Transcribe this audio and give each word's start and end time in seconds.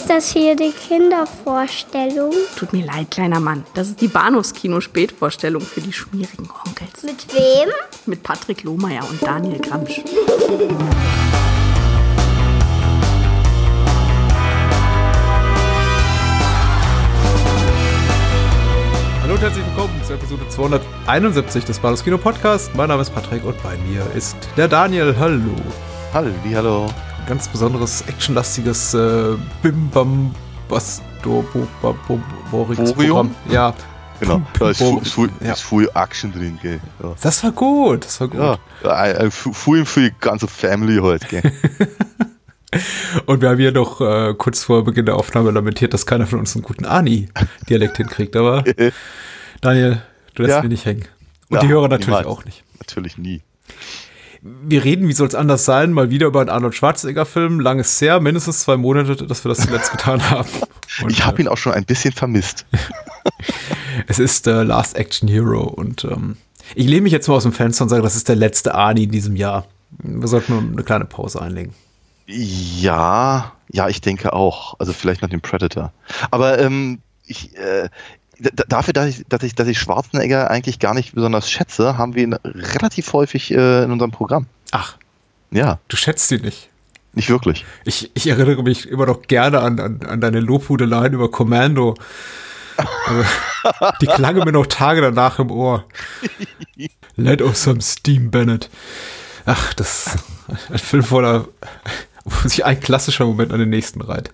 Ist 0.00 0.08
das 0.08 0.32
hier 0.32 0.56
die 0.56 0.72
Kindervorstellung? 0.72 2.32
Tut 2.56 2.72
mir 2.72 2.86
leid, 2.86 3.10
kleiner 3.10 3.38
Mann. 3.38 3.66
Das 3.74 3.88
ist 3.88 4.00
die 4.00 4.08
Bahnhofskino-Spätvorstellung 4.08 5.60
für 5.60 5.82
die 5.82 5.92
schmierigen 5.92 6.48
Onkels. 6.66 7.02
Mit 7.02 7.34
wem? 7.34 7.68
Mit 8.06 8.22
Patrick 8.22 8.62
Lohmeier 8.62 9.06
und 9.10 9.22
Daniel 9.22 9.58
Gramsch. 9.58 10.00
Hallo 19.20 19.34
und 19.34 19.40
herzlich 19.42 19.66
willkommen 19.66 20.00
zur 20.02 20.16
Episode 20.16 20.48
271 20.48 21.66
des 21.66 21.78
Bahnhofs 21.78 22.02
Kino 22.02 22.16
Podcast. 22.16 22.74
Mein 22.74 22.88
Name 22.88 23.02
ist 23.02 23.14
Patrick 23.14 23.44
und 23.44 23.62
bei 23.62 23.76
mir 23.76 24.06
ist 24.16 24.38
der 24.56 24.66
Daniel. 24.66 25.14
Hallo. 25.18 25.54
Hallo, 26.14 26.32
hallo. 26.54 26.88
Ein 27.20 27.26
ganz 27.26 27.48
besonderes 27.48 28.02
actionlastiges 28.08 28.94
äh, 28.94 29.36
Bim 29.62 29.88
Bam 29.90 30.34
Basto 30.68 31.44
Borium? 32.50 32.94
Programm. 32.94 33.34
Ja. 33.48 33.74
Genau, 34.20 34.42
da 34.58 34.70
ist 34.70 34.78
viel, 34.82 35.00
viel, 35.00 35.30
Ja. 35.40 35.52
ist 35.54 35.62
viel 35.62 35.88
Action 35.94 36.30
drin, 36.32 36.58
gell. 36.60 36.78
Ja, 37.02 37.14
Das 37.22 37.42
war 37.42 37.52
gut, 37.52 38.04
das 38.04 38.20
war 38.20 38.28
gut. 38.28 38.40
ja 38.84 39.04
äh, 39.04 39.26
äh, 39.26 39.30
viel 39.30 39.84
für 39.86 40.00
die 40.10 40.12
ganze 40.20 40.46
Family 40.46 40.98
heute, 40.98 41.26
gell. 41.26 41.42
Und 43.26 43.40
wir 43.40 43.48
haben 43.48 43.56
hier 43.58 43.72
noch 43.72 44.00
äh, 44.00 44.34
kurz 44.36 44.62
vor 44.62 44.84
Beginn 44.84 45.06
der 45.06 45.16
Aufnahme 45.16 45.50
lamentiert, 45.50 45.92
dass 45.94 46.04
keiner 46.06 46.26
von 46.26 46.38
uns 46.38 46.54
einen 46.54 46.62
guten 46.62 46.84
Ani-Dialekt 46.84 47.96
hinkriegt. 47.96 48.36
Aber 48.36 48.62
Daniel, 49.62 50.02
du 50.34 50.42
lässt 50.42 50.54
Ja. 50.56 50.60
mich 50.62 50.70
nicht 50.70 50.84
hängen. 50.84 51.06
Und 51.48 51.56
Ja, 51.56 51.60
die 51.62 51.68
Hörer 51.68 51.88
natürlich 51.88 52.06
niemals. 52.08 52.26
auch 52.26 52.44
nicht. 52.44 52.62
Natürlich 52.78 53.16
nie. 53.18 53.42
Wir 54.42 54.84
reden, 54.84 55.06
wie 55.08 55.12
soll 55.12 55.28
es 55.28 55.34
anders 55.34 55.64
sein, 55.64 55.92
mal 55.92 56.10
wieder 56.10 56.26
über 56.26 56.40
einen 56.40 56.48
Arnold 56.48 56.74
Schwarzenegger-Film. 56.74 57.60
Lang 57.60 57.78
ist 57.78 58.00
her, 58.00 58.20
mindestens 58.20 58.60
zwei 58.60 58.76
Monate, 58.76 59.16
dass 59.16 59.44
wir 59.44 59.50
das 59.50 59.58
zuletzt 59.58 59.92
getan 59.92 60.30
haben. 60.30 60.48
Und, 61.02 61.10
ich 61.10 61.26
habe 61.26 61.42
ihn 61.42 61.48
auch 61.48 61.58
schon 61.58 61.72
ein 61.72 61.84
bisschen 61.84 62.12
vermisst. 62.12 62.64
äh, 62.72 62.78
es 64.06 64.18
ist 64.18 64.46
äh, 64.46 64.62
Last 64.62 64.96
Action 64.96 65.28
Hero 65.28 65.62
und 65.62 66.04
ähm, 66.04 66.36
ich 66.74 66.86
lehne 66.86 67.02
mich 67.02 67.12
jetzt 67.12 67.28
mal 67.28 67.34
aus 67.34 67.42
dem 67.42 67.52
Fenster 67.52 67.84
und 67.84 67.88
sage, 67.88 68.02
das 68.02 68.16
ist 68.16 68.28
der 68.28 68.36
letzte 68.36 68.74
Ani 68.74 69.04
in 69.04 69.10
diesem 69.10 69.36
Jahr. 69.36 69.66
Wir 70.02 70.28
sollten 70.28 70.54
mal 70.54 70.62
eine 70.62 70.84
kleine 70.84 71.04
Pause 71.04 71.42
einlegen. 71.42 71.74
Ja, 72.26 73.52
ja, 73.68 73.88
ich 73.88 74.00
denke 74.00 74.32
auch. 74.32 74.78
Also 74.78 74.92
vielleicht 74.92 75.22
nach 75.22 75.28
dem 75.28 75.40
Predator. 75.40 75.92
Aber 76.30 76.58
ähm, 76.60 77.00
ich, 77.26 77.56
äh, 77.56 77.88
dafür, 78.68 78.92
dass 78.92 79.08
ich, 79.08 79.24
dass, 79.28 79.42
ich, 79.42 79.54
dass 79.54 79.68
ich 79.68 79.78
Schwarzenegger 79.78 80.50
eigentlich 80.50 80.78
gar 80.78 80.94
nicht 80.94 81.14
besonders 81.14 81.50
schätze, 81.50 81.98
haben 81.98 82.14
wir 82.14 82.22
ihn 82.22 82.34
relativ 82.44 83.12
häufig 83.12 83.50
äh, 83.52 83.84
in 83.84 83.90
unserem 83.90 84.10
Programm. 84.10 84.46
Ach, 84.70 84.96
Ja, 85.50 85.78
du 85.88 85.96
schätzt 85.96 86.30
ihn 86.32 86.42
nicht. 86.42 86.68
nicht 87.12 87.28
wirklich. 87.28 87.64
Ich, 87.84 88.10
ich 88.14 88.26
erinnere 88.28 88.62
mich 88.62 88.88
immer 88.88 89.06
noch 89.06 89.22
gerne 89.22 89.60
an, 89.60 89.80
an, 89.80 90.00
an 90.06 90.20
deine 90.20 90.40
Lobhudeleien 90.40 91.12
über 91.12 91.30
Commando. 91.30 91.94
Also, 93.06 93.24
die 94.00 94.06
klangen 94.06 94.44
mir 94.44 94.52
noch 94.52 94.66
Tage 94.66 95.00
danach 95.02 95.38
im 95.38 95.50
Ohr. 95.50 95.84
Let 97.16 97.42
off 97.42 97.56
some 97.56 97.82
steam, 97.82 98.30
Bennett. 98.30 98.70
Ach, 99.44 99.74
das 99.74 100.16
ein 100.70 100.78
Film 100.78 101.02
voller, 101.02 101.48
wo 102.24 102.48
sich 102.48 102.64
ein 102.64 102.80
klassischer 102.80 103.26
Moment 103.26 103.52
an 103.52 103.58
den 103.58 103.68
nächsten 103.70 104.00
reiht. 104.00 104.30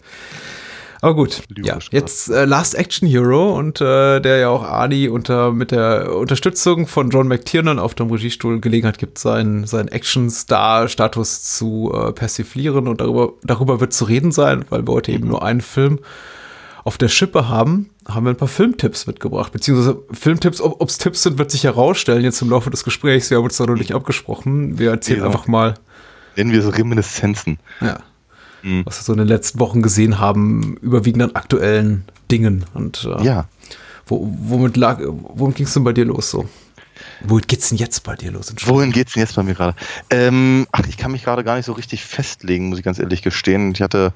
Aber 1.02 1.14
gut, 1.14 1.42
ja, 1.62 1.78
jetzt 1.90 2.30
äh, 2.30 2.44
Last 2.44 2.74
Action 2.74 3.06
Hero 3.08 3.56
und 3.56 3.80
äh, 3.80 4.20
der 4.20 4.38
ja 4.38 4.48
auch 4.48 4.62
Ani 4.62 5.08
unter 5.08 5.52
mit 5.52 5.70
der 5.70 6.14
Unterstützung 6.16 6.86
von 6.86 7.10
John 7.10 7.28
McTiernan 7.28 7.78
auf 7.78 7.94
dem 7.94 8.10
Regiestuhl 8.10 8.60
Gelegenheit 8.60 8.98
gibt, 8.98 9.18
seinen, 9.18 9.66
seinen 9.66 9.88
Action-Star-Status 9.88 11.56
zu 11.56 11.92
äh, 11.94 12.12
persiflieren 12.12 12.88
und 12.88 13.00
darüber, 13.00 13.32
darüber 13.42 13.80
wird 13.80 13.92
zu 13.92 14.04
reden 14.04 14.32
sein, 14.32 14.64
weil 14.70 14.86
wir 14.86 14.92
heute 14.92 15.12
eben 15.12 15.28
nur 15.28 15.42
einen 15.44 15.60
Film 15.60 15.98
auf 16.84 16.98
der 16.98 17.08
Schippe 17.08 17.48
haben, 17.48 17.90
haben 18.08 18.24
wir 18.26 18.30
ein 18.30 18.36
paar 18.36 18.46
Filmtipps 18.48 19.06
mitgebracht. 19.08 19.52
Beziehungsweise 19.52 19.98
Filmtipps, 20.12 20.60
ob 20.60 20.88
es 20.88 20.98
Tipps 20.98 21.24
sind, 21.24 21.36
wird 21.36 21.50
sich 21.50 21.64
herausstellen 21.64 22.22
jetzt 22.22 22.40
im 22.42 22.50
Laufe 22.50 22.70
des 22.70 22.84
Gesprächs. 22.84 23.28
Wir 23.28 23.38
haben 23.38 23.44
uns 23.44 23.56
da 23.56 23.66
noch 23.66 23.74
nicht 23.74 23.92
abgesprochen. 23.92 24.78
Wir 24.78 24.90
erzählen 24.90 25.18
Genau. 25.20 25.30
einfach 25.32 25.48
mal, 25.48 25.74
Nennen 26.36 26.52
wir 26.52 26.60
es 26.60 26.78
Reminiszenzen. 26.78 27.58
ja, 27.80 27.98
Mhm. 28.62 28.82
was 28.86 28.98
wir 28.98 29.04
so 29.04 29.12
in 29.12 29.18
den 29.18 29.28
letzten 29.28 29.58
Wochen 29.60 29.82
gesehen 29.82 30.18
haben, 30.18 30.76
überwiegend 30.80 31.22
an 31.22 31.30
aktuellen 31.34 32.04
Dingen. 32.30 32.64
Und 32.74 33.08
äh, 33.18 33.22
Ja. 33.24 33.46
wo, 34.06 34.28
womit 34.40 34.76
lag, 34.76 35.00
womit 35.02 35.56
ging 35.56 35.66
es 35.66 35.74
denn 35.74 35.84
bei 35.84 35.92
dir 35.92 36.04
los 36.04 36.30
so? 36.30 36.48
Womit 37.24 37.46
geht's 37.48 37.68
denn 37.68 37.78
jetzt 37.78 38.02
bei 38.04 38.14
dir 38.16 38.32
los? 38.32 38.54
Wohin 38.64 38.90
geht's 38.90 39.12
denn 39.12 39.20
jetzt 39.22 39.36
bei 39.36 39.42
mir 39.42 39.54
gerade? 39.54 39.76
Ähm, 40.10 40.66
ach, 40.72 40.86
ich 40.88 40.96
kann 40.96 41.12
mich 41.12 41.24
gerade 41.24 41.44
gar 41.44 41.56
nicht 41.56 41.66
so 41.66 41.72
richtig 41.72 42.02
festlegen, 42.04 42.68
muss 42.70 42.78
ich 42.78 42.84
ganz 42.84 42.98
ehrlich 42.98 43.20
gestehen. 43.22 43.72
Ich 43.72 43.82
hatte 43.82 44.12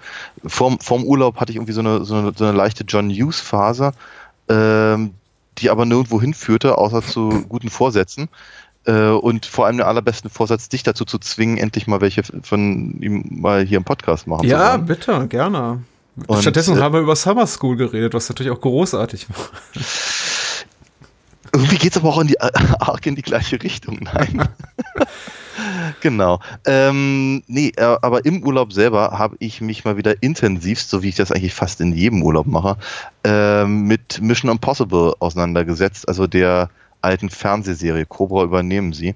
vorm, 0.47 0.79
vorm 0.81 1.05
Urlaub 1.05 1.37
hatte 1.37 1.53
ich 1.53 1.57
irgendwie 1.57 1.73
so 1.75 1.81
eine, 1.81 2.05
so 2.07 2.15
eine, 2.17 2.33
so 2.35 2.45
eine 2.45 2.57
leichte 2.57 2.85
John 2.85 3.11
Hughes 3.11 3.39
Phase, 3.41 3.93
ähm, 4.49 5.11
die 5.59 5.69
aber 5.69 5.85
nirgendwo 5.85 6.21
hinführte, 6.23 6.79
außer 6.79 7.03
zu 7.03 7.45
guten 7.49 7.69
Vorsätzen. 7.69 8.29
Äh, 8.87 9.11
und 9.11 9.47
vor 9.47 9.67
allem 9.67 9.79
den 9.79 9.87
allerbesten 9.87 10.31
Vorsatz, 10.31 10.69
dich 10.69 10.83
dazu 10.83 11.05
zu 11.05 11.19
zwingen, 11.19 11.59
endlich 11.59 11.87
mal 11.87 12.01
welche 12.01 12.23
von 12.23 13.01
ihm 13.01 13.25
mal 13.31 13.65
hier 13.65 13.79
im 13.79 13.85
Podcast 13.85 14.27
machen 14.27 14.43
zu 14.43 14.49
Ja, 14.49 14.77
bitte, 14.79 15.27
gerne. 15.29 15.83
Und, 16.27 16.41
Stattdessen 16.41 16.79
äh, 16.79 16.81
haben 16.81 16.95
wir 16.95 17.01
über 17.01 17.17
Summer 17.17 17.47
School 17.47 17.77
geredet, 17.77 18.15
was 18.15 18.29
natürlich 18.29 18.53
auch 18.53 18.61
großartig 18.61 19.29
war. 19.29 19.37
Irgendwie 21.53 21.79
geht's 21.79 21.97
aber 21.97 22.09
auch 22.11 22.21
in 22.21 22.29
die, 22.29 22.41
arg 22.41 23.07
in 23.07 23.17
die 23.17 23.23
gleiche 23.23 23.63
Richtung. 23.63 24.01
Nein. 24.15 24.49
genau. 26.01 26.41
Ähm, 26.65 27.43
nee, 27.49 27.73
äh, 27.77 27.97
aber 28.01 28.25
im 28.25 28.43
Urlaub 28.45 28.73
selber 28.73 29.19
habe 29.19 29.37
ich 29.41 29.61
mich 29.61 29.85
mal 29.85 29.97
wieder 29.97 30.23
intensivst, 30.23 30.91
so 30.91 31.03
wie 31.03 31.09
ich 31.09 31.17
das 31.17 31.33
eigentlich 31.33 31.55
fast 31.55 31.81
in 31.81 31.93
jedem 31.93 32.23
Urlaub 32.23 32.47
mache, 32.47 32.77
ähm, 33.25 33.83
mit 33.83 34.21
Mission 34.23 34.51
Impossible 34.51 35.15
auseinandergesetzt, 35.19 36.09
also 36.09 36.27
der 36.27 36.71
alten 37.01 37.31
Fernsehserie 37.31 38.07
Cobra 38.07 38.43
übernehmen 38.45 38.93
sie, 38.93 39.15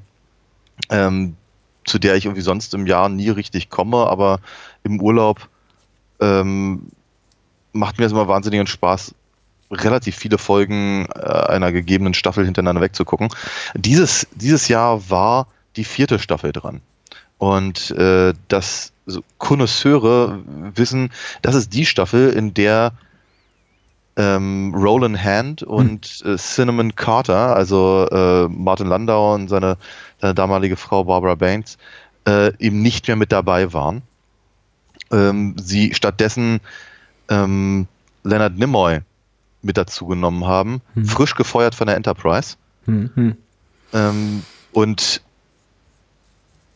ähm, 0.91 1.37
zu 1.85 1.99
der 1.99 2.17
ich 2.17 2.25
irgendwie 2.25 2.43
sonst 2.43 2.75
im 2.75 2.87
Jahr 2.87 3.09
nie 3.09 3.31
richtig 3.31 3.71
komme, 3.71 4.07
aber 4.07 4.41
im 4.83 5.01
Urlaub 5.01 5.49
ähm, 6.21 6.91
macht 7.73 7.99
mir 7.99 8.05
das 8.05 8.13
immer 8.13 8.29
wahnsinnigen 8.29 8.67
Spaß, 8.67 9.15
relativ 9.71 10.17
viele 10.17 10.39
Folgen 10.39 11.07
äh, 11.15 11.21
einer 11.21 11.73
gegebenen 11.73 12.15
Staffel 12.15 12.45
hintereinander 12.45 12.83
wegzugucken. 12.83 13.29
Dieses, 13.75 14.27
dieses 14.35 14.69
Jahr 14.69 15.11
war 15.11 15.49
die 15.77 15.85
vierte 15.85 16.19
Staffel 16.19 16.53
dran. 16.53 16.81
Und 17.39 17.91
äh, 17.91 18.33
das 18.49 18.93
so 19.07 19.23
Connoisseure 19.39 20.43
wissen, 20.75 21.11
das 21.43 21.55
ist 21.55 21.75
die 21.75 21.85
Staffel, 21.85 22.31
in 22.31 22.55
der 22.55 22.93
ähm, 24.17 24.73
Roland 24.75 25.23
Hand 25.23 25.63
und 25.63 26.23
äh, 26.25 26.37
Cinnamon 26.37 26.95
Carter, 26.95 27.57
also 27.57 28.07
äh, 28.11 28.49
Martin 28.49 28.87
Landau 28.87 29.35
und 29.35 29.49
seine, 29.49 29.77
seine 30.21 30.35
damalige 30.35 30.77
Frau 30.77 31.05
Barbara 31.05 31.35
Baines, 31.35 31.79
äh, 32.27 32.53
eben 32.59 32.81
nicht 32.81 33.09
mehr 33.09 33.17
mit 33.17 33.33
dabei 33.33 33.73
waren. 33.73 34.03
Ähm, 35.11 35.57
sie 35.59 35.95
stattdessen 35.95 36.61
ähm, 37.29 37.89
Leonard 38.23 38.57
Nimoy 38.57 39.01
mit 39.63 39.77
dazu 39.77 40.07
genommen 40.07 40.47
haben, 40.47 40.81
Hm. 40.95 41.07
frisch 41.07 41.35
gefeuert 41.35 41.75
von 41.75 41.87
der 41.87 41.97
Enterprise. 41.97 42.57
Hm, 42.85 43.11
hm. 43.15 43.37
Ähm, 43.93 44.43
und 44.73 45.23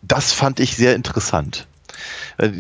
das 0.03 0.32
fand 0.32 0.59
ich 0.59 0.76
sehr 0.76 0.94
interessant. 0.97 1.68
Äh, 2.38 2.50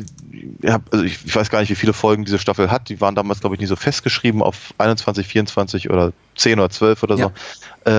Ich, 0.62 0.70
hab, 0.70 0.92
also 0.92 1.04
ich, 1.04 1.24
ich 1.24 1.34
weiß 1.34 1.50
gar 1.50 1.60
nicht, 1.60 1.70
wie 1.70 1.74
viele 1.74 1.92
Folgen 1.92 2.24
diese 2.24 2.38
Staffel 2.38 2.70
hat. 2.70 2.88
Die 2.88 3.00
waren 3.00 3.14
damals, 3.14 3.40
glaube 3.40 3.54
ich, 3.54 3.60
nicht 3.60 3.68
so 3.68 3.76
festgeschrieben 3.76 4.42
auf 4.42 4.74
21, 4.78 5.26
24 5.26 5.90
oder 5.90 6.12
10 6.36 6.58
oder 6.58 6.70
12 6.70 7.02
oder 7.02 7.16
so. 7.16 7.22
Ja. 7.22 7.32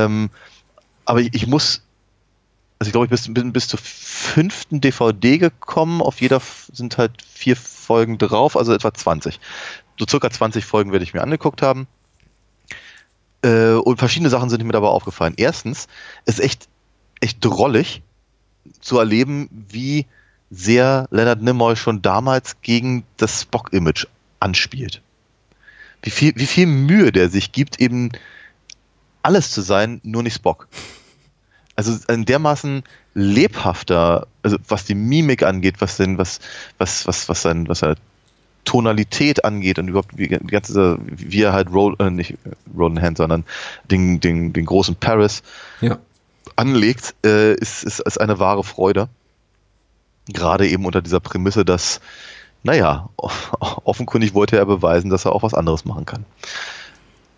Ähm, 0.05 0.29
aber 1.05 1.21
ich, 1.21 1.33
ich 1.33 1.47
muss, 1.47 1.81
also 2.79 2.89
ich 2.89 2.91
glaube, 2.91 3.05
ich 3.05 3.11
bis, 3.11 3.33
bin 3.33 3.51
bis 3.51 3.67
zur 3.67 3.79
fünften 3.81 4.81
DVD 4.81 5.37
gekommen. 5.37 6.01
Auf 6.01 6.21
jeder 6.21 6.41
sind 6.71 6.97
halt 6.97 7.11
vier 7.27 7.55
Folgen 7.55 8.17
drauf, 8.17 8.55
also 8.55 8.73
etwa 8.73 8.93
20. 8.93 9.39
So 9.97 10.05
circa 10.07 10.29
20 10.29 10.65
Folgen 10.65 10.91
werde 10.91 11.03
ich 11.03 11.13
mir 11.13 11.21
angeguckt 11.21 11.61
haben. 11.61 11.87
Äh, 13.41 13.73
und 13.73 13.97
verschiedene 13.97 14.29
Sachen 14.29 14.49
sind 14.49 14.63
mir 14.63 14.71
dabei 14.71 14.87
aufgefallen. 14.87 15.33
Erstens, 15.37 15.87
es 16.25 16.39
ist 16.39 16.45
echt, 16.45 16.69
echt 17.21 17.43
drollig 17.43 18.01
zu 18.81 18.99
erleben, 18.99 19.49
wie 19.51 20.05
sehr 20.51 21.07
Leonard 21.11 21.41
Nimoy 21.41 21.75
schon 21.75 22.01
damals 22.01 22.61
gegen 22.61 23.03
das 23.17 23.41
Spock-Image 23.41 24.07
anspielt. 24.39 25.01
Wie 26.01 26.09
viel, 26.09 26.33
wie 26.35 26.47
viel 26.47 26.65
Mühe 26.65 27.11
der 27.11 27.29
sich 27.29 27.51
gibt, 27.51 27.79
eben 27.79 28.11
alles 29.21 29.51
zu 29.51 29.61
sein, 29.61 29.99
nur 30.03 30.23
nicht 30.23 30.35
Spock. 30.35 30.67
Also 31.75 31.97
ein 32.07 32.25
dermaßen 32.25 32.83
lebhafter, 33.13 34.27
also 34.43 34.57
was 34.67 34.85
die 34.85 34.95
Mimik 34.95 35.43
angeht, 35.43 35.75
was 35.79 35.97
denn, 35.97 36.17
was, 36.17 36.39
was, 36.77 37.05
was, 37.07 37.29
was 37.29 37.41
sein, 37.41 37.67
was 37.67 37.83
er 37.83 37.95
Tonalität 38.65 39.45
angeht 39.45 39.79
und 39.79 39.87
überhaupt 39.87 40.17
wie, 40.17 40.27
die 40.27 40.37
ganze, 40.47 40.99
wie 41.01 41.41
er 41.41 41.53
halt 41.53 41.71
Roll, 41.71 41.95
äh, 41.99 42.09
nicht 42.09 42.37
Roland 42.77 43.01
Hand, 43.01 43.17
sondern 43.17 43.45
den, 43.89 44.19
den, 44.19 44.53
den 44.53 44.65
großen 44.65 44.95
Paris 44.95 45.41
Ja. 45.81 45.97
anlegt, 46.55 47.15
äh, 47.25 47.53
ist, 47.55 47.83
ist, 47.83 47.99
ist 47.99 48.19
eine 48.19 48.39
wahre 48.39 48.63
Freude. 48.63 49.09
Gerade 50.31 50.67
eben 50.67 50.85
unter 50.85 51.01
dieser 51.01 51.19
Prämisse, 51.19 51.65
dass 51.65 51.99
naja, 52.63 53.09
offenkundig 53.17 54.33
wollte 54.33 54.57
er 54.57 54.65
beweisen, 54.65 55.09
dass 55.09 55.25
er 55.25 55.33
auch 55.33 55.43
was 55.43 55.53
anderes 55.53 55.85
machen 55.85 56.05
kann. 56.05 56.25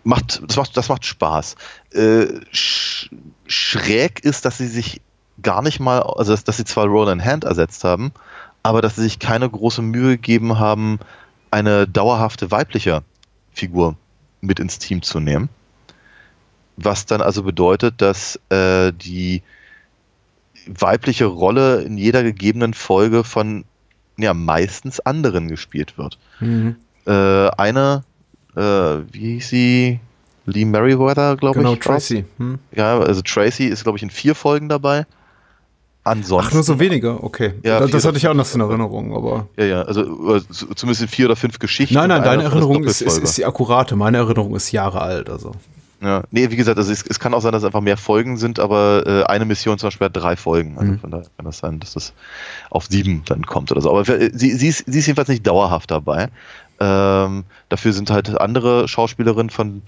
Macht, 0.04 0.42
das, 0.46 0.56
macht, 0.56 0.76
das 0.76 0.88
macht 0.88 1.04
Spaß. 1.04 1.54
Äh, 1.92 2.26
sch 2.50 3.10
schräg 3.46 4.24
ist, 4.24 4.44
dass 4.44 4.58
sie 4.58 4.66
sich 4.66 5.00
gar 5.42 5.62
nicht 5.62 5.78
mal, 5.78 6.02
also 6.02 6.32
dass, 6.32 6.44
dass 6.44 6.56
sie 6.56 6.64
zwar 6.64 6.86
Roland 6.86 7.24
Hand 7.24 7.44
ersetzt 7.44 7.84
haben, 7.84 8.12
aber 8.62 8.82
dass 8.82 8.96
sie 8.96 9.02
sich 9.02 9.18
keine 9.18 9.48
große 9.48 9.82
Mühe 9.82 10.16
gegeben 10.16 10.58
haben, 10.58 10.98
eine 11.50 11.86
dauerhafte 11.86 12.50
weibliche 12.50 13.02
Figur 13.52 13.96
mit 14.40 14.58
ins 14.58 14.78
Team 14.78 15.02
zu 15.02 15.20
nehmen. 15.20 15.48
Was 16.76 17.06
dann 17.06 17.20
also 17.20 17.42
bedeutet, 17.42 18.00
dass 18.00 18.40
äh, 18.48 18.92
die 18.92 19.42
weibliche 20.66 21.26
Rolle 21.26 21.82
in 21.82 21.98
jeder 21.98 22.22
gegebenen 22.22 22.74
Folge 22.74 23.24
von 23.24 23.64
ja 24.18 24.34
meistens 24.34 25.00
anderen 25.00 25.48
gespielt 25.48 25.98
wird. 25.98 26.18
Mhm. 26.40 26.76
Äh, 27.06 27.48
eine, 27.56 28.04
äh, 28.56 28.60
wie 28.60 29.34
hieß 29.34 29.48
sie? 29.48 30.00
Lee 30.46 30.64
Merriweather, 30.64 31.36
glaube 31.36 31.58
genau, 31.58 31.74
ich. 31.74 31.80
Genau, 31.80 31.94
Tracy. 31.94 32.24
Hm. 32.38 32.58
Ja, 32.72 32.98
also 32.98 33.22
Tracy 33.22 33.66
ist, 33.66 33.84
glaube 33.84 33.98
ich, 33.98 34.02
in 34.02 34.10
vier 34.10 34.34
Folgen 34.34 34.68
dabei. 34.68 35.06
Ansonsten. 36.04 36.48
Ach, 36.48 36.54
nur 36.54 36.62
so 36.64 36.80
wenige, 36.80 37.22
okay. 37.22 37.54
Ja, 37.62 37.78
das, 37.78 37.92
das 37.92 38.04
hatte 38.04 38.16
ich 38.16 38.26
auch 38.26 38.34
noch 38.34 38.52
in 38.52 38.60
Erinnerung, 38.60 39.14
aber. 39.14 39.46
Ja, 39.56 39.64
ja, 39.64 39.82
also 39.82 40.40
zumindest 40.74 41.02
in 41.02 41.08
vier 41.08 41.26
oder 41.26 41.36
fünf 41.36 41.60
Geschichten. 41.60 41.94
Nein, 41.94 42.08
nein, 42.08 42.24
deine 42.24 42.42
Erinnerung 42.42 42.82
ist, 42.82 43.02
ist, 43.02 43.18
ist 43.18 43.38
die 43.38 43.44
akkurate. 43.44 43.94
Meine 43.94 44.18
Erinnerung 44.18 44.56
ist 44.56 44.72
Jahre 44.72 45.00
alt, 45.00 45.30
also. 45.30 45.52
Ja, 46.02 46.24
nee, 46.32 46.50
wie 46.50 46.56
gesagt, 46.56 46.78
also 46.78 46.90
es, 46.90 47.04
es, 47.06 47.20
kann 47.20 47.32
auch 47.32 47.40
sein, 47.42 47.52
dass 47.52 47.62
es 47.62 47.66
einfach 47.66 47.80
mehr 47.80 47.96
Folgen 47.96 48.36
sind, 48.36 48.58
aber 48.58 49.04
äh, 49.06 49.22
eine 49.24 49.44
Mission 49.44 49.78
zum 49.78 49.86
Beispiel 49.86 50.06
hat 50.06 50.16
drei 50.16 50.34
Folgen. 50.34 50.76
Also 50.76 50.92
mhm. 50.92 50.98
von 50.98 51.10
daher 51.12 51.26
kann 51.36 51.46
das 51.46 51.58
sein, 51.58 51.78
dass 51.78 51.92
das 51.92 52.12
auf 52.70 52.86
sieben 52.86 53.22
dann 53.24 53.46
kommt 53.46 53.70
oder 53.70 53.80
so. 53.80 53.90
Aber 53.90 54.04
für, 54.04 54.18
sie, 54.36 54.50
sie, 54.50 54.66
ist, 54.66 54.84
sie 54.86 54.98
ist 54.98 55.06
jedenfalls 55.06 55.28
nicht 55.28 55.46
dauerhaft 55.46 55.92
dabei. 55.92 56.28
Ähm, 56.80 57.44
dafür 57.68 57.92
sind 57.92 58.10
halt 58.10 58.40
andere 58.40 58.88
Schauspielerinnen 58.88 59.50
von 59.50 59.82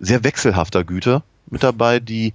sehr 0.00 0.24
wechselhafter 0.24 0.82
Güte 0.82 1.22
mit 1.50 1.62
dabei, 1.62 2.00
die 2.00 2.32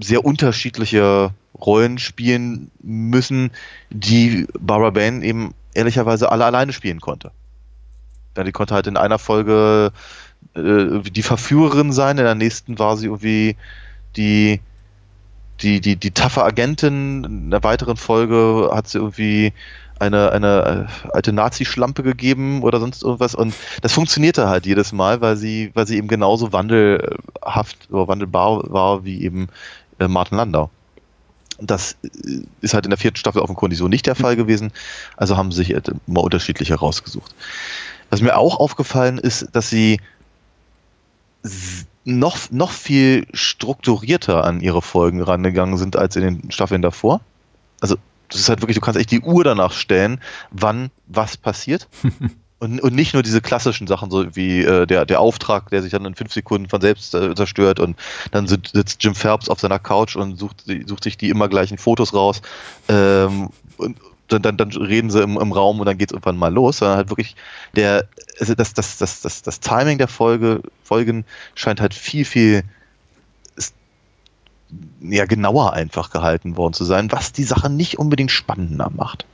sehr 0.00 0.24
unterschiedliche 0.24 1.34
Rollen 1.54 1.98
spielen 1.98 2.70
müssen, 2.82 3.50
die 3.90 4.46
Barbara 4.58 4.90
Bain 4.90 5.22
eben 5.22 5.54
ehrlicherweise 5.74 6.32
alle 6.32 6.46
alleine 6.46 6.72
spielen 6.72 7.00
konnte. 7.00 7.30
Ja, 8.38 8.44
die 8.44 8.52
konnte 8.52 8.74
halt 8.74 8.86
in 8.86 8.96
einer 8.96 9.18
Folge 9.18 9.92
äh, 10.54 11.00
die 11.10 11.22
Verführerin 11.22 11.92
sein, 11.92 12.18
in 12.18 12.24
der 12.24 12.34
nächsten 12.34 12.78
war 12.78 12.96
sie 12.96 13.06
irgendwie 13.06 13.56
die 14.16 14.60
die, 15.62 15.80
die, 15.80 15.96
die 15.96 16.10
taffe 16.10 16.44
Agentin, 16.44 17.24
in 17.24 17.50
der 17.50 17.62
weiteren 17.62 17.96
Folge 17.96 18.70
hat 18.72 18.88
sie 18.88 18.98
irgendwie 18.98 19.52
eine, 19.98 20.30
eine 20.32 20.88
äh, 21.04 21.08
alte 21.08 21.32
Nazi-Schlampe 21.32 22.02
gegeben 22.02 22.62
oder 22.62 22.80
sonst 22.80 23.02
irgendwas 23.02 23.34
und 23.34 23.54
das 23.80 23.92
funktionierte 23.92 24.48
halt 24.48 24.66
jedes 24.66 24.92
Mal, 24.92 25.20
weil 25.22 25.36
sie, 25.36 25.70
weil 25.74 25.86
sie 25.86 25.96
eben 25.96 26.08
genauso 26.08 26.52
wandelhaft 26.52 27.88
oder 27.90 28.08
wandelbar 28.08 28.70
war 28.70 29.04
wie 29.04 29.22
eben 29.22 29.48
äh, 29.98 30.08
Martin 30.08 30.36
Landau. 30.36 30.70
Das 31.58 31.96
ist 32.60 32.74
halt 32.74 32.84
in 32.84 32.90
der 32.90 32.98
vierten 32.98 33.16
Staffel 33.16 33.40
offenkundig 33.40 33.78
so 33.78 33.88
nicht 33.88 34.06
der 34.06 34.14
Fall 34.14 34.36
gewesen. 34.36 34.72
Also 35.16 35.38
haben 35.38 35.50
sie 35.52 35.64
sich 35.64 35.72
halt 35.72 35.90
immer 36.06 36.22
unterschiedlich 36.22 36.68
herausgesucht. 36.68 37.34
Was 38.10 38.20
mir 38.20 38.36
auch 38.36 38.60
aufgefallen 38.60 39.16
ist, 39.16 39.48
dass 39.52 39.70
sie 39.70 39.98
noch, 42.04 42.50
noch 42.50 42.70
viel 42.70 43.26
strukturierter 43.32 44.44
an 44.44 44.60
ihre 44.60 44.82
Folgen 44.82 45.20
rangegangen 45.20 45.76
sind 45.76 45.96
als 45.96 46.16
in 46.16 46.22
den 46.22 46.50
Staffeln 46.50 46.82
davor. 46.82 47.20
Also, 47.80 47.96
das 48.28 48.40
ist 48.40 48.48
halt 48.48 48.60
wirklich, 48.62 48.76
du 48.76 48.80
kannst 48.80 48.98
echt 48.98 49.10
die 49.10 49.20
Uhr 49.20 49.44
danach 49.44 49.72
stellen, 49.72 50.20
wann 50.50 50.90
was 51.06 51.36
passiert. 51.36 51.88
Und, 52.58 52.80
und 52.80 52.94
nicht 52.94 53.12
nur 53.12 53.22
diese 53.22 53.42
klassischen 53.42 53.86
Sachen, 53.86 54.10
so 54.10 54.34
wie 54.34 54.62
äh, 54.62 54.86
der, 54.86 55.04
der 55.04 55.20
Auftrag, 55.20 55.68
der 55.68 55.82
sich 55.82 55.92
dann 55.92 56.06
in 56.06 56.14
fünf 56.14 56.32
Sekunden 56.32 56.70
von 56.70 56.80
selbst 56.80 57.14
äh, 57.14 57.34
zerstört 57.34 57.78
und 57.78 57.98
dann 58.30 58.46
sitzt 58.46 59.04
Jim 59.04 59.14
Phelps 59.14 59.50
auf 59.50 59.60
seiner 59.60 59.78
Couch 59.78 60.16
und 60.16 60.38
sucht, 60.38 60.64
sucht 60.86 61.04
sich 61.04 61.18
die 61.18 61.28
immer 61.28 61.50
gleichen 61.50 61.76
Fotos 61.76 62.14
raus 62.14 62.40
ähm, 62.88 63.50
und 63.76 63.98
dann, 64.28 64.42
dann, 64.42 64.56
dann 64.56 64.70
reden 64.70 65.10
sie 65.10 65.22
im, 65.22 65.38
im 65.38 65.52
Raum 65.52 65.80
und 65.80 65.86
dann 65.86 65.98
geht 65.98 66.10
es 66.10 66.12
irgendwann 66.12 66.36
mal 66.36 66.52
los, 66.52 66.78
sondern 66.78 66.96
halt 66.96 67.10
wirklich 67.10 67.36
der, 67.74 68.06
also 68.40 68.54
das, 68.54 68.74
das, 68.74 68.98
das, 68.98 69.20
das, 69.20 69.42
das 69.42 69.60
Timing 69.60 69.98
der 69.98 70.08
Folge, 70.08 70.62
Folgen 70.82 71.24
scheint 71.54 71.80
halt 71.80 71.94
viel, 71.94 72.24
viel 72.24 72.64
ja, 75.00 75.26
genauer 75.26 75.72
einfach 75.72 76.10
gehalten 76.10 76.56
worden 76.56 76.74
zu 76.74 76.84
sein, 76.84 77.12
was 77.12 77.32
die 77.32 77.44
Sache 77.44 77.70
nicht 77.70 77.98
unbedingt 77.98 78.30
spannender 78.30 78.90
macht. 78.94 79.26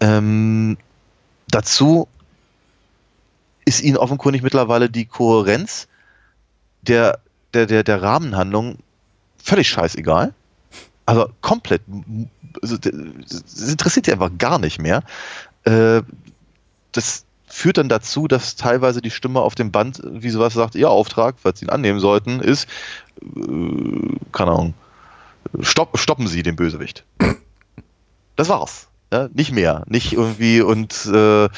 Ähm, 0.00 0.76
dazu 1.48 2.08
ist 3.64 3.82
ihnen 3.82 3.96
offenkundig 3.96 4.42
mittlerweile 4.42 4.90
die 4.90 5.04
Kohärenz 5.04 5.86
der, 6.82 7.20
der, 7.54 7.66
der, 7.66 7.84
der 7.84 8.02
Rahmenhandlung 8.02 8.78
völlig 9.42 9.68
scheißegal. 9.68 10.34
Also 11.10 11.28
komplett. 11.40 11.82
Also, 12.62 12.76
das 12.78 13.68
interessiert 13.68 14.06
sie 14.06 14.12
einfach 14.12 14.30
gar 14.38 14.60
nicht 14.60 14.78
mehr. 14.80 15.02
Äh, 15.64 16.02
das 16.92 17.24
führt 17.48 17.78
dann 17.78 17.88
dazu, 17.88 18.28
dass 18.28 18.54
teilweise 18.54 19.02
die 19.02 19.10
Stimme 19.10 19.40
auf 19.40 19.56
dem 19.56 19.72
Band 19.72 20.00
wie 20.04 20.30
sowas 20.30 20.54
sagt, 20.54 20.76
ihr 20.76 20.88
Auftrag, 20.88 21.34
falls 21.42 21.58
sie 21.58 21.66
ihn 21.66 21.70
annehmen 21.70 21.98
sollten, 21.98 22.38
ist, 22.38 22.68
äh, 23.22 24.16
keine 24.30 24.52
Ahnung, 24.52 24.74
stopp, 25.60 25.98
stoppen 25.98 26.28
Sie 26.28 26.44
den 26.44 26.54
Bösewicht. 26.54 27.04
Das 28.36 28.48
war's. 28.48 28.89
Ja, 29.12 29.28
nicht 29.32 29.50
mehr, 29.50 29.82
nicht 29.88 30.12
irgendwie 30.12 30.60
und 30.60 31.04
äh, 31.12 31.48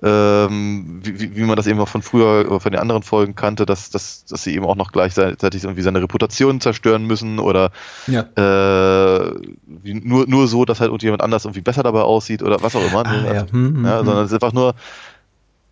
ähm, 0.00 1.00
wie, 1.02 1.34
wie 1.34 1.42
man 1.42 1.56
das 1.56 1.66
eben 1.66 1.80
auch 1.80 1.88
von 1.88 2.02
früher, 2.02 2.60
von 2.60 2.70
den 2.70 2.80
anderen 2.80 3.02
Folgen 3.02 3.34
kannte, 3.34 3.66
dass, 3.66 3.90
dass, 3.90 4.24
dass 4.26 4.44
sie 4.44 4.54
eben 4.54 4.64
auch 4.64 4.76
noch 4.76 4.92
gleichzeitig 4.92 5.64
irgendwie 5.64 5.82
seine 5.82 6.00
Reputation 6.00 6.60
zerstören 6.60 7.04
müssen 7.06 7.40
oder 7.40 7.72
ja. 8.06 8.20
äh, 8.36 9.34
nur, 9.82 10.28
nur 10.28 10.46
so, 10.46 10.64
dass 10.64 10.78
halt 10.78 11.02
jemand 11.02 11.22
anders 11.22 11.46
irgendwie 11.46 11.62
besser 11.62 11.82
dabei 11.82 12.02
aussieht 12.02 12.44
oder 12.44 12.62
was 12.62 12.76
auch 12.76 12.86
immer. 12.86 13.04
Ah, 13.04 13.34
ja. 13.34 13.46
Hm, 13.50 13.50
hm, 13.50 13.84
ja, 13.84 13.98
hm. 13.98 14.06
sondern 14.06 14.24
es 14.24 14.30
ist 14.30 14.34
einfach 14.34 14.52
nur, 14.52 14.76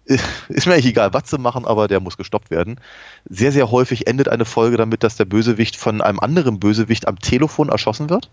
ist 0.49 0.67
mir 0.67 0.73
eigentlich 0.73 0.87
egal, 0.87 1.13
was 1.13 1.31
sie 1.31 1.39
machen, 1.39 1.67
aber 1.67 1.87
der 1.87 2.01
muss 2.01 2.17
gestoppt 2.17 2.51
werden. 2.51 2.81
Sehr, 3.29 3.53
sehr 3.53 3.71
häufig 3.71 4.09
endet 4.09 4.29
eine 4.29 4.45
Folge 4.45 4.77
damit, 4.77 5.05
dass 5.05 5.15
der 5.15 5.27
Bösewicht 5.27 5.77
von 5.77 6.01
einem 6.01 6.19
anderen 6.19 6.59
Bösewicht 6.59 7.07
am 7.07 7.21
Telefon 7.21 7.69
erschossen 7.69 8.11
wird. 8.11 8.29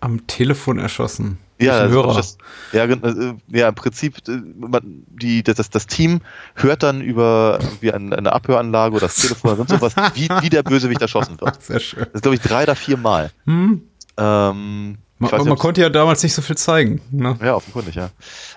Am 0.00 0.26
Telefon 0.26 0.78
erschossen. 0.78 1.38
Ja. 1.60 1.86
Das, 1.86 2.38
ja, 2.72 2.84
äh, 2.84 3.34
ja, 3.48 3.68
im 3.68 3.74
Prinzip, 3.74 4.16
äh, 4.28 4.40
die, 4.82 5.42
das, 5.42 5.68
das 5.68 5.86
Team 5.86 6.20
hört 6.54 6.82
dann 6.82 7.02
über 7.02 7.58
wie 7.80 7.92
eine 7.92 8.32
Abhöranlage 8.32 8.94
oder 8.94 9.06
das 9.06 9.16
Telefon 9.16 9.58
oder 9.58 9.66
sowas, 9.68 9.94
wie, 10.14 10.28
wie 10.40 10.48
der 10.48 10.62
Bösewicht 10.62 11.02
erschossen 11.02 11.38
wird. 11.38 11.62
Sehr 11.62 11.80
schön. 11.80 12.00
Das 12.00 12.14
ist, 12.14 12.22
glaube 12.22 12.36
ich, 12.36 12.40
drei 12.40 12.62
oder 12.62 12.74
vier 12.74 12.96
Mal. 12.96 13.30
Hm. 13.44 13.82
Ähm, 14.16 14.98
man, 15.18 15.30
nicht, 15.30 15.44
man 15.44 15.58
konnte 15.58 15.82
ja 15.82 15.90
damals 15.90 16.22
nicht 16.22 16.32
so 16.32 16.40
viel 16.40 16.56
zeigen. 16.56 17.02
Ne? 17.10 17.36
Ja, 17.42 17.54
offenkundig, 17.54 17.94
ja. 17.94 18.08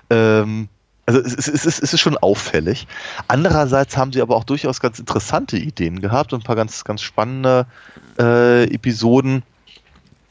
Ähm, 0.09 0.69
also 1.05 1.19
es, 1.19 1.33
es, 1.33 1.65
es, 1.65 1.65
es 1.65 1.93
ist 1.93 1.99
schon 1.99 2.17
auffällig. 2.17 2.87
Andererseits 3.27 3.97
haben 3.97 4.13
sie 4.13 4.21
aber 4.21 4.37
auch 4.37 4.45
durchaus 4.45 4.79
ganz 4.79 4.99
interessante 4.99 5.57
Ideen 5.57 5.99
gehabt 5.99 6.31
und 6.31 6.41
ein 6.41 6.43
paar 6.45 6.55
ganz, 6.55 6.85
ganz 6.85 7.01
spannende 7.01 7.65
äh, 8.17 8.63
Episoden 8.73 9.43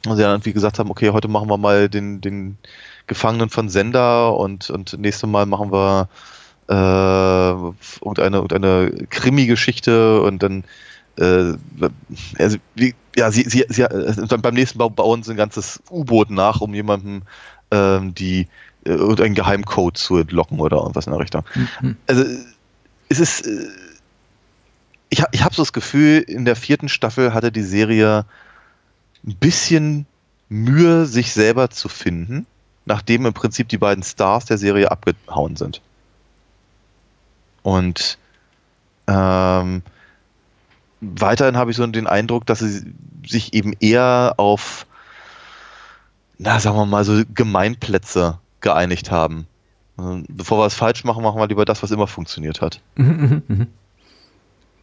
und 0.06 0.16
sie 0.16 0.23
dann 0.23 0.32
irgendwie 0.32 0.52
gesagt 0.52 0.78
haben, 0.78 0.90
okay, 0.90 1.11
heute 1.11 1.28
machen 1.28 1.49
wir 1.49 1.59
mal 1.59 1.88
den, 1.88 2.21
den 2.21 2.59
Gefangenen 3.06 3.50
von 3.50 3.68
Sender 3.68 4.37
und, 4.37 4.71
und 4.71 4.99
nächstes 4.99 5.28
Mal 5.28 5.47
machen 5.47 5.73
wir 5.73 6.09
äh, 6.68 8.00
und 8.00 8.18
eine, 8.18 8.42
und 8.42 8.52
eine 8.52 8.90
Krimi-Geschichte 9.11 10.23
und 10.23 10.42
dann 10.42 10.64
äh, 11.18 11.54
also 12.38 12.56
wie, 12.75 12.94
ja, 13.16 13.30
sie, 13.30 13.42
sie, 13.42 13.64
sie 13.68 13.82
äh, 13.82 14.38
beim 14.38 14.54
nächsten 14.54 14.78
Mal 14.78 14.88
bauen 14.88 15.23
sie 15.23 15.32
ein 15.32 15.37
ganzes 15.37 15.82
U-Boot 15.90 16.30
nach, 16.30 16.61
um 16.61 16.75
jemandem 16.75 17.23
ähm, 17.71 18.14
die 18.14 18.49
äh, 18.85 18.90
irgendeinen 18.90 19.35
Geheimcode 19.35 19.97
zu 19.97 20.16
entlocken 20.16 20.61
oder 20.61 20.78
irgendwas 20.78 21.06
in 21.06 21.12
der 21.12 21.21
Richtung. 21.21 21.44
Mhm. 21.80 21.97
Also 22.06 22.25
es 23.09 23.21
ist 23.21 23.47
äh, 23.47 23.66
ich, 25.11 25.23
ich 25.32 25.44
habe 25.44 25.54
so 25.54 25.62
das 25.62 25.75
Gefühl, 25.75 26.21
in 26.21 26.47
der 26.47 26.56
vierten 26.56 26.88
Staffel 26.88 27.35
hatte 27.35 27.52
die 27.52 27.62
Serie 27.62 28.25
ein 29.26 29.37
bisschen 29.37 30.07
Mühe, 30.49 31.07
sich 31.07 31.33
selber 31.33 31.71
zu 31.71 31.88
finden, 31.88 32.47
nachdem 32.85 33.26
im 33.26 33.33
Prinzip 33.33 33.69
die 33.69 33.79
beiden 33.79 34.02
Stars 34.02 34.45
der 34.45 34.59
Serie 34.59 34.91
abgehauen 34.91 35.57
sind. 35.57 35.81
Und 37.62 38.19
ähm, 39.07 39.83
weiterhin 41.00 41.57
habe 41.57 41.71
ich 41.71 41.76
so 41.76 41.87
den 41.87 42.07
Eindruck, 42.07 42.47
dass 42.47 42.59
sie 42.59 42.93
sich 43.26 43.55
eben 43.55 43.73
eher 43.81 44.35
auf, 44.37 44.87
na, 46.38 46.59
sagen 46.61 46.76
wir 46.76 46.87
mal, 46.87 47.05
so 47.05 47.23
Gemeinplätze 47.35 48.38
geeinigt 48.61 49.11
haben. 49.11 49.47
Also, 49.97 50.23
bevor 50.29 50.59
wir 50.59 50.67
es 50.67 50.75
falsch 50.75 51.05
machen, 51.05 51.23
machen 51.23 51.38
wir 51.38 51.47
lieber 51.47 51.64
das, 51.64 51.83
was 51.83 51.91
immer 51.91 52.07
funktioniert 52.07 52.61
hat. 52.61 52.81
Mhm, 52.97 53.43
mh, 53.47 53.55
mh. 53.57 53.67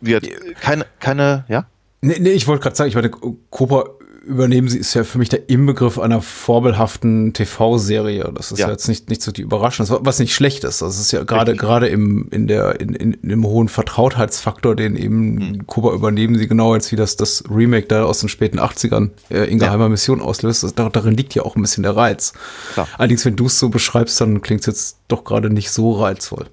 Wir, 0.01 0.21
keine, 0.55 0.85
keine, 0.99 1.43
ja? 1.49 1.65
Nee, 2.01 2.19
nee 2.19 2.31
ich 2.31 2.47
wollte 2.47 2.63
gerade 2.63 2.75
sagen, 2.75 2.87
ich 2.87 2.95
meine, 2.95 3.09
Cobra 3.09 3.83
übernehmen 4.29 4.69
sie 4.69 4.77
ist 4.77 4.93
ja 4.93 5.03
für 5.03 5.17
mich 5.17 5.29
der 5.29 5.49
Inbegriff 5.49 5.97
einer 5.97 6.21
vorbelhaften 6.21 7.33
TV-Serie. 7.33 8.31
Das 8.35 8.51
ist 8.51 8.59
ja. 8.59 8.67
ja, 8.67 8.71
jetzt 8.71 8.87
nicht, 8.87 9.09
nicht 9.09 9.21
so 9.21 9.31
die 9.31 9.41
Überraschung, 9.41 9.87
was 9.89 10.19
nicht 10.19 10.33
schlecht 10.33 10.63
ist. 10.63 10.81
Das 10.81 10.99
ist 10.99 11.11
ja 11.11 11.23
gerade 11.23 11.55
gerade 11.55 11.87
im 11.87 12.27
in 12.29 12.47
der 12.47 12.79
in, 12.79 12.93
in, 12.93 13.13
in 13.13 13.29
dem 13.29 13.45
hohen 13.45 13.67
Vertrautheitsfaktor, 13.67 14.75
den 14.75 14.95
eben 14.95 15.33
mhm. 15.33 15.67
Kuba 15.67 15.91
übernehmen 15.93 16.37
sie 16.37 16.47
genau 16.47 16.73
als 16.73 16.91
wie 16.91 16.95
das 16.95 17.15
das 17.15 17.43
Remake 17.49 17.87
da 17.87 18.03
aus 18.03 18.19
den 18.19 18.29
späten 18.29 18.59
80ern 18.59 19.09
äh, 19.29 19.45
in 19.45 19.57
geheimer 19.57 19.85
ja. 19.85 19.89
Mission 19.89 20.21
auslöst. 20.21 20.63
Das, 20.63 20.75
darin 20.75 21.15
liegt 21.15 21.33
ja 21.33 21.43
auch 21.43 21.55
ein 21.55 21.61
bisschen 21.61 21.83
der 21.83 21.95
Reiz. 21.95 22.33
Klar. 22.73 22.87
Allerdings, 22.97 23.25
wenn 23.25 23.35
du 23.35 23.47
es 23.47 23.57
so 23.57 23.69
beschreibst, 23.69 24.21
dann 24.21 24.41
klingt 24.41 24.61
es 24.61 24.67
jetzt 24.67 24.97
doch 25.07 25.23
gerade 25.23 25.49
nicht 25.49 25.71
so 25.71 25.93
reizvoll. 25.93 26.45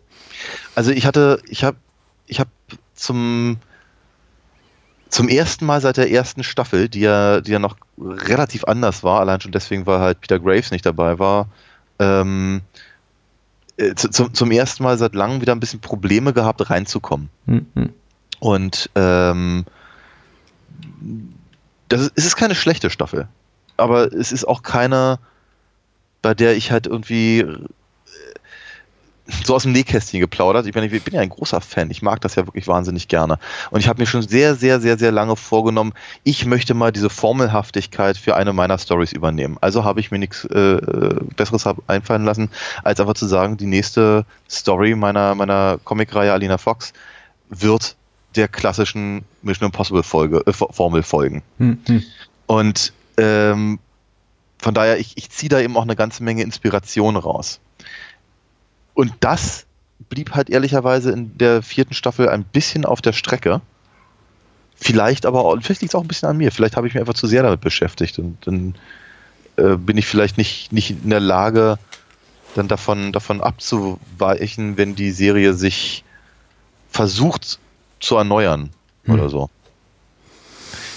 Also 0.74 0.90
ich 0.90 1.06
hatte, 1.06 1.40
ich 1.48 1.62
habe, 1.62 1.76
ich 2.26 2.40
habe 2.40 2.50
zum 2.94 3.58
zum 5.16 5.28
ersten 5.30 5.64
Mal 5.64 5.80
seit 5.80 5.96
der 5.96 6.10
ersten 6.10 6.44
Staffel, 6.44 6.90
die 6.90 7.00
ja, 7.00 7.40
die 7.40 7.52
ja 7.52 7.58
noch 7.58 7.78
relativ 7.98 8.64
anders 8.64 9.02
war, 9.02 9.20
allein 9.20 9.40
schon 9.40 9.50
deswegen, 9.50 9.86
weil 9.86 9.98
halt 9.98 10.20
Peter 10.20 10.38
Graves 10.38 10.70
nicht 10.70 10.84
dabei 10.84 11.18
war, 11.18 11.48
ähm, 11.98 12.60
äh, 13.78 13.94
zu, 13.94 14.10
zum, 14.10 14.34
zum 14.34 14.50
ersten 14.50 14.82
Mal 14.82 14.98
seit 14.98 15.14
langem 15.14 15.40
wieder 15.40 15.54
ein 15.54 15.60
bisschen 15.60 15.80
Probleme 15.80 16.34
gehabt, 16.34 16.68
reinzukommen. 16.68 17.30
Mhm. 17.46 17.94
Und 18.40 18.90
ähm, 18.94 19.64
das 21.88 22.02
ist, 22.02 22.12
es 22.16 22.26
ist 22.26 22.36
keine 22.36 22.54
schlechte 22.54 22.90
Staffel, 22.90 23.26
aber 23.78 24.12
es 24.12 24.32
ist 24.32 24.46
auch 24.46 24.62
keine, 24.62 25.18
bei 26.20 26.34
der 26.34 26.58
ich 26.58 26.70
halt 26.70 26.86
irgendwie 26.86 27.46
so 29.44 29.54
aus 29.54 29.64
dem 29.64 29.72
Nähkästchen 29.72 30.20
geplaudert. 30.20 30.66
Ich, 30.66 30.74
meine, 30.74 30.86
ich 30.86 31.02
bin 31.02 31.14
ja 31.14 31.20
ein 31.20 31.28
großer 31.28 31.60
Fan. 31.60 31.90
Ich 31.90 32.02
mag 32.02 32.20
das 32.20 32.34
ja 32.36 32.46
wirklich 32.46 32.68
wahnsinnig 32.68 33.08
gerne. 33.08 33.38
Und 33.70 33.80
ich 33.80 33.88
habe 33.88 34.00
mir 34.00 34.06
schon 34.06 34.22
sehr, 34.22 34.54
sehr, 34.54 34.80
sehr, 34.80 34.98
sehr 34.98 35.12
lange 35.12 35.36
vorgenommen, 35.36 35.92
ich 36.22 36.46
möchte 36.46 36.74
mal 36.74 36.92
diese 36.92 37.10
Formelhaftigkeit 37.10 38.16
für 38.16 38.36
eine 38.36 38.52
meiner 38.52 38.78
Stories 38.78 39.12
übernehmen. 39.12 39.58
Also 39.60 39.84
habe 39.84 40.00
ich 40.00 40.10
mir 40.10 40.18
nichts 40.18 40.44
äh, 40.44 40.78
Besseres 41.36 41.64
einfallen 41.86 42.24
lassen, 42.24 42.50
als 42.84 43.00
einfach 43.00 43.14
zu 43.14 43.26
sagen, 43.26 43.56
die 43.56 43.66
nächste 43.66 44.24
Story 44.48 44.94
meiner, 44.94 45.34
meiner 45.34 45.78
Comicreihe 45.84 46.32
Alina 46.32 46.58
Fox 46.58 46.92
wird 47.48 47.96
der 48.36 48.48
klassischen 48.48 49.24
Mission 49.42 49.66
Impossible 49.66 50.02
Folge, 50.02 50.42
äh, 50.46 50.52
Formel 50.52 51.02
folgen. 51.02 51.42
Hm, 51.58 51.78
hm. 51.86 52.02
Und 52.46 52.92
ähm, 53.16 53.78
von 54.58 54.74
daher, 54.74 54.98
ich, 54.98 55.16
ich 55.16 55.30
ziehe 55.30 55.48
da 55.48 55.60
eben 55.60 55.76
auch 55.76 55.82
eine 55.82 55.96
ganze 55.96 56.22
Menge 56.22 56.42
Inspiration 56.42 57.16
raus. 57.16 57.60
Und 58.96 59.12
das 59.20 59.66
blieb 60.08 60.34
halt 60.34 60.48
ehrlicherweise 60.48 61.12
in 61.12 61.36
der 61.36 61.62
vierten 61.62 61.92
Staffel 61.92 62.30
ein 62.30 62.44
bisschen 62.44 62.86
auf 62.86 63.02
der 63.02 63.12
Strecke. 63.12 63.60
Vielleicht 64.74 65.26
aber 65.26 65.44
auch, 65.44 65.54
vielleicht 65.60 65.82
liegt 65.82 65.92
es 65.92 65.94
auch 65.94 66.00
ein 66.00 66.08
bisschen 66.08 66.30
an 66.30 66.38
mir. 66.38 66.50
Vielleicht 66.50 66.76
habe 66.76 66.88
ich 66.88 66.94
mich 66.94 67.00
einfach 67.02 67.12
zu 67.12 67.26
sehr 67.26 67.42
damit 67.42 67.60
beschäftigt 67.60 68.18
und 68.18 68.38
dann 68.46 68.74
äh, 69.56 69.76
bin 69.76 69.98
ich 69.98 70.06
vielleicht 70.06 70.38
nicht, 70.38 70.72
nicht 70.72 70.90
in 70.90 71.10
der 71.10 71.20
Lage, 71.20 71.78
dann 72.54 72.68
davon, 72.68 73.12
davon 73.12 73.42
abzuweichen, 73.42 74.78
wenn 74.78 74.94
die 74.94 75.10
Serie 75.10 75.52
sich 75.52 76.02
versucht 76.88 77.58
zu 78.00 78.16
erneuern 78.16 78.70
hm. 79.04 79.14
oder 79.14 79.28
so. 79.28 79.50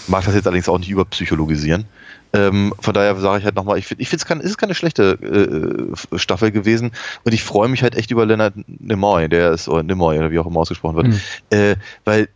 Ich 0.04 0.10
mag 0.10 0.24
das 0.24 0.36
jetzt 0.36 0.48
allerdings 0.48 0.70
auch 0.70 0.80
nicht 0.80 0.90
überpsychologisieren. 0.90 1.84
Ähm, 2.32 2.74
von 2.80 2.94
daher 2.94 3.16
sage 3.16 3.40
ich 3.40 3.46
halt 3.46 3.56
nochmal, 3.56 3.80
ich 3.80 3.88
finde 3.88 4.04
es 4.04 4.14
ist 4.14 4.58
keine 4.58 4.76
schlechte 4.76 5.92
äh, 6.14 6.18
Staffel 6.20 6.52
gewesen 6.52 6.92
und 7.24 7.34
ich 7.34 7.44
freue 7.44 7.70
mich 7.70 7.82
halt 7.82 7.96
echt 7.96 8.12
über 8.12 8.26
Leonard 8.26 8.54
Nimoy, 8.68 9.28
der 9.30 9.52
ist, 9.52 9.68
oder 9.68 9.82
Nimoy, 9.82 10.18
oder 10.20 10.30
wie 10.30 10.38
auch 10.38 10.46
immer 10.46 10.60
ausgesprochen 10.60 10.96
wird, 10.96 11.08
mhm. 11.08 11.20
äh, 11.50 11.76
weil 12.06 12.30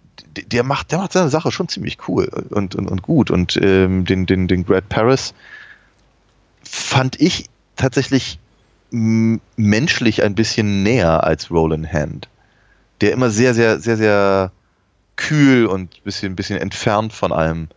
der 0.52 0.64
macht, 0.64 0.92
der 0.92 0.98
macht 0.98 1.14
seine 1.14 1.30
Sache 1.30 1.52
schon 1.52 1.68
ziemlich 1.68 1.98
cool 2.08 2.26
und, 2.50 2.74
und, 2.74 2.90
und 2.90 3.02
gut 3.04 3.30
und 3.30 3.58
ähm, 3.62 4.06
den, 4.06 4.26
den, 4.26 4.48
den 4.48 4.64
Brad 4.64 4.90
Paris 4.90 5.36
fand 6.64 7.22
ich 7.22 7.46
tatsächlich 7.76 8.40
menschlich 8.90 10.24
ein 10.24 10.36
bisschen 10.36 10.84
näher 10.84 11.24
als 11.24 11.50
Roland 11.50 11.92
Hand, 11.92 12.30
der 13.02 13.12
immer 13.12 13.32
sehr, 13.32 13.54
sehr, 13.54 13.80
sehr, 13.80 13.98
sehr 13.98 14.52
kühl 15.16 15.66
und 15.66 15.96
ein 15.96 16.04
bisschen, 16.04 16.36
bisschen 16.36 16.60
entfernt 16.60 17.12
von 17.14 17.32
allem 17.32 17.70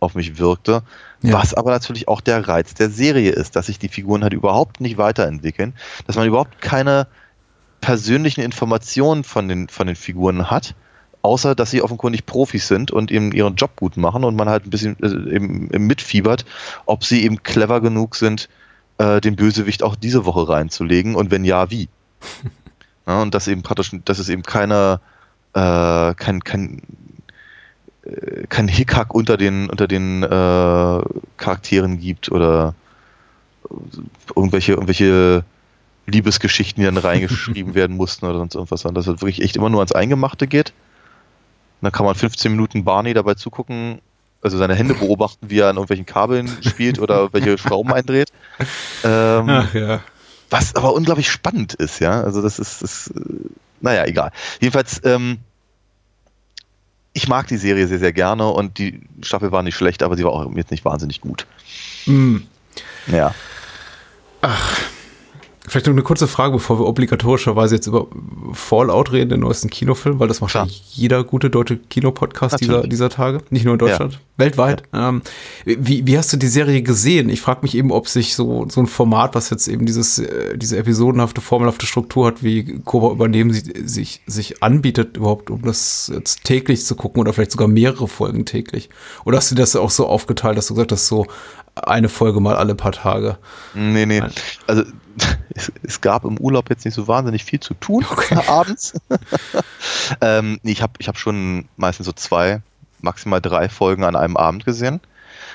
auf 0.00 0.14
mich 0.14 0.38
wirkte. 0.38 0.82
Ja. 1.22 1.34
Was 1.34 1.54
aber 1.54 1.70
natürlich 1.70 2.08
auch 2.08 2.20
der 2.20 2.46
Reiz 2.46 2.74
der 2.74 2.90
Serie 2.90 3.30
ist, 3.30 3.56
dass 3.56 3.66
sich 3.66 3.78
die 3.78 3.88
Figuren 3.88 4.22
halt 4.22 4.34
überhaupt 4.34 4.80
nicht 4.80 4.98
weiterentwickeln, 4.98 5.74
dass 6.06 6.16
man 6.16 6.26
überhaupt 6.26 6.60
keine 6.60 7.06
persönlichen 7.80 8.42
Informationen 8.42 9.24
von 9.24 9.48
den, 9.48 9.68
von 9.68 9.86
den 9.86 9.96
Figuren 9.96 10.50
hat, 10.50 10.74
außer 11.22 11.54
dass 11.54 11.70
sie 11.70 11.82
offenkundig 11.82 12.26
Profis 12.26 12.68
sind 12.68 12.90
und 12.90 13.10
eben 13.10 13.32
ihren 13.32 13.56
Job 13.56 13.76
gut 13.76 13.96
machen 13.96 14.24
und 14.24 14.36
man 14.36 14.48
halt 14.48 14.66
ein 14.66 14.70
bisschen 14.70 14.96
äh, 15.02 15.34
eben, 15.34 15.68
mitfiebert, 15.86 16.44
ob 16.84 17.04
sie 17.04 17.24
eben 17.24 17.42
clever 17.42 17.80
genug 17.80 18.16
sind, 18.16 18.48
äh, 18.98 19.20
den 19.20 19.36
Bösewicht 19.36 19.82
auch 19.82 19.96
diese 19.96 20.24
Woche 20.24 20.48
reinzulegen 20.48 21.14
und 21.14 21.30
wenn 21.30 21.44
ja, 21.44 21.70
wie. 21.70 21.88
ja, 23.06 23.22
und 23.22 23.34
dass 23.34 23.48
eben 23.48 23.62
praktisch, 23.62 23.90
dass 24.04 24.18
es 24.18 24.28
eben 24.28 24.42
keine, 24.42 25.00
äh, 25.54 26.14
kein, 26.14 26.44
kein 26.44 26.82
kein 28.48 28.68
Hickhack 28.68 29.14
unter 29.14 29.36
den, 29.36 29.68
unter 29.68 29.88
den 29.88 30.22
äh, 30.22 30.26
Charakteren 31.36 31.98
gibt 31.98 32.30
oder 32.30 32.74
irgendwelche, 34.34 34.72
irgendwelche 34.72 35.44
Liebesgeschichten, 36.06 36.80
die 36.80 36.86
dann 36.86 36.96
reingeschrieben 36.96 37.74
werden 37.74 37.96
mussten 37.96 38.26
oder 38.26 38.38
sonst 38.38 38.54
irgendwas, 38.54 38.82
sondern 38.82 39.02
dass 39.02 39.06
es 39.06 39.20
wirklich 39.20 39.42
echt 39.42 39.56
immer 39.56 39.70
nur 39.70 39.80
ans 39.80 39.92
Eingemachte 39.92 40.46
geht. 40.46 40.70
Und 40.70 41.86
dann 41.86 41.92
kann 41.92 42.06
man 42.06 42.14
15 42.14 42.52
Minuten 42.52 42.84
Barney 42.84 43.12
dabei 43.12 43.34
zugucken, 43.34 44.00
also 44.40 44.56
seine 44.56 44.74
Hände 44.74 44.94
beobachten, 44.94 45.50
wie 45.50 45.58
er 45.58 45.68
an 45.68 45.76
irgendwelchen 45.76 46.06
Kabeln 46.06 46.48
spielt 46.62 46.98
oder 47.00 47.32
welche 47.32 47.58
Schrauben 47.58 47.92
eindreht. 47.92 48.32
Ähm, 49.04 49.48
Ach 49.48 49.74
ja. 49.74 50.00
Was 50.48 50.76
aber 50.76 50.94
unglaublich 50.94 51.30
spannend 51.30 51.74
ist, 51.74 51.98
ja. 51.98 52.22
Also 52.22 52.40
das 52.40 52.60
ist, 52.60 52.82
das, 52.82 53.08
äh, 53.08 53.20
naja, 53.80 54.04
egal. 54.04 54.30
Jedenfalls, 54.60 55.00
ähm, 55.04 55.38
ich 57.16 57.28
mag 57.28 57.46
die 57.46 57.56
Serie 57.56 57.86
sehr, 57.88 57.98
sehr 57.98 58.12
gerne 58.12 58.46
und 58.46 58.76
die 58.76 59.00
Staffel 59.22 59.50
war 59.50 59.62
nicht 59.62 59.74
schlecht, 59.74 60.02
aber 60.02 60.18
sie 60.18 60.24
war 60.24 60.32
auch 60.32 60.54
jetzt 60.54 60.70
nicht 60.70 60.84
wahnsinnig 60.84 61.22
gut. 61.22 61.46
Mm. 62.04 62.36
Ja. 63.06 63.34
Ach, 64.42 64.78
Vielleicht 65.68 65.86
noch 65.86 65.94
eine 65.94 66.02
kurze 66.02 66.28
Frage, 66.28 66.52
bevor 66.52 66.78
wir 66.78 66.86
obligatorischerweise 66.86 67.74
jetzt 67.74 67.88
über 67.88 68.06
Fallout 68.52 69.10
reden, 69.10 69.30
den 69.30 69.40
neuesten 69.40 69.68
Kinofilm, 69.68 70.20
weil 70.20 70.28
das 70.28 70.40
macht 70.40 70.52
Klar. 70.52 70.68
jeder 70.92 71.24
gute 71.24 71.50
deutsche 71.50 71.76
Kinopodcast 71.76 72.60
dieser, 72.60 72.86
dieser 72.86 73.08
Tage, 73.08 73.40
nicht 73.50 73.64
nur 73.64 73.74
in 73.74 73.78
Deutschland, 73.80 74.12
ja. 74.12 74.18
weltweit. 74.36 74.84
Ja. 74.92 75.08
Ähm, 75.08 75.22
wie, 75.64 76.06
wie 76.06 76.16
hast 76.16 76.32
du 76.32 76.36
die 76.36 76.46
Serie 76.46 76.82
gesehen? 76.82 77.28
Ich 77.30 77.40
frage 77.40 77.60
mich 77.62 77.74
eben, 77.76 77.90
ob 77.90 78.06
sich 78.06 78.36
so, 78.36 78.68
so 78.68 78.80
ein 78.80 78.86
Format, 78.86 79.34
was 79.34 79.50
jetzt 79.50 79.66
eben 79.66 79.86
dieses, 79.86 80.20
äh, 80.20 80.56
diese 80.56 80.76
episodenhafte, 80.76 81.40
formelhafte 81.40 81.86
Struktur 81.86 82.28
hat, 82.28 82.44
wie 82.44 82.80
Cobra 82.84 83.10
übernehmen, 83.10 83.52
sich, 83.52 84.22
sich 84.26 84.62
anbietet, 84.62 85.16
überhaupt, 85.16 85.50
um 85.50 85.62
das 85.62 86.12
jetzt 86.14 86.44
täglich 86.44 86.86
zu 86.86 86.94
gucken 86.94 87.20
oder 87.20 87.32
vielleicht 87.32 87.50
sogar 87.50 87.66
mehrere 87.66 88.06
Folgen 88.06 88.44
täglich. 88.44 88.88
Oder 89.24 89.38
hast 89.38 89.50
du 89.50 89.56
das 89.56 89.74
auch 89.74 89.90
so 89.90 90.06
aufgeteilt, 90.06 90.56
dass 90.56 90.68
du 90.68 90.74
gesagt 90.74 90.92
hast, 90.92 91.08
so 91.08 91.26
eine 91.74 92.08
Folge 92.08 92.38
mal 92.38 92.54
alle 92.54 92.76
paar 92.76 92.92
Tage? 92.92 93.36
Nee, 93.74 94.06
nee. 94.06 94.22
Also 94.68 94.84
es, 95.50 95.72
es, 95.82 96.00
gab 96.00 96.24
im 96.24 96.38
Urlaub 96.38 96.70
jetzt 96.70 96.84
nicht 96.84 96.94
so 96.94 97.08
wahnsinnig 97.08 97.44
viel 97.44 97.60
zu 97.60 97.74
tun 97.74 98.04
okay. 98.08 98.38
abends. 98.46 98.94
ähm, 100.20 100.60
ich 100.62 100.82
habe 100.82 100.94
ich 100.98 101.08
hab 101.08 101.18
schon 101.18 101.68
meistens 101.76 102.06
so 102.06 102.12
zwei, 102.12 102.60
maximal 103.00 103.40
drei 103.40 103.68
Folgen 103.68 104.04
an 104.04 104.16
einem 104.16 104.36
Abend 104.36 104.64
gesehen. 104.64 105.00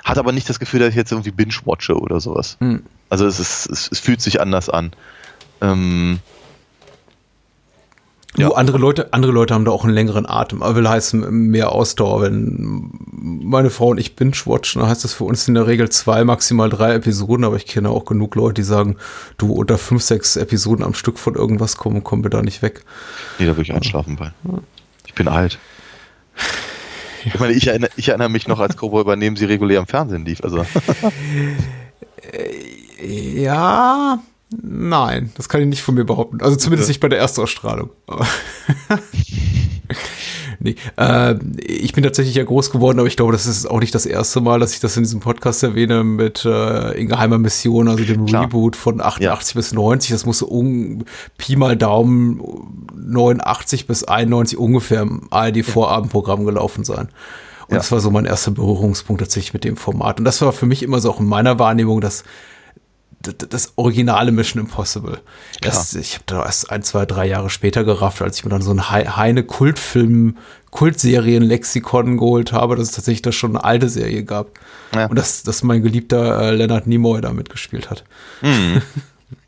Hatte 0.04 0.20
aber 0.20 0.32
nicht 0.32 0.50
das 0.50 0.60
Gefühl, 0.60 0.80
dass 0.80 0.90
ich 0.90 0.96
jetzt 0.96 1.12
irgendwie 1.12 1.32
binge-watche 1.32 2.00
oder 2.00 2.20
sowas. 2.20 2.58
Hm. 2.60 2.84
Also 3.10 3.28
es, 3.28 3.40
ist, 3.40 3.70
es, 3.70 3.92
es, 3.92 4.00
fühlt 4.00 4.22
sich 4.22 4.42
anders 4.42 4.70
an. 4.70 4.92
Ähm, 5.62 6.20
ja. 8.38 8.48
Nur 8.48 8.58
andere 8.58 8.78
Leute, 8.78 9.12
andere 9.12 9.34
Leute 9.34 9.54
haben 9.54 9.66
da 9.66 9.72
auch 9.72 9.84
einen 9.84 9.94
längeren 9.94 10.26
Atem. 10.26 10.64
Aber 10.64 10.78
will 10.78 10.88
heißen 10.88 11.30
mehr 11.30 11.72
Ausdauer. 11.72 12.22
Wenn 12.22 12.90
meine 13.12 13.70
Frau 13.70 13.90
und 13.90 13.98
ich 13.98 14.16
binge-watchen, 14.16 14.80
dann 14.80 14.90
heißt 14.90 15.04
das 15.04 15.14
für 15.14 15.26
uns 15.26 15.48
in 15.48 15.54
der 15.54 15.68
Regel 15.68 15.90
zwei, 15.90 16.24
maximal 16.24 16.70
drei 16.70 16.94
Episoden. 16.94 17.44
Aber 17.44 17.58
ich 17.58 17.66
kenne 17.66 17.90
auch 17.90 18.06
genug 18.06 18.36
Leute, 18.36 18.56
die 18.56 18.64
sagen, 18.64 18.96
du 19.38 19.52
unter 19.52 19.78
fünf, 19.78 20.02
sechs 20.02 20.38
Episoden 20.38 20.86
am 20.86 20.94
Stück 20.94 21.20
von 21.20 21.36
irgendwas 21.36 21.76
kommen, 21.76 22.04
kommen 22.04 22.24
wir 22.24 22.30
da 22.30 22.42
nicht 22.42 22.62
weg. 22.62 22.84
Nee, 23.38 23.48
da 23.48 23.52
würde 23.52 23.64
ich 23.64 23.74
einschlafen 23.74 24.16
bei. 24.16 24.32
Ich 25.06 25.14
bin 25.14 25.28
alt. 25.28 25.60
Ich 27.26 27.40
meine, 27.40 27.54
ich 27.54 27.68
erinnere, 27.68 27.92
ich 27.98 28.10
erinnere 28.10 28.30
mich 28.30 28.48
noch, 28.48 28.60
als 28.60 28.78
Cobra 28.78 29.02
übernehmen 29.02 29.36
sie 29.36 29.46
regulär 29.46 29.80
im 29.80 29.88
Fernsehen 29.88 30.26
lief. 30.26 30.42
Also. 30.42 30.64
ja, 33.36 34.20
Nein, 34.62 35.32
das 35.38 35.48
kann 35.48 35.62
ich 35.62 35.68
nicht 35.68 35.82
von 35.82 35.96
mir 35.96 36.04
behaupten. 36.04 36.42
Also 36.42 36.58
zumindest 36.58 36.90
nicht 36.90 37.00
bei 37.00 37.08
der 37.08 37.20
Erstausstrahlung. 37.20 37.90
nee, 40.60 40.76
äh, 40.98 41.36
ich 41.58 41.94
bin 41.94 42.04
tatsächlich 42.04 42.36
ja 42.36 42.44
groß 42.44 42.72
geworden, 42.72 43.00
aber 43.00 43.08
ich 43.08 43.16
glaube, 43.16 43.32
das 43.32 43.46
ist 43.46 43.66
auch 43.66 43.80
nicht 43.80 43.96
das 43.96 44.06
erste 44.06 44.42
Mal, 44.42 44.60
dass 44.60 44.74
ich 44.74 44.80
das 44.80 44.98
in 44.98 45.04
diesem 45.04 45.22
Podcast 45.22 45.64
erwähne 45.64 46.04
mit 46.04 46.44
äh, 46.46 46.92
in 47.00 47.08
geheimer 47.08 47.38
Mission, 47.38 47.88
also 47.88 48.04
dem 48.04 48.26
Klar. 48.26 48.44
Reboot 48.44 48.76
von 48.76 49.00
88 49.02 49.54
ja. 49.54 49.60
bis 49.60 49.74
90. 49.74 50.12
Das 50.12 50.26
musste 50.26 50.46
um 50.48 51.06
Pi 51.38 51.56
mal 51.56 51.78
Daumen 51.78 52.42
89 52.94 53.88
bis 53.88 54.04
91 54.04 54.58
ungefähr 54.58 55.02
im 55.04 55.28
ARD-Vorabendprogramm 55.30 56.46
gelaufen 56.46 56.84
sein. 56.84 57.08
Und 57.68 57.76
Ja. 57.76 57.78
das 57.78 57.92
war 57.92 58.02
so 58.02 58.12
mein 58.12 58.26
erster 58.26 58.52
Berührungspunkt 58.52 59.22
tatsächlich 59.22 59.54
mit 59.54 59.64
dem 59.64 59.78
Format. 59.78 60.20
Und 60.20 60.26
das 60.26 60.42
war 60.42 60.52
für 60.52 60.66
mich 60.66 60.84
immer 60.84 61.00
so 61.00 61.10
auch 61.10 61.22
in 61.22 61.28
meiner 61.28 61.58
Wahrnehmung 61.58 62.02
das, 62.02 62.26
das, 63.22 63.74
originale 63.76 64.32
Mission 64.32 64.62
Impossible. 64.64 65.20
Erst, 65.62 65.96
ich 65.96 66.16
habe 66.16 66.24
da 66.26 66.46
erst 66.46 66.72
ein, 66.72 66.84
zwei, 66.84 67.06
drei 67.06 67.28
Jahre 67.28 67.50
später 67.50 67.84
gerafft, 67.84 68.22
als 68.22 68.38
ich 68.38 68.44
mir 68.44 68.50
dann 68.50 68.62
so 68.62 68.72
ein 68.72 68.90
Hei- 68.90 69.06
Heine-Kultfilm, 69.06 70.38
Kultserien-Lexikon 70.72 72.18
geholt 72.18 72.52
habe, 72.54 72.76
dass 72.76 72.90
es 72.90 72.96
tatsächlich 72.96 73.22
da 73.22 73.32
schon 73.32 73.52
eine 73.56 73.64
alte 73.64 73.90
Serie 73.90 74.24
gab. 74.24 74.60
Ja. 74.96 75.06
Und 75.08 75.18
dass, 75.18 75.44
dass 75.44 75.64
mein 75.64 75.82
geliebter 75.84 76.42
äh, 76.42 76.56
Leonard 76.56 76.88
Nimoy 76.88 77.22
da 77.22 77.32
mitgespielt 77.34 77.90
hat. 77.90 78.04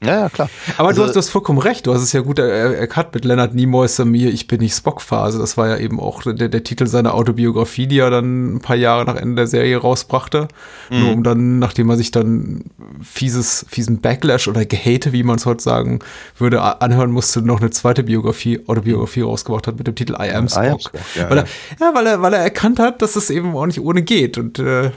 Ja, 0.03 0.19
ja, 0.21 0.29
klar. 0.29 0.49
Aber 0.77 0.89
Also- 0.89 1.01
du, 1.01 1.07
hast, 1.07 1.15
du 1.15 1.19
hast 1.19 1.29
vollkommen 1.29 1.59
recht. 1.59 1.87
Du 1.87 1.93
hast 1.93 2.01
es 2.01 2.11
ja 2.13 2.21
gut 2.21 2.39
er- 2.39 2.77
erkannt 2.77 3.13
mit 3.13 3.25
Leonard 3.25 3.53
Nimoy's 3.55 3.95
Samir, 3.95 4.33
ich 4.33 4.47
bin 4.47 4.59
nicht 4.61 4.75
Spock-Phase. 4.75 5.39
Das 5.39 5.57
war 5.57 5.67
ja 5.67 5.77
eben 5.77 5.99
auch 5.99 6.23
der, 6.23 6.49
der 6.49 6.63
Titel 6.63 6.87
seiner 6.87 7.13
Autobiografie, 7.13 7.87
die 7.87 7.99
er 7.99 8.09
dann 8.09 8.55
ein 8.55 8.59
paar 8.59 8.75
Jahre 8.75 9.05
nach 9.05 9.15
Ende 9.15 9.35
der 9.35 9.47
Serie 9.47 9.77
rausbrachte. 9.77 10.47
Nur 10.89 11.11
um 11.13 11.23
dann, 11.23 11.59
nachdem 11.59 11.89
er 11.89 11.97
sich 11.97 12.11
dann 12.11 12.65
fieses, 13.01 13.65
fiesen 13.69 14.01
Backlash 14.01 14.47
oder 14.47 14.65
Gehate, 14.65 15.11
wie 15.13 15.23
man 15.23 15.37
es 15.37 15.45
heute 15.45 15.63
sagen 15.63 15.99
würde, 16.37 16.61
anhören 16.81 17.11
musste, 17.11 17.41
noch 17.41 17.59
eine 17.61 17.69
zweite 17.69 18.03
Biografie, 18.03 18.61
Autobiografie 18.67 19.21
rausgebracht 19.21 19.67
hat 19.67 19.77
mit 19.77 19.87
dem 19.87 19.95
Titel 19.95 20.13
I 20.19 20.31
Am 20.31 20.47
Spock. 20.49 20.63
I 20.63 20.67
Am 20.67 20.79
Spock, 20.79 20.91
ja, 21.15 21.29
weil. 21.29 21.37
Er, 21.39 21.45
ja, 21.79 21.91
weil, 21.95 22.07
er, 22.07 22.21
weil 22.21 22.33
er 22.33 22.39
erkannt 22.41 22.79
hat, 22.79 23.01
dass 23.01 23.15
es 23.15 23.29
eben 23.29 23.55
auch 23.55 23.65
nicht 23.65 23.79
ohne 23.79 24.01
geht. 24.03 24.37
Und 24.37 24.59
äh, 24.59 24.91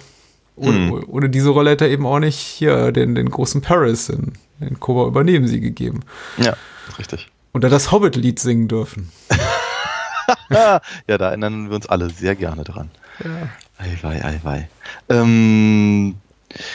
ohne, 0.56 0.78
Mhm. 0.78 1.04
ohne 1.08 1.28
diese 1.30 1.50
Rolle 1.50 1.70
hätte 1.70 1.84
er 1.84 1.90
eben 1.90 2.06
auch 2.06 2.18
nicht 2.18 2.38
hier 2.38 2.92
den, 2.92 3.14
den 3.14 3.30
großen 3.30 3.60
Paris 3.60 4.08
in, 4.08 4.32
in 4.60 4.80
Cobra 4.80 5.06
übernehmen 5.06 5.46
sie 5.46 5.60
gegeben. 5.60 6.00
Ja, 6.38 6.56
richtig. 6.98 7.28
Und 7.52 7.64
er 7.64 7.70
das 7.70 7.92
Hobbit-Lied 7.92 8.38
singen 8.38 8.68
dürfen. 8.68 9.10
ja, 10.50 10.80
da 11.06 11.28
erinnern 11.28 11.68
wir 11.68 11.76
uns 11.76 11.86
alle 11.86 12.10
sehr 12.10 12.34
gerne 12.36 12.64
dran. 12.64 12.90
Ja. 13.25 13.48
Ei, 13.78 13.96
wei, 14.02 14.25
ei, 14.25 14.40
wei. 14.42 14.68
Ähm, 15.08 16.16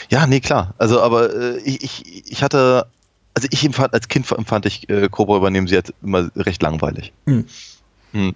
ja, 0.09 0.27
nee, 0.27 0.39
klar. 0.39 0.73
Also, 0.77 1.01
aber 1.01 1.33
äh, 1.33 1.57
ich, 1.59 1.83
ich, 1.83 2.31
ich 2.31 2.43
hatte, 2.43 2.87
also 3.33 3.47
ich 3.51 3.65
empfand, 3.65 3.93
als 3.93 4.07
Kind 4.07 4.31
empfand 4.31 4.65
ich 4.65 4.89
äh, 4.89 5.07
Cobra 5.09 5.37
übernehmen 5.37 5.67
sie 5.67 5.75
jetzt 5.75 5.93
immer 6.01 6.29
recht 6.35 6.61
langweilig. 6.61 7.13
Hm. 7.25 7.45
Hm. 8.13 8.35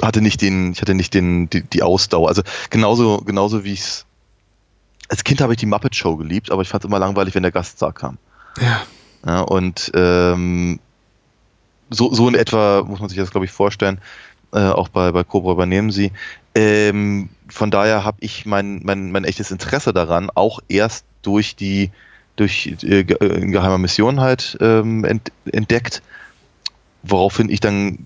Hatte 0.00 0.20
nicht 0.20 0.40
den, 0.40 0.72
ich 0.72 0.80
hatte 0.80 0.94
nicht 0.94 1.14
den, 1.14 1.48
die, 1.50 1.62
die 1.62 1.82
Ausdauer. 1.82 2.28
Also 2.28 2.42
genauso, 2.70 3.18
genauso 3.18 3.64
wie 3.64 3.72
ich 3.72 3.80
es. 3.80 4.06
Als 5.08 5.24
Kind 5.24 5.40
habe 5.40 5.52
ich 5.52 5.58
die 5.58 5.66
Muppet 5.66 5.94
Show 5.94 6.16
geliebt, 6.16 6.50
aber 6.50 6.62
ich 6.62 6.68
fand 6.68 6.84
es 6.84 6.88
immer 6.88 6.98
langweilig, 6.98 7.34
wenn 7.34 7.42
der 7.42 7.52
Gaststar 7.52 7.92
kam. 7.92 8.18
Ja. 8.60 8.82
Ja, 9.26 9.40
und 9.40 9.92
ähm, 9.94 10.80
so, 11.90 12.12
so 12.12 12.28
in 12.28 12.34
etwa 12.34 12.82
muss 12.82 13.00
man 13.00 13.08
sich 13.08 13.18
das, 13.18 13.30
glaube 13.30 13.44
ich, 13.44 13.52
vorstellen. 13.52 14.00
Äh, 14.52 14.68
auch 14.68 14.88
bei, 14.88 15.12
bei 15.12 15.24
Cobra 15.24 15.52
übernehmen 15.52 15.90
sie. 15.90 16.12
Ähm, 16.54 17.30
von 17.48 17.70
daher 17.70 18.04
habe 18.04 18.18
ich 18.20 18.44
mein, 18.44 18.80
mein, 18.84 19.12
mein 19.12 19.24
echtes 19.24 19.50
Interesse 19.50 19.92
daran 19.92 20.30
auch 20.34 20.60
erst 20.68 21.04
durch 21.22 21.56
die 21.56 21.90
durch 22.36 22.76
äh, 22.82 23.00
äh, 23.00 23.46
geheimer 23.50 23.78
Mission 23.78 24.20
halt 24.20 24.56
ähm, 24.60 25.04
ent, 25.04 25.32
entdeckt, 25.50 26.02
woraufhin 27.02 27.48
ich 27.50 27.60
dann 27.60 27.98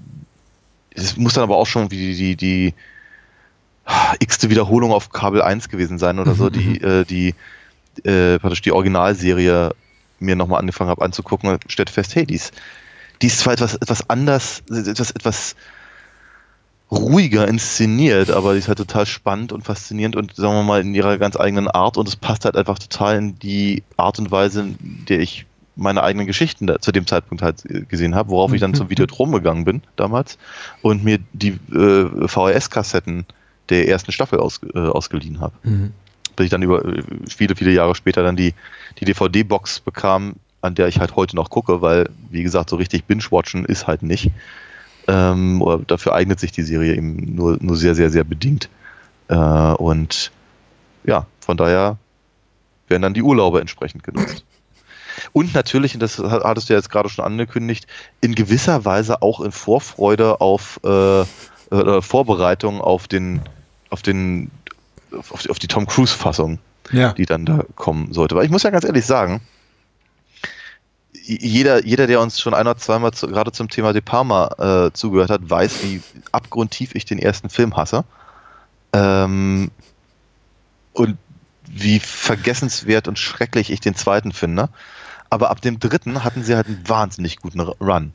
es 0.90 1.16
muss 1.16 1.34
dann 1.34 1.44
aber 1.44 1.56
auch 1.56 1.66
schon 1.66 1.90
wie 1.90 1.96
die, 1.96 2.14
die, 2.14 2.36
die 2.36 2.74
x-te 4.20 4.50
Wiederholung 4.50 4.92
auf 4.92 5.10
Kabel 5.10 5.42
1 5.42 5.68
gewesen 5.68 5.98
sein 5.98 6.18
oder 6.18 6.34
so, 6.34 6.50
die, 6.50 6.80
äh, 6.80 7.04
die 7.04 7.34
äh, 8.04 8.38
praktisch 8.38 8.62
die 8.62 8.72
Originalserie 8.72 9.70
mir 10.18 10.36
nochmal 10.36 10.60
angefangen 10.60 10.90
habe 10.90 11.04
anzugucken 11.04 11.50
und 11.50 11.64
stellt 11.68 11.90
fest, 11.90 12.14
hey, 12.14 12.26
die 12.26 12.34
ist, 12.34 12.52
die 13.22 13.26
ist 13.26 13.40
zwar 13.40 13.52
etwas, 13.52 13.74
etwas 13.74 14.08
anders, 14.08 14.62
etwas, 14.70 15.10
etwas 15.10 15.56
ruhiger 16.90 17.48
inszeniert, 17.48 18.30
aber 18.30 18.52
die 18.52 18.60
ist 18.60 18.68
halt 18.68 18.78
total 18.78 19.06
spannend 19.06 19.52
und 19.52 19.62
faszinierend 19.62 20.16
und 20.16 20.36
sagen 20.36 20.54
wir 20.54 20.62
mal 20.62 20.80
in 20.80 20.94
ihrer 20.94 21.18
ganz 21.18 21.36
eigenen 21.36 21.68
Art 21.68 21.96
und 21.96 22.08
es 22.08 22.16
passt 22.16 22.44
halt 22.44 22.56
einfach 22.56 22.78
total 22.78 23.18
in 23.18 23.38
die 23.38 23.82
Art 23.96 24.18
und 24.18 24.30
Weise, 24.30 24.60
in 24.60 25.04
der 25.08 25.20
ich 25.20 25.46
meine 25.74 26.02
eigenen 26.02 26.26
Geschichten 26.26 26.66
da, 26.66 26.80
zu 26.80 26.92
dem 26.92 27.06
Zeitpunkt 27.06 27.42
halt 27.42 27.64
äh, 27.66 27.82
gesehen 27.82 28.14
habe, 28.14 28.30
worauf 28.30 28.52
ich 28.52 28.60
dann 28.60 28.74
zum 28.74 28.88
Videodrom 28.88 29.32
gegangen 29.32 29.64
bin 29.64 29.82
damals 29.96 30.38
und 30.80 31.04
mir 31.04 31.18
die 31.32 31.58
äh, 31.72 32.28
VHS-Kassetten 32.28 33.26
der 33.68 33.88
ersten 33.88 34.12
Staffel 34.12 34.38
aus, 34.40 34.60
äh, 34.74 34.78
ausgeliehen 34.78 35.40
habe 35.40 35.54
Mhm. 35.62 35.92
bis 36.36 36.44
ich 36.44 36.50
dann 36.50 36.62
über 36.62 36.84
äh, 36.84 37.02
viele, 37.28 37.56
viele 37.56 37.72
Jahre 37.72 37.94
später 37.94 38.22
dann 38.22 38.36
die, 38.36 38.54
die 39.00 39.04
DVD-Box 39.04 39.80
bekam, 39.80 40.34
an 40.60 40.74
der 40.74 40.88
ich 40.88 41.00
halt 41.00 41.16
heute 41.16 41.36
noch 41.36 41.50
gucke, 41.50 41.80
weil, 41.82 42.08
wie 42.30 42.42
gesagt, 42.42 42.70
so 42.70 42.76
richtig 42.76 43.04
Binge-Watchen 43.04 43.64
ist 43.64 43.86
halt 43.86 44.02
nicht. 44.02 44.30
Ähm, 45.08 45.62
oder 45.62 45.78
dafür 45.86 46.14
eignet 46.14 46.40
sich 46.40 46.52
die 46.52 46.62
Serie 46.62 46.94
eben 46.94 47.34
nur, 47.34 47.58
nur 47.60 47.76
sehr, 47.76 47.94
sehr, 47.94 48.10
sehr 48.10 48.24
bedingt. 48.24 48.68
Äh, 49.28 49.36
und 49.36 50.32
ja, 51.04 51.26
von 51.40 51.56
daher 51.56 51.96
werden 52.88 53.02
dann 53.02 53.14
die 53.14 53.22
Urlaube 53.22 53.60
entsprechend 53.60 54.02
genutzt. 54.02 54.44
Und 55.32 55.54
natürlich, 55.54 55.94
und 55.94 56.00
das 56.00 56.18
hattest 56.18 56.68
du 56.68 56.74
ja 56.74 56.78
jetzt 56.78 56.90
gerade 56.90 57.08
schon 57.08 57.24
angekündigt, 57.24 57.86
in 58.20 58.34
gewisser 58.34 58.84
Weise 58.84 59.22
auch 59.22 59.40
in 59.40 59.50
Vorfreude 59.50 60.42
auf 60.42 60.78
äh, 60.84 61.22
äh, 61.70 62.02
Vorbereitung 62.02 62.82
auf 62.82 63.08
den, 63.08 63.40
auf 63.96 64.02
den, 64.02 64.50
auf 65.30 65.40
die, 65.42 65.48
auf 65.50 65.58
die 65.58 65.68
Tom 65.68 65.86
Cruise-Fassung, 65.86 66.58
Ja. 66.92 67.14
die 67.14 67.24
dann 67.24 67.46
da 67.46 67.64
kommen 67.76 68.12
sollte. 68.12 68.34
Weil 68.36 68.44
ich 68.44 68.50
muss 68.50 68.62
ja 68.62 68.68
ganz 68.70 68.84
ehrlich 68.84 69.06
sagen, 69.06 69.40
jeder, 71.24 71.84
jeder, 71.84 72.06
der 72.06 72.20
uns 72.20 72.38
schon 72.38 72.52
ein 72.52 72.66
oder 72.66 72.76
zweimal 72.76 73.12
zu, 73.12 73.26
gerade 73.26 73.50
zum 73.52 73.68
Thema 73.70 73.92
De 73.94 74.02
Palma 74.02 74.86
äh, 74.86 74.92
zugehört 74.92 75.30
hat, 75.30 75.48
weiß, 75.48 75.82
wie 75.82 76.02
abgrundtief 76.30 76.94
ich 76.94 77.06
den 77.06 77.18
ersten 77.18 77.48
Film 77.48 77.74
hasse. 77.76 78.04
Ähm, 78.92 79.70
und 80.92 81.16
wie 81.66 81.98
vergessenswert 81.98 83.08
und 83.08 83.18
schrecklich 83.18 83.70
ich 83.70 83.80
den 83.80 83.94
zweiten 83.96 84.32
finde. 84.32 84.68
Aber 85.30 85.50
ab 85.50 85.60
dem 85.62 85.80
dritten 85.80 86.22
hatten 86.22 86.44
sie 86.44 86.54
halt 86.54 86.66
einen 86.66 86.86
wahnsinnig 86.86 87.38
guten 87.38 87.60
Run. 87.60 88.12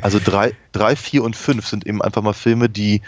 Also 0.00 0.18
drei, 0.24 0.54
drei, 0.72 0.96
vier 0.96 1.22
und 1.24 1.36
fünf 1.36 1.66
sind 1.66 1.86
eben 1.86 2.00
einfach 2.02 2.22
mal 2.22 2.32
Filme, 2.32 2.68
die 2.68 3.02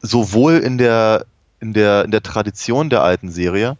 sowohl 0.00 0.58
in 0.58 0.78
der, 0.78 1.26
in 1.60 1.72
der, 1.72 2.04
in 2.04 2.10
der 2.10 2.22
Tradition 2.22 2.90
der 2.90 3.02
alten 3.02 3.30
Serie 3.30 3.76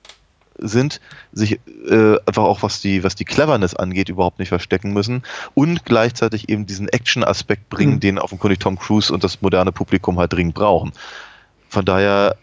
sind, 0.59 1.01
sich 1.33 1.59
äh, 1.88 2.16
einfach 2.27 2.43
auch 2.43 2.62
was 2.62 2.81
die, 2.81 3.03
was 3.03 3.14
die 3.14 3.25
Cleverness 3.25 3.75
angeht, 3.75 4.09
überhaupt 4.11 4.38
nicht 4.38 4.51
verstecken 4.51 4.93
müssen 4.93 5.23
und 5.55 5.85
gleichzeitig 5.87 6.49
eben 6.51 6.66
diesen 6.66 6.88
Action-Aspekt 6.88 7.71
bringen, 7.71 7.95
Mhm. 7.95 8.01
den 8.01 8.19
offenkundig 8.19 8.61
Tom 8.61 8.79
Cruise 8.79 9.12
und 9.12 9.25
das 9.25 9.40
moderne 9.40 9.73
Publikum 9.73 10.19
halt 10.19 10.33
dringend 10.33 10.55
brauchen. 10.55 10.93
Von 11.69 11.85
daher, 11.85 12.37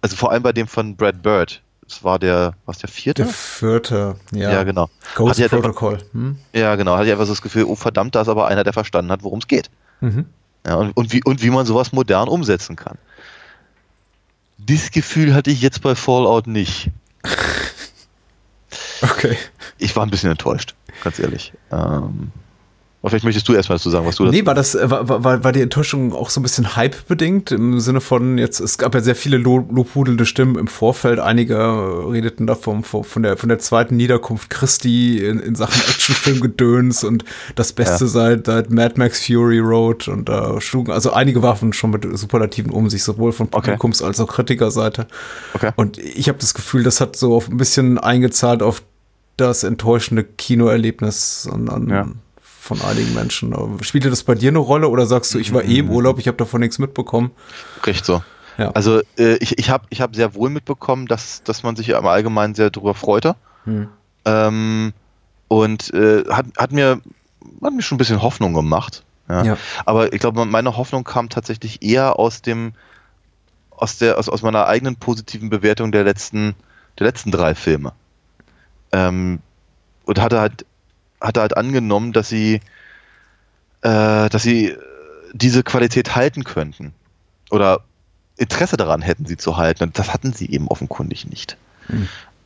also 0.00 0.16
vor 0.16 0.32
allem 0.32 0.42
bei 0.42 0.52
dem 0.52 0.66
von 0.66 0.96
Brad 0.96 1.22
Bird, 1.22 1.60
das 1.86 2.02
war 2.02 2.18
der, 2.18 2.54
was 2.64 2.78
der 2.78 2.88
vierte? 2.88 3.24
Der 3.24 3.32
vierte, 3.32 4.16
ja. 4.32 4.50
ja, 4.50 4.62
genau. 4.62 4.88
Ghost 5.14 5.38
Hat 5.42 5.50
Protocol. 5.50 5.98
Hm? 6.12 6.38
Ja, 6.54 6.74
genau. 6.76 6.94
Hatte 6.96 7.06
ich 7.06 7.12
einfach 7.12 7.26
so 7.26 7.32
das 7.32 7.42
Gefühl, 7.42 7.64
oh 7.64 7.74
verdammt, 7.74 8.14
da 8.14 8.22
ist 8.22 8.28
aber 8.28 8.46
einer, 8.46 8.64
der 8.64 8.72
verstanden 8.72 9.10
hat, 9.12 9.22
worum 9.22 9.40
es 9.40 9.46
geht. 9.46 9.68
Mhm. 10.00 10.26
Ja, 10.66 10.76
und, 10.76 10.96
und, 10.96 11.12
wie, 11.12 11.22
und 11.24 11.42
wie 11.42 11.50
man 11.50 11.66
sowas 11.66 11.92
modern 11.92 12.28
umsetzen 12.28 12.76
kann. 12.76 12.96
Dieses 14.68 14.90
Gefühl 14.90 15.34
hatte 15.34 15.50
ich 15.50 15.60
jetzt 15.60 15.82
bei 15.82 15.94
Fallout 15.94 16.46
nicht. 16.46 16.90
Okay. 19.02 19.36
Ich 19.78 19.96
war 19.96 20.06
ein 20.06 20.10
bisschen 20.10 20.30
enttäuscht, 20.30 20.76
ganz 21.02 21.18
ehrlich. 21.18 21.52
Ähm, 21.72 22.30
aber 23.02 23.10
vielleicht 23.10 23.24
möchtest 23.24 23.48
du 23.48 23.52
erstmal 23.54 23.78
dazu 23.78 23.90
sagen, 23.90 24.06
was 24.06 24.14
du 24.16 24.24
dazu 24.24 24.34
Nee, 24.36 24.46
war 24.46 24.54
das, 24.54 24.74
äh, 24.76 24.88
war, 24.88 25.08
war, 25.24 25.42
war 25.44 25.52
die 25.52 25.60
Enttäuschung 25.60 26.12
auch 26.12 26.30
so 26.30 26.38
ein 26.40 26.44
bisschen 26.44 26.76
Hype-bedingt 26.76 27.50
im 27.50 27.80
Sinne 27.80 28.00
von 28.00 28.38
jetzt, 28.38 28.60
es 28.60 28.78
gab 28.78 28.94
ja 28.94 29.00
sehr 29.00 29.16
viele 29.16 29.38
lo- 29.38 29.68
lobhudelnde 29.70 30.24
Stimmen 30.24 30.56
im 30.56 30.68
Vorfeld. 30.68 31.18
Einige 31.18 31.54
äh, 31.54 32.10
redeten 32.10 32.46
da 32.46 32.54
vom, 32.54 32.84
vom, 32.84 33.02
von, 33.02 33.22
der, 33.24 33.36
von 33.36 33.48
der 33.48 33.58
zweiten 33.58 33.96
Niederkunft 33.96 34.50
Christi 34.50 35.18
in, 35.18 35.40
in 35.40 35.54
Sachen 35.56 35.80
Actionfilm-Gedöns 35.88 37.04
und 37.04 37.24
das 37.56 37.72
Beste 37.72 38.04
Ja. 38.04 38.10
seit, 38.10 38.46
seit 38.46 38.70
Mad 38.70 38.94
Max 38.98 39.26
Fury 39.26 39.58
Road 39.58 40.06
und 40.08 40.28
da 40.28 40.60
schlugen, 40.60 40.92
also 40.92 41.12
einige 41.12 41.42
Waffen 41.42 41.72
schon 41.72 41.90
mit 41.90 42.06
Superlativen 42.16 42.70
um 42.70 42.88
sich, 42.88 43.02
sowohl 43.02 43.32
von 43.32 43.48
Okay. 43.50 43.72
Publikums- 43.72 44.02
als 44.02 44.20
auch 44.20 44.28
Kritikerseite. 44.28 45.06
Okay. 45.54 45.72
Und 45.76 45.98
ich 45.98 46.28
habe 46.28 46.38
das 46.38 46.54
Gefühl, 46.54 46.82
das 46.84 47.00
hat 47.00 47.16
so 47.16 47.34
auf 47.34 47.48
ein 47.48 47.56
bisschen 47.56 47.98
eingezahlt 47.98 48.62
auf 48.62 48.82
das 49.36 49.64
enttäuschende 49.64 50.24
Kinoerlebnis 50.24 51.48
an, 51.52 51.68
an, 51.68 51.88
Ja. 51.88 52.06
Von 52.62 52.80
einigen 52.80 53.12
Menschen. 53.12 53.52
Spielte 53.82 54.08
das 54.08 54.22
bei 54.22 54.36
dir 54.36 54.50
eine 54.50 54.60
Rolle 54.60 54.88
oder 54.88 55.04
sagst 55.04 55.34
du, 55.34 55.40
ich 55.40 55.52
war 55.52 55.64
eh 55.64 55.78
im 55.78 55.90
Urlaub, 55.90 56.20
ich 56.20 56.28
habe 56.28 56.36
davon 56.36 56.60
nichts 56.60 56.78
mitbekommen? 56.78 57.32
Recht 57.82 58.04
so. 58.04 58.22
Ja. 58.56 58.70
Also 58.70 59.00
äh, 59.18 59.34
ich, 59.40 59.58
ich 59.58 59.68
habe 59.68 59.86
ich 59.90 60.00
hab 60.00 60.14
sehr 60.14 60.36
wohl 60.36 60.48
mitbekommen, 60.48 61.08
dass, 61.08 61.42
dass 61.42 61.64
man 61.64 61.74
sich 61.74 61.88
im 61.88 62.06
Allgemeinen 62.06 62.54
sehr 62.54 62.70
darüber 62.70 62.94
freute. 62.94 63.34
Hm. 63.64 63.88
Ähm, 64.26 64.92
und 65.48 65.92
äh, 65.92 66.22
hat, 66.30 66.46
hat, 66.56 66.70
mir, 66.70 67.00
hat 67.64 67.72
mir 67.72 67.82
schon 67.82 67.96
ein 67.96 67.98
bisschen 67.98 68.22
Hoffnung 68.22 68.54
gemacht. 68.54 69.02
Ja. 69.28 69.42
Ja. 69.42 69.56
Aber 69.84 70.12
ich 70.12 70.20
glaube, 70.20 70.44
meine 70.44 70.76
Hoffnung 70.76 71.02
kam 71.02 71.30
tatsächlich 71.30 71.82
eher 71.82 72.16
aus 72.16 72.42
dem, 72.42 72.74
aus 73.72 73.98
der, 73.98 74.18
aus, 74.18 74.28
aus 74.28 74.42
meiner 74.42 74.68
eigenen 74.68 74.94
positiven 74.94 75.50
Bewertung 75.50 75.90
der 75.90 76.04
letzten, 76.04 76.54
der 77.00 77.08
letzten 77.08 77.32
drei 77.32 77.56
Filme. 77.56 77.92
Ähm, 78.92 79.40
und 80.04 80.20
hatte 80.20 80.38
halt, 80.38 80.64
hatte 81.22 81.40
halt 81.40 81.56
angenommen, 81.56 82.12
dass 82.12 82.28
sie, 82.28 82.60
äh, 83.82 84.28
dass 84.28 84.42
sie 84.42 84.70
äh, 84.70 84.78
diese 85.32 85.62
Qualität 85.62 86.14
halten 86.14 86.44
könnten. 86.44 86.92
Oder 87.50 87.80
Interesse 88.36 88.76
daran 88.76 89.02
hätten, 89.02 89.26
sie 89.26 89.36
zu 89.36 89.56
halten. 89.56 89.84
Und 89.84 89.98
das 89.98 90.12
hatten 90.12 90.32
sie 90.32 90.50
eben 90.50 90.68
offenkundig 90.68 91.26
nicht. 91.26 91.56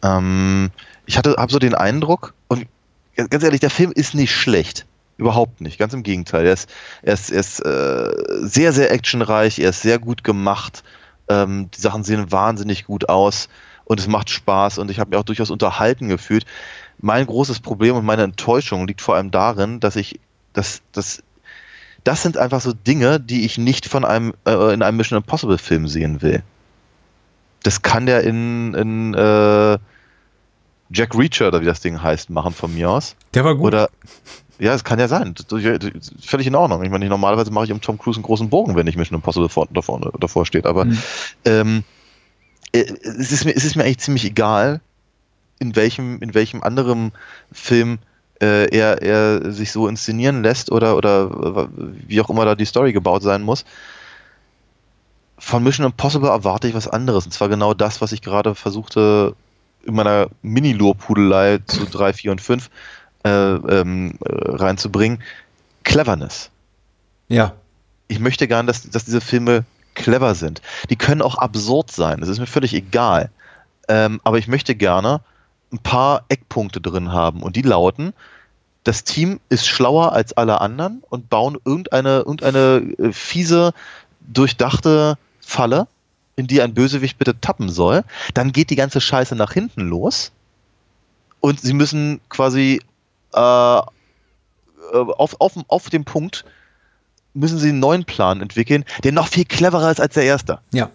Ähm, 0.02 0.70
ich 1.06 1.16
hatte, 1.16 1.36
habe 1.38 1.52
so 1.52 1.58
den 1.58 1.74
Eindruck, 1.74 2.34
und 2.48 2.66
ganz 3.16 3.42
ehrlich, 3.42 3.60
der 3.60 3.70
Film 3.70 3.92
ist 3.92 4.14
nicht 4.14 4.34
schlecht. 4.34 4.86
Überhaupt 5.18 5.62
nicht, 5.62 5.78
ganz 5.78 5.94
im 5.94 6.02
Gegenteil. 6.02 6.46
Er 6.46 6.52
ist, 6.52 6.70
er 7.02 7.14
ist, 7.14 7.30
er 7.30 7.40
ist 7.40 7.60
äh, 7.60 8.46
sehr, 8.46 8.72
sehr 8.72 8.90
actionreich, 8.90 9.58
er 9.58 9.70
ist 9.70 9.80
sehr 9.80 9.98
gut 9.98 10.24
gemacht. 10.24 10.84
Ähm, 11.28 11.70
die 11.74 11.80
Sachen 11.80 12.04
sehen 12.04 12.30
wahnsinnig 12.30 12.84
gut 12.84 13.08
aus 13.08 13.48
und 13.84 13.98
es 13.98 14.08
macht 14.08 14.28
Spaß 14.28 14.78
und 14.78 14.90
ich 14.90 14.98
habe 14.98 15.10
mich 15.10 15.18
auch 15.18 15.24
durchaus 15.24 15.50
unterhalten 15.50 16.08
gefühlt. 16.08 16.44
Mein 16.98 17.26
großes 17.26 17.60
Problem 17.60 17.96
und 17.96 18.04
meine 18.04 18.22
Enttäuschung 18.22 18.86
liegt 18.86 19.00
vor 19.00 19.16
allem 19.16 19.30
darin, 19.30 19.80
dass 19.80 19.96
ich, 19.96 20.18
dass, 20.52 20.80
dass 20.92 21.22
das 22.04 22.22
sind 22.22 22.38
einfach 22.38 22.60
so 22.60 22.72
Dinge, 22.72 23.20
die 23.20 23.44
ich 23.44 23.58
nicht 23.58 23.86
von 23.86 24.04
einem 24.04 24.32
äh, 24.46 24.72
in 24.72 24.82
einem 24.82 24.96
Mission 24.96 25.16
Impossible 25.18 25.58
Film 25.58 25.88
sehen 25.88 26.22
will. 26.22 26.42
Das 27.62 27.82
kann 27.82 28.06
der 28.06 28.22
in, 28.22 28.74
in 28.74 29.14
äh, 29.14 29.78
Jack 30.90 31.16
Reacher 31.18 31.48
oder 31.48 31.60
wie 31.60 31.64
das 31.64 31.80
Ding 31.80 32.00
heißt 32.00 32.30
machen 32.30 32.54
von 32.54 32.72
mir 32.72 32.90
aus. 32.90 33.16
Der 33.34 33.44
war 33.44 33.56
gut. 33.56 33.66
Oder 33.66 33.90
ja, 34.58 34.72
es 34.72 34.84
kann 34.84 34.98
ja 35.00 35.08
sein. 35.08 35.34
Völlig 36.22 36.46
in 36.46 36.54
Ordnung. 36.54 36.82
Ich 36.84 36.90
meine, 36.90 37.08
normalerweise 37.08 37.50
mache 37.50 37.66
ich 37.66 37.72
um 37.72 37.80
Tom 37.80 37.98
Cruise 37.98 38.18
einen 38.18 38.24
großen 38.24 38.48
Bogen, 38.48 38.76
wenn 38.76 38.86
ich 38.86 38.96
Mission 38.96 39.16
Impossible 39.16 39.48
vor, 39.48 39.66
davor, 39.70 40.12
davor 40.20 40.46
steht. 40.46 40.64
Aber 40.64 40.84
Mhm. 40.84 40.98
ähm, 41.44 41.84
äh, 42.72 42.84
es, 43.02 43.32
ist 43.32 43.44
mir, 43.44 43.54
es 43.54 43.64
ist 43.64 43.74
mir 43.74 43.82
eigentlich 43.82 43.98
ziemlich 43.98 44.24
egal, 44.24 44.80
in 45.58 45.76
welchem, 45.76 46.20
in 46.20 46.34
welchem 46.34 46.62
anderen 46.62 47.12
Film 47.52 47.98
äh, 48.40 48.68
er, 48.76 49.02
er 49.02 49.52
sich 49.52 49.72
so 49.72 49.88
inszenieren 49.88 50.42
lässt 50.42 50.70
oder, 50.70 50.96
oder 50.96 51.68
wie 52.06 52.20
auch 52.20 52.30
immer 52.30 52.44
da 52.44 52.54
die 52.54 52.64
Story 52.64 52.92
gebaut 52.92 53.22
sein 53.22 53.42
muss. 53.42 53.64
Von 55.38 55.62
Mission 55.62 55.86
Impossible 55.86 56.28
erwarte 56.28 56.68
ich 56.68 56.74
was 56.74 56.88
anderes. 56.88 57.26
Und 57.26 57.32
zwar 57.32 57.48
genau 57.48 57.74
das, 57.74 58.00
was 58.00 58.12
ich 58.12 58.22
gerade 58.22 58.54
versuchte, 58.54 59.34
in 59.84 59.94
meiner 59.94 60.28
Mini-Lurpudelei 60.42 61.60
zu 61.66 61.84
3, 61.84 62.12
4 62.12 62.32
und 62.32 62.40
5 62.40 62.70
äh, 63.24 63.28
ähm, 63.28 64.18
äh, 64.24 64.32
reinzubringen. 64.32 65.22
Cleverness. 65.84 66.50
Ja. 67.28 67.54
Ich 68.08 68.18
möchte 68.18 68.48
gern, 68.48 68.66
dass, 68.66 68.88
dass 68.88 69.04
diese 69.04 69.20
Filme 69.20 69.64
clever 69.94 70.34
sind. 70.34 70.62
Die 70.90 70.96
können 70.96 71.22
auch 71.22 71.38
absurd 71.38 71.90
sein. 71.90 72.20
Das 72.20 72.28
ist 72.28 72.38
mir 72.38 72.46
völlig 72.46 72.74
egal. 72.74 73.30
Ähm, 73.88 74.20
aber 74.24 74.38
ich 74.38 74.48
möchte 74.48 74.74
gerne 74.74 75.20
ein 75.76 75.82
paar 75.82 76.24
Eckpunkte 76.28 76.80
drin 76.80 77.12
haben. 77.12 77.42
Und 77.42 77.56
die 77.56 77.62
lauten, 77.62 78.12
das 78.84 79.04
Team 79.04 79.40
ist 79.48 79.66
schlauer 79.66 80.12
als 80.12 80.32
alle 80.34 80.60
anderen 80.60 81.02
und 81.08 81.28
bauen 81.28 81.58
irgendeine, 81.64 82.18
irgendeine 82.18 82.94
äh, 82.98 83.12
fiese, 83.12 83.72
durchdachte 84.20 85.18
Falle, 85.40 85.86
in 86.36 86.46
die 86.46 86.60
ein 86.60 86.74
Bösewicht 86.74 87.18
bitte 87.18 87.40
tappen 87.40 87.68
soll. 87.68 88.04
Dann 88.34 88.52
geht 88.52 88.70
die 88.70 88.76
ganze 88.76 89.00
Scheiße 89.00 89.36
nach 89.36 89.52
hinten 89.52 89.82
los. 89.82 90.32
Und 91.40 91.60
sie 91.60 91.74
müssen 91.74 92.20
quasi 92.28 92.80
äh, 93.34 93.80
äh, 94.92 94.96
auf, 94.96 95.40
auf, 95.40 95.52
auf 95.68 95.90
dem 95.90 96.04
Punkt 96.04 96.44
müssen 97.34 97.58
sie 97.58 97.68
einen 97.68 97.80
neuen 97.80 98.04
Plan 98.04 98.40
entwickeln, 98.40 98.84
der 99.04 99.12
noch 99.12 99.28
viel 99.28 99.44
cleverer 99.44 99.90
ist 99.90 100.00
als 100.00 100.14
der 100.14 100.24
erste. 100.24 100.60
Ja. 100.72 100.90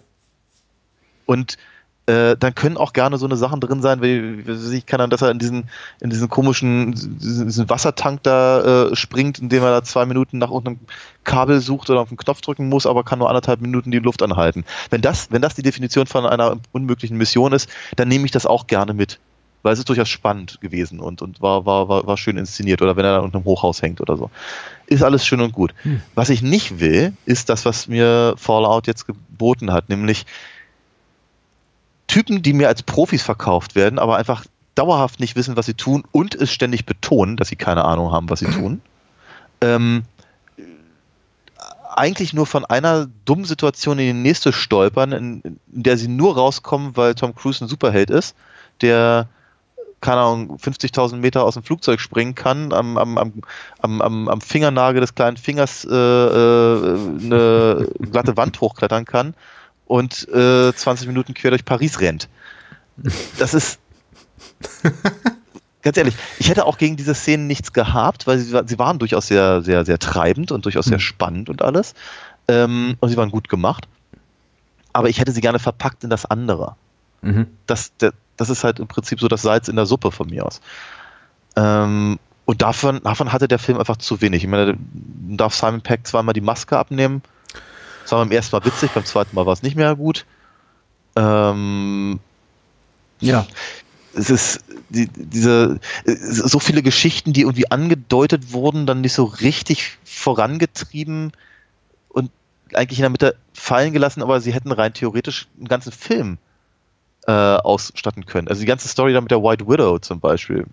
Und 1.24 1.56
äh, 2.12 2.36
dann 2.38 2.54
können 2.54 2.76
auch 2.76 2.92
gerne 2.92 3.16
so 3.16 3.24
eine 3.26 3.36
Sachen 3.36 3.60
drin 3.60 3.80
sein, 3.80 4.02
wie, 4.02 4.46
wie 4.46 4.76
ich 4.76 4.86
kann 4.86 4.98
dann, 4.98 5.08
dass 5.08 5.22
er 5.22 5.30
in 5.30 5.38
diesen, 5.38 5.64
in 6.00 6.10
diesen 6.10 6.28
komischen, 6.28 6.92
diesen, 6.92 7.68
Wassertank 7.70 8.22
da 8.22 8.88
äh, 8.90 8.96
springt, 8.96 9.38
indem 9.38 9.62
er 9.62 9.70
da 9.70 9.82
zwei 9.82 10.04
Minuten 10.04 10.38
nach 10.38 10.50
irgendeinem 10.50 10.80
Kabel 11.24 11.60
sucht 11.60 11.88
oder 11.88 12.00
auf 12.00 12.08
den 12.08 12.18
Knopf 12.18 12.40
drücken 12.42 12.68
muss, 12.68 12.86
aber 12.86 13.02
kann 13.02 13.18
nur 13.18 13.28
anderthalb 13.28 13.60
Minuten 13.60 13.90
die 13.90 13.98
Luft 13.98 14.22
anhalten. 14.22 14.64
Wenn 14.90 15.00
das, 15.00 15.30
wenn 15.30 15.40
das 15.40 15.54
die 15.54 15.62
Definition 15.62 16.06
von 16.06 16.26
einer 16.26 16.58
unmöglichen 16.72 17.16
Mission 17.16 17.52
ist, 17.52 17.70
dann 17.96 18.08
nehme 18.08 18.26
ich 18.26 18.30
das 18.30 18.46
auch 18.46 18.66
gerne 18.66 18.92
mit. 18.92 19.18
Weil 19.62 19.74
es 19.74 19.78
ist 19.78 19.88
durchaus 19.88 20.08
spannend 20.08 20.60
gewesen 20.60 20.98
und, 20.98 21.22
und 21.22 21.40
war, 21.40 21.64
war, 21.64 21.88
war, 21.88 22.04
war 22.04 22.16
schön 22.16 22.36
inszeniert 22.36 22.82
oder 22.82 22.96
wenn 22.96 23.04
er 23.04 23.12
da 23.12 23.20
unter 23.20 23.38
einem 23.38 23.44
Hochhaus 23.44 23.80
hängt 23.80 24.00
oder 24.00 24.16
so. 24.16 24.28
Ist 24.86 25.04
alles 25.04 25.24
schön 25.24 25.40
und 25.40 25.52
gut. 25.52 25.72
Hm. 25.82 26.02
Was 26.16 26.30
ich 26.30 26.42
nicht 26.42 26.80
will, 26.80 27.12
ist 27.26 27.48
das, 27.48 27.64
was 27.64 27.86
mir 27.86 28.34
Fallout 28.36 28.88
jetzt 28.88 29.06
geboten 29.06 29.72
hat, 29.72 29.88
nämlich 29.88 30.26
Typen, 32.12 32.42
die 32.42 32.52
mir 32.52 32.68
als 32.68 32.82
Profis 32.82 33.22
verkauft 33.22 33.74
werden, 33.74 33.98
aber 33.98 34.18
einfach 34.18 34.44
dauerhaft 34.74 35.18
nicht 35.18 35.34
wissen, 35.34 35.56
was 35.56 35.64
sie 35.64 35.72
tun 35.72 36.04
und 36.12 36.34
es 36.34 36.52
ständig 36.52 36.84
betonen, 36.84 37.38
dass 37.38 37.48
sie 37.48 37.56
keine 37.56 37.86
Ahnung 37.86 38.12
haben, 38.12 38.28
was 38.28 38.40
sie 38.40 38.50
tun. 38.50 38.82
Ähm, 39.62 40.02
eigentlich 41.94 42.34
nur 42.34 42.44
von 42.44 42.66
einer 42.66 43.08
dummen 43.24 43.46
Situation 43.46 43.98
in 43.98 44.06
die 44.14 44.22
nächste 44.28 44.52
stolpern, 44.52 45.12
in, 45.12 45.40
in 45.42 45.58
der 45.82 45.96
sie 45.96 46.08
nur 46.08 46.36
rauskommen, 46.36 46.98
weil 46.98 47.14
Tom 47.14 47.34
Cruise 47.34 47.64
ein 47.64 47.68
Superheld 47.68 48.10
ist, 48.10 48.36
der 48.82 49.26
keine 50.02 50.20
Ahnung, 50.20 50.58
50.000 50.58 51.16
Meter 51.16 51.44
aus 51.44 51.54
dem 51.54 51.62
Flugzeug 51.62 51.98
springen 51.98 52.34
kann, 52.34 52.74
am, 52.74 52.98
am, 52.98 53.16
am, 53.16 53.32
am, 53.78 54.02
am, 54.02 54.28
am 54.28 54.40
Fingernagel 54.42 55.00
des 55.00 55.14
kleinen 55.14 55.38
Fingers 55.38 55.86
äh, 55.86 55.94
äh, 55.94 56.98
eine 57.22 57.88
glatte 58.00 58.36
Wand 58.36 58.60
hochklettern 58.60 59.06
kann 59.06 59.34
und 59.86 60.28
äh, 60.28 60.72
20 60.74 61.06
Minuten 61.06 61.34
quer 61.34 61.50
durch 61.50 61.64
Paris 61.64 62.00
rennt. 62.00 62.28
Das 63.38 63.54
ist 63.54 63.78
ganz 65.82 65.96
ehrlich, 65.96 66.14
ich 66.38 66.48
hätte 66.48 66.66
auch 66.66 66.78
gegen 66.78 66.96
diese 66.96 67.14
Szenen 67.14 67.46
nichts 67.46 67.72
gehabt, 67.72 68.26
weil 68.26 68.38
sie, 68.38 68.60
sie 68.66 68.78
waren 68.78 68.98
durchaus 68.98 69.26
sehr, 69.26 69.62
sehr, 69.62 69.84
sehr 69.84 69.98
treibend 69.98 70.52
und 70.52 70.64
durchaus 70.64 70.86
sehr 70.86 70.98
Mhm. 70.98 71.02
spannend 71.02 71.48
und 71.50 71.62
alles. 71.62 71.94
Ähm, 72.48 72.96
und 73.00 73.08
sie 73.08 73.16
waren 73.16 73.30
gut 73.30 73.48
gemacht. 73.48 73.86
Aber 74.92 75.08
ich 75.08 75.20
hätte 75.20 75.32
sie 75.32 75.40
gerne 75.40 75.58
verpackt 75.58 76.04
in 76.04 76.10
das 76.10 76.26
andere. 76.26 76.76
Mhm. 77.22 77.46
Das, 77.66 77.96
der, 77.96 78.12
das 78.36 78.50
ist 78.50 78.64
halt 78.64 78.78
im 78.78 78.88
Prinzip 78.88 79.20
so 79.20 79.28
das 79.28 79.42
Salz 79.42 79.68
in 79.68 79.76
der 79.76 79.86
Suppe 79.86 80.10
von 80.10 80.28
mir 80.28 80.44
aus. 80.44 80.60
Ähm, 81.56 82.18
und 82.44 82.62
davon, 82.62 83.00
davon 83.02 83.32
hatte 83.32 83.48
der 83.48 83.58
Film 83.58 83.78
einfach 83.78 83.96
zu 83.96 84.20
wenig. 84.20 84.42
Ich 84.42 84.50
meine, 84.50 84.76
darf 85.28 85.54
Simon 85.54 85.80
Peck 85.80 86.06
zweimal 86.06 86.34
die 86.34 86.40
Maske 86.40 86.76
abnehmen. 86.76 87.22
War 88.12 88.18
beim 88.24 88.30
ersten 88.30 88.54
Mal 88.54 88.64
witzig, 88.64 88.90
beim 88.92 89.04
zweiten 89.04 89.34
Mal 89.34 89.46
war 89.46 89.52
es 89.52 89.62
nicht 89.62 89.76
mehr 89.76 89.96
gut. 89.96 90.26
Ähm, 91.16 92.20
Ja. 93.20 93.46
es 94.14 94.30
ist 94.30 94.60
die, 94.90 95.08
diese 95.08 95.80
so 96.04 96.58
viele 96.58 96.82
Geschichten, 96.82 97.32
die 97.32 97.42
irgendwie 97.42 97.70
angedeutet 97.70 98.52
wurden, 98.52 98.86
dann 98.86 99.00
nicht 99.00 99.14
so 99.14 99.24
richtig 99.24 99.98
vorangetrieben 100.04 101.32
und 102.10 102.30
eigentlich 102.74 102.98
in 102.98 103.04
der 103.04 103.10
Mitte 103.10 103.36
fallen 103.54 103.92
gelassen, 103.92 104.22
aber 104.22 104.40
sie 104.40 104.52
hätten 104.52 104.72
rein 104.72 104.92
theoretisch 104.92 105.48
einen 105.56 105.68
ganzen 105.68 105.92
Film 105.92 106.38
äh, 107.26 107.32
ausstatten 107.32 108.26
können. 108.26 108.48
Also 108.48 108.60
die 108.60 108.66
ganze 108.66 108.88
Story 108.88 109.12
da 109.12 109.20
mit 109.20 109.30
der 109.30 109.42
White 109.42 109.66
Widow 109.66 109.98
zum 109.98 110.20
Beispiel, 110.20 110.66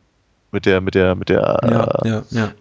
mit 0.52 0.65
der 0.65 0.82
mit 0.82 0.95
der 0.95 1.15
mit 1.15 1.30
der 1.30 1.60
Ja, 1.63 1.84
äh, 1.84 2.10
ja, 2.10 2.23
ja. 2.32 2.52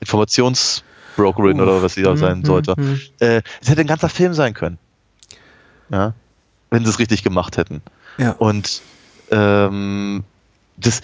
Informationsbrokerin 1.19 1.61
oder 1.61 1.83
was 1.83 1.95
sie 1.95 2.03
da 2.03 2.17
sein 2.17 2.39
Mhm, 2.39 2.45
sollte. 2.45 2.75
mhm. 2.77 3.01
Äh, 3.21 3.43
es 3.61 3.69
hätte 3.69 3.81
ein 3.83 3.87
ganzer 3.87 4.09
Film 4.09 4.35
sein 4.35 4.55
können. 4.55 4.79
Ja, 5.91 6.15
wenn 6.71 6.85
sie 6.85 6.91
es 6.91 6.99
richtig 6.99 7.23
gemacht 7.23 7.57
hätten. 7.57 7.83
Ja. 8.19 8.33
Und 8.33 8.83
ähm, 9.31 10.25
das, 10.77 11.01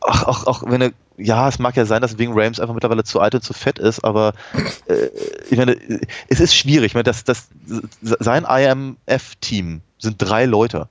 auch, 0.00 0.24
auch, 0.24 0.46
auch 0.46 0.62
wenn 0.66 0.82
er, 0.82 0.90
ja, 1.16 1.48
es 1.48 1.58
mag 1.58 1.76
ja 1.76 1.86
sein, 1.86 2.02
dass 2.02 2.18
wegen 2.18 2.32
Rames 2.38 2.60
einfach 2.60 2.74
mittlerweile 2.74 3.04
zu 3.04 3.20
alt 3.20 3.34
und 3.34 3.42
zu 3.42 3.52
fett 3.54 3.78
ist, 3.78 4.04
aber 4.04 4.34
äh, 4.86 5.08
ich 5.50 5.56
meine, 5.58 5.76
es 6.28 6.40
ist 6.40 6.54
schwierig. 6.54 6.88
Ich 6.88 6.94
meine, 6.94 7.04
das, 7.04 7.24
das, 7.24 7.48
sein 8.00 8.44
IMF-Team 8.44 9.80
sind 9.98 10.16
drei 10.18 10.44
Leute. 10.44 10.88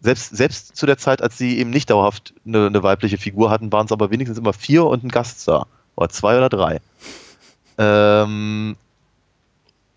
Selbst, 0.00 0.36
selbst 0.36 0.76
zu 0.76 0.84
der 0.86 0.98
Zeit, 0.98 1.22
als 1.22 1.38
sie 1.38 1.58
eben 1.58 1.70
nicht 1.70 1.88
dauerhaft 1.90 2.34
eine, 2.46 2.66
eine 2.66 2.82
weibliche 2.82 3.16
Figur 3.18 3.50
hatten, 3.50 3.72
waren 3.72 3.86
es 3.86 3.92
aber 3.92 4.10
wenigstens 4.10 4.36
immer 4.38 4.52
vier 4.52 4.84
und 4.84 5.04
ein 5.04 5.08
Gaststar. 5.08 5.66
Oder 5.96 6.10
zwei 6.10 6.36
oder 6.36 6.48
drei. 6.50 6.80
Ähm, 7.78 8.76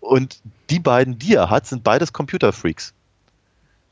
und 0.00 0.40
die 0.70 0.80
beiden, 0.80 1.18
die 1.18 1.34
er 1.34 1.50
hat, 1.50 1.66
sind 1.66 1.84
beides 1.84 2.12
Computerfreaks. 2.12 2.92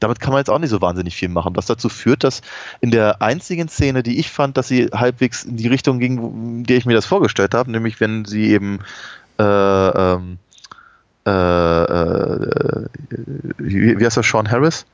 Damit 0.00 0.20
kann 0.20 0.30
man 0.32 0.40
jetzt 0.40 0.50
auch 0.50 0.58
nicht 0.60 0.70
so 0.70 0.80
wahnsinnig 0.80 1.16
viel 1.16 1.28
machen, 1.28 1.56
was 1.56 1.66
dazu 1.66 1.88
führt, 1.88 2.22
dass 2.22 2.40
in 2.80 2.90
der 2.90 3.20
einzigen 3.20 3.68
Szene, 3.68 4.02
die 4.02 4.18
ich 4.20 4.30
fand, 4.30 4.56
dass 4.56 4.68
sie 4.68 4.86
halbwegs 4.92 5.44
in 5.44 5.56
die 5.56 5.66
Richtung 5.66 5.98
ging, 5.98 6.18
in 6.18 6.64
der 6.64 6.76
ich 6.76 6.86
mir 6.86 6.94
das 6.94 7.06
vorgestellt 7.06 7.52
habe, 7.54 7.70
nämlich 7.70 8.00
wenn 8.00 8.24
sie 8.24 8.50
eben 8.52 8.78
äh, 9.38 9.42
ähm, 9.42 10.38
äh, 11.26 11.30
äh, 11.30 12.86
wie, 13.58 13.98
wie 13.98 14.04
heißt 14.04 14.16
das, 14.16 14.26
Sean 14.28 14.50
Harris, 14.50 14.86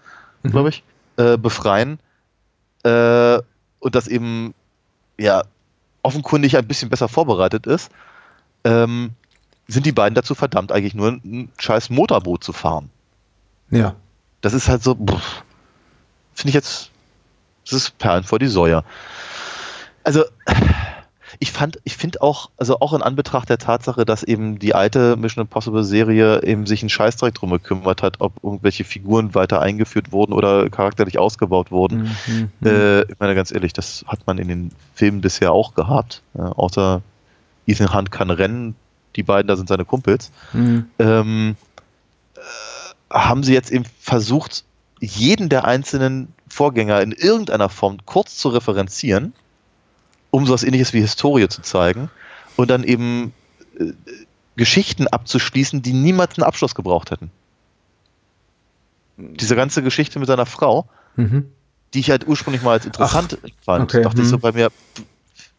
Mhm. 0.45 0.51
glaube 0.51 0.69
ich, 0.69 0.83
äh, 1.17 1.37
befreien 1.37 1.99
äh, 2.85 3.39
und 3.81 3.95
das 3.95 4.09
eben 4.09 4.55
ja 5.19 5.43
offenkundig 6.03 6.57
ein 6.57 6.67
bisschen 6.67 6.91
besser 6.91 7.09
vorbereitet 7.09 7.67
ist, 7.67 7.91
ähm, 8.65 9.11
sind 9.69 9.87
die 9.87 9.93
beiden 9.93 10.15
dazu 10.15 10.35
verdammt, 10.35 10.73
eigentlich 10.73 10.95
nur 10.95 11.09
ein 11.09 11.51
scheiß 11.59 11.91
Motorboot 11.91 12.45
zu 12.45 12.53
fahren. 12.53 12.91
Ja. 13.71 13.97
Das 14.41 14.53
ist 14.53 14.69
halt 14.69 14.83
so, 14.83 14.95
finde 14.95 16.49
ich 16.49 16.55
jetzt, 16.55 16.91
das 17.65 17.73
ist 17.73 17.99
Perlen 17.99 18.25
vor 18.25 18.39
die 18.39 18.49
Säue. 18.49 18.85
Also, 20.03 20.25
ich 21.39 21.51
fand, 21.51 21.81
ich 21.85 21.97
finde 21.97 22.21
auch, 22.23 22.51
also 22.59 22.79
auch 22.81 22.93
in 22.93 23.03
Anbetracht 23.03 23.49
der 23.49 23.59
Tatsache, 23.59 24.05
dass 24.05 24.23
eben 24.23 24.59
die 24.59 24.75
alte 24.75 25.17
Mission 25.17 25.43
Impossible 25.43 25.83
Serie 25.83 26.43
eben 26.43 26.67
sich 26.67 26.83
einen 26.83 26.91
Scheißdreck 26.91 27.35
drum 27.35 27.51
gekümmert 27.51 28.03
hat, 28.03 28.21
ob 28.21 28.45
irgendwelche 28.45 28.85
Figuren 28.85 29.35
weiter 29.35 29.61
eingeführt 29.61 30.13
wurden 30.13 30.33
oder 30.33 30.69
charakterlich 30.69 31.19
ausgebaut 31.19 31.71
wurden. 31.71 32.15
Mhm, 32.27 32.51
Äh, 32.65 33.03
ich 33.03 33.19
meine 33.19 33.35
ganz 33.35 33.51
ehrlich, 33.51 33.73
das 33.73 34.05
hat 34.07 34.27
man 34.27 34.39
in 34.39 34.49
den 34.49 34.73
Filmen 34.95 35.23
bisher 35.23 35.53
auch 35.53 35.75
gehabt. 35.75 36.23
Äh, 36.35 36.43
außer 36.43 37.03
Ethan 37.67 37.95
Hunt 37.95 38.11
kann 38.11 38.31
rennen, 38.31 38.75
die 39.17 39.23
beiden 39.23 39.49
da 39.49 39.57
sind 39.57 39.69
seine 39.69 39.85
Kumpels. 39.85 40.31
mhm. 40.53 40.87
Ähm, 40.99 41.57
äh, 42.35 42.41
haben 43.11 43.43
sie 43.43 43.53
jetzt 43.53 43.71
eben 43.71 43.85
versucht, 44.01 44.65
jeden 45.01 45.49
der 45.49 45.65
einzelnen 45.65 46.29
Vorgänger 46.49 47.01
in 47.01 47.13
irgendeiner 47.13 47.69
Form 47.69 47.99
kurz 48.07 48.37
zu 48.37 48.49
referenzieren, 48.49 49.33
um 50.31 50.47
sowas 50.47 50.65
ähnliches 50.65 50.93
wie 50.93 51.01
Historie 51.01 51.49
zu 51.49 51.63
zeigen 51.63 52.11
und 52.57 52.71
dann 52.71 52.85
eben 52.85 53.33
äh, 53.79 53.93
Geschichten 54.57 55.09
abzuschließen, 55.09 55.83
die 55.83 55.93
niemals 55.93 56.39
einen 56.39 56.45
Abschluss 56.45 56.75
gebraucht 56.75 57.11
hätten. 57.11 57.31
Diese 59.17 59.57
ganze 59.57 59.83
Geschichte 59.83 60.19
mit 60.19 60.29
seiner 60.29 60.47
Frau, 60.47 60.89
Mhm. 61.17 61.53
die 61.93 62.01
ich 62.01 62.11
halt 62.11 62.27
ursprünglich 62.27 62.63
mal 62.63 62.73
als 62.73 62.87
interessant 62.87 63.39
fand, 63.65 63.85
okay, 63.85 64.03
dachte 64.03 64.23
ich 64.23 64.29
so 64.29 64.35
hm. 64.35 64.41
bei 64.41 64.51
mir, 64.53 64.71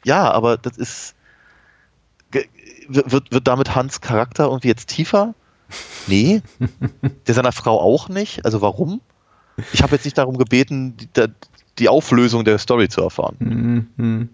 ja, 0.03 0.29
aber 0.29 0.57
das 0.57 0.77
ist 0.77 1.14
wird, 2.87 3.31
wird 3.31 3.47
damit 3.47 3.75
Hans 3.75 4.01
Charakter 4.01 4.45
irgendwie 4.45 4.67
jetzt 4.67 4.87
tiefer? 4.89 5.33
Nee. 6.07 6.41
Der 7.27 7.33
seiner 7.33 7.51
Frau 7.51 7.79
auch 7.79 8.09
nicht. 8.09 8.45
Also 8.45 8.61
warum? 8.61 9.01
Ich 9.73 9.81
habe 9.81 9.95
jetzt 9.95 10.05
nicht 10.05 10.17
darum 10.17 10.37
gebeten, 10.37 10.95
die, 10.97 11.07
die 11.79 11.89
Auflösung 11.89 12.43
der 12.45 12.57
Story 12.57 12.89
zu 12.89 13.01
erfahren. 13.01 13.87
Mhm. 13.97 14.29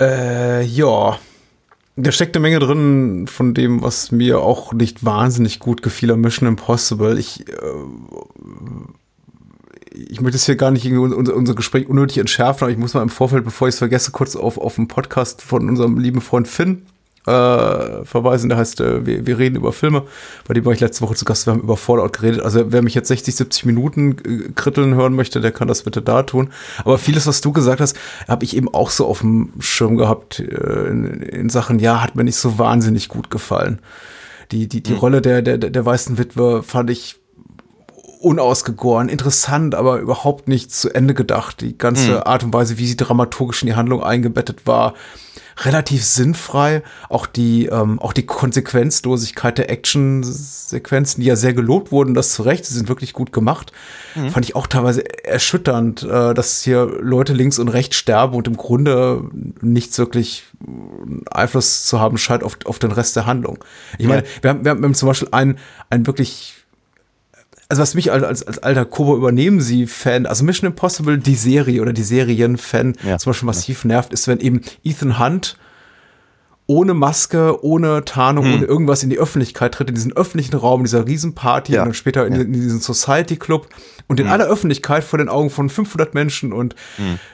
Äh, 0.00 0.64
ja. 0.64 1.18
Da 1.96 2.12
steckt 2.12 2.36
eine 2.36 2.42
Menge 2.42 2.60
drin 2.60 3.26
von 3.26 3.54
dem, 3.54 3.82
was 3.82 4.12
mir 4.12 4.40
auch 4.40 4.72
nicht 4.72 5.04
wahnsinnig 5.04 5.58
gut 5.58 5.82
gefiel 5.82 6.12
an 6.12 6.20
Mission 6.20 6.48
Impossible. 6.48 7.18
Ich, 7.18 7.48
äh, 7.48 7.54
ich 9.92 10.20
möchte 10.20 10.36
es 10.36 10.46
hier 10.46 10.56
gar 10.56 10.70
nicht 10.70 10.84
irgendwie 10.84 11.14
unser, 11.14 11.34
unser 11.34 11.54
Gespräch 11.54 11.88
unnötig 11.88 12.18
entschärfen, 12.18 12.64
aber 12.64 12.72
ich 12.72 12.78
muss 12.78 12.94
mal 12.94 13.02
im 13.02 13.08
Vorfeld, 13.08 13.44
bevor 13.44 13.68
ich 13.68 13.74
es 13.74 13.78
vergesse, 13.78 14.10
kurz 14.10 14.36
auf, 14.36 14.58
auf 14.58 14.78
einen 14.78 14.88
Podcast 14.88 15.42
von 15.42 15.68
unserem 15.68 15.98
lieben 15.98 16.20
Freund 16.20 16.48
Finn 16.48 16.82
äh, 17.28 18.04
verweisen. 18.04 18.48
Der 18.48 18.58
heißt, 18.58 18.80
äh, 18.80 19.04
wir, 19.04 19.26
wir 19.26 19.38
reden 19.38 19.56
über 19.56 19.72
Filme. 19.72 20.04
Bei 20.46 20.54
dem 20.54 20.64
war 20.64 20.72
ich 20.72 20.80
letzte 20.80 21.02
Woche 21.02 21.14
zu 21.14 21.24
Gast. 21.24 21.46
Wir 21.46 21.52
haben 21.52 21.60
über 21.60 21.76
Fallout 21.76 22.14
geredet. 22.14 22.40
Also 22.40 22.72
wer 22.72 22.82
mich 22.82 22.94
jetzt 22.94 23.08
60, 23.08 23.36
70 23.36 23.64
Minuten 23.66 24.16
äh, 24.24 24.52
kritteln 24.54 24.94
hören 24.94 25.14
möchte, 25.14 25.40
der 25.40 25.52
kann 25.52 25.68
das 25.68 25.82
bitte 25.82 26.00
da 26.00 26.22
tun. 26.22 26.50
Aber 26.84 26.98
vieles, 26.98 27.26
was 27.26 27.40
du 27.40 27.52
gesagt 27.52 27.80
hast, 27.80 27.96
habe 28.26 28.44
ich 28.44 28.56
eben 28.56 28.72
auch 28.72 28.90
so 28.90 29.06
auf 29.06 29.20
dem 29.20 29.52
Schirm 29.58 29.96
gehabt 29.96 30.40
äh, 30.40 30.88
in, 30.88 31.20
in 31.22 31.50
Sachen, 31.50 31.78
ja, 31.78 32.02
hat 32.02 32.16
mir 32.16 32.24
nicht 32.24 32.36
so 32.36 32.58
wahnsinnig 32.58 33.08
gut 33.08 33.30
gefallen. 33.30 33.80
Die, 34.50 34.66
die, 34.66 34.82
die 34.82 34.94
Rolle 34.94 35.20
der, 35.20 35.42
der, 35.42 35.58
der 35.58 35.84
weißen 35.84 36.16
Witwe 36.16 36.62
fand 36.62 36.88
ich 36.88 37.17
unausgegoren, 38.20 39.08
interessant, 39.08 39.74
aber 39.74 39.98
überhaupt 39.98 40.48
nicht 40.48 40.72
zu 40.72 40.92
Ende 40.92 41.14
gedacht. 41.14 41.60
Die 41.60 41.76
ganze 41.76 42.26
Art 42.26 42.42
und 42.44 42.52
Weise, 42.52 42.78
wie 42.78 42.86
sie 42.86 42.96
dramaturgisch 42.96 43.62
in 43.62 43.66
die 43.66 43.74
Handlung 43.74 44.02
eingebettet 44.02 44.66
war, 44.66 44.94
relativ 45.64 46.04
sinnfrei. 46.04 46.82
Auch 47.08 47.26
die, 47.26 47.66
ähm, 47.66 47.98
auch 47.98 48.12
die 48.12 48.26
Konsequenzlosigkeit 48.26 49.58
der 49.58 49.70
Action-Sequenzen, 49.70 51.20
die 51.20 51.26
ja 51.26 51.36
sehr 51.36 51.52
gelobt 51.52 51.92
wurden, 51.92 52.14
das 52.14 52.32
zu 52.32 52.42
Recht, 52.42 52.64
sie 52.64 52.74
sind 52.74 52.88
wirklich 52.88 53.12
gut 53.12 53.32
gemacht, 53.32 53.72
fand 54.30 54.44
ich 54.44 54.56
auch 54.56 54.66
teilweise 54.66 55.04
erschütternd, 55.24 56.02
äh, 56.02 56.34
dass 56.34 56.62
hier 56.62 56.86
Leute 57.00 57.32
links 57.32 57.58
und 57.58 57.68
rechts 57.68 57.96
sterben 57.96 58.34
und 58.34 58.48
im 58.48 58.56
Grunde 58.56 59.22
nichts 59.60 59.98
wirklich 59.98 60.44
Einfluss 61.30 61.84
zu 61.84 62.00
haben 62.00 62.18
scheint 62.18 62.42
auf, 62.42 62.58
auf 62.64 62.78
den 62.78 62.90
Rest 62.90 63.16
der 63.16 63.26
Handlung. 63.26 63.62
Ich 63.98 64.06
meine, 64.06 64.24
wir 64.42 64.50
haben, 64.50 64.64
wir 64.64 64.72
haben 64.72 64.94
zum 64.94 65.08
Beispiel 65.08 65.28
einen, 65.30 65.58
einen 65.90 66.06
wirklich 66.06 66.57
also 67.68 67.82
was 67.82 67.94
mich 67.94 68.10
als, 68.10 68.22
als, 68.24 68.42
als 68.46 68.58
alter 68.60 68.84
Kobo 68.84 69.16
übernehmen 69.16 69.60
Sie 69.60 69.86
Fan, 69.86 70.26
also 70.26 70.44
Mission 70.44 70.70
Impossible, 70.70 71.18
die 71.18 71.34
Serie 71.34 71.82
oder 71.82 71.92
die 71.92 72.02
Serien-Fan 72.02 72.96
Ja. 73.04 73.18
zum 73.18 73.30
Beispiel 73.30 73.46
massiv 73.46 73.84
nervt, 73.84 74.12
ist, 74.12 74.26
wenn 74.26 74.40
eben 74.40 74.62
Ethan 74.84 75.18
Hunt 75.18 75.56
ohne 76.66 76.92
Maske, 76.94 77.64
ohne 77.64 78.04
Tarnung, 78.04 78.44
Hm. 78.44 78.54
ohne 78.54 78.64
irgendwas 78.66 79.02
in 79.02 79.08
die 79.10 79.18
Öffentlichkeit 79.18 79.72
tritt, 79.74 79.88
in 79.88 79.94
diesen 79.94 80.14
öffentlichen 80.16 80.54
Raum, 80.56 80.80
in 80.80 80.84
dieser 80.84 81.06
Riesenparty 81.06 81.72
Ja. 81.72 81.80
und 81.82 81.88
dann 81.88 81.94
später 81.94 82.26
in, 82.26 82.34
Ja. 82.34 82.40
In 82.42 82.52
diesen 82.52 82.80
Society 82.80 83.36
Club 83.36 83.68
und 84.08 84.18
in 84.20 84.26
aller 84.26 84.46
Öffentlichkeit 84.46 85.04
vor 85.04 85.18
den 85.18 85.28
Augen 85.28 85.50
von 85.50 85.68
500 85.68 86.14
Menschen 86.14 86.52
und 86.52 86.74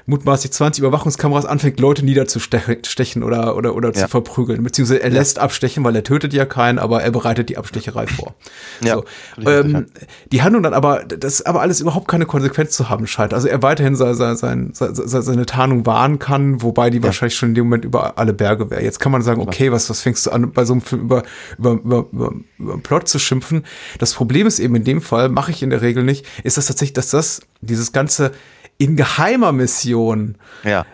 mutmaßlich 0.06 0.52
20 0.52 0.82
Überwachungskameras 0.82 1.46
anfängt, 1.46 1.80
Leute 1.80 2.04
niederzustechen 2.04 2.84
stechen 2.84 3.22
oder, 3.22 3.56
oder, 3.56 3.74
oder 3.74 3.88
Ja. 3.88 3.94
zu 3.94 4.08
verprügeln. 4.08 4.62
Beziehungsweise 4.62 5.02
er 5.02 5.10
lässt 5.10 5.38
abstechen, 5.38 5.84
weil 5.84 5.94
er 5.96 6.02
tötet 6.02 6.32
ja 6.32 6.44
keinen, 6.44 6.78
aber 6.78 7.02
er 7.02 7.10
bereitet 7.10 7.48
die 7.48 7.56
Abstecherei 7.56 8.06
vor. 8.06 8.34
Ja, 8.82 8.96
so. 8.96 9.04
ähm, 9.48 9.86
die 10.32 10.42
Handlung 10.42 10.62
dann 10.62 10.74
aber, 10.74 11.04
das 11.04 11.42
aber 11.42 11.60
alles 11.60 11.80
überhaupt 11.80 12.08
keine 12.08 12.26
Konsequenz 12.26 12.72
zu 12.72 12.88
haben 12.88 13.06
scheint. 13.06 13.32
Also 13.32 13.48
er 13.48 13.62
weiterhin 13.62 13.94
seine, 13.96 14.14
seine, 14.14 14.70
seine, 14.72 14.72
seine, 14.72 15.46
Tarnung 15.46 15.86
wahren 15.86 16.18
kann, 16.18 16.62
wobei 16.62 16.90
die 16.90 17.02
wahrscheinlich 17.02 17.36
schon 17.36 17.50
in 17.50 17.54
dem 17.54 17.64
Moment 17.66 17.84
über 17.84 18.18
alle 18.18 18.32
Berge 18.32 18.70
wäre. 18.70 18.82
Jetzt 18.82 18.98
kann 18.98 19.12
man 19.12 19.22
sagen, 19.22 19.40
okay, 19.40 19.70
was, 19.70 19.88
was 19.90 20.00
fängst 20.00 20.26
du 20.26 20.30
an, 20.30 20.50
bei 20.52 20.64
so 20.64 20.72
einem 20.72 20.82
Film 20.82 21.02
über, 21.02 21.22
über, 21.58 21.72
über, 21.72 22.06
über, 22.12 22.32
über 22.58 22.72
einen 22.72 22.82
Plot 22.82 23.08
zu 23.08 23.18
schimpfen? 23.18 23.64
Das 23.98 24.14
Problem 24.14 24.46
ist 24.46 24.58
eben 24.58 24.74
in 24.74 24.84
dem 24.84 25.00
Fall, 25.00 25.28
mache 25.28 25.50
ich 25.50 25.62
in 25.62 25.70
der 25.70 25.82
Regel 25.82 26.02
nicht, 26.02 26.26
ist 26.42 26.56
das 26.64 26.76
tatsächlich, 26.76 26.94
dass 26.94 27.10
das, 27.10 27.40
dieses 27.60 27.92
ganze 27.92 28.32
in 28.78 28.96
geheimer 28.96 29.52
Mission, 29.52 30.36
Ja. 30.64 30.84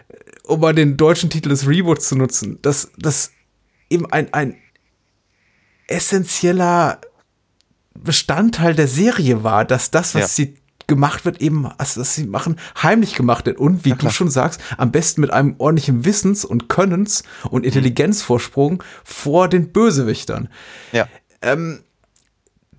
um 0.44 0.60
mal 0.60 0.74
den 0.74 0.96
deutschen 0.96 1.30
Titel 1.30 1.48
des 1.48 1.66
Reboots 1.66 2.08
zu 2.08 2.16
nutzen, 2.16 2.58
dass 2.62 2.90
das 2.98 3.32
eben 3.88 4.10
ein, 4.12 4.32
ein 4.34 4.56
essentieller 5.88 7.00
Bestandteil 7.94 8.74
der 8.74 8.88
Serie 8.88 9.42
war, 9.44 9.64
dass 9.64 9.90
das, 9.90 10.14
was 10.14 10.22
Ja. 10.22 10.28
sie 10.28 10.54
gemacht 10.86 11.24
wird, 11.24 11.40
eben, 11.40 11.66
also 11.78 12.00
was 12.00 12.14
sie 12.16 12.26
machen, 12.26 12.56
heimlich 12.82 13.14
gemacht 13.14 13.46
wird. 13.46 13.58
Und 13.58 13.84
wie 13.84 13.92
du 13.92 14.10
schon 14.10 14.28
sagst, 14.30 14.60
am 14.76 14.90
besten 14.90 15.20
mit 15.20 15.32
einem 15.32 15.54
ordentlichen 15.58 16.04
Wissens- 16.04 16.44
und 16.44 16.68
Könnens- 16.68 17.22
und 17.48 17.64
Intelligenzvorsprung 17.64 18.82
vor 19.04 19.48
den 19.48 19.72
Bösewichtern 19.72 20.48
Ja. 20.92 21.06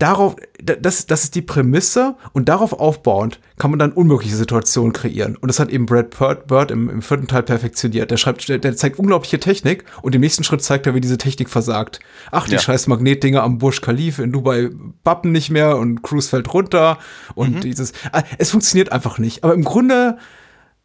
Darauf, 0.02 0.36
da- 0.62 0.74
das, 0.74 1.06
das 1.06 1.24
ist 1.24 1.34
die 1.34 1.42
Prämisse 1.42 2.16
und 2.32 2.48
darauf 2.48 2.72
aufbauend 2.72 3.40
kann 3.58 3.70
man 3.70 3.78
dann 3.78 3.92
unmögliche 3.92 4.34
Situationen 4.36 4.92
kreieren. 4.92 5.36
Und 5.36 5.48
das 5.48 5.60
hat 5.60 5.70
eben 5.70 5.86
Brad 5.86 6.46
Bird, 6.48 6.70
im, 6.70 6.90
im 6.90 7.02
vierten 7.02 7.28
Teil 7.28 7.42
perfektioniert. 7.44 8.10
Der 8.10 8.16
schreibt, 8.16 8.48
der, 8.48 8.76
zeigt 8.76 8.98
unglaubliche 8.98 9.38
Technik 9.38 9.84
und 10.02 10.14
im 10.14 10.20
nächsten 10.20 10.42
Schritt 10.44 10.62
zeigt 10.62 10.86
er, 10.86 10.94
wie 10.94 11.00
diese 11.00 11.18
Technik 11.18 11.48
versagt. 11.48 12.00
Ach, 12.30 12.46
die 12.46 12.52
Ja. 12.54 12.58
scheiß 12.58 12.88
Magnetdinger 12.88 13.42
am 13.42 13.58
Burj 13.58 13.80
Khalifa 13.80 14.22
in 14.22 14.32
Dubai 14.32 14.70
bappen 15.04 15.30
nicht 15.32 15.50
mehr 15.50 15.76
und 15.76 16.02
Cruise 16.02 16.28
fällt 16.28 16.52
runter 16.52 16.98
und 17.34 17.62
dieses, 17.64 17.92
ah, 18.12 18.22
es 18.38 18.50
funktioniert 18.50 18.90
einfach 18.92 19.18
nicht. 19.18 19.44
Aber 19.44 19.54
im 19.54 19.62
Grunde 19.64 20.18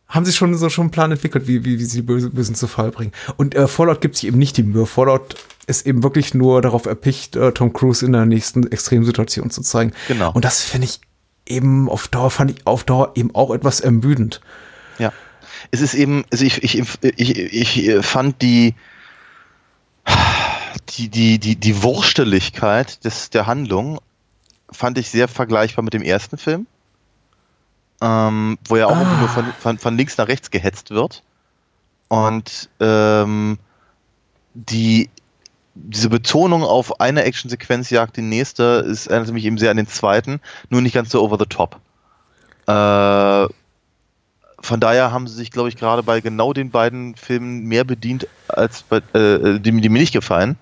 haben 0.07 0.25
sie 0.25 0.31
schon 0.31 0.55
so 0.55 0.69
schon 0.69 0.83
einen 0.83 0.91
Plan 0.91 1.11
entwickelt, 1.11 1.47
wie, 1.47 1.65
wie, 1.65 1.79
wie 1.79 1.83
sie 1.83 1.97
die 1.97 2.03
Böse, 2.03 2.29
Bösen 2.29 2.55
zu 2.55 2.67
Fall 2.67 2.91
bringen. 2.91 3.11
Und 3.35 3.55
äh, 3.55 3.67
Fallout 3.67 4.01
gibt 4.01 4.15
sich 4.15 4.27
eben 4.27 4.37
nicht 4.37 4.55
die 4.57 4.63
Mühe. 4.63 4.85
Fallout 4.85 5.35
ist 5.67 5.85
eben 5.85 6.01
wirklich 6.01 6.33
nur 6.33 6.61
darauf 6.61 6.85
erpicht, 6.85 7.35
äh, 7.35 7.51
Tom 7.51 7.73
Cruise 7.73 8.05
in 8.05 8.13
der 8.13 8.25
nächsten 8.25 8.71
Extremsituation 8.71 9.49
zu 9.49 9.61
zeigen. 9.61 9.91
Genau. 10.07 10.31
Und 10.31 10.45
das 10.45 10.61
finde 10.61 10.85
ich 10.85 11.01
eben 11.45 11.89
auf 11.89 12.07
Dauer, 12.07 12.31
fand 12.31 12.51
ich 12.51 12.65
auf 12.65 12.85
Dauer 12.85 13.11
eben 13.15 13.35
auch 13.35 13.53
etwas 13.53 13.81
ermüdend. 13.81 14.41
Ja. 14.97 15.11
Es 15.71 15.81
ist 15.81 15.93
eben, 15.93 16.23
also 16.31 16.45
ich, 16.45 16.63
ich, 16.63 16.81
ich, 17.01 17.37
ich 17.37 18.05
fand 18.05 18.41
die, 18.41 18.75
die, 20.89 21.09
die, 21.09 21.39
die, 21.39 21.55
die 21.57 21.83
Wursteligkeit 21.83 23.03
des, 23.03 23.29
der 23.29 23.45
Handlung 23.45 23.99
fand 24.71 24.97
ich 24.97 25.09
sehr 25.09 25.27
vergleichbar 25.27 25.83
mit 25.83 25.93
dem 25.93 26.01
ersten 26.01 26.37
Film. 26.37 26.67
Ähm, 27.99 28.57
wo 28.67 28.75
ja 28.77 28.85
auch 28.85 28.97
irgendwie 28.97 29.19
nur 29.19 29.29
von, 29.29 29.45
von, 29.59 29.77
von 29.79 29.97
links 29.97 30.17
nach 30.17 30.27
rechts 30.27 30.51
gehetzt 30.51 30.91
wird. 30.91 31.23
Und 32.09 32.69
ähm, 32.79 33.57
die, 34.53 35.09
diese 35.73 36.09
Betonung 36.09 36.63
auf 36.63 36.99
eine 36.99 37.23
Actionsequenz 37.23 37.89
jagt 37.89 38.17
die 38.17 38.21
nächste, 38.21 38.85
ist 38.87 39.07
erinnert 39.07 39.31
mich 39.31 39.45
eben 39.45 39.57
sehr 39.57 39.71
an 39.71 39.77
den 39.77 39.87
zweiten, 39.87 40.39
nur 40.69 40.81
nicht 40.81 40.93
ganz 40.93 41.09
so 41.09 41.23
over 41.23 41.37
the 41.39 41.45
top. 41.45 41.79
Äh, 42.67 43.47
von 44.59 44.79
daher 44.79 45.11
haben 45.11 45.27
sie 45.27 45.35
sich, 45.35 45.51
glaube 45.51 45.69
ich, 45.69 45.75
gerade 45.75 46.03
bei 46.03 46.19
genau 46.19 46.53
den 46.53 46.71
beiden 46.71 47.15
Filmen 47.15 47.65
mehr 47.65 47.83
bedient, 47.83 48.27
als 48.47 48.83
bei, 48.83 48.97
äh, 49.13 49.59
die, 49.59 49.81
die 49.81 49.89
mir 49.89 49.99
nicht 49.99 50.13
gefallen, 50.13 50.57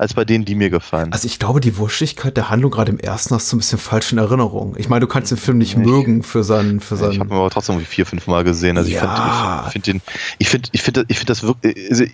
als 0.00 0.14
bei 0.14 0.24
denen, 0.24 0.44
die 0.46 0.54
mir 0.54 0.70
gefallen. 0.70 1.12
Also 1.12 1.26
ich 1.26 1.38
glaube, 1.38 1.60
die 1.60 1.76
Wurstigkeit 1.76 2.36
der 2.36 2.48
Handlung 2.48 2.70
gerade 2.70 2.90
im 2.90 2.98
ersten 2.98 3.34
hast 3.34 3.52
du 3.52 3.56
ein 3.56 3.58
bisschen 3.58 3.78
falsch 3.78 4.12
in 4.12 4.18
Erinnerung. 4.18 4.74
Ich 4.78 4.88
meine, 4.88 5.00
du 5.00 5.06
kannst 5.06 5.30
den 5.30 5.36
Film 5.38 5.58
nicht 5.58 5.72
Ich- 5.72 5.76
mögen 5.76 6.22
für 6.22 6.42
seinen, 6.42 6.80
für 6.80 6.94
ich 6.94 7.00
seinen. 7.00 7.20
habe 7.20 7.30
ihn 7.34 7.36
aber 7.38 7.50
trotzdem 7.50 7.74
irgendwie 7.76 7.90
vier, 7.90 8.06
fünf 8.06 8.26
Mal 8.26 8.42
gesehen. 8.44 8.78
Also 8.78 8.90
Ja. 8.90 9.64
ich 9.66 9.72
finde 9.72 9.90
ich 9.90 10.02
ich 10.38 10.48
finde, 10.48 10.68
ich 10.72 10.82
finde, 10.82 11.04
ich 11.08 11.18
finde 11.18 11.30
das 11.30 11.42
wirklich, 11.42 11.90
also, 11.90 12.04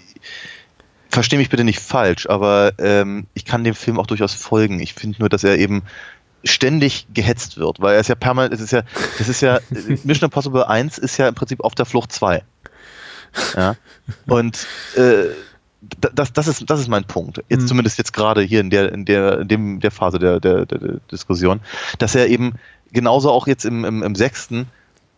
verstehe 1.10 1.38
mich 1.38 1.48
bitte 1.48 1.64
nicht 1.64 1.80
falsch, 1.80 2.26
aber 2.28 2.72
ähm, 2.78 3.26
ich 3.34 3.44
kann 3.44 3.64
dem 3.64 3.74
Film 3.74 3.98
auch 4.00 4.06
durchaus 4.06 4.34
folgen. 4.34 4.80
Ich 4.80 4.94
finde 4.94 5.18
nur, 5.20 5.28
dass 5.28 5.44
er 5.44 5.56
eben 5.56 5.82
ständig 6.44 7.06
gehetzt 7.14 7.56
wird, 7.56 7.80
weil 7.80 7.94
er 7.94 8.00
ist 8.00 8.08
ja 8.08 8.14
permanent, 8.14 8.52
es 8.54 8.60
ist 8.60 8.72
ja, 8.72 8.82
das 9.18 9.28
ist 9.28 9.40
ja, 9.40 9.60
Mission 10.04 10.26
Impossible 10.26 10.64
1 10.66 10.98
ist 10.98 11.16
ja 11.16 11.28
im 11.28 11.34
Prinzip 11.34 11.62
auf 11.62 11.74
der 11.74 11.86
Flucht 11.86 12.12
2. 12.12 12.42
Ja. 13.56 13.76
Und 14.26 14.66
äh, 14.96 15.24
das, 15.80 16.32
das, 16.32 16.48
ist, 16.48 16.68
das 16.68 16.80
ist 16.80 16.88
mein 16.88 17.04
Punkt. 17.04 17.42
Jetzt 17.48 17.62
Mhm. 17.62 17.66
zumindest 17.66 17.98
jetzt 17.98 18.12
gerade 18.12 18.42
hier 18.42 18.60
in 18.60 18.70
der, 18.70 18.92
in 18.92 19.04
der, 19.04 19.40
in 19.40 19.48
dem, 19.48 19.80
der 19.80 19.90
Phase 19.90 20.18
der, 20.18 20.40
der, 20.40 20.66
der, 20.66 21.00
Diskussion, 21.10 21.60
dass 21.98 22.14
er 22.14 22.28
eben 22.28 22.54
genauso 22.92 23.30
auch 23.30 23.46
jetzt 23.46 23.64
im, 23.64 23.84
im, 23.84 24.02
im 24.02 24.14
sechsten, 24.14 24.66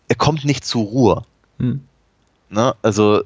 er 0.09 0.17
kommt 0.17 0.45
nicht 0.45 0.65
zur 0.65 0.85
Ruhe. 0.85 1.23
Hm. 1.59 1.83
Ne? 2.51 2.75
Also 2.83 3.23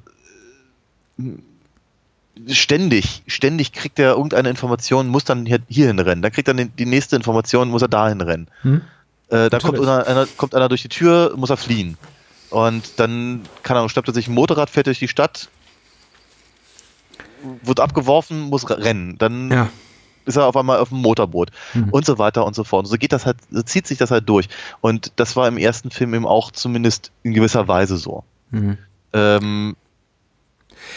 ständig, 2.49 3.23
ständig 3.27 3.73
kriegt 3.73 3.99
er 3.99 4.13
irgendeine 4.13 4.51
Information, 4.51 5.09
muss 5.09 5.25
dann 5.25 5.47
hier, 5.47 5.61
hierhin 5.69 5.99
rennen. 5.99 6.23
Dann 6.23 6.33
kriegt 6.33 6.49
er 6.49 6.55
die 6.55 6.87
nächste 6.87 7.17
Information, 7.17 7.69
muss 7.69 7.83
er 7.83 7.89
dahin 7.89 8.21
rennen. 8.21 8.49
Hm. 8.63 8.83
Äh, 9.29 9.49
dann 9.49 9.61
kommt 9.61 9.79
einer, 9.79 10.07
einer, 10.07 10.27
kommt 10.37 10.55
einer 10.55 10.69
durch 10.69 10.83
die 10.83 10.89
Tür, 10.89 11.33
muss 11.37 11.51
er 11.51 11.57
fliehen. 11.57 11.97
Und 12.51 12.99
dann, 13.01 13.43
keine 13.63 13.79
Ahnung, 13.79 13.89
schnappt 13.89 14.09
er 14.09 14.15
sich 14.15 14.29
ein 14.29 14.35
Motorrad, 14.35 14.69
fährt 14.69 14.87
durch 14.87 14.99
die 14.99 15.09
Stadt, 15.09 15.49
wird 17.63 17.81
abgeworfen, 17.81 18.43
muss 18.43 18.69
re- 18.71 18.79
rennen. 18.83 19.17
Dann 19.19 19.51
Ja. 19.51 19.69
ist 20.25 20.37
er 20.37 20.47
auf 20.47 20.57
einmal 20.57 20.79
auf 20.79 20.91
dem 20.91 20.99
Motorboot 20.99 21.51
Mhm. 21.75 21.89
und 21.91 22.05
so 22.07 22.19
weiter 22.19 22.47
und 22.47 22.55
so 22.55 22.65
fort. 22.65 22.85
Und 22.87 22.91
so 22.91 22.97
geht 22.97 23.13
das 23.13 23.27
halt, 23.27 23.39
so 23.51 23.63
zieht 23.63 23.87
sich 23.87 23.99
das 23.99 24.11
halt 24.11 24.29
durch. 24.29 24.49
Und 24.81 25.13
das 25.17 25.35
war 25.37 25.49
im 25.49 25.59
ersten 25.59 25.91
Film 25.91 26.15
eben 26.15 26.27
auch 26.27 26.51
zumindest 26.53 27.11
in 27.23 27.35
gewisser 27.35 27.67
Weise 27.69 27.97
so. 27.97 28.25
Mhm. 28.51 28.79
Ähm, 29.13 29.77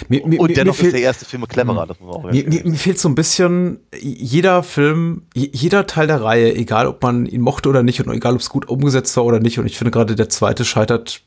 Mir, 0.09 0.25
mir, 0.25 0.39
und 0.39 0.57
dennoch 0.57 0.73
mir 0.73 0.77
fehlt, 0.77 0.87
ist 0.87 0.93
der 0.93 1.01
erste 1.01 1.25
Film 1.25 1.47
cleverer, 1.47 1.83
Mhm. 1.83 1.87
das 1.87 1.99
muss 1.99 2.15
man 2.15 2.25
auch 2.25 2.31
Mir, 2.31 2.47
mir, 2.49 2.63
mir 2.65 2.75
fehlt 2.77 2.99
so 2.99 3.07
ein 3.07 3.15
bisschen 3.15 3.79
jeder 3.99 4.63
Film, 4.63 5.23
jeder 5.33 5.85
Teil 5.85 6.07
der 6.07 6.21
Reihe, 6.21 6.55
egal 6.55 6.87
ob 6.87 7.01
man 7.03 7.25
ihn 7.27 7.41
mochte 7.41 7.69
oder 7.69 7.83
nicht 7.83 8.01
und 8.05 8.11
egal 8.13 8.33
ob 8.33 8.39
es 8.41 8.49
gut 8.49 8.67
umgesetzt 8.67 9.15
war 9.15 9.25
oder 9.25 9.39
nicht. 9.39 9.59
Und 9.59 9.67
ich 9.67 9.77
finde 9.77 9.91
gerade 9.91 10.15
der 10.15 10.27
zweite 10.29 10.65
scheitert 10.65 11.21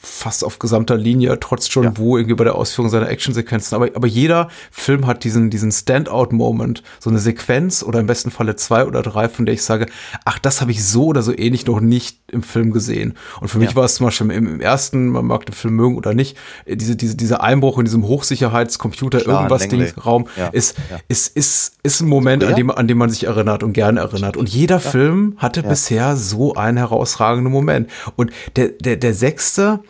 fast 0.00 0.44
auf 0.44 0.58
gesamter 0.58 0.96
Linie, 0.96 1.38
trotz 1.40 1.68
John 1.72 1.84
Ja. 1.84 1.98
Woo 1.98 2.16
irgendwie 2.16 2.36
bei 2.36 2.44
der 2.44 2.54
Ausführung 2.54 2.90
seiner 2.90 3.08
Actionsequenzen. 3.08 3.74
Aber, 3.74 3.88
aber 3.94 4.06
jeder 4.06 4.48
Film 4.70 5.06
hat 5.06 5.24
diesen, 5.24 5.50
diesen 5.50 5.72
Standout-Moment, 5.72 6.82
so 7.00 7.10
eine 7.10 7.18
Sequenz 7.18 7.82
oder 7.82 8.00
im 8.00 8.06
besten 8.06 8.30
Falle 8.30 8.56
zwei 8.56 8.84
oder 8.84 9.02
drei, 9.02 9.28
von 9.28 9.44
der 9.44 9.54
ich 9.54 9.62
sage, 9.62 9.86
ach, 10.24 10.38
das 10.38 10.60
habe 10.60 10.70
ich 10.70 10.84
so 10.84 11.06
oder 11.06 11.22
so 11.22 11.36
ähnlich 11.36 11.66
noch 11.66 11.80
nicht 11.80 12.18
im 12.30 12.42
Film 12.42 12.70
gesehen. 12.72 13.14
Und 13.40 13.48
für 13.48 13.58
mich 13.58 13.70
Ja. 13.70 13.76
war 13.76 13.84
es 13.84 13.96
zum 13.96 14.06
Beispiel 14.06 14.30
im, 14.30 14.46
im 14.46 14.60
ersten, 14.60 15.08
man 15.08 15.26
mag 15.26 15.46
den 15.46 15.54
Film 15.54 15.74
mögen 15.74 15.96
oder 15.96 16.14
nicht, 16.14 16.36
äh, 16.64 16.76
diese, 16.76 16.94
diese, 16.96 17.16
dieser 17.16 17.42
Einbruch 17.42 17.78
in 17.78 17.84
diesem 17.84 18.04
Hochsicherheitscomputer, 18.06 19.26
irgendwas. 19.26 19.68
Ding, 19.68 19.84
Raum, 20.04 20.26
Ja, 20.36 20.48
ist, 20.48 20.76
ist, 21.08 21.36
ist, 21.36 21.72
ist 21.82 22.00
ein 22.00 22.08
Moment, 22.08 22.44
an 22.44 22.54
dem, 22.54 22.70
an 22.70 22.86
dem 22.88 22.98
man 22.98 23.10
sich 23.10 23.24
erinnert 23.24 23.62
und 23.62 23.72
gerne 23.72 24.00
erinnert. 24.00 24.36
Und 24.36 24.48
jeder 24.48 24.80
Film 24.80 25.34
hatte 25.38 25.62
bisher 25.62 26.16
so 26.16 26.54
einen 26.54 26.76
herausragenden 26.78 27.52
Moment. 27.52 27.90
Und 28.16 28.30
der, 28.56 28.68
der, 28.68 28.96
der 28.96 29.14
sechste 29.14 29.80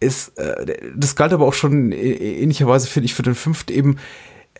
ist, 0.00 0.38
äh, 0.38 0.92
das 0.94 1.16
galt 1.16 1.32
aber 1.32 1.46
auch 1.46 1.54
schon 1.54 1.92
äh, 1.92 1.96
ähnlicherweise, 1.96 2.86
finde 2.86 3.06
ich, 3.06 3.14
für 3.14 3.22
den 3.22 3.34
fünften 3.34 3.72
eben 3.72 3.96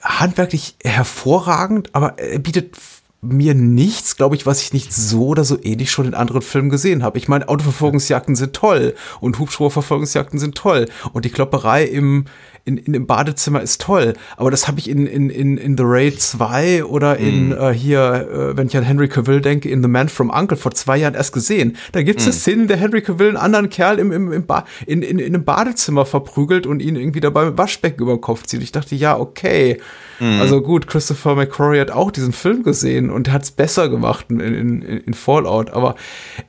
handwerklich 0.03 0.77
hervorragend, 0.85 1.95
aber 1.95 2.19
er 2.19 2.39
bietet 2.39 2.77
mir 3.23 3.55
nichts, 3.55 4.17
glaube 4.17 4.37
ich, 4.37 4.47
was 4.47 4.63
ich 4.63 4.73
nicht 4.73 4.93
so 4.93 5.29
oder 5.29 5.45
so 5.45 5.59
ähnlich 5.61 5.91
schon 5.91 6.07
in 6.07 6.15
anderen 6.15 6.43
Filmen 6.43 6.71
gesehen 6.71 7.03
habe. 7.03 7.19
Ich 7.19 7.29
meine, 7.29 7.49
Autoverfolgungsjagden 7.49 8.37
sind 8.37 8.53
toll 8.53 8.95
und 9.21 9.39
Hubschrauberverfolgungsjagden 9.39 10.39
sind 10.39 10.55
toll 10.55 10.87
und 11.13 11.25
die 11.25 11.31
Klopperei 11.31 11.85
im, 11.85 12.27
in, 12.67 12.79
in 12.79 12.93
dem 12.93 13.07
Badezimmer 13.07 13.63
ist 13.63 13.81
toll, 13.81 14.15
aber 14.37 14.51
das 14.51 14.67
habe 14.67 14.81
ich 14.81 14.91
in, 14.91 15.07
in, 15.07 15.31
in, 15.31 15.57
in 15.57 15.77
The 15.77 15.85
Raid 15.87 16.21
2 16.21 16.85
oder 16.85 17.17
in 17.17 17.53
äh, 17.53 17.73
hier, 17.73 18.29
äh, 18.29 18.57
wenn 18.57 18.67
ich 18.67 18.77
an 18.77 18.83
Henry 18.83 19.09
Cavill 19.09 19.41
denke, 19.41 19.71
in 19.71 19.83
The 19.83 19.89
Man 19.89 20.09
from 20.09 20.31
Uncle 20.31 20.57
vor 20.57 20.73
zwei 20.73 20.99
Jahren 20.99 21.15
erst 21.15 21.33
gesehen. 21.33 21.77
Da 21.93 22.03
gibt 22.03 22.21
es 22.21 22.27
eine 22.27 22.33
Szene, 22.35 22.63
in 22.63 22.69
der 22.69 22.77
Henry 22.77 23.03
Cavill 23.03 23.29
einen 23.29 23.37
anderen 23.37 23.71
Kerl 23.71 24.01
im, 24.01 24.11
im, 24.11 24.33
im 24.33 24.47
ba 24.47 24.65
in, 24.85 25.03
in, 25.03 25.21
in 25.21 25.35
einem 25.35 25.45
Badezimmer 25.45 26.05
verprügelt 26.05 26.67
und 26.67 26.81
ihn 26.83 26.97
irgendwie 26.97 27.21
dabei 27.21 27.47
mit 27.47 27.59
Waschbecken 27.59 28.03
über 28.03 28.17
den 28.17 28.21
Kopf 28.21 28.45
zieht. 28.47 28.63
Ich 28.63 28.73
dachte, 28.73 28.97
ja, 28.97 29.17
okay. 29.17 29.79
Also 30.19 30.63
gut, 30.63 30.87
Christopher 30.87 31.35
McQuarrie 31.35 31.79
hat 31.79 31.91
auch 31.91 32.11
diesen 32.11 32.33
Film 32.33 32.63
gesehen 32.63 33.11
und 33.11 33.31
hat 33.31 33.43
es 33.43 33.51
besser 33.51 33.91
gemacht 33.91 34.27
in, 34.31 34.41
in, 34.41 34.83
in 34.83 35.15
Fallout, 35.15 35.71
aber 35.71 35.95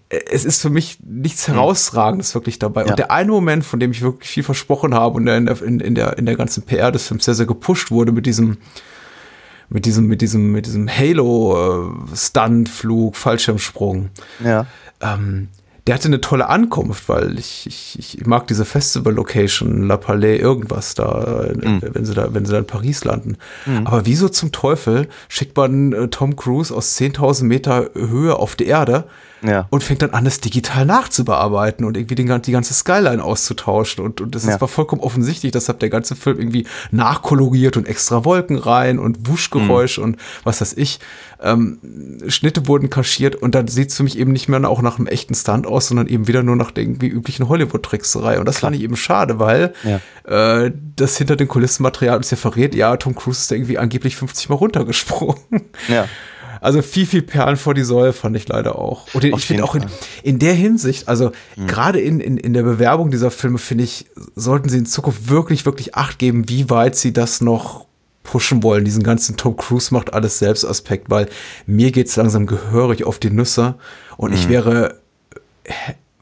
es 0.09 0.45
ist 0.45 0.61
für 0.61 0.69
mich 0.69 0.97
nichts 1.05 1.47
Herausragendes 1.47 2.33
wirklich 2.33 2.59
dabei. 2.59 2.83
Ja. 2.85 2.91
Und 2.91 2.99
der 2.99 3.11
eine 3.11 3.31
Moment, 3.31 3.65
von 3.65 3.79
dem 3.79 3.91
ich 3.91 4.01
wirklich 4.01 4.29
viel 4.29 4.43
versprochen 4.43 4.93
habe 4.93 5.15
und 5.17 5.25
der 5.25 5.37
in 5.37 5.45
der, 5.45 5.61
in, 5.61 5.79
in 5.81 5.95
der, 5.95 6.17
in 6.17 6.25
der 6.25 6.35
ganzen 6.37 6.63
PR 6.63 6.91
des 6.91 7.07
Films 7.07 7.25
sehr, 7.25 7.35
sehr 7.35 7.45
gepusht 7.45 7.91
wurde 7.91 8.11
mit 8.13 8.25
diesem, 8.25 8.57
mit 9.69 9.85
diesem, 9.85 10.07
mit 10.07 10.21
diesem, 10.21 10.51
mit 10.53 10.65
diesem 10.65 10.87
Halo-Stunt-Flug, 10.89 13.15
Fallschirmsprung. 13.15 14.09
Ja. 14.43 14.65
Ähm, 15.01 15.49
der 15.85 15.95
hatte 15.95 16.07
eine 16.09 16.19
tolle 16.19 16.49
Ankunft, 16.49 17.07
weil 17.07 17.39
ich, 17.39 17.65
ich, 17.65 18.17
ich 18.19 18.25
mag 18.25 18.45
diese 18.47 18.65
Festival-Location, 18.65 19.83
La 19.83 19.95
Palais, 19.95 20.37
irgendwas 20.37 20.95
da, 20.95 21.45
Mhm. 21.55 21.79
wenn 21.81 22.03
sie 22.03 22.13
da, 22.13 22.33
wenn 22.33 22.45
sie 22.45 22.51
da 22.51 22.57
in 22.59 22.67
Paris 22.67 23.05
landen. 23.05 23.37
Aber 23.85 24.05
wieso 24.05 24.27
zum 24.27 24.51
Teufel 24.51 25.07
schickt 25.29 25.55
man 25.55 25.93
äh, 25.93 26.09
Tom 26.09 26.35
Cruise 26.35 26.75
aus 26.75 26.97
10.000 26.97 27.45
Meter 27.45 27.89
Höhe 27.95 28.35
auf 28.35 28.57
die 28.57 28.65
Erde 28.65 29.05
Ja. 29.41 29.67
und 29.69 29.83
fängt 29.83 30.01
dann 30.01 30.11
an, 30.11 30.25
das 30.25 30.39
digital 30.39 30.85
nachzubearbeiten 30.85 31.85
und 31.85 31.95
irgendwie 31.97 32.15
den, 32.15 32.41
die 32.41 32.51
ganze 32.51 32.73
Skyline 32.73 33.23
auszutauschen. 33.23 34.03
Und, 34.03 34.19
und 34.21 34.33
das 34.35 34.43
ist, 34.43 34.49
Ja. 34.49 34.61
war 34.61 34.67
vollkommen 34.67 35.01
offensichtlich, 35.01 35.51
deshalb 35.51 35.79
der 35.79 35.89
ganze 35.89 36.15
Film 36.15 36.39
irgendwie 36.39 36.65
nachkoloriert 36.91 37.77
und 37.77 37.87
extra 37.87 38.25
Wolken 38.25 38.57
rein 38.57 38.99
und 38.99 39.27
Wuschgeräusch 39.29 39.97
und 39.99 40.17
was 40.43 40.61
weiß 40.61 40.73
ich. 40.77 40.99
Ähm, 41.39 41.77
Schnitte 42.27 42.67
wurden 42.67 42.89
kaschiert 42.89 43.35
und 43.35 43.53
dann 43.53 43.67
sieht 43.67 43.89
es 43.91 43.97
für 43.97 44.03
mich 44.03 44.17
eben 44.17 44.31
nicht 44.31 44.49
mehr 44.49 44.67
auch 44.67 44.81
nach 44.81 44.97
einem 44.97 45.05
echten 45.07 45.35
Stunt 45.35 45.67
aus, 45.67 45.87
sondern 45.87 46.07
eben 46.07 46.27
wieder 46.27 46.41
nur 46.41 46.55
nach 46.55 46.71
der 46.71 46.83
irgendwie 46.83 47.07
üblichen 47.07 47.47
Hollywood-Trickserei. 47.47 48.39
Und 48.39 48.45
das 48.47 48.57
fand 48.59 48.75
ich 48.75 48.81
eben 48.81 48.95
schade, 48.95 49.37
weil 49.39 49.73
Ja. 49.83 50.63
äh, 50.65 50.71
das 50.95 51.15
hinter 51.17 51.35
den 51.35 51.47
Kulissenmaterial 51.47 52.17
uns 52.17 52.31
ja 52.31 52.37
verrät, 52.37 52.73
ja, 52.73 52.97
Tom 52.97 53.13
Cruise 53.13 53.39
ist 53.41 53.51
irgendwie 53.51 53.77
angeblich 53.77 54.15
50 54.15 54.49
Mal 54.49 54.55
runtergesprungen. 54.55 55.37
Ja. 55.87 56.05
Also 56.61 56.81
viel, 56.81 57.05
viel 57.05 57.21
Perlen 57.21 57.57
vor 57.57 57.73
die 57.73 57.83
Säule 57.83 58.13
fand 58.13 58.35
ich 58.35 58.47
leider 58.47 58.77
auch. 58.77 59.13
Und 59.13 59.23
ich 59.23 59.45
finde 59.45 59.63
auch 59.63 59.75
in, 59.75 59.85
in 60.23 60.39
der 60.39 60.53
Hinsicht, 60.53 61.07
also 61.07 61.31
gerade 61.67 61.99
in, 61.99 62.19
in, 62.19 62.37
in 62.37 62.53
der 62.53 62.63
Bewerbung 62.63 63.11
dieser 63.11 63.31
Filme, 63.31 63.57
finde 63.57 63.83
ich, 63.83 64.05
sollten 64.35 64.69
sie 64.69 64.79
in 64.79 64.85
Zukunft 64.85 65.29
wirklich, 65.29 65.65
wirklich 65.65 65.95
Acht 65.95 66.19
geben, 66.19 66.49
wie 66.49 66.69
weit 66.69 66.95
sie 66.95 67.13
das 67.13 67.41
noch 67.41 67.87
pushen 68.23 68.61
wollen, 68.61 68.83
diesen 68.83 69.03
ganzen 69.03 69.37
Tom 69.37 69.55
Cruise 69.55 69.93
macht 69.93 70.13
alles 70.13 70.37
selbst 70.37 70.65
Aspekt, 70.65 71.09
weil 71.09 71.29
mir 71.65 71.91
geht's 71.91 72.15
langsam 72.17 72.45
gehörig 72.45 73.05
auf 73.05 73.19
die 73.19 73.29
Nüsse. 73.29 73.75
Und 74.17 74.33
ich 74.33 74.49
wäre 74.49 74.99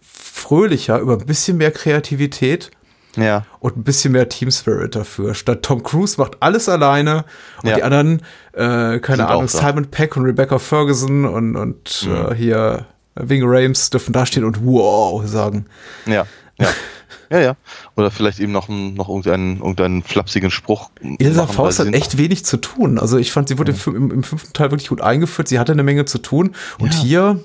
fröhlicher 0.02 1.00
über 1.00 1.14
ein 1.14 1.26
bisschen 1.26 1.58
mehr 1.58 1.72
Kreativität 1.72 2.72
Ja. 3.16 3.46
und 3.60 3.78
ein 3.78 3.84
bisschen 3.84 4.12
mehr 4.14 4.28
Team 4.30 4.52
Spirit 4.52 4.96
dafür. 4.96 5.34
Statt 5.36 5.64
Tom 5.64 5.84
Cruise 5.84 6.20
macht 6.20 6.38
alles 6.42 6.68
alleine 6.70 7.26
und 7.64 7.70
Ja. 7.70 7.76
die 7.76 7.84
anderen, 7.84 8.22
äh, 8.54 9.00
keine 9.00 9.18
Sind 9.18 9.22
Ahnung. 9.22 9.48
Simon 9.48 9.86
Peck 9.92 10.16
und 10.18 10.24
Rebecca 10.24 10.60
Ferguson 10.60 11.26
und, 11.26 11.56
und 11.56 12.08
äh, 12.10 12.34
hier 12.36 12.86
Wing 13.16 13.44
Rames 13.46 13.90
dürfen 13.90 14.12
dastehen 14.14 14.44
und 14.46 14.66
wow 14.66 15.26
sagen. 15.28 15.66
Ja. 16.06 16.26
Ja. 16.60 16.68
Ja, 17.32 17.40
ja. 17.40 17.56
Oder 17.98 18.12
vielleicht 18.12 18.40
eben 18.40 18.52
noch, 18.52 18.70
noch 18.70 19.10
irgendeinen, 19.10 19.58
irgendeinen 19.58 20.04
flapsigen 20.04 20.52
Spruch. 20.52 20.92
Ilsa 21.18 21.42
machen, 21.42 21.56
Faust 21.56 21.80
hat 21.80 21.92
echt 21.92 22.20
wenig 22.20 22.46
zu 22.46 22.58
tun. 22.58 23.00
Also 23.00 23.18
ich 23.18 23.32
fand, 23.32 23.50
sie 23.50 23.58
wurde 23.58 23.72
im 23.72 23.78
Fü- 23.80 23.96
im, 23.96 24.12
im 24.12 24.22
fünften 24.24 24.54
Teil 24.54 24.70
wirklich 24.70 24.90
gut 24.90 25.02
eingeführt. 25.02 25.48
Sie 25.48 25.58
hatte 25.58 25.72
eine 25.72 25.82
Menge 25.82 26.06
zu 26.06 26.20
tun. 26.20 26.52
Und 26.78 26.94
Ja. 26.94 27.00
hier, 27.02 27.44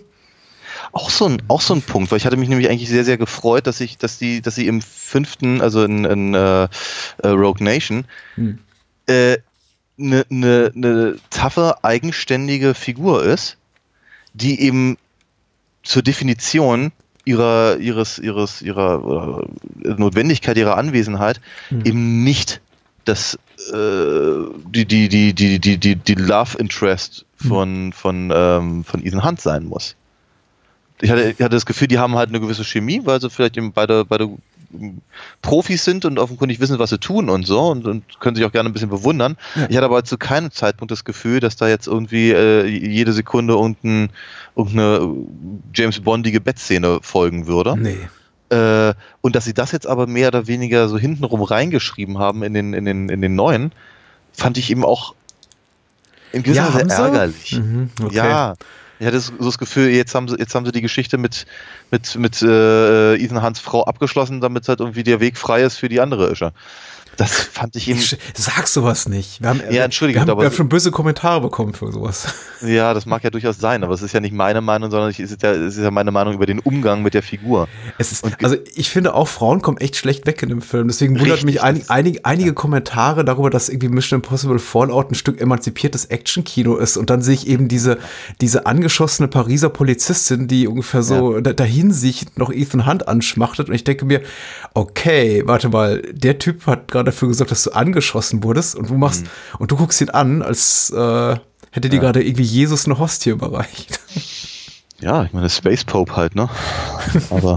Auch 0.93 1.11
so, 1.11 1.27
ein, 1.27 1.43
auch 1.49 1.61
so 1.61 1.75
ein 1.75 1.83
Punkt, 1.83 2.11
weil 2.11 2.19
ich 2.19 2.27
hatte 2.27 2.37
mich 2.37 2.49
nämlich 2.49 2.69
eigentlich 2.69 2.89
sehr, 2.89 3.05
sehr 3.05 3.19
gefreut, 3.19 3.67
dass 3.67 3.81
ich, 3.81 3.99
dass 3.99 4.19
die, 4.19 4.41
dass 4.41 4.57
sie 4.57 4.67
im 4.67 4.83
fünften, 4.83 5.61
also 5.61 5.85
in, 5.85 6.05
in 6.05 6.35
äh, 6.35 6.69
Rogue 7.23 7.63
Nation, 7.63 8.05
Hm. 8.35 8.59
äh, 9.07 9.39
eine 9.99 10.25
ne, 10.29 10.73
ne 10.75 11.17
taffe, 11.31 11.85
eigenständige 11.85 12.75
Figur 12.75 13.23
ist, 13.23 13.57
die 14.33 14.61
eben 14.61 14.97
zur 15.83 16.03
Definition 16.03 16.93
ihrer, 17.25 17.77
ihres, 17.79 18.19
ihres, 18.19 18.63
ihrer 18.63 19.45
äh, 19.85 19.89
Notwendigkeit 19.95 20.57
ihrer 20.57 20.77
Anwesenheit 20.77 21.41
Hm. 21.69 21.85
eben 21.85 22.25
nicht 22.25 22.61
das 23.05 23.39
äh, 23.73 24.45
die, 24.67 24.87
die, 24.87 25.09
die, 25.09 25.35
die, 25.35 25.59
die, 25.59 25.79
die, 25.79 25.97
die 25.97 26.15
Love 26.15 26.59
Interest 26.59 27.25
von, 27.37 27.93
von, 27.93 28.33
ähm, 28.35 28.85
von 28.85 29.05
Ethan 29.05 29.25
Hunt 29.25 29.41
sein 29.41 29.65
muss. 29.65 29.97
Ich 31.01 31.11
hatte, 31.11 31.31
ich 31.31 31.41
hatte 31.41 31.57
das 31.57 31.67
Gefühl, 31.67 31.89
die 31.89 31.99
haben 31.99 32.15
halt 32.15 32.29
eine 32.29 32.41
gewisse 32.41 32.65
Chemie, 32.65 33.01
weil 33.05 33.21
sie 33.21 33.31
vielleicht 33.31 33.57
eben 33.57 33.73
beide, 33.73 34.05
beide 34.05 34.29
Profis 35.43 35.85
sind 35.85 36.05
und 36.05 36.19
offenkundig 36.19 36.61
wissen, 36.61 36.79
was 36.79 36.91
sie 36.91 36.99
tun 36.99 37.29
und 37.29 37.47
so 37.47 37.61
und, 37.69 37.87
und 37.87 38.21
können 38.21 38.37
sich 38.37 38.45
auch 38.45 38.53
gerne 38.53 38.71
ein 38.71 38.73
bisschen 38.73 38.91
bewundern. 38.91 39.37
Ja. 39.57 39.67
Ich 39.69 39.77
hatte 39.77 39.87
aber 39.87 40.05
zu 40.05 40.17
keinem 40.17 40.53
Zeitpunkt 40.53 40.93
das 40.93 41.05
Gefühl, 41.05 41.41
dass 41.41 41.57
da 41.57 41.69
jetzt 41.69 41.87
irgendwie 41.87 42.31
äh, 42.31 42.67
jede 42.67 43.13
Sekunde 43.13 43.55
irgendein, 43.55 44.11
irgendeine 44.55 45.17
James 45.75 46.01
Bondige 46.01 46.41
Bettszene 46.41 47.01
folgen 47.03 47.47
würde. 47.47 47.77
nee. 47.77 48.09
Äh, 48.51 48.95
und 49.21 49.37
dass 49.37 49.45
sie 49.45 49.55
das 49.55 49.71
jetzt 49.71 49.87
aber 49.87 50.09
mehr 50.09 50.27
oder 50.27 50.49
weniger 50.49 50.89
so 50.89 50.99
hintenrum 50.99 51.43
reingeschrieben 51.43 52.19
haben 52.19 52.43
in 52.43 52.53
den, 52.53 52.75
in 52.75 52.85
den, 52.85 53.09
in 53.09 53.23
den 53.23 53.37
neuen, 53.37 53.71
fand 54.33 54.59
ich 54.59 54.73
eben 54.73 54.85
auch 54.85 55.15
in 56.33 56.43
gewisser 56.43 56.69
Ja, 56.69 56.75
Weise 56.75 56.91
ärgerlich. 56.91 57.53
Mhm, 57.53 57.91
okay. 58.03 58.17
Ja, 58.17 58.55
Ich 59.01 59.07
hatte 59.07 59.19
so 59.19 59.33
das 59.39 59.57
Gefühl, 59.57 59.89
jetzt 59.89 60.15
haben 60.15 60.29
sie, 60.29 60.37
jetzt 60.39 60.55
haben 60.55 60.67
sie 60.67 60.73
die 60.73 60.83
Geschichte 60.83 61.17
mit, 61.17 61.47
mit, 61.91 62.17
mit 62.17 62.43
äh, 62.43 63.15
Ethan 63.15 63.41
Hans 63.41 63.59
Frau 63.59 63.85
abgeschlossen, 63.85 64.43
damit 64.43 64.69
halt 64.69 64.81
irgendwie 64.81 65.03
der 65.03 65.21
Weg 65.21 65.39
frei 65.39 65.63
ist 65.63 65.79
für 65.79 65.89
die 65.89 66.01
andere 66.01 66.31
Ische. 66.31 66.53
Das 67.21 67.33
fand 67.33 67.77
ich 67.77 67.87
eben. 67.87 68.01
Sag 68.35 68.67
sowas 68.67 69.07
nicht. 69.07 69.43
Wir 69.43 69.51
haben, 69.51 69.61
ja, 69.71 69.85
Entschuldigung, 69.85 70.25
wir 70.25 70.31
haben, 70.33 70.41
wir 70.41 70.47
haben 70.47 70.55
schon 70.55 70.71
böse 70.71 70.91
Kommentare 70.91 71.43
bekommen 71.43 71.75
für 71.75 71.93
sowas. 71.93 72.35
Ja, 72.63 72.95
das 72.95 73.05
mag 73.05 73.23
ja 73.23 73.29
durchaus 73.29 73.59
sein, 73.59 73.85
aber 73.85 73.93
es 73.93 74.01
ist 74.01 74.15
ja 74.15 74.21
nicht 74.21 74.33
meine 74.33 74.63
Meinung, 74.63 74.91
sondern 74.91 75.11
es 75.11 75.19
ist 75.19 75.43
ja, 75.43 75.53
es 75.53 75.77
ist 75.77 75.83
ja 75.83 75.91
meine 75.91 76.13
Meinung 76.13 76.33
über 76.33 76.47
den 76.47 76.61
Umgang 76.61 77.03
mit 77.03 77.13
der 77.13 77.23
Figur. 77.23 77.69
Es 77.99 78.11
ist, 78.11 78.25
also 78.43 78.57
ich 78.75 78.89
finde 78.89 79.15
auch 79.15 79.29
Frauen 79.29 79.61
kommen 79.61 79.77
echt 79.77 79.97
schlecht 79.97 80.27
weg 80.27 80.43
in 80.43 80.49
dem 80.49 80.63
Film. 80.63 80.89
Deswegen 80.89 81.21
wundert 81.21 81.45
mich 81.45 81.63
ein, 81.63 81.83
einige, 81.89 82.25
einige 82.25 82.55
Kommentare 82.55 83.23
darüber, 83.23 83.51
dass 83.51 83.69
irgendwie 83.69 83.89
Mission 83.89 84.21
Impossible 84.21 84.59
Fallout 84.59 85.11
ein 85.11 85.15
Stück 85.15 85.41
emanzipiertes 85.41 86.07
Action-Kino 86.07 86.77
ist. 86.77 86.97
Und 86.97 87.11
dann 87.11 87.21
sehe 87.21 87.35
ich 87.35 87.47
eben 87.47 87.69
diese, 87.69 87.99
diese 88.41 88.65
angeschossene 88.65 89.29
Pariser 89.29 89.69
Polizistin, 89.69 90.49
die 90.49 90.67
ungefähr 90.67 91.03
so 91.03 91.37
ja. 91.37 91.41
dahin 91.41 91.93
sich 91.93 92.25
noch 92.37 92.51
Ethan 92.51 92.87
Hunt 92.87 93.09
anschmachtet. 93.09 93.69
Und 93.69 93.75
ich 93.75 93.85
denke 93.85 94.07
mir, 94.07 94.23
okay, 94.73 95.43
warte 95.45 95.69
mal, 95.69 96.03
der 96.13 96.39
Typ 96.39 96.67
hat 96.67 96.89
gerade 96.89 97.10
dafür 97.11 97.29
gesorgt, 97.29 97.51
dass 97.51 97.65
du 97.65 97.71
angeschossen 97.73 98.43
wurdest 98.43 98.75
und 98.75 98.89
du 98.89 98.95
machst 98.95 99.25
mhm. 99.25 99.29
und 99.59 99.71
du 99.71 99.77
guckst 99.77 100.01
ihn 100.01 100.11
an, 100.11 100.43
als 100.43 100.91
äh, 100.91 101.37
hätte 101.71 101.89
dir 101.89 101.97
ja. 101.97 102.03
gerade 102.03 102.23
irgendwie 102.23 102.43
Jesus 102.43 102.87
eine 102.87 102.99
Hostie 102.99 103.31
überreicht. 103.31 104.01
Ja, 105.03 105.25
ich 105.25 105.33
meine, 105.33 105.49
Space 105.49 105.85
Pope 105.85 106.15
halt, 106.15 106.35
ne? 106.35 106.51
Aber 107.31 107.57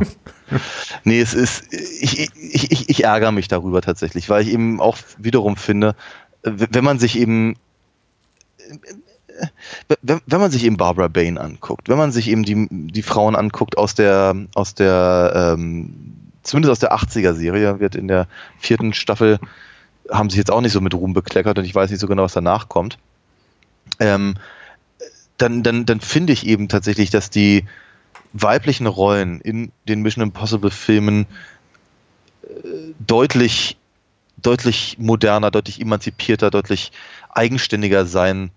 nee, 1.04 1.20
es 1.20 1.34
ist, 1.34 1.66
ich, 1.74 2.32
ich, 2.38 2.72
ich, 2.72 2.90
ich 2.90 3.04
ärgere 3.04 3.34
mich 3.34 3.50
darüber 3.50 3.82
tatsächlich, 3.82 4.30
weil 4.30 4.44
ich 4.44 4.54
eben 4.54 4.80
auch 4.80 4.98
wiederum 5.18 5.58
finde, 5.58 5.94
wenn 6.44 6.86
man 6.86 7.00
sich 7.00 7.20
eben 7.20 7.58
wenn, 10.02 10.22
man 10.28 10.52
sich 10.52 10.64
eben 10.64 10.78
Barbara 10.78 11.08
Bain 11.08 11.38
anguckt, 11.38 11.90
wenn 11.90 11.98
man 11.98 12.12
sich 12.12 12.30
eben 12.30 12.44
die, 12.44 12.68
die 12.70 13.02
Frauen 13.02 13.36
anguckt 13.36 13.78
aus 13.78 13.96
der, 13.96 14.36
aus 14.54 14.76
der 14.76 15.56
ähm, 15.58 16.14
zumindest 16.44 16.72
aus 16.72 16.80
der 16.80 16.94
80er-Serie, 16.94 17.80
wird 17.80 17.96
in 17.96 18.08
der 18.08 18.28
vierten 18.60 18.94
Staffel, 18.94 19.40
haben 20.10 20.30
sich 20.30 20.38
jetzt 20.38 20.52
auch 20.52 20.62
nicht 20.62 20.74
so 20.74 20.82
mit 20.82 20.94
Ruhm 20.94 21.14
bekleckert 21.14 21.58
und 21.58 21.66
ich 21.66 21.74
weiß 21.74 21.90
nicht 21.90 22.00
so 22.00 22.08
genau, 22.08 22.24
was 22.24 22.34
danach 22.34 22.70
kommt. 22.70 22.98
Ähm, 24.00 24.36
dann, 25.38 25.64
dann, 25.64 25.86
dann 25.86 26.00
finde 26.00 26.34
ich 26.34 26.46
eben 26.46 26.70
tatsächlich, 26.70 27.10
dass 27.10 27.30
die 27.30 27.66
weiblichen 28.34 28.88
Rollen 28.88 29.42
in 29.42 29.72
den 29.88 30.02
Mission 30.02 30.24
Impossible 30.24 30.72
Filmen 30.72 31.26
äh, 32.44 32.48
deutlich, 33.00 33.78
deutlich 34.38 34.98
moderner, 35.00 35.52
deutlich 35.52 35.80
emanzipierter, 35.80 36.52
deutlich 36.52 36.92
eigenständiger 37.30 38.06
sein 38.06 38.52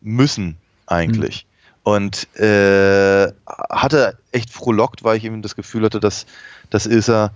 müssen 0.00 0.56
eigentlich. 0.86 1.46
Und 1.88 2.28
äh, 2.36 3.32
hatte 3.70 4.18
echt 4.30 4.50
frohlockt, 4.52 5.04
weil 5.04 5.16
ich 5.16 5.24
eben 5.24 5.40
das 5.40 5.56
Gefühl 5.56 5.84
hatte, 5.84 6.00
dass 6.00 6.26
dass 6.68 6.84
Ilsa 6.84 7.30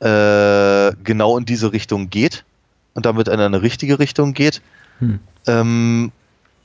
äh, 0.00 0.94
genau 1.04 1.36
in 1.36 1.44
diese 1.44 1.74
Richtung 1.74 2.08
geht 2.08 2.46
und 2.94 3.04
damit 3.04 3.28
in 3.28 3.38
eine 3.38 3.60
richtige 3.60 3.98
Richtung 3.98 4.32
geht. 4.32 4.62
Hm. 5.00 5.20
Ähm, 5.46 6.12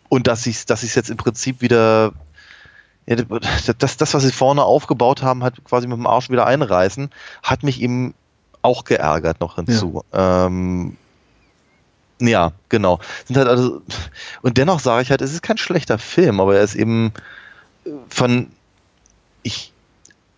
und 0.07 0.27
dass 0.27 0.43
dass 0.67 0.83
es 0.83 0.95
jetzt 0.95 1.09
im 1.09 1.17
Prinzip 1.17 1.59
wieder 1.59 2.13
ja, 3.07 3.17
das, 3.77 3.97
das, 3.97 4.13
was 4.13 4.23
sie 4.23 4.31
vorne 4.31 4.63
aufgebaut 4.63 5.21
haben, 5.21 5.43
hat 5.43 5.61
quasi 5.65 5.85
mit 5.85 5.97
dem 5.97 6.07
Arsch 6.07 6.29
wieder 6.29 6.45
einreißen, 6.45 7.09
hat 7.43 7.61
mich 7.61 7.81
eben 7.81 8.13
auch 8.61 8.85
geärgert 8.85 9.41
noch 9.41 9.55
hinzu. 9.55 10.05
Ja, 10.13 10.45
ähm, 10.45 10.95
ja 12.19 12.51
genau. 12.69 12.99
Sind 13.25 13.37
halt 13.37 13.47
also, 13.47 13.81
und 14.41 14.57
dennoch 14.57 14.79
sage 14.79 15.03
ich 15.03 15.09
halt, 15.09 15.21
es 15.21 15.33
ist 15.33 15.43
kein 15.43 15.57
schlechter 15.57 15.97
Film, 15.97 16.39
aber 16.39 16.55
er 16.55 16.63
ist 16.63 16.75
eben 16.75 17.11
von 18.09 18.47
ich 19.43 19.71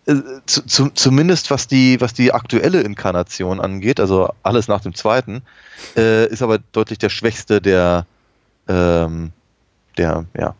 äh, 0.06 0.14
zu, 0.46 0.64
zu, 0.66 0.90
zumindest 0.90 1.50
was 1.50 1.66
die, 1.66 2.00
was 2.00 2.14
die 2.14 2.32
aktuelle 2.32 2.80
Inkarnation 2.80 3.60
angeht, 3.60 4.00
also 4.00 4.32
alles 4.42 4.68
nach 4.68 4.80
dem 4.80 4.94
zweiten, 4.94 5.42
äh, 5.96 6.26
ist 6.26 6.42
aber 6.42 6.58
deutlich 6.72 6.98
der 6.98 7.10
schwächste 7.10 7.60
der, 7.60 8.06
ähm, 8.68 9.32
der, 9.98 10.26
ja, 10.34 10.54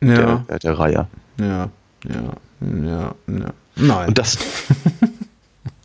ja. 0.00 0.14
Der, 0.14 0.44
der, 0.48 0.58
der, 0.58 0.78
Reihe. 0.78 1.08
Ja, 1.40 1.70
ja, 2.04 2.32
ja, 2.60 3.14
ja. 3.26 3.52
Nein. 3.74 4.08
Und 4.08 4.18
das. 4.18 4.38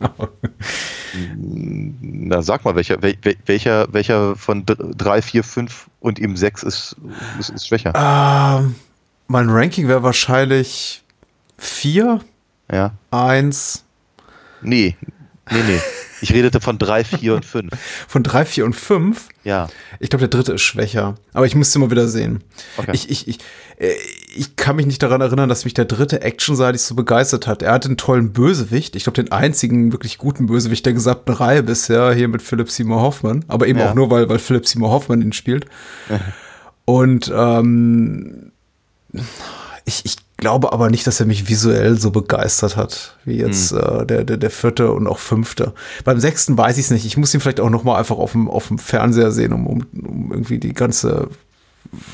Na, 1.40 2.42
sag 2.42 2.64
mal, 2.64 2.74
welcher, 2.74 2.98
welcher, 3.02 3.86
welcher 3.92 4.36
von 4.36 4.64
3, 4.66 5.22
4, 5.22 5.44
5 5.44 5.86
und 6.00 6.18
eben 6.18 6.36
6 6.36 6.62
ist, 6.62 6.96
ist, 7.38 7.50
ist 7.50 7.68
schwächer? 7.68 7.92
Uh, 7.94 8.70
mein 9.26 9.48
Ranking 9.50 9.88
wäre 9.88 10.02
wahrscheinlich 10.02 11.02
4 11.58 12.20
ja. 12.72 12.92
Eins. 13.10 13.84
Nee, 14.62 14.96
nee, 15.50 15.62
nee. 15.66 15.80
Ich 16.20 16.32
redete 16.32 16.60
von 16.60 16.78
drei, 16.78 17.04
vier 17.04 17.34
und 17.34 17.44
fünf. 17.44 17.70
Von 18.08 18.22
drei, 18.22 18.46
vier 18.46 18.64
und 18.64 18.72
fünf? 18.72 19.28
Ja. 19.42 19.68
Ich 20.00 20.08
glaube, 20.08 20.26
der 20.26 20.28
dritte 20.28 20.54
ist 20.54 20.62
schwächer. 20.62 21.16
Aber 21.34 21.44
ich 21.44 21.54
muss 21.54 21.74
ihn 21.74 21.80
mal 21.80 21.90
wieder 21.90 22.08
sehen. 22.08 22.42
Okay. 22.78 22.92
Ich, 22.94 23.10
ich, 23.10 23.28
ich, 23.28 23.38
äh, 23.76 23.92
ich 24.36 24.56
kann 24.56 24.76
mich 24.76 24.86
nicht 24.86 25.02
daran 25.02 25.20
erinnern, 25.20 25.48
dass 25.48 25.64
mich 25.64 25.74
der 25.74 25.84
dritte 25.84 26.22
actionseitig 26.22 26.82
so 26.82 26.94
begeistert 26.94 27.46
hat. 27.46 27.62
Er 27.62 27.72
hat 27.72 27.86
einen 27.86 27.96
tollen 27.96 28.32
Bösewicht. 28.32 28.96
Ich 28.96 29.04
glaube, 29.04 29.22
den 29.22 29.32
einzigen 29.32 29.92
wirklich 29.92 30.18
guten 30.18 30.46
Bösewicht 30.46 30.84
der 30.86 30.92
gesamten 30.92 31.32
Reihe 31.32 31.62
bisher, 31.62 32.12
hier 32.12 32.28
mit 32.28 32.42
Philip 32.42 32.70
Seymour 32.70 33.00
Hoffman. 33.00 33.44
Aber 33.48 33.66
eben 33.66 33.78
ja. 33.78 33.90
auch 33.90 33.94
nur, 33.94 34.10
weil, 34.10 34.28
weil 34.28 34.38
Philip 34.38 34.66
Seymour 34.66 34.90
Hoffman 34.90 35.22
ihn 35.22 35.32
spielt. 35.32 35.66
Und 36.84 37.32
ähm, 37.34 38.52
ich, 39.84 40.04
ich 40.04 40.16
glaube 40.36 40.72
aber 40.72 40.90
nicht, 40.90 41.06
dass 41.06 41.20
er 41.20 41.26
mich 41.26 41.48
visuell 41.48 41.98
so 41.98 42.10
begeistert 42.10 42.76
hat, 42.76 43.16
wie 43.24 43.36
jetzt 43.36 43.70
hm. 43.70 43.78
äh, 43.78 44.06
der, 44.06 44.24
der, 44.24 44.36
der 44.36 44.50
vierte 44.50 44.92
und 44.92 45.06
auch 45.06 45.18
fünfte. 45.18 45.72
Beim 46.04 46.20
sechsten 46.20 46.58
weiß 46.58 46.76
ich 46.76 46.86
es 46.86 46.90
nicht. 46.90 47.06
Ich 47.06 47.16
muss 47.16 47.32
ihn 47.32 47.40
vielleicht 47.40 47.60
auch 47.60 47.70
noch 47.70 47.84
mal 47.84 47.98
einfach 47.98 48.18
auf 48.18 48.32
dem, 48.32 48.50
auf 48.50 48.68
dem 48.68 48.78
Fernseher 48.78 49.30
sehen, 49.30 49.52
um, 49.52 49.66
um, 49.66 49.86
um 49.92 50.32
irgendwie 50.32 50.58
die 50.58 50.74
ganze 50.74 51.28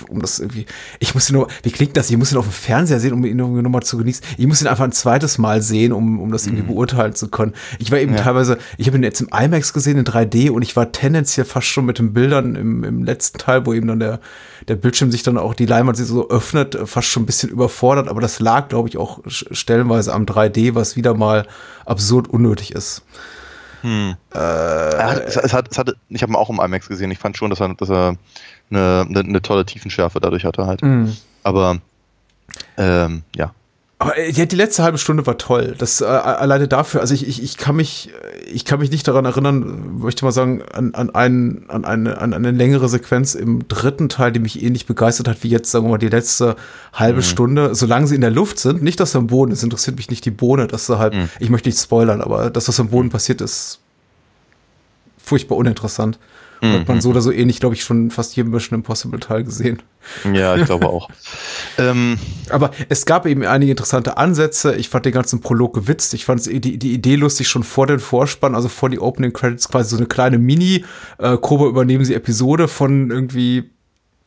um 0.09 0.21
das 0.21 0.39
irgendwie, 0.39 0.67
ich 0.99 1.15
muss 1.15 1.31
ihn 1.31 1.35
nur, 1.35 1.49
wie 1.63 1.71
klingt 1.71 1.97
das? 1.97 2.11
Ich 2.11 2.17
muss 2.17 2.33
ihn 2.33 2.39
auf 2.39 2.47
dem 2.47 2.53
Fernseher 2.53 3.01
sehen, 3.01 3.13
um 3.13 3.25
ihn 3.25 3.39
irgendwie 3.39 3.63
nochmal 3.63 3.83
zu 3.83 3.97
genießen. 3.97 4.25
Ich 4.37 4.47
muss 4.47 4.61
ihn 4.61 4.67
einfach 4.67 4.85
ein 4.85 4.93
zweites 4.93 5.39
Mal 5.39 5.63
sehen, 5.63 5.93
um, 5.93 6.21
um 6.21 6.33
das 6.33 6.47
irgendwie 6.47 6.65
mhm. 6.65 6.69
beurteilen 6.69 7.15
zu 7.15 7.29
können. 7.29 7.55
Ich 7.79 7.91
war 7.91 7.99
eben 7.99 8.15
ja. 8.15 8.23
teilweise, 8.23 8.59
ich 8.77 8.87
habe 8.87 8.99
ihn 8.99 9.03
jetzt 9.03 9.21
im 9.21 9.29
IMAX 9.29 9.73
gesehen 9.73 9.99
in 9.99 10.05
3D 10.05 10.51
und 10.51 10.63
ich 10.63 10.77
war 10.77 10.93
tendenziell 10.93 11.47
fast 11.47 11.67
schon 11.67 11.87
mit 11.87 11.99
den 11.99 12.13
Bildern 12.13 12.57
im, 12.57 12.85
im 12.85 13.05
letzten 13.05 13.39
Teil, 13.39 13.67
wo 13.67 13.73
eben 13.73 13.87
dann 13.87 14.01
der, 14.01 14.21
der 14.69 14.77
Bildschirm 14.77 15.11
sich 15.11 15.23
dann 15.23 15.39
auch 15.39 15.55
die 15.55 15.67
Leinwand 15.67 15.97
sich 15.97 16.07
so 16.07 16.29
öffnet, 16.29 16.79
fast 16.85 17.09
schon 17.09 17.23
ein 17.23 17.27
bisschen 17.27 17.51
überfordert, 17.51 18.09
aber 18.09 18.21
das 18.21 18.41
lag, 18.41 18.69
glaube 18.69 18.89
ich, 18.89 18.99
auch 18.99 19.21
stellenweise 19.27 20.13
am 20.13 20.25
3D, 20.25 20.75
was 20.75 20.97
wieder 20.97 21.15
mal 21.15 21.47
absurd 21.87 22.29
unnötig 22.29 22.75
ist. 22.75 23.03
Hm. 23.83 24.15
Äh, 24.35 24.39
es, 24.39 25.53
hat, 25.53 25.69
es 25.71 25.79
hat, 25.79 25.95
ich 26.09 26.23
habe 26.23 26.33
ihn 26.33 26.37
auch 26.37 26.51
im 26.51 26.61
IMAX 26.61 26.89
gesehen. 26.89 27.11
Ich 27.11 27.19
fand 27.19 27.37
schon, 27.37 27.51
dass 27.51 27.61
er, 27.61 27.75
dass 27.75 27.89
er 27.89 28.17
eine, 28.71 29.07
eine, 29.09 29.21
eine 29.21 29.43
tolle 29.43 29.65
Tiefenschärfe 29.65 30.21
dadurch 30.21 30.45
hatte 30.45 30.67
halt. 30.67 30.83
Mhm. 30.83 31.17
Aber 31.43 31.79
ähm, 32.77 33.23
ja. 33.37 33.53
Aber 33.99 34.17
äh, 34.17 34.33
die, 34.33 34.49
die 34.49 34.57
letzte 34.57 34.83
halbe 34.83 34.99
Stunde 34.99 35.27
war 35.27 35.37
toll. 35.37 35.75
Das 35.77 36.01
äh, 36.01 36.07
alleine 36.07 36.67
dafür, 36.67 37.03
also 37.03 37.13
ich, 37.13 37.29
ich, 37.29 37.43
ich 37.43 37.59
kann 37.59 37.77
mich, 37.77 38.11
ich 38.51 38.65
kann 38.65 38.81
mich 38.81 38.91
nicht 38.91 39.07
daran 39.07 39.27
erinnern, 39.27 39.99
möchte 39.99 40.25
mal 40.25 40.33
sagen, 40.33 40.63
an, 40.73 40.95
an, 40.95 41.11
einen, 41.15 41.69
an, 41.69 41.85
eine, 41.85 42.19
an 42.19 42.33
eine 42.33 42.51
längere 42.51 42.89
Sequenz 42.89 43.35
im 43.35 43.69
dritten 43.69 44.09
Teil, 44.09 44.33
die 44.33 44.41
mich 44.41 44.63
ähnlich 44.63 44.87
begeistert 44.87 45.29
hat, 45.29 45.43
wie 45.45 45.49
jetzt, 45.49 45.71
sagen 45.71 45.85
wir 45.85 45.91
mal, 45.91 45.99
die 45.99 46.09
letzte 46.09 46.57
halbe 46.95 47.19
mhm. 47.19 47.25
Stunde, 47.25 47.75
solange 47.75 48.07
sie 48.07 48.15
in 48.15 48.23
der 48.23 48.31
Luft 48.31 48.59
sind, 48.59 48.83
nicht, 48.83 48.99
dass 49.01 49.13
sie 49.13 49.19
am 49.19 49.27
Boden 49.27 49.53
ist, 49.53 49.63
interessiert 49.63 49.99
mich 49.99 50.09
nicht 50.09 50.25
die 50.25 50.31
Bohne, 50.31 50.67
dass 50.67 50.87
sie 50.87 50.99
halt, 50.99 51.15
mhm. 51.15 51.29
ich 51.39 51.51
möchte 51.51 51.69
nicht 51.69 51.79
spoilern, 51.79 52.23
aber 52.23 52.49
das, 52.49 52.69
was 52.69 52.81
am 52.81 52.89
Boden 52.89 53.11
passiert, 53.11 53.43
ist 53.43 53.81
furchtbar 55.19 55.57
uninteressant. 55.57 56.19
Mhm. 56.61 56.73
Hat 56.73 56.89
man 56.89 57.01
so 57.01 57.11
oder 57.11 57.21
so 57.21 57.33
ähnlich, 57.33 57.61
glaube 57.61 57.75
ich, 57.75 57.83
schon 57.83 58.11
fast 58.11 58.37
jeden 58.37 58.51
Mission 58.51 58.79
Impossible 58.79 59.21
Teil 59.21 59.45
gesehen. 59.45 59.83
Ja, 60.33 60.57
ich 60.57 60.65
glaube 60.65 60.89
auch. 60.89 61.09
ähm, 61.79 62.19
Aber 62.49 62.71
es 62.89 63.07
gab 63.07 63.27
eben 63.27 63.45
einige 63.45 63.71
interessante 63.71 64.17
Ansätze. 64.17 64.75
Ich 64.77 64.89
fand 64.89 65.07
den 65.07 65.13
ganzen 65.13 65.41
Prolog 65.41 65.75
gewitzt. 65.75 66.15
Ich 66.15 66.25
fand 66.25 66.45
die, 66.47 66.79
die 66.79 66.93
Idee 66.93 67.17
lustig 67.17 67.49
schon 67.49 67.65
vor 67.65 67.87
den 67.87 67.99
Vorspann, 67.99 68.55
also 68.55 68.69
vor 68.69 68.91
die 68.91 69.01
Opening 69.01 69.33
Credits, 69.33 69.69
quasi 69.69 69.91
so 69.91 69.97
eine 69.97 70.07
kleine 70.07 70.39
Mini-Kurve 70.39 71.67
übernehmen 71.67 72.05
sie 72.05 72.15
Episode 72.15 72.69
von 72.69 73.11
irgendwie 73.11 73.71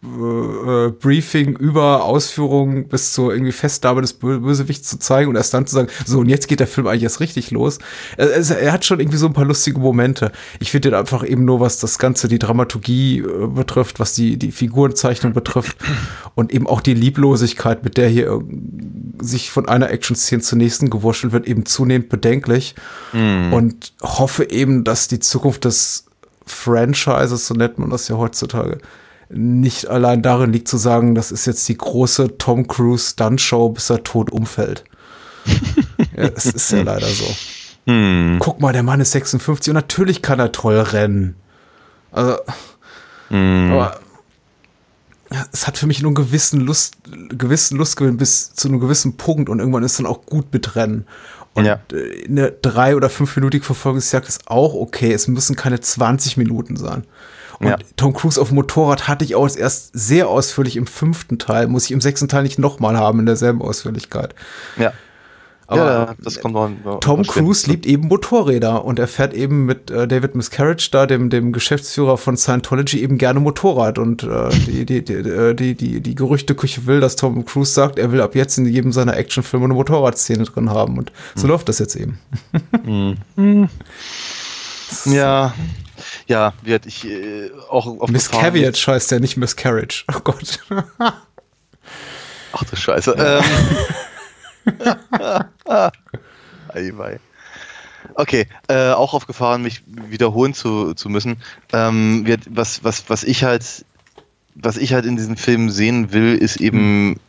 äh, 0.04 0.90
Briefing 0.90 1.56
über 1.56 2.04
Ausführungen 2.04 2.88
bis 2.90 3.14
zur 3.14 3.34
irgendwie 3.34 3.54
Festnahme 3.54 4.02
des 4.02 4.14
Bösewichts 4.14 4.90
zu 4.90 5.00
zeigen 5.00 5.30
und 5.30 5.38
erst 5.38 5.54
dann 5.54 5.66
zu 5.66 5.76
sagen, 5.76 5.88
so 6.06 6.20
und 6.20 6.28
jetzt 6.28 6.48
geht 6.48 6.60
der 6.60 6.68
Film 6.68 6.88
eigentlich 6.88 7.04
erst 7.04 7.22
richtig 7.22 7.52
los. 7.52 7.80
Er, 8.18 8.30
er 8.32 8.74
hat 8.74 8.84
schon 8.84 9.00
irgendwie 9.00 9.18
so 9.18 9.28
ein 9.28 9.34
paar 9.34 9.46
lustige 9.46 9.80
Momente. 9.80 10.34
Ich 10.60 10.72
finde 10.72 10.90
den 10.90 11.00
einfach 11.00 11.26
eben 11.26 11.46
nur, 11.46 11.62
was 11.62 11.80
das 11.80 12.00
Ganze, 12.00 12.28
die 12.28 12.40
Dramaturgie 12.40 13.20
äh, 13.20 13.48
betrifft, 13.48 14.00
was 14.02 14.14
die, 14.14 14.38
die 14.38 14.52
Figurenzeichnung 14.52 15.32
betrifft 15.32 15.78
und 16.36 16.52
eben 16.52 16.68
auch 16.68 16.82
die 16.82 16.96
Lieblosigkeit, 16.96 17.86
mit 17.86 17.96
der 17.96 18.10
hier 18.10 18.42
sich 19.20 19.52
von 19.52 19.70
einer 19.70 19.90
Action-Szene 19.90 20.42
zur 20.42 20.58
nächsten 20.58 20.90
gewurschtelt 20.90 21.32
wird, 21.32 21.48
eben 21.48 21.66
zunehmend 21.66 22.10
bedenklich 22.10 22.76
mm. 23.14 23.54
und 23.54 23.94
hoffe 24.02 24.50
eben, 24.50 24.84
dass 24.84 25.08
die 25.08 25.20
Zukunft 25.20 25.64
des 25.64 26.08
Franchises, 26.46 27.48
so 27.48 27.54
nennt 27.54 27.80
man 27.80 27.90
das 27.90 28.10
ja 28.10 28.18
heutzutage, 28.18 28.80
nicht 29.34 29.88
allein 29.88 30.22
darin 30.22 30.52
liegt 30.54 30.68
zu 30.68 30.78
sagen, 30.78 31.16
das 31.16 31.32
ist 31.32 31.46
jetzt 31.46 31.68
die 31.68 31.78
große 31.78 32.38
Tom 32.38 32.68
Cruise 32.68 33.10
Stunt-Show, 33.12 33.70
bis 33.70 33.90
er 33.90 34.04
tot 34.04 34.32
umfällt. 34.32 34.84
ja, 36.16 36.30
es 36.36 36.46
ist 36.46 36.72
ja 36.72 36.84
leider 36.84 37.08
so. 37.08 37.26
Hm. 37.88 38.38
Guck 38.40 38.62
mal, 38.62 38.72
der 38.74 38.84
Mann 38.84 39.02
ist 39.02 39.12
56 39.12 39.72
und 39.72 39.76
natürlich 39.76 40.22
kann 40.22 40.40
er 40.40 40.52
toll 40.52 40.80
rennen. 40.80 41.36
Also, 42.12 42.38
Hm. 43.30 43.72
aber 43.72 44.00
es 45.52 45.66
hat 45.68 45.78
für 45.78 45.88
mich 45.88 46.02
nur 46.02 46.10
einen 46.10 46.16
gewissen 46.16 46.62
Lust, 46.62 46.96
gewissen 47.30 47.78
Lustgewinn 47.78 48.18
bis 48.18 48.54
zu 48.54 48.68
einem 48.68 48.80
gewissen 48.80 49.18
Punkt 49.18 49.50
und 49.50 49.60
irgendwann 49.60 49.84
ist 49.84 49.98
dann 50.00 50.06
auch 50.06 50.26
gut 50.26 50.54
mit 50.54 50.76
Rennen. 50.76 51.08
Und 51.56 51.66
Ja. 51.66 51.80
eine 52.28 52.52
drei- 52.52 52.96
oder 52.96 53.10
fünfminütige 53.10 53.64
Verfolgungsjagd 53.64 54.28
ist 54.28 54.48
auch 54.48 54.74
okay. 54.74 55.12
Es 55.12 55.28
müssen 55.28 55.56
keine 55.56 55.80
20 55.80 56.38
Minuten 56.38 56.78
sein. 56.78 57.04
Und 57.60 57.68
Ja. 57.68 57.78
Tom 57.96 58.14
Cruise 58.14 58.40
auf 58.40 58.50
dem 58.50 58.56
Motorrad 58.56 59.08
hatte 59.08 59.26
ich 59.26 59.36
auch 59.36 59.48
erst 59.56 59.92
sehr 59.94 60.28
ausführlich 60.28 60.76
im 60.76 60.88
fünften 60.88 61.40
Teil. 61.40 61.68
Muss 61.68 61.86
ich 61.86 61.92
im 61.92 62.02
sechsten 62.02 62.28
Teil 62.28 62.44
nicht 62.44 62.60
nochmal 62.60 62.98
haben 62.98 63.20
in 63.20 63.26
derselben 63.26 63.62
Ausführlichkeit. 63.62 64.36
Ja. 64.78 64.94
Aber 65.68 65.86
ja, 65.86 66.16
das 66.22 66.42
kommt 66.42 66.56
noch. 66.86 67.00
Tom 67.00 67.24
Cruise 67.24 67.70
liebt 67.70 67.86
eben 67.86 68.08
Motorräder 68.08 68.84
und 68.84 69.00
er 69.00 69.08
fährt 69.08 69.34
eben 69.34 69.66
mit 69.66 69.90
äh, 69.90 70.08
David 70.08 70.36
Miscarriage 70.36 70.90
da, 70.92 71.06
dem, 71.06 71.30
dem 71.30 71.54
Geschäftsführer 71.54 72.18
von 72.18 72.36
Scientology, 72.36 73.02
eben 73.02 73.18
gerne 73.18 73.40
Motorrad. 73.40 73.98
Und 73.98 74.24
äh, 74.24 74.50
die, 74.68 74.86
die, 74.86 75.04
die, 75.04 75.14
äh, 75.14 75.54
die, 75.54 75.76
die, 75.76 76.02
die 76.02 76.16
Gerüchteküche 76.16 76.86
will, 76.86 77.00
dass 77.00 77.16
Tom 77.16 77.46
Cruise 77.46 77.74
sagt, 77.74 77.98
er 77.98 78.12
will 78.12 78.22
ab 78.22 78.36
jetzt 78.36 78.58
in 78.58 78.66
jedem 78.66 78.92
seiner 78.92 79.16
Actionfilme 79.16 79.66
eine 79.66 79.74
Motorradszene 79.74 80.44
drin 80.44 80.70
haben. 80.70 80.98
Und 80.98 81.12
so 81.36 81.48
läuft 81.48 81.70
das 81.70 81.80
jetzt 81.80 81.96
eben. 81.96 82.20
Ja. 85.06 85.54
Ja, 86.28 86.54
wird 86.62 86.86
ich 86.86 87.06
äh, 87.06 87.52
auch 87.70 87.86
auf 87.86 88.10
Miscarriage 88.10 88.88
heißt 88.88 89.12
ja 89.12 89.20
nicht 89.20 89.38
Miscarriage. 89.38 90.06
Oh 90.14 90.20
Gott. 90.20 90.60
Ach 92.54 92.64
du 92.64 92.76
Scheiße. 92.76 93.16
Ähm. 93.18 93.44
Okay, 98.16 98.48
äh, 98.68 98.92
auch 98.92 99.14
auf 99.14 99.28
Gefahren, 99.28 99.64
mich 99.64 99.84
wiederholen 99.88 100.54
zu, 100.54 100.94
zu 100.94 101.10
müssen. 101.10 101.38
Ähm, 101.72 102.26
wird, 102.26 102.42
was, 102.50 102.84
was, 102.84 103.10
was 103.10 103.24
ich 103.24 103.44
halt, 103.44 103.86
was 104.56 104.78
ich 104.78 104.94
halt 104.94 105.06
in 105.06 105.16
diesen 105.16 105.38
Filmen 105.38 105.70
sehen 105.70 106.12
will, 106.12 106.36
ist 106.36 106.58
eben 106.58 107.20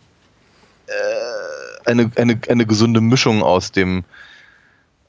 äh, 0.86 1.88
eine, 1.90 2.10
eine, 2.16 2.38
eine 2.48 2.66
gesunde 2.66 3.00
Mischung 3.00 3.42
aus 3.42 3.72
dem, 3.72 4.04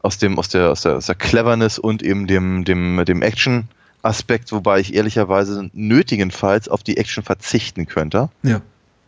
aus 0.05 0.17
dem, 0.19 0.37
aus 0.37 0.49
der, 0.49 0.69
aus 0.71 0.81
der, 0.81 0.97
aus 0.97 1.07
der 1.07 1.15
Cleverness 1.15 1.79
und 1.79 2.03
eben 2.03 2.27
dem, 2.27 2.63
dem, 2.63 3.03
dem 3.05 3.21
Action-Aspekt, 3.21 4.51
wobei 4.51 4.79
ich 4.79 4.93
ehrlicherweise 4.93 5.69
nötigenfalls 5.73 6.69
auf 6.69 6.83
die 6.83 6.97
Action 6.97 7.23
verzichten 7.23 7.87
könnte 7.87 8.29
Ja. 8.43 8.61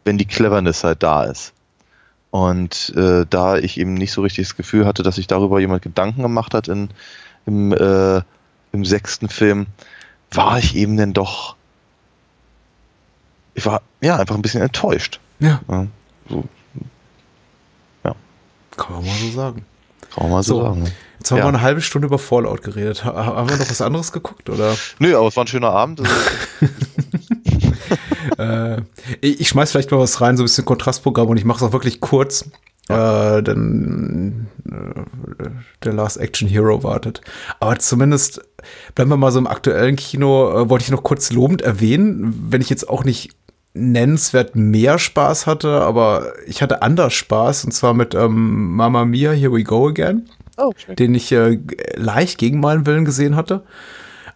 wenn 0.04 0.18
die 0.18 0.26
Cleverness 0.26 0.84
halt 0.84 1.04
da 1.04 1.26
ist. 1.26 1.54
Und 2.32 2.94
äh, 2.96 3.26
da 3.30 3.58
ich 3.58 3.80
eben 3.80 3.94
nicht 3.94 4.12
so 4.12 4.22
richtig 4.22 4.48
das 4.48 4.58
Gefühl 4.58 4.86
hatte, 4.86 5.04
dass 5.04 5.16
sich 5.16 5.28
darüber 5.28 5.60
jemand 5.60 5.82
Gedanken 5.82 6.24
gemacht 6.24 6.54
hat 6.54 6.68
in, 6.68 6.90
im, 7.46 7.72
äh, 7.72 8.22
im 8.72 8.84
sechsten 8.84 9.30
Film, 9.30 9.68
war 10.32 10.58
ich 10.60 10.76
eben 10.76 10.98
dann 10.98 11.14
doch, 11.14 11.56
ich 13.54 13.66
war 13.66 13.82
ja 14.02 14.18
einfach 14.18 14.36
ein 14.36 14.42
bisschen 14.42 14.62
enttäuscht. 14.62 15.20
Ja, 15.40 15.62
Ja, 15.70 15.88
so 16.28 16.44
kann 18.76 18.96
man 18.96 19.06
mal 19.06 19.16
so 19.16 19.32
sagen. 19.32 19.66
Kann 20.14 20.24
man 20.24 20.32
mal 20.32 20.44
so, 20.44 20.56
So. 20.56 20.62
sagen. 20.64 20.84
ne? 20.84 20.92
Jetzt 21.20 21.32
haben 21.32 21.38
Ja. 21.40 21.44
wir 21.46 21.50
eine 21.50 21.62
halbe 21.62 21.82
Stunde 21.82 22.08
über 22.08 22.20
Fallout 22.20 22.62
geredet. 22.62 23.04
Ha- 23.04 23.26
Haben 23.26 23.50
wir 23.50 23.58
noch 23.58 23.70
was 23.70 23.82
anderes 23.82 24.12
geguckt? 24.12 24.50
Oder? 24.50 24.76
Nö, 25.00 25.16
aber 25.18 25.28
es 25.28 25.36
war 25.36 25.46
ein 25.46 25.48
schöner 25.48 25.72
Abend. 25.72 26.02
äh, 28.38 28.82
ich 29.22 29.48
schmeiß 29.50 29.72
vielleicht 29.72 29.92
mal 29.92 30.00
was 30.00 30.22
rein, 30.22 30.38
so 30.38 30.44
ein 30.44 30.46
bisschen 30.46 30.66
Kontrastprogramm 30.66 31.28
und 31.28 31.38
ich 31.38 31.46
mache 31.46 31.58
es 31.58 31.64
auch 31.64 31.74
wirklich 31.74 32.00
kurz. 32.02 32.50
Äh, 32.90 33.44
denn 33.44 34.48
äh, 34.66 35.50
der 35.84 35.94
Last 35.94 36.18
Action 36.18 36.48
Hero 36.48 36.84
wartet. 36.84 37.20
Aber 37.60 37.78
zumindest 37.80 38.40
bleiben 38.96 39.10
wir 39.12 39.18
mal 39.18 39.32
so 39.32 39.40
im 39.40 39.48
aktuellen 39.48 39.98
Kino, 39.98 40.50
äh, 40.52 40.70
wollte 40.70 40.86
ich 40.86 40.92
noch 40.92 41.04
kurz 41.04 41.32
lobend 41.34 41.62
erwähnen, 41.62 42.46
wenn 42.50 42.62
ich 42.62 42.70
jetzt 42.70 42.88
auch 42.88 43.04
nicht 43.04 43.32
nennenswert 43.78 44.56
mehr 44.56 45.00
Spaß 45.00 45.48
hatte, 45.48 45.82
aber 45.82 46.34
ich 46.46 46.62
hatte 46.62 46.82
anders 46.82 47.14
Spaß 47.14 47.66
und 47.66 47.72
zwar 47.72 47.94
mit 47.94 48.16
ähm, 48.16 48.76
Mama 48.76 49.06
Mia, 49.06 49.32
Here 49.32 49.54
We 49.54 49.64
Go 49.64 49.88
Again 49.88 50.28
oh, 50.58 50.74
den 50.90 51.16
ich 51.16 51.32
äh, 51.32 51.60
leicht 51.96 52.38
gegen 52.38 52.60
meinen 52.60 52.86
Willen 52.86 53.06
gesehen 53.06 53.36
hatte. 53.36 53.64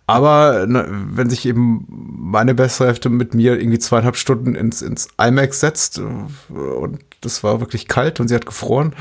Aber 0.07 0.65
ne, 0.67 0.85
wenn 0.89 1.29
sich 1.29 1.45
eben 1.45 1.85
meine 1.87 2.53
bessere 2.53 2.87
Hälfte 2.87 3.09
mit 3.09 3.33
mir 3.33 3.57
irgendwie 3.57 3.79
zweieinhalb 3.79 4.17
Stunden 4.17 4.55
ins, 4.55 4.81
ins 4.81 5.07
IMAX 5.21 5.59
setzt 5.59 5.99
äh, 5.99 6.53
und 6.53 6.99
das 7.21 7.43
war 7.43 7.59
wirklich 7.59 7.87
kalt 7.87 8.19
und 8.19 8.27
sie 8.27 8.35
hat 8.35 8.45
gefroren, 8.45 8.93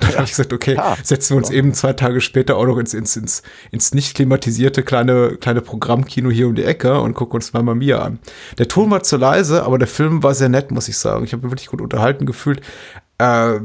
dann 0.00 0.12
habe 0.14 0.24
ich 0.24 0.30
gesagt, 0.30 0.52
okay, 0.52 0.74
klar. 0.74 0.96
setzen 1.02 1.34
wir 1.34 1.38
uns 1.38 1.50
eben 1.50 1.74
zwei 1.74 1.92
Tage 1.92 2.20
später 2.20 2.56
auch 2.56 2.66
noch 2.66 2.78
ins, 2.78 2.94
ins, 2.94 3.16
ins, 3.16 3.42
ins 3.70 3.94
nicht 3.94 4.14
klimatisierte 4.14 4.82
kleine, 4.82 5.36
kleine 5.40 5.60
Programmkino 5.60 6.30
hier 6.30 6.48
um 6.48 6.54
die 6.54 6.64
Ecke 6.64 7.00
und 7.00 7.14
gucken 7.14 7.36
uns 7.36 7.52
Mama 7.52 7.74
Mia 7.74 8.00
an. 8.00 8.18
Der 8.58 8.68
Ton 8.68 8.90
war 8.90 9.02
zu 9.02 9.16
leise, 9.16 9.62
aber 9.64 9.78
der 9.78 9.88
Film 9.88 10.22
war 10.22 10.34
sehr 10.34 10.48
nett, 10.48 10.70
muss 10.70 10.88
ich 10.88 10.98
sagen. 10.98 11.24
Ich 11.24 11.32
habe 11.32 11.42
mich 11.42 11.52
wirklich 11.52 11.68
gut 11.68 11.80
unterhalten 11.80 12.26
gefühlt. 12.26 12.60
Äh, 13.18 13.58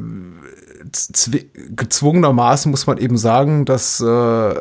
zw- 0.93 1.45
gezwungenermaßen 1.75 2.69
muss 2.69 2.87
man 2.87 2.97
eben 2.97 3.17
sagen, 3.17 3.65
dass 3.65 3.99
äh, 4.01 4.53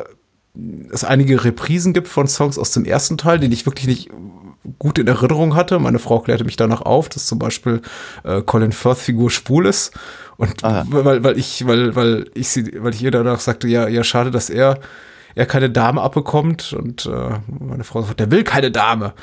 es 0.91 1.03
einige 1.03 1.43
Reprisen 1.43 1.93
gibt 1.93 2.07
von 2.07 2.27
Songs 2.27 2.57
aus 2.57 2.71
dem 2.71 2.85
ersten 2.85 3.17
Teil, 3.17 3.39
den 3.39 3.51
ich 3.51 3.65
wirklich 3.65 3.87
nicht 3.87 4.09
gut 4.79 4.97
in 4.99 5.07
Erinnerung 5.07 5.55
hatte. 5.55 5.79
Meine 5.79 5.99
Frau 5.99 6.19
klärte 6.19 6.43
mich 6.43 6.55
danach 6.55 6.81
auf, 6.81 7.09
dass 7.09 7.25
zum 7.27 7.39
Beispiel 7.39 7.81
äh, 8.23 8.41
Colin 8.41 8.71
Firth 8.71 8.97
Figur 8.99 9.29
schwul 9.31 9.65
ist. 9.65 9.93
Und 10.37 10.63
Ah. 10.63 10.83
weil, 10.89 11.23
weil 11.23 11.37
ich, 11.37 11.65
weil, 11.67 11.95
weil 11.95 12.25
ich 12.33 12.49
sie, 12.49 12.71
weil 12.83 12.93
ich 12.93 13.01
ihr 13.01 13.11
danach 13.11 13.39
sagte, 13.39 13.67
ja, 13.67 13.87
ja, 13.87 14.03
schade, 14.03 14.31
dass 14.31 14.49
er, 14.49 14.79
er 15.35 15.45
keine 15.45 15.69
Dame 15.69 16.01
abbekommt. 16.01 16.73
Und 16.73 17.05
äh, 17.05 17.29
meine 17.47 17.83
Frau 17.83 18.01
sagt, 18.01 18.19
der 18.19 18.31
will 18.31 18.43
keine 18.43 18.71
Dame. 18.71 19.13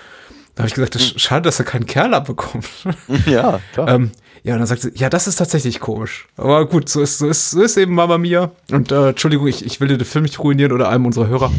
Da 0.54 0.60
habe 0.62 0.68
ich 0.68 0.74
gesagt, 0.74 0.94
das 0.94 1.02
ist 1.02 1.20
schade, 1.20 1.42
dass 1.42 1.58
er 1.58 1.64
keinen 1.64 1.86
Kerl 1.86 2.12
abbekommt. 2.14 2.66
Ja, 3.26 3.60
klar. 3.72 3.88
Ähm, 3.88 4.10
ja, 4.44 4.54
und 4.54 4.58
dann 4.60 4.66
sagt 4.66 4.82
sie, 4.82 4.90
ja, 4.96 5.08
das 5.08 5.26
ist 5.28 5.36
tatsächlich 5.36 5.78
komisch. 5.80 6.26
Aber 6.36 6.66
gut, 6.66 6.88
so 6.88 7.00
ist, 7.00 7.18
so 7.18 7.28
ist, 7.28 7.52
so 7.52 7.62
ist 7.62 7.76
eben 7.76 7.94
Mama 7.94 8.18
Mia. 8.18 8.50
Und 8.72 8.90
äh, 8.90 9.10
Entschuldigung, 9.10 9.46
ich, 9.46 9.64
ich 9.64 9.80
will 9.80 9.88
dir 9.88 9.98
den 9.98 10.04
Film 10.04 10.24
nicht 10.24 10.40
ruinieren 10.40 10.72
oder 10.72 10.88
einem 10.88 11.06
unserer 11.06 11.28
Hörer. 11.28 11.52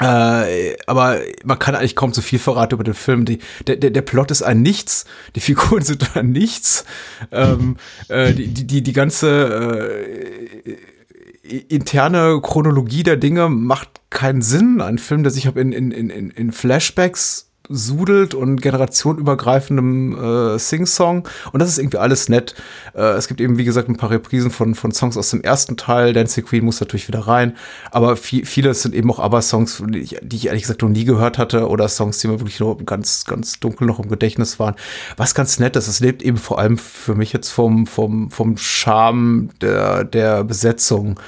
Äh, 0.00 0.76
aber 0.86 1.20
man 1.44 1.58
kann 1.58 1.74
eigentlich 1.74 1.96
kaum 1.96 2.12
zu 2.12 2.22
viel 2.22 2.38
verraten 2.38 2.74
über 2.74 2.84
den 2.84 2.94
Film. 2.94 3.24
Die, 3.24 3.38
der, 3.66 3.76
der, 3.76 3.90
der 3.90 4.02
Plot 4.02 4.30
ist 4.30 4.42
ein 4.42 4.62
Nichts, 4.62 5.06
die 5.34 5.40
Figuren 5.40 5.82
sind 5.82 6.16
ein 6.16 6.30
Nichts. 6.30 6.84
Ähm, 7.32 7.76
äh, 8.08 8.32
die, 8.32 8.48
die, 8.48 8.66
die, 8.66 8.82
die 8.82 8.92
ganze 8.92 10.64
äh, 10.64 11.62
interne 11.68 12.40
Chronologie 12.42 13.02
der 13.02 13.16
Dinge 13.16 13.48
macht 13.48 13.88
keinen 14.10 14.42
Sinn. 14.42 14.80
Ein 14.80 14.98
Film, 14.98 15.22
der 15.22 15.32
sich 15.32 15.46
in, 15.46 15.72
in, 15.72 15.90
in, 15.92 16.30
in 16.30 16.52
Flashbacks 16.52 17.45
sudelt 17.68 18.34
und 18.34 18.60
generationenübergreifendem 18.60 20.54
äh, 20.54 20.58
Sing-Song. 20.58 21.28
Und 21.52 21.60
das 21.60 21.68
ist 21.68 21.78
irgendwie 21.78 21.98
alles 21.98 22.28
nett. 22.28 22.54
Äh, 22.94 23.12
es 23.12 23.28
gibt 23.28 23.40
eben, 23.40 23.58
wie 23.58 23.64
gesagt, 23.64 23.88
ein 23.88 23.96
paar 23.96 24.10
Reprisen 24.10 24.50
von, 24.50 24.74
von 24.74 24.92
Songs 24.92 25.16
aus 25.16 25.30
dem 25.30 25.42
ersten 25.42 25.76
Teil. 25.76 26.12
Dancing 26.12 26.44
Queen 26.44 26.64
muss 26.64 26.80
natürlich 26.80 27.08
wieder 27.08 27.20
rein. 27.20 27.56
Aber 27.90 28.16
viel, 28.16 28.44
viele 28.44 28.74
sind 28.74 28.94
eben 28.94 29.10
auch 29.10 29.18
ABBA-Songs, 29.18 29.82
die 29.88 29.98
ich, 29.98 30.16
die 30.22 30.36
ich 30.36 30.46
ehrlich 30.46 30.62
gesagt 30.62 30.82
noch 30.82 30.88
nie 30.88 31.04
gehört 31.04 31.38
hatte. 31.38 31.68
Oder 31.68 31.88
Songs, 31.88 32.18
die 32.18 32.28
mir 32.28 32.40
wirklich 32.40 32.60
noch 32.60 32.76
ganz, 32.84 33.24
ganz 33.24 33.60
dunkel 33.60 33.86
noch 33.86 33.98
im 33.98 34.08
Gedächtnis 34.08 34.58
waren. 34.58 34.74
Was 35.16 35.34
ganz 35.34 35.58
nett 35.58 35.76
ist, 35.76 35.88
es 35.88 36.00
lebt 36.00 36.22
eben 36.22 36.36
vor 36.36 36.58
allem 36.58 36.78
für 36.78 37.14
mich 37.14 37.32
jetzt 37.32 37.50
vom, 37.50 37.86
vom, 37.86 38.30
vom 38.30 38.56
Charme 38.56 39.50
der, 39.60 40.04
der 40.04 40.44
Besetzung. 40.44 41.18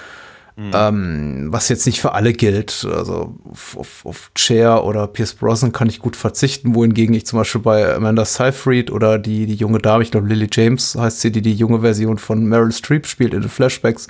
Ähm, 0.61 1.53
was 1.53 1.69
jetzt 1.69 1.87
nicht 1.87 2.01
für 2.01 2.15
alle 2.15 2.33
gilt. 2.33 2.85
Also 2.93 3.37
auf, 3.49 3.77
auf, 3.77 4.05
auf 4.05 4.31
Cher 4.37 4.85
oder 4.85 5.07
Pierce 5.07 5.35
Brosnan 5.35 5.71
kann 5.71 5.89
ich 5.89 6.01
gut 6.01 6.17
verzichten, 6.17 6.75
wohingegen 6.75 7.15
ich 7.15 7.27
zum 7.27 7.39
Beispiel 7.39 7.61
bei 7.61 7.95
Amanda 7.95 8.25
Seyfried 8.25 8.91
oder 8.91 9.21
die, 9.21 9.47
die 9.47 9.55
junge 9.55 9.79
Dame, 9.79 10.03
ich 10.03 10.11
glaube 10.11 10.27
Lily 10.27 10.49
James 10.51 10.97
heißt 10.97 11.21
sie, 11.21 11.31
die 11.31 11.43
die 11.43 11.55
junge 11.55 11.81
Version 11.83 12.19
von 12.19 12.45
Meryl 12.45 12.73
Streep 12.73 13.07
spielt 13.07 13.35
in 13.35 13.43
den 13.43 13.51
Flashbacks, 13.51 14.09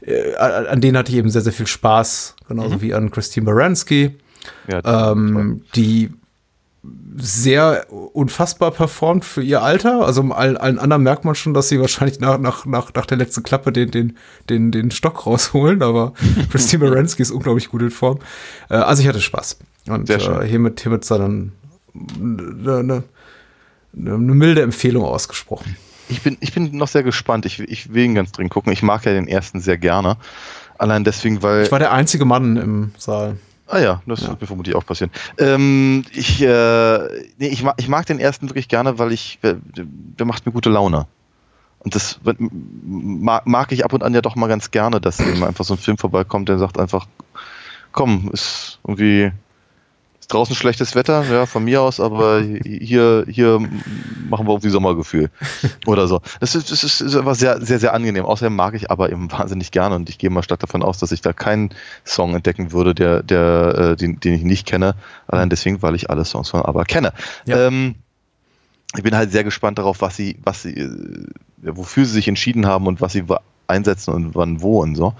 äh, 0.00 0.34
an, 0.34 0.80
denen 0.80 0.96
hatte 0.96 1.12
ich 1.12 1.18
eben 1.18 1.30
sehr, 1.30 1.42
sehr 1.42 1.52
viel 1.52 1.68
Spaß, 1.68 2.34
genauso 2.48 2.82
wie 2.82 2.92
an 2.92 3.12
Christine 3.12 3.46
Baranski, 3.46 4.16
ja, 4.66 5.12
ähm, 5.12 5.62
die 5.76 6.10
sehr 7.16 7.86
unfassbar 7.90 8.70
performt 8.70 9.24
für 9.24 9.42
ihr 9.42 9.62
Alter. 9.62 10.04
Also 10.04 10.22
allen, 10.22 10.56
allen 10.56 10.78
anderen 10.78 11.02
merkt 11.02 11.24
man 11.24 11.34
schon, 11.34 11.54
dass 11.54 11.68
sie 11.68 11.80
wahrscheinlich 11.80 12.20
nach, 12.20 12.38
nach, 12.38 12.66
nach, 12.66 12.92
nach 12.94 13.06
der 13.06 13.16
letzten 13.16 13.42
Klappe 13.42 13.72
den, 13.72 13.90
den, 13.90 14.16
den, 14.48 14.70
den 14.70 14.90
Stock 14.90 15.26
rausholen. 15.26 15.82
Aber 15.82 16.12
Christine 16.50 16.84
Baranski 16.84 17.22
ist 17.22 17.30
unglaublich 17.30 17.68
gut 17.68 17.82
in 17.82 17.90
Form. 17.90 18.18
Äh, 18.68 18.74
also 18.74 19.02
ich 19.02 19.08
hatte 19.08 19.20
Spaß. 19.20 19.58
Und 19.88 20.10
äh, 20.10 20.46
hiermit, 20.46 20.80
hiermit 20.80 21.04
sei 21.04 21.18
dann 21.18 21.52
eine, 21.94 22.78
eine, 22.78 23.02
eine 23.96 24.16
milde 24.16 24.62
Empfehlung 24.62 25.04
ausgesprochen. 25.04 25.76
Ich 26.08 26.22
bin, 26.22 26.36
ich 26.40 26.52
bin 26.52 26.76
noch 26.76 26.88
sehr 26.88 27.02
gespannt. 27.02 27.46
Ich, 27.46 27.60
ich 27.60 27.92
will 27.92 28.04
ihn 28.04 28.14
ganz 28.14 28.32
dringend 28.32 28.52
gucken. 28.52 28.72
Ich 28.72 28.82
mag 28.82 29.04
ja 29.04 29.12
den 29.12 29.26
ersten 29.26 29.60
sehr 29.60 29.78
gerne. 29.78 30.16
Allein 30.78 31.04
deswegen, 31.04 31.42
weil. 31.42 31.64
Ich 31.64 31.72
war 31.72 31.78
der 31.78 31.92
einzige 31.92 32.24
Mann 32.24 32.56
im 32.56 32.92
Saal. 32.98 33.36
Ah 33.68 33.78
ja, 33.78 34.02
das 34.06 34.22
Ja. 34.22 34.28
wird 34.28 34.40
mir 34.40 34.46
vermutlich 34.46 34.76
auch 34.76 34.86
passieren. 34.86 35.10
Ähm, 35.38 36.04
ich, 36.12 36.40
äh, 36.40 36.98
nee, 37.38 37.48
ich, 37.48 37.62
mag, 37.62 37.74
ich 37.78 37.88
mag 37.88 38.06
den 38.06 38.20
ersten 38.20 38.48
wirklich 38.48 38.68
gerne, 38.68 38.98
weil 38.98 39.12
ich, 39.12 39.38
der, 39.42 39.56
macht 40.26 40.46
mir 40.46 40.52
gute 40.52 40.70
Laune. 40.70 41.06
Und 41.80 41.94
das 41.94 42.18
mag, 42.84 43.46
mag 43.46 43.72
ich 43.72 43.84
ab 43.84 43.92
und 43.92 44.02
an 44.02 44.14
ja 44.14 44.20
doch 44.20 44.36
mal 44.36 44.48
ganz 44.48 44.70
gerne, 44.70 45.00
dass 45.00 45.20
eben 45.20 45.44
einfach 45.44 45.64
so 45.64 45.74
ein 45.74 45.78
Film 45.78 45.98
vorbeikommt, 45.98 46.48
der 46.48 46.58
sagt 46.58 46.78
einfach, 46.78 47.06
komm, 47.92 48.30
ist 48.32 48.78
irgendwie 48.86 49.32
draußen 50.28 50.54
schlechtes 50.54 50.94
Wetter, 50.94 51.24
ja, 51.30 51.46
von 51.46 51.64
mir 51.64 51.82
aus, 51.82 52.00
aber 52.00 52.40
hier, 52.40 53.24
hier 53.28 53.58
machen 54.28 54.46
wir 54.46 54.52
irgendwie 54.52 54.70
Sommergefühl 54.70 55.30
oder 55.86 56.08
so. 56.08 56.20
Das 56.40 56.54
ist, 56.54 56.70
das 56.70 56.84
ist, 56.84 57.00
ist 57.00 57.16
einfach 57.16 57.34
sehr, 57.34 57.60
sehr, 57.60 57.78
sehr 57.78 57.94
angenehm. 57.94 58.24
Außerdem 58.24 58.54
mag 58.54 58.74
ich 58.74 58.90
aber 58.90 59.10
eben 59.10 59.30
wahnsinnig 59.30 59.70
gerne 59.70 59.94
und 59.94 60.08
ich 60.08 60.18
gehe 60.18 60.30
mal 60.30 60.42
stark 60.42 60.60
davon 60.60 60.82
aus, 60.82 60.98
dass 60.98 61.12
ich 61.12 61.20
da 61.20 61.32
keinen 61.32 61.70
Song 62.04 62.34
entdecken 62.34 62.72
würde, 62.72 62.94
der, 62.94 63.22
der, 63.22 63.92
äh, 63.92 63.96
den, 63.96 64.20
den 64.20 64.34
ich 64.34 64.42
nicht 64.42 64.66
kenne. 64.66 64.94
Allein 65.28 65.50
deswegen, 65.50 65.82
weil 65.82 65.94
ich 65.94 66.10
alle 66.10 66.24
Songs 66.24 66.50
von 66.50 66.62
ABBA 66.62 66.84
kenne. 66.84 67.12
Ja. 67.46 67.66
Ähm, 67.66 67.96
ich 68.96 69.02
bin 69.02 69.16
halt 69.16 69.30
sehr 69.30 69.44
gespannt 69.44 69.78
darauf, 69.78 70.00
was 70.00 70.16
sie, 70.16 70.38
was 70.42 70.62
sie, 70.62 70.74
äh, 70.74 71.26
wofür 71.62 72.04
sie 72.04 72.12
sich 72.12 72.28
entschieden 72.28 72.66
haben 72.66 72.86
und 72.86 73.00
was 73.00 73.12
sie 73.12 73.24
einsetzen 73.68 74.14
und 74.14 74.34
wann 74.34 74.62
wo 74.62 74.82
und 74.82 74.94
so. 74.94 75.14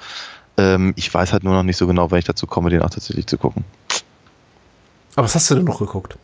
Ähm, 0.56 0.94
ich 0.96 1.12
weiß 1.12 1.32
halt 1.32 1.44
nur 1.44 1.54
noch 1.54 1.62
nicht 1.62 1.76
so 1.76 1.86
genau, 1.86 2.10
wenn 2.10 2.18
ich 2.18 2.24
dazu 2.24 2.46
komme, 2.46 2.70
den 2.70 2.82
auch 2.82 2.90
tatsächlich 2.90 3.26
zu 3.26 3.38
gucken. 3.38 3.64
Aber 5.16 5.24
was 5.24 5.34
hast 5.34 5.50
du 5.50 5.56
denn 5.56 5.64
noch 5.64 5.78
geguckt? 5.78 6.16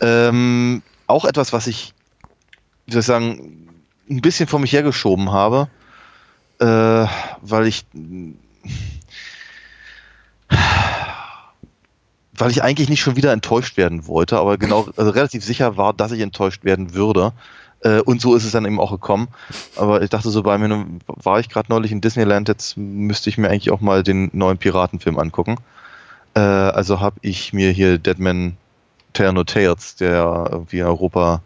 Ähm, 0.00 0.82
auch 1.06 1.24
etwas, 1.24 1.52
was 1.52 1.68
ich, 1.68 1.94
wie 2.86 2.92
soll 2.92 3.00
ich 3.00 3.06
sagen, 3.06 3.68
ein 4.10 4.20
bisschen 4.20 4.48
vor 4.48 4.58
mich 4.58 4.72
hergeschoben 4.72 5.30
habe, 5.30 5.68
äh, 6.58 7.06
weil 7.42 7.66
ich, 7.66 7.84
weil 12.36 12.50
ich 12.50 12.62
eigentlich 12.62 12.88
nicht 12.88 13.00
schon 13.00 13.16
wieder 13.16 13.32
enttäuscht 13.32 13.76
werden 13.76 14.06
wollte, 14.08 14.38
aber 14.38 14.58
genau, 14.58 14.88
also 14.96 15.10
relativ 15.10 15.44
sicher 15.44 15.76
war, 15.76 15.92
dass 15.94 16.12
ich 16.12 16.20
enttäuscht 16.20 16.64
werden 16.64 16.94
würde. 16.94 17.32
Äh, 17.82 18.00
und 18.00 18.20
so 18.20 18.34
ist 18.34 18.44
es 18.44 18.50
dann 18.50 18.64
eben 18.64 18.80
auch 18.80 18.90
gekommen. 18.90 19.28
Aber 19.76 20.02
ich 20.02 20.10
dachte 20.10 20.30
so 20.30 20.42
bei 20.42 20.58
mir, 20.58 20.86
war 21.06 21.38
ich 21.38 21.48
gerade 21.48 21.70
neulich 21.70 21.92
in 21.92 22.00
Disneyland, 22.00 22.48
jetzt 22.48 22.76
müsste 22.76 23.30
ich 23.30 23.38
mir 23.38 23.48
eigentlich 23.48 23.70
auch 23.70 23.80
mal 23.80 24.02
den 24.02 24.30
neuen 24.32 24.58
Piratenfilm 24.58 25.18
angucken. 25.18 25.56
Äh, 26.38 26.70
also 26.70 27.00
habe 27.00 27.16
ich 27.22 27.52
mir 27.52 27.72
hier 27.72 27.98
Deadman 27.98 28.56
No 29.18 29.42
Tales, 29.42 29.96
der 29.96 30.48
irgendwie 30.52 30.78
in 30.78 30.84
Europa 30.84 31.42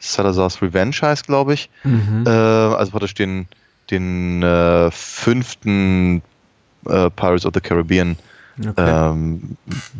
Salazar's 0.00 0.60
Revenge 0.60 0.96
heißt, 1.00 1.26
glaube 1.26 1.54
ich. 1.54 1.70
Mhm. 1.84 2.24
Äh, 2.26 2.30
also 2.30 2.90
praktisch 2.90 3.14
den, 3.14 3.46
den 3.90 4.42
äh, 4.42 4.90
fünften 4.90 6.22
äh, 6.86 7.08
Pirates 7.10 7.46
of 7.46 7.52
the 7.54 7.60
Caribbean 7.60 8.16
Okay. 8.58 8.72
ähm, 9.10 9.56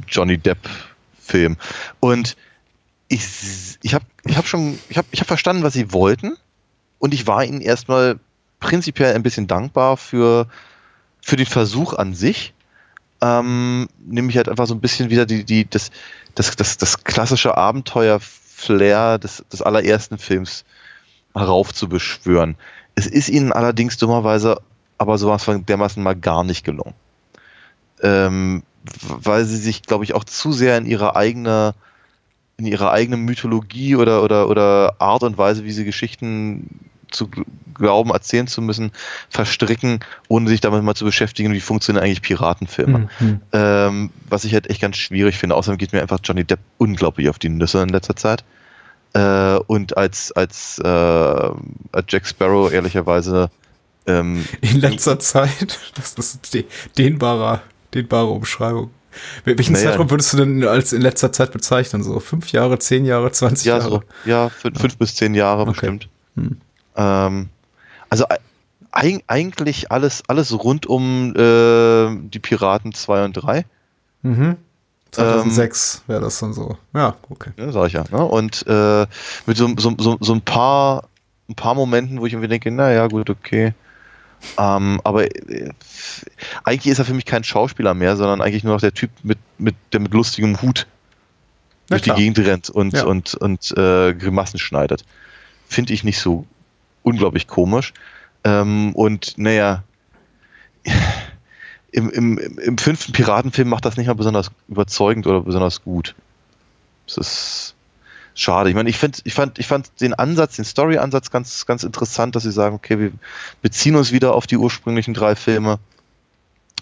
Johnny 0.09 0.37
Depp 0.37 0.59
Film. 1.19 1.57
Und 2.01 2.37
ich, 3.09 3.79
ich 3.83 3.95
habe 3.95 4.05
ich 4.25 4.37
hab 4.37 4.47
schon, 4.47 4.79
ich 4.89 4.99
habe 4.99 5.09
ich 5.11 5.21
hab 5.21 5.27
verstanden, 5.29 5.63
was 5.63 5.73
sie 5.73 5.93
wollten. 5.93 6.37
Und 6.99 7.15
ich 7.15 7.27
war 7.27 7.45
ihnen 7.45 7.61
erstmal 7.61 8.19
prinzipiell 8.61 9.15
ein 9.15 9.23
bisschen 9.23 9.47
dankbar 9.47 9.97
für, 9.97 10.47
für 11.21 11.37
den 11.37 11.47
Versuch 11.47 11.95
an 11.95 12.15
sich. 12.15 12.53
Ähm, 13.23 13.89
nämlich 14.05 14.37
halt 14.37 14.49
einfach 14.49 14.67
so 14.67 14.75
ein 14.75 14.81
bisschen 14.81 15.09
wieder 15.09 15.27
die, 15.27 15.45
die, 15.45 15.71
das, 15.71 15.93
das, 16.35 16.57
das, 16.57 16.77
das 16.77 17.05
klassische 17.05 17.57
Abenteuer-Flair 17.57 19.19
des, 19.19 19.45
des 19.51 19.63
allerersten 19.63 20.19
Films 20.19 20.65
heraufzubeschwören. 21.33 22.57
Es 22.97 23.07
ist 23.07 23.29
ihnen 23.29 23.53
allerdings 23.53 23.97
dummerweise 23.97 24.61
aber 24.99 25.19
sowas 25.19 25.45
von 25.45 25.65
dermaßen 25.65 26.03
mal 26.03 26.17
gar 26.17 26.43
nicht 26.43 26.65
gelungen. 26.65 26.95
Ähm, 28.03 28.65
weil 29.05 29.45
sie 29.45 29.57
sich, 29.57 29.83
glaube 29.83 30.03
ich, 30.03 30.15
auch 30.15 30.25
zu 30.25 30.53
sehr 30.53 30.77
in 30.77 30.87
ihre 30.87 31.15
eigene, 31.15 31.75
in 32.57 32.67
ihre 32.67 32.91
eigene 32.91 33.17
Mythologie 33.17 33.95
oder, 33.95 34.25
oder, 34.25 34.49
oder 34.49 34.97
Art 35.01 35.23
und 35.23 35.39
Weise, 35.39 35.65
wie 35.65 35.73
sie 35.73 35.85
Geschichten 35.85 36.91
zu 37.13 37.27
gl- 37.27 37.45
glauben, 37.75 38.11
erzählen 38.11 38.47
zu 38.47 38.61
müssen, 38.63 38.91
verstricken, 39.31 40.01
ohne 40.29 40.49
sich 40.49 40.61
damit 40.61 40.83
mal 40.83 40.95
zu 40.95 41.05
beschäftigen, 41.05 41.53
wie 41.53 41.61
funktionieren 41.61 42.05
eigentlich 42.05 42.23
Piratenfilme. 42.23 43.09
Mhm. 43.21 43.41
Ähm, 43.53 44.11
was 44.29 44.45
ich 44.45 44.55
halt 44.55 44.69
echt 44.71 44.81
ganz 44.81 44.97
schwierig 44.97 45.39
finde. 45.39 45.55
Außerdem 45.57 45.79
geht 45.79 45.93
mir 45.93 46.03
einfach 46.03 46.19
Johnny 46.23 46.45
Depp 46.45 46.61
unglaublich 46.79 47.29
auf 47.29 47.39
die 47.39 47.49
Nüsse 47.49 47.83
in 47.83 47.89
letzter 47.89 48.17
Zeit. 48.17 48.45
Äh, 49.15 49.57
und 49.67 49.97
als, 49.97 50.33
als, 50.33 50.79
äh, 50.83 50.89
als 50.89 52.07
Jack 52.09 52.27
Sparrow 52.27 52.73
ehrlicherweise 52.73 53.51
ähm, 54.07 54.45
In 54.63 54.81
letzter 54.81 55.19
Zeit, 55.21 55.79
das 55.95 56.15
ist 56.17 56.55
de 56.55 56.65
dehnbarer, 56.99 57.63
dehnbare 57.95 58.27
Umschreibung. 58.31 58.91
Wel- 59.45 59.59
Welchen 59.59 59.75
Naja. 59.75 59.91
Zeitraum 59.91 60.11
würdest 60.11 60.33
du 60.33 60.39
denn 60.39 60.65
als 60.67 60.93
in 60.95 61.03
letzter 61.03 61.31
Zeit 61.33 61.53
bezeichnen? 61.53 62.03
So 62.03 62.19
fünf 62.19 62.51
Jahre, 62.53 62.79
zehn 62.79 63.05
Jahre, 63.05 63.31
20 63.31 63.67
ja, 63.67 63.77
Jahre? 63.79 63.91
so, 63.91 64.03
ja, 64.25 64.47
fün- 64.47 64.79
fünf 64.79 64.97
bis 64.97 65.15
zehn 65.15 65.35
Jahre 65.35 65.63
Okay. 65.63 65.71
bestimmt. 65.73 66.09
Hm. 66.37 66.57
Ähm, 66.97 67.49
also 68.11 68.27
eig 68.91 69.25
eigentlich 69.27 69.91
alles, 69.91 70.23
alles 70.29 70.53
rund 70.53 70.87
um 70.87 71.35
äh, 71.35 72.29
die 72.29 72.39
Piraten 72.39 72.93
2 72.93 73.25
und 73.25 73.33
3. 73.35 73.65
Mhm. 74.23 74.57
2006 75.13 76.05
wäre 76.07 76.21
das 76.23 76.39
dann 76.39 76.55
so. 76.55 76.79
Ja, 76.95 77.17
okay. 77.29 77.51
Ja, 77.59 77.71
sag 77.71 77.87
ich 77.89 77.93
ja. 77.93 78.05
Ne? 78.11 78.25
Und 78.25 78.67
äh, 78.67 79.07
mit 79.47 79.57
so, 79.57 79.69
so, 79.77 79.95
so, 79.99 80.17
so 80.21 80.33
ein 80.33 80.41
paar 80.41 81.05
ein 81.49 81.55
paar 81.55 81.75
Momenten, 81.75 82.21
wo 82.21 82.27
ich 82.27 82.33
irgendwie 82.33 82.49
denke, 82.49 82.71
naja, 82.71 83.07
gut, 83.09 83.29
okay. 83.31 83.75
Ähm, 84.59 85.01
aber 85.05 85.25
äh, 85.25 85.71
eigentlich 86.65 86.91
ist 86.93 86.99
er 86.99 87.05
für 87.05 87.15
mich 87.15 87.27
kein 87.27 87.45
Schauspieler 87.45 87.95
mehr, 87.95 88.17
sondern 88.17 88.41
eigentlich 88.41 88.65
nur 88.65 88.75
noch 88.75 88.81
der 88.81 88.95
Typ 88.95 89.11
mit, 89.23 89.39
mit, 89.59 89.75
der 89.93 90.01
mit 90.01 90.13
lustigem 90.15 90.61
Hut 90.63 90.87
Na 91.89 91.97
durch 91.97 92.03
die 92.03 92.11
klar. 92.11 92.17
Gegend 92.17 92.39
rennt 92.41 92.71
und, 92.71 92.95
Ja. 92.95 93.05
und, 93.05 93.35
und 93.35 93.71
äh, 93.77 94.15
Grimassen 94.15 94.59
schneidet. 94.59 95.05
Finde 95.69 95.93
ich 95.93 96.05
nicht 96.05 96.21
so 96.21 96.47
unglaublich 97.03 97.47
komisch. 97.47 97.93
Ähm, 98.45 98.95
und 98.95 99.39
naja, 99.39 99.83
im, 101.93 102.11
im, 102.11 102.39
im- 102.39 102.79
fünften 102.79 103.13
Piratenfilm 103.13 103.69
macht 103.69 103.85
das 103.85 103.97
nicht 103.97 104.07
mal 104.07 104.15
besonders 104.15 104.51
überzeugend 104.69 105.27
oder 105.27 105.41
besonders 105.43 105.83
gut. 105.83 106.15
Das 107.07 107.17
ist 107.19 107.75
schade. 108.35 108.71
Ich 108.71 108.75
meine, 108.75 108.89
ich, 108.89 108.97
find, 108.99 109.21
ich, 109.25 109.35
fand, 109.35 109.59
ich 109.59 109.67
fand 109.67 110.01
den 110.01 110.15
Ansatz, 110.15 110.57
den 110.57 110.65
Story-Ansatz 110.65 111.31
ganz, 111.31 111.67
ganz 111.67 111.83
interessant, 111.83 112.35
dass 112.35 112.45
sie 112.45 112.53
sagen, 112.53 112.75
okay, 112.75 112.99
wir 112.99 113.13
beziehen 113.61 113.97
uns 113.97 114.11
wieder 114.13 114.35
auf 114.35 114.47
die 114.47 114.57
ursprünglichen 114.57 115.15
drei 115.15 115.37
Filme 115.37 115.79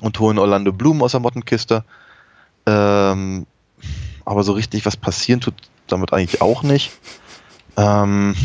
und 0.00 0.18
holen 0.20 0.38
Orlando 0.38 0.72
Bloom 0.72 1.02
aus 1.02 1.10
der 1.12 1.20
Mottenkiste. 1.20 1.84
Ähm, 2.66 3.46
aber 4.24 4.44
so 4.44 4.52
richtig 4.52 4.86
was 4.86 4.96
passieren 4.96 5.40
tut 5.40 5.54
damit 5.88 6.12
eigentlich 6.12 6.40
auch 6.40 6.62
nicht. 6.62 6.92
Ähm, 7.76 8.36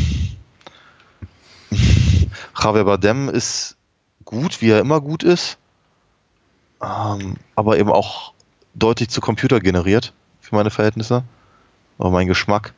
Javier 2.58 2.84
Bardem 2.84 3.28
ist 3.28 3.76
gut, 4.24 4.60
wie 4.60 4.70
er 4.70 4.80
immer 4.80 5.00
gut 5.00 5.22
ist, 5.22 5.58
ähm, 6.82 7.36
aber 7.54 7.78
eben 7.78 7.90
auch 7.90 8.32
deutlich 8.74 9.08
zu 9.08 9.20
Computer 9.20 9.60
generiert 9.60 10.12
für 10.40 10.54
meine 10.54 10.70
Verhältnisse, 10.70 11.24
aber 11.98 12.10
mein 12.10 12.26
Geschmack. 12.26 12.74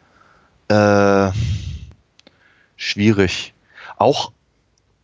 Äh, 0.68 1.30
schwierig. 2.76 3.54
Auch 3.96 4.32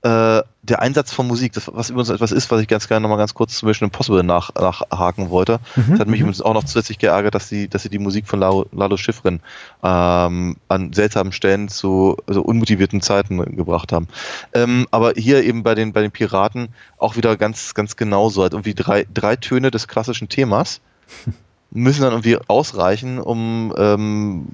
äh, 0.05 0.43
der 0.63 0.83
Einsatz 0.83 1.13
von 1.13 1.27
Musik, 1.27 1.55
das, 1.55 1.71
was 1.73 1.89
übrigens 1.89 2.11
etwas 2.11 2.31
ist, 2.31 2.51
was 2.51 2.61
ich 2.61 2.69
ganz 2.69 2.89
gerne 2.89 3.01
nochmal 3.01 3.17
ganz 3.17 3.33
kurz 3.33 3.57
zum 3.57 3.69
Mission 3.69 3.87
Impossible 3.87 4.23
nach, 4.23 4.55
nachhaken 4.55 5.31
wollte. 5.31 5.61
Mhm. 5.77 5.93
Das 5.93 6.01
hat 6.01 6.09
mich 6.09 6.21
übrigens 6.21 6.43
auch 6.43 6.53
noch 6.53 6.65
zusätzlich 6.65 6.99
geärgert, 6.99 7.35
dass 7.35 7.49
sie, 7.49 7.69
dass 7.69 7.85
sie 7.85 7.89
die 7.89 7.99
Musik 7.99 8.29
von 8.29 8.39
Lalo, 8.39 8.67
Lalo 8.73 8.99
Schifrin 8.99 9.41
ähm, 9.83 10.57
an 10.69 10.93
seltsamen 10.93 11.33
Stellen 11.33 11.69
zu 11.69 12.19
also 12.27 12.43
unmotivierten 12.43 13.01
Zeiten 13.01 13.57
gebracht 13.57 13.93
haben. 13.93 14.09
Ähm, 14.53 14.87
aber 14.91 15.15
hier 15.17 15.43
eben 15.43 15.63
bei 15.63 15.75
den, 15.75 15.95
bei 15.95 16.03
den 16.03 16.11
Piraten 16.11 16.69
auch 16.99 17.17
wieder 17.17 17.39
ganz, 17.39 17.73
ganz 17.73 17.97
genauso. 17.97 18.43
Halt 18.43 18.53
irgendwie 18.53 18.75
drei, 18.75 19.07
drei 19.13 19.37
Töne 19.37 19.71
des 19.71 19.89
klassischen 19.89 20.29
Themas 20.29 20.83
müssen 21.71 22.03
dann 22.03 22.13
irgendwie 22.13 22.37
ausreichen, 22.47 23.19
um 23.19 23.73
ähm, 23.79 24.49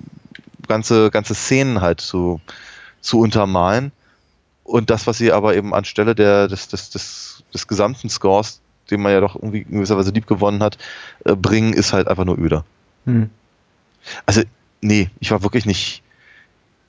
ganze, 0.68 1.11
ganze 1.11 1.34
Szenen 1.34 1.80
halt 1.80 2.01
zu, 2.01 2.40
zu 3.01 3.18
untermalen. 3.18 3.90
Und 4.71 4.89
das, 4.89 5.09
was 5.09 5.18
sie 5.18 5.33
aber 5.33 5.57
eben 5.57 5.75
anstelle 5.75 6.14
der, 6.14 6.47
des, 6.47 6.68
des, 6.68 6.91
des, 6.91 7.43
des 7.53 7.66
gesamten 7.66 8.09
Scores, 8.09 8.61
den 8.91 9.03
man 9.03 9.11
ja 9.11 9.21
doch 9.21 9.35
irgendwie 9.35 9.62
in 9.62 9.73
gewisser 9.73 9.97
Weise 9.99 10.12
lieb 10.12 10.29
gewonnen 10.29 10.62
hat, 10.62 10.79
äh, 11.25 11.35
bringen, 11.35 11.73
ist 11.73 11.93
halt 11.93 12.07
einfach 12.07 12.25
nur 12.25 12.39
öder. 12.39 12.64
Hm. 13.05 13.31
Also, 14.27 14.43
nee, 14.81 15.11
ich 15.18 15.33
war 15.33 15.43
wirklich 15.43 15.66
nicht, 15.66 16.05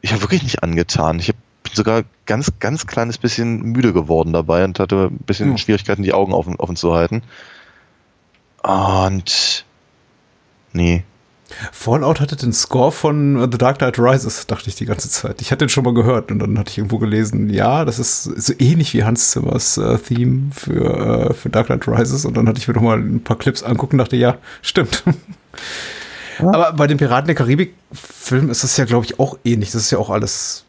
ich 0.02 0.12
war 0.12 0.22
wirklich 0.22 0.44
nicht 0.44 0.62
angetan. 0.62 1.18
Ich 1.18 1.30
hab, 1.30 1.36
bin 1.64 1.74
sogar 1.74 2.04
ganz, 2.28 2.52
ganz 2.60 2.86
kleines 2.86 3.18
bisschen 3.18 3.64
müde 3.64 3.94
geworden 3.94 4.32
dabei 4.32 4.64
und 4.64 4.80
hatte 4.80 5.10
ein 5.12 5.18
bisschen 5.18 5.50
Ja. 5.52 5.58
Schwierigkeiten, 5.58 6.04
die 6.04 6.14
Augen 6.14 6.34
offen, 6.34 6.58
offen 6.58 6.76
zu 6.76 6.94
halten. 6.94 7.24
Und 8.62 9.66
nee, 10.72 11.04
Fallout 11.72 12.20
hatte 12.20 12.36
den 12.36 12.54
Score 12.54 12.91
von 12.91 13.52
The 13.52 13.58
Dark 13.58 13.80
Knight 13.80 13.99
Rises, 13.99 14.47
dachte 14.47 14.70
ich 14.70 14.76
die 14.76 14.86
ganze 14.86 15.10
Zeit. 15.10 15.41
Ich 15.41 15.52
hatte 15.52 15.66
den 15.66 15.70
schon 15.70 15.84
mal 15.84 15.93
gehört 15.93 16.32
und 16.32 16.39
dann 16.39 16.58
hatte 16.58 16.72
ich 16.72 16.78
irgendwo 16.78 16.97
gelesen, 16.97 17.49
ja, 17.49 17.86
das 17.86 17.99
ist 17.99 18.24
so 18.24 18.54
ähnlich 18.60 18.93
wie 18.93 19.04
Hans 19.04 19.32
Zimmers 19.32 19.78
äh, 19.78 19.97
Theme 19.97 20.52
für, 20.54 21.30
äh, 21.30 21.34
für 21.34 21.49
Dark 21.49 21.68
Knight 21.68 21.88
Rises 21.88 22.26
und 22.26 22.38
dann 22.38 22.47
hatte 22.47 22.60
ich 22.60 22.68
mir 22.68 22.74
noch 22.74 22.82
mal 22.82 22.97
ein 22.97 23.24
paar 23.24 23.38
Clips 23.38 23.64
angucken 23.64 23.95
und 23.95 23.99
dachte, 23.99 24.16
ja, 24.16 24.38
stimmt. 24.62 25.04
Ja. 26.39 26.47
Aber 26.47 26.74
bei 26.74 26.88
den 26.88 26.97
Piraten 26.97 27.28
der 27.28 27.36
Karibik-Filmen 27.36 28.49
ist 28.49 28.64
das 28.64 28.78
ja, 28.78 28.86
glaube 28.86 29.06
ich, 29.06 29.20
auch 29.20 29.38
ähnlich. 29.43 29.72
Das 29.72 29.82
ist 29.82 29.91
ja 29.91 29.97
auch 29.97 30.10
alles 30.10 30.66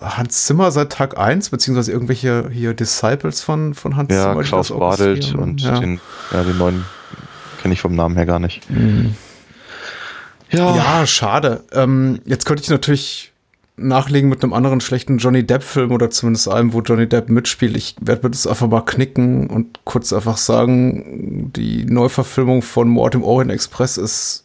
Hans 0.00 0.44
Zimmer 0.44 0.70
seit 0.70 0.92
Tag 0.92 1.18
1, 1.18 1.50
beziehungsweise 1.50 1.92
irgendwelche 1.92 2.50
hier 2.50 2.74
Disciples 2.74 3.42
von, 3.42 3.74
von 3.74 3.96
Hans 3.96 4.12
ja, 4.12 4.30
Zimmer. 4.30 4.42
Klaus 4.42 4.70
Badelt 4.70 5.34
und 5.34 5.62
ja. 5.62 5.78
Den, 5.78 6.00
ja, 6.32 6.42
den 6.42 6.58
neuen 6.58 6.84
kenne 7.62 7.74
ich 7.74 7.80
vom 7.80 7.94
Namen 7.94 8.16
her 8.16 8.26
gar 8.26 8.38
nicht. 8.38 8.68
Mhm. 8.70 9.14
Ja. 10.50 10.76
ja, 10.76 11.06
schade. 11.06 11.64
Ähm, 11.72 12.20
jetzt 12.24 12.46
könnte 12.46 12.62
ich 12.62 12.70
natürlich 12.70 13.32
nachlegen 13.76 14.30
mit 14.30 14.42
einem 14.42 14.52
anderen 14.52 14.80
schlechten 14.80 15.18
Johnny 15.18 15.46
Depp-Film 15.46 15.92
oder 15.92 16.10
zumindest 16.10 16.48
einem, 16.48 16.72
wo 16.72 16.80
Johnny 16.80 17.06
Depp 17.08 17.28
mitspielt. 17.28 17.76
Ich 17.76 17.96
werde 18.00 18.22
mir 18.26 18.30
das 18.30 18.46
einfach 18.46 18.68
mal 18.68 18.80
knicken 18.80 19.48
und 19.48 19.80
kurz 19.84 20.12
einfach 20.12 20.38
sagen, 20.38 21.52
die 21.54 21.84
Neuverfilmung 21.84 22.62
von 22.62 22.88
Mord 22.88 23.14
im 23.14 23.22
Orient 23.22 23.52
Express 23.52 23.98
ist 23.98 24.44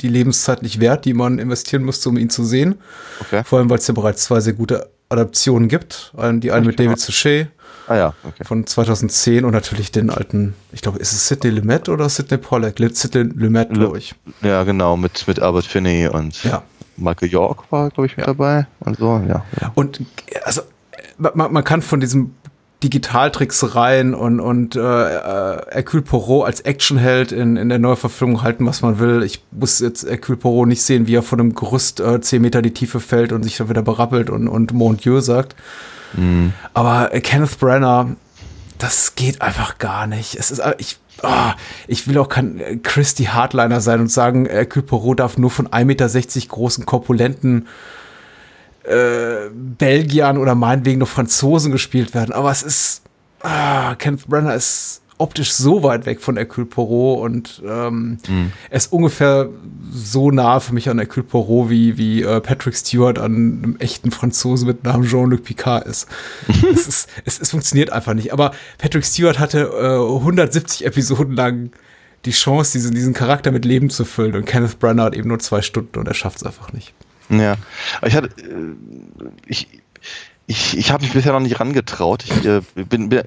die 0.00 0.08
Lebenszeit 0.08 0.62
nicht 0.62 0.80
wert, 0.80 1.04
die 1.04 1.14
man 1.14 1.38
investieren 1.38 1.84
müsste, 1.84 2.08
um 2.08 2.16
ihn 2.16 2.30
zu 2.30 2.44
sehen. 2.44 2.76
Okay. 3.20 3.42
Vor 3.44 3.58
allem, 3.58 3.70
weil 3.70 3.78
es 3.78 3.86
ja 3.86 3.94
bereits 3.94 4.24
zwei 4.24 4.40
sehr 4.40 4.52
gute 4.52 4.88
Adaptionen 5.08 5.68
gibt. 5.68 6.12
Die 6.16 6.52
eine 6.52 6.66
mit 6.66 6.78
David 6.78 6.98
Suchet 6.98 7.48
ah, 7.88 7.96
ja. 7.96 8.14
okay. 8.24 8.44
von 8.44 8.66
2010 8.66 9.44
und 9.44 9.52
natürlich 9.52 9.92
den 9.92 10.10
alten, 10.10 10.54
ich 10.72 10.82
glaube, 10.82 10.98
ist 10.98 11.12
es 11.12 11.28
Sidney 11.28 11.50
Lumet 11.50 11.88
oder 11.88 12.08
Sidney 12.08 12.38
Pollack? 12.38 12.76
Sidney 12.78 13.24
Lumet, 13.34 13.70
glaube 13.70 13.98
ich. 13.98 14.14
Ja, 14.42 14.62
genau, 14.64 14.96
mit, 14.96 15.26
mit 15.26 15.40
Albert 15.40 15.66
Finney 15.66 16.08
und 16.08 16.42
ja. 16.44 16.62
Michael 16.96 17.28
York 17.28 17.70
war, 17.70 17.90
glaube 17.90 18.06
ich, 18.06 18.16
mit 18.16 18.26
ja. 18.26 18.32
dabei 18.32 18.66
und 18.80 18.98
so, 18.98 19.22
ja. 19.28 19.44
ja. 19.60 19.72
Und 19.74 20.00
also 20.44 20.62
man, 21.18 21.52
man 21.52 21.64
kann 21.64 21.82
von 21.82 22.00
diesem 22.00 22.32
Digitaltricksereien 22.82 24.14
und, 24.14 24.38
und 24.38 24.76
äh, 24.76 24.80
äh, 24.80 25.60
Hercule 25.70 26.02
Poirot 26.02 26.46
als 26.46 26.60
Actionheld 26.60 27.32
in, 27.32 27.56
in 27.56 27.68
der 27.68 27.80
Neuverfilmung 27.80 28.42
halten, 28.42 28.66
was 28.66 28.82
man 28.82 29.00
will. 29.00 29.24
Ich 29.24 29.42
muss 29.50 29.80
jetzt 29.80 30.08
Hercule 30.08 30.38
Poirot 30.38 30.68
nicht 30.68 30.82
sehen, 30.82 31.08
wie 31.08 31.16
er 31.16 31.24
von 31.24 31.40
einem 31.40 31.54
Gerüst 31.56 31.98
äh, 31.98 32.20
10 32.20 32.40
Meter 32.40 32.62
die 32.62 32.72
Tiefe 32.72 33.00
fällt 33.00 33.32
und 33.32 33.42
sich 33.42 33.56
dann 33.56 33.68
wieder 33.68 33.82
berappelt 33.82 34.30
und, 34.30 34.46
und 34.46 34.72
Mon 34.72 34.96
Dieu 34.96 35.20
sagt. 35.20 35.56
Mhm. 36.14 36.52
Aber 36.74 37.14
äh, 37.14 37.20
Kenneth 37.20 37.58
Brenner, 37.58 38.16
das 38.78 39.14
geht 39.14 39.42
einfach 39.42 39.78
gar 39.78 40.06
nicht. 40.06 40.36
Es 40.36 40.50
ist, 40.50 40.60
äh, 40.60 40.74
ich, 40.78 40.98
oh, 41.22 41.50
ich 41.86 42.08
will 42.08 42.18
auch 42.18 42.28
kein 42.28 42.60
äh, 42.60 42.76
Christy 42.76 43.24
Hardliner 43.24 43.80
sein 43.80 44.00
und 44.00 44.10
sagen, 44.10 44.46
Hercule 44.46 44.84
Poirot 44.84 45.20
darf 45.20 45.38
nur 45.38 45.50
von 45.50 45.68
1,60 45.68 45.84
Meter 45.84 46.08
großen 46.48 46.86
Korpulenten 46.86 47.68
äh, 48.84 49.50
Belgiern 49.52 50.38
oder 50.38 50.54
meinetwegen 50.54 51.00
noch 51.00 51.08
Franzosen 51.08 51.72
gespielt 51.72 52.14
werden. 52.14 52.32
Aber 52.32 52.50
es 52.50 52.62
ist, 52.62 53.02
ah, 53.42 53.94
Kenneth 53.96 54.26
Brenner 54.26 54.54
ist 54.54 55.02
optisch 55.18 55.52
so 55.52 55.82
weit 55.82 56.06
weg 56.06 56.20
von 56.20 56.36
Hercule 56.36 56.66
Poirot 56.66 57.24
und 57.24 57.62
ähm, 57.66 58.18
mhm. 58.28 58.52
er 58.70 58.76
ist 58.76 58.92
ungefähr 58.92 59.48
so 59.90 60.30
nah 60.30 60.60
für 60.60 60.72
mich 60.72 60.88
an 60.88 60.98
Hercule 60.98 61.24
Poirot 61.24 61.70
wie, 61.70 61.98
wie 61.98 62.22
äh, 62.22 62.40
Patrick 62.40 62.76
Stewart 62.76 63.18
an 63.18 63.34
einem 63.34 63.76
echten 63.78 64.10
Franzosen 64.10 64.66
mit 64.66 64.84
Namen 64.84 65.06
Jean-Luc 65.06 65.44
Picard 65.44 65.86
ist. 65.86 66.08
es 66.72 66.86
ist 66.86 67.08
es, 67.24 67.40
es 67.40 67.50
funktioniert 67.50 67.90
einfach 67.90 68.14
nicht. 68.14 68.32
Aber 68.32 68.52
Patrick 68.78 69.04
Stewart 69.04 69.38
hatte 69.38 69.70
äh, 69.80 70.14
170 70.16 70.86
Episoden 70.86 71.34
lang 71.34 71.70
die 72.24 72.32
Chance, 72.32 72.72
diesen, 72.72 72.94
diesen 72.94 73.14
Charakter 73.14 73.52
mit 73.52 73.64
Leben 73.64 73.90
zu 73.90 74.04
füllen 74.04 74.34
und 74.34 74.44
Kenneth 74.44 74.78
Branagh 74.78 75.06
hat 75.06 75.16
eben 75.16 75.28
nur 75.28 75.38
zwei 75.38 75.62
Stunden 75.62 75.98
und 75.98 76.08
er 76.08 76.14
schafft 76.14 76.38
es 76.38 76.42
einfach 76.44 76.72
nicht. 76.72 76.94
Ja, 77.30 77.56
ich 78.04 78.14
hatte, 78.14 78.28
äh, 78.28 79.28
ich, 79.46 79.68
ich, 80.48 80.78
ich 80.78 80.90
habe 80.90 81.04
mich 81.04 81.12
bisher 81.12 81.32
noch 81.32 81.40
nicht 81.40 81.60
rangetraut. 81.60 82.24
Ich 82.24 82.44
äh, 82.46 82.62
bin, 82.74 83.10
bin, 83.10 83.22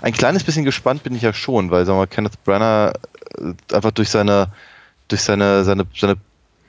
ein 0.00 0.12
kleines 0.12 0.44
bisschen 0.44 0.64
gespannt 0.64 1.02
bin 1.02 1.14
ich 1.16 1.22
ja 1.22 1.32
schon, 1.32 1.72
weil 1.72 1.84
sagen 1.84 1.98
wir, 1.98 2.06
Kenneth 2.06 2.42
Branagh 2.44 2.92
äh, 3.38 3.74
einfach 3.74 3.90
durch 3.90 4.08
seine 4.08 4.52
durch 5.08 5.20
seine 5.20 5.64
seine 5.64 5.84
seine 5.96 6.14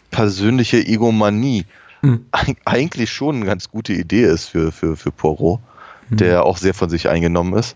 persönliche 0.09 0.77
Egomanie 0.77 1.65
mhm. 2.01 2.25
eigentlich 2.65 3.11
schon 3.11 3.35
eine 3.35 3.45
ganz 3.45 3.69
gute 3.69 3.93
Idee 3.93 4.23
ist 4.23 4.49
für 4.49 4.71
für 4.71 4.97
für 4.97 5.11
Poirot, 5.11 5.59
mhm. 6.09 6.17
der 6.17 6.45
auch 6.45 6.57
sehr 6.57 6.73
von 6.73 6.89
sich 6.89 7.07
eingenommen 7.07 7.53
ist. 7.53 7.75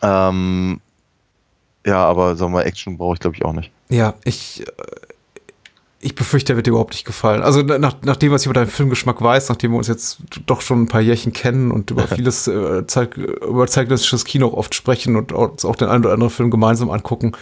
Ähm, 0.00 0.80
ja, 1.84 2.02
aber 2.02 2.34
sagen 2.36 2.54
wir, 2.54 2.64
Action 2.64 2.96
brauche 2.96 3.14
ich 3.14 3.20
glaube 3.20 3.36
ich 3.36 3.44
auch 3.44 3.52
nicht. 3.52 3.70
Ja, 3.90 4.14
ich 4.24 4.64
ich 6.00 6.14
befürchte, 6.14 6.52
er 6.52 6.56
wird 6.56 6.66
dir 6.66 6.70
überhaupt 6.70 6.94
nicht 6.94 7.04
gefallen. 7.04 7.42
Also 7.42 7.62
nach, 7.62 7.96
nach 8.02 8.16
dem, 8.16 8.30
was 8.30 8.42
ich 8.42 8.46
über 8.46 8.54
deinen 8.54 8.68
Filmgeschmack 8.68 9.20
weiß, 9.20 9.48
nachdem 9.48 9.72
wir 9.72 9.78
uns 9.78 9.88
jetzt 9.88 10.18
doch 10.46 10.60
schon 10.60 10.82
ein 10.82 10.88
paar 10.88 11.00
Jährchen 11.00 11.32
kennen 11.32 11.72
und 11.72 11.90
über 11.90 12.06
vieles 12.08 12.46
äh, 12.46 12.86
Zeit, 12.86 13.16
über 13.16 13.66
zeitgenössisches 13.66 14.24
Kino 14.24 14.46
auch 14.46 14.52
oft 14.52 14.74
sprechen 14.74 15.16
und 15.16 15.32
uns 15.32 15.64
auch 15.64 15.74
den 15.74 15.88
einen 15.88 16.04
oder 16.04 16.12
anderen 16.12 16.32
Film 16.32 16.50
gemeinsam 16.50 16.90
angucken, 16.90 17.32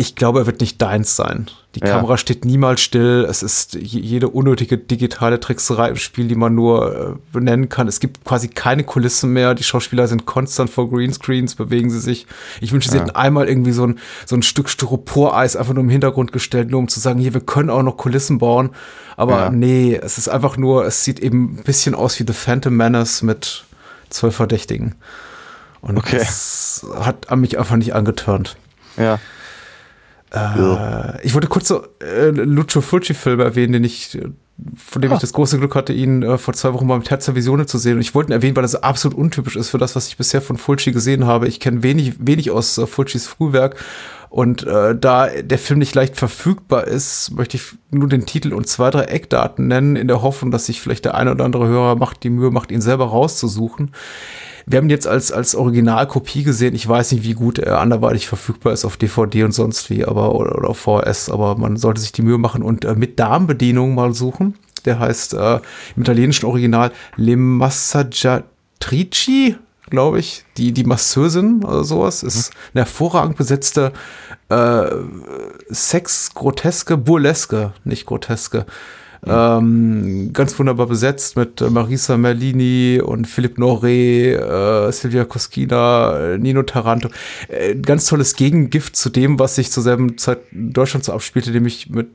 ich 0.00 0.14
glaube, 0.14 0.38
er 0.38 0.46
wird 0.46 0.62
nicht 0.62 0.80
deins 0.80 1.14
sein. 1.14 1.50
Die 1.74 1.80
ja. 1.80 1.88
Kamera 1.88 2.16
steht 2.16 2.46
niemals 2.46 2.80
still. 2.80 3.26
Es 3.28 3.42
ist 3.42 3.74
jede 3.74 4.30
unnötige 4.30 4.78
digitale 4.78 5.40
Trickserei 5.40 5.90
im 5.90 5.96
Spiel, 5.96 6.26
die 6.26 6.36
man 6.36 6.54
nur 6.54 6.96
äh, 6.96 7.14
benennen 7.32 7.68
kann. 7.68 7.86
Es 7.86 8.00
gibt 8.00 8.24
quasi 8.24 8.48
keine 8.48 8.82
Kulissen 8.82 9.34
mehr. 9.34 9.54
Die 9.54 9.62
Schauspieler 9.62 10.08
sind 10.08 10.24
konstant 10.24 10.70
vor 10.70 10.88
Greenscreens, 10.88 11.54
bewegen 11.54 11.90
sie 11.90 12.00
sich. 12.00 12.26
Ich 12.62 12.72
wünsche, 12.72 12.88
sie 12.88 12.96
ja. 12.96 13.02
hätten 13.02 13.14
einmal 13.14 13.46
irgendwie 13.46 13.72
so 13.72 13.86
ein, 13.86 13.98
so 14.24 14.36
ein 14.36 14.42
Stück 14.42 14.70
Styroporeis 14.70 15.54
einfach 15.54 15.74
nur 15.74 15.84
im 15.84 15.90
Hintergrund 15.90 16.32
gestellt, 16.32 16.70
nur 16.70 16.80
um 16.80 16.88
zu 16.88 16.98
sagen, 16.98 17.20
hier, 17.20 17.34
wir 17.34 17.42
können 17.42 17.68
auch 17.68 17.82
noch 17.82 17.98
Kulissen 17.98 18.38
bauen. 18.38 18.70
Aber 19.18 19.36
ja. 19.36 19.50
nee, 19.50 20.00
es 20.02 20.16
ist 20.16 20.28
einfach 20.28 20.56
nur, 20.56 20.86
es 20.86 21.04
sieht 21.04 21.20
eben 21.20 21.58
ein 21.58 21.64
bisschen 21.64 21.94
aus 21.94 22.18
wie 22.18 22.24
The 22.26 22.32
Phantom 22.32 22.74
Menace 22.74 23.20
mit 23.20 23.64
zwölf 24.08 24.34
Verdächtigen. 24.34 24.94
Und 25.82 25.98
okay. 25.98 26.16
das 26.18 26.86
hat 27.00 27.36
mich 27.36 27.58
einfach 27.58 27.76
nicht 27.76 27.94
angeturnt. 27.94 28.56
Ja. 28.96 29.18
Äh, 30.32 31.26
ich 31.26 31.34
wollte 31.34 31.48
kurz 31.48 31.68
so 31.68 31.82
äh, 32.00 32.30
Lucio 32.30 32.80
Fulci-Film 32.80 33.40
erwähnen, 33.40 33.72
den 33.74 33.84
ich, 33.84 34.18
von 34.76 35.02
dem 35.02 35.10
ah. 35.10 35.14
ich 35.14 35.20
das 35.20 35.32
große 35.32 35.58
Glück 35.58 35.74
hatte, 35.74 35.92
ihn 35.92 36.22
äh, 36.22 36.38
vor 36.38 36.54
zwei 36.54 36.72
Wochen 36.72 36.86
mal 36.86 36.98
mit 36.98 37.08
Terza 37.08 37.34
Visione 37.34 37.66
zu 37.66 37.78
sehen. 37.78 37.94
Und 37.94 38.00
ich 38.00 38.14
wollte 38.14 38.30
ihn 38.30 38.34
erwähnen, 38.34 38.56
weil 38.56 38.62
das 38.62 38.76
absolut 38.76 39.16
untypisch 39.16 39.56
ist 39.56 39.70
für 39.70 39.78
das, 39.78 39.96
was 39.96 40.08
ich 40.08 40.16
bisher 40.16 40.42
von 40.42 40.56
Fulci 40.56 40.92
gesehen 40.92 41.26
habe. 41.26 41.48
Ich 41.48 41.60
kenne 41.60 41.82
wenig, 41.82 42.14
wenig 42.20 42.50
aus 42.50 42.78
äh, 42.78 42.86
Fulcis 42.86 43.26
Frühwerk. 43.26 43.76
Und 44.30 44.64
äh, 44.64 44.94
da 44.96 45.26
der 45.26 45.58
Film 45.58 45.80
nicht 45.80 45.96
leicht 45.96 46.16
verfügbar 46.16 46.86
ist, 46.86 47.32
möchte 47.32 47.56
ich 47.56 47.64
nur 47.90 48.08
den 48.08 48.26
Titel 48.26 48.54
und 48.54 48.68
zwei, 48.68 48.90
drei 48.90 49.02
Eckdaten 49.02 49.66
nennen, 49.66 49.96
in 49.96 50.06
der 50.06 50.22
Hoffnung, 50.22 50.52
dass 50.52 50.66
sich 50.66 50.80
vielleicht 50.80 51.04
der 51.04 51.16
eine 51.16 51.32
oder 51.32 51.44
andere 51.44 51.66
Hörer 51.66 51.96
macht 51.96 52.22
die 52.22 52.30
Mühe, 52.30 52.52
macht 52.52 52.70
ihn 52.70 52.80
selber 52.80 53.06
rauszusuchen. 53.06 53.90
Wir 54.66 54.78
haben 54.78 54.86
ihn 54.86 54.90
jetzt 54.90 55.06
als, 55.06 55.32
als 55.32 55.54
Originalkopie 55.54 56.42
gesehen. 56.42 56.74
Ich 56.74 56.88
weiß 56.88 57.12
nicht, 57.12 57.24
wie 57.24 57.34
gut 57.34 57.58
er 57.58 57.80
anderweitig 57.80 58.26
verfügbar 58.26 58.72
ist 58.72 58.84
auf 58.84 58.96
DVD 58.96 59.44
und 59.44 59.52
sonst 59.52 59.90
wie, 59.90 60.04
aber 60.04 60.34
oder, 60.34 60.56
oder 60.56 60.70
auf 60.70 60.78
VS, 60.78 61.30
aber 61.30 61.56
man 61.56 61.76
sollte 61.76 62.00
sich 62.00 62.12
die 62.12 62.22
Mühe 62.22 62.38
machen 62.38 62.62
und 62.62 62.84
äh, 62.84 62.94
mit 62.94 63.18
Darmbedienung 63.18 63.94
mal 63.94 64.14
suchen. 64.14 64.54
Der 64.84 64.98
heißt 64.98 65.34
äh, 65.34 65.60
im 65.96 66.02
italienischen 66.02 66.46
Original 66.46 66.92
Le 67.16 67.36
Massaggiatrici, 67.36 69.56
glaube 69.88 70.20
ich, 70.20 70.44
die, 70.56 70.72
die 70.72 70.84
Masseusin 70.84 71.64
oder 71.64 71.84
sowas. 71.84 72.22
Mhm. 72.22 72.28
Ist 72.28 72.52
eine 72.72 72.84
hervorragend 72.84 73.36
besetzte 73.36 73.92
äh, 74.48 74.86
Sex-Groteske, 75.68 76.96
Burleske, 76.96 77.74
nicht 77.84 78.06
Groteske. 78.06 78.64
Ähm, 79.26 80.32
ganz 80.32 80.58
wunderbar 80.58 80.86
besetzt 80.86 81.36
mit 81.36 81.60
äh, 81.60 81.68
Marisa 81.68 82.16
Merlini 82.16 83.02
und 83.04 83.26
Philipp 83.26 83.58
Noré, 83.58 84.34
äh, 84.34 84.92
Silvia 84.92 85.24
Koskina, 85.24 86.18
äh, 86.18 86.38
Nino 86.38 86.62
Taranto. 86.62 87.10
Äh, 87.48 87.74
ganz 87.76 88.06
tolles 88.06 88.34
Gegengift 88.34 88.96
zu 88.96 89.10
dem, 89.10 89.38
was 89.38 89.56
sich 89.56 89.70
zur 89.70 89.82
selben 89.82 90.16
Zeit 90.16 90.38
in 90.52 90.72
Deutschland 90.72 91.04
so 91.04 91.12
abspielte, 91.12 91.50
nämlich 91.50 91.90
mit 91.90 92.08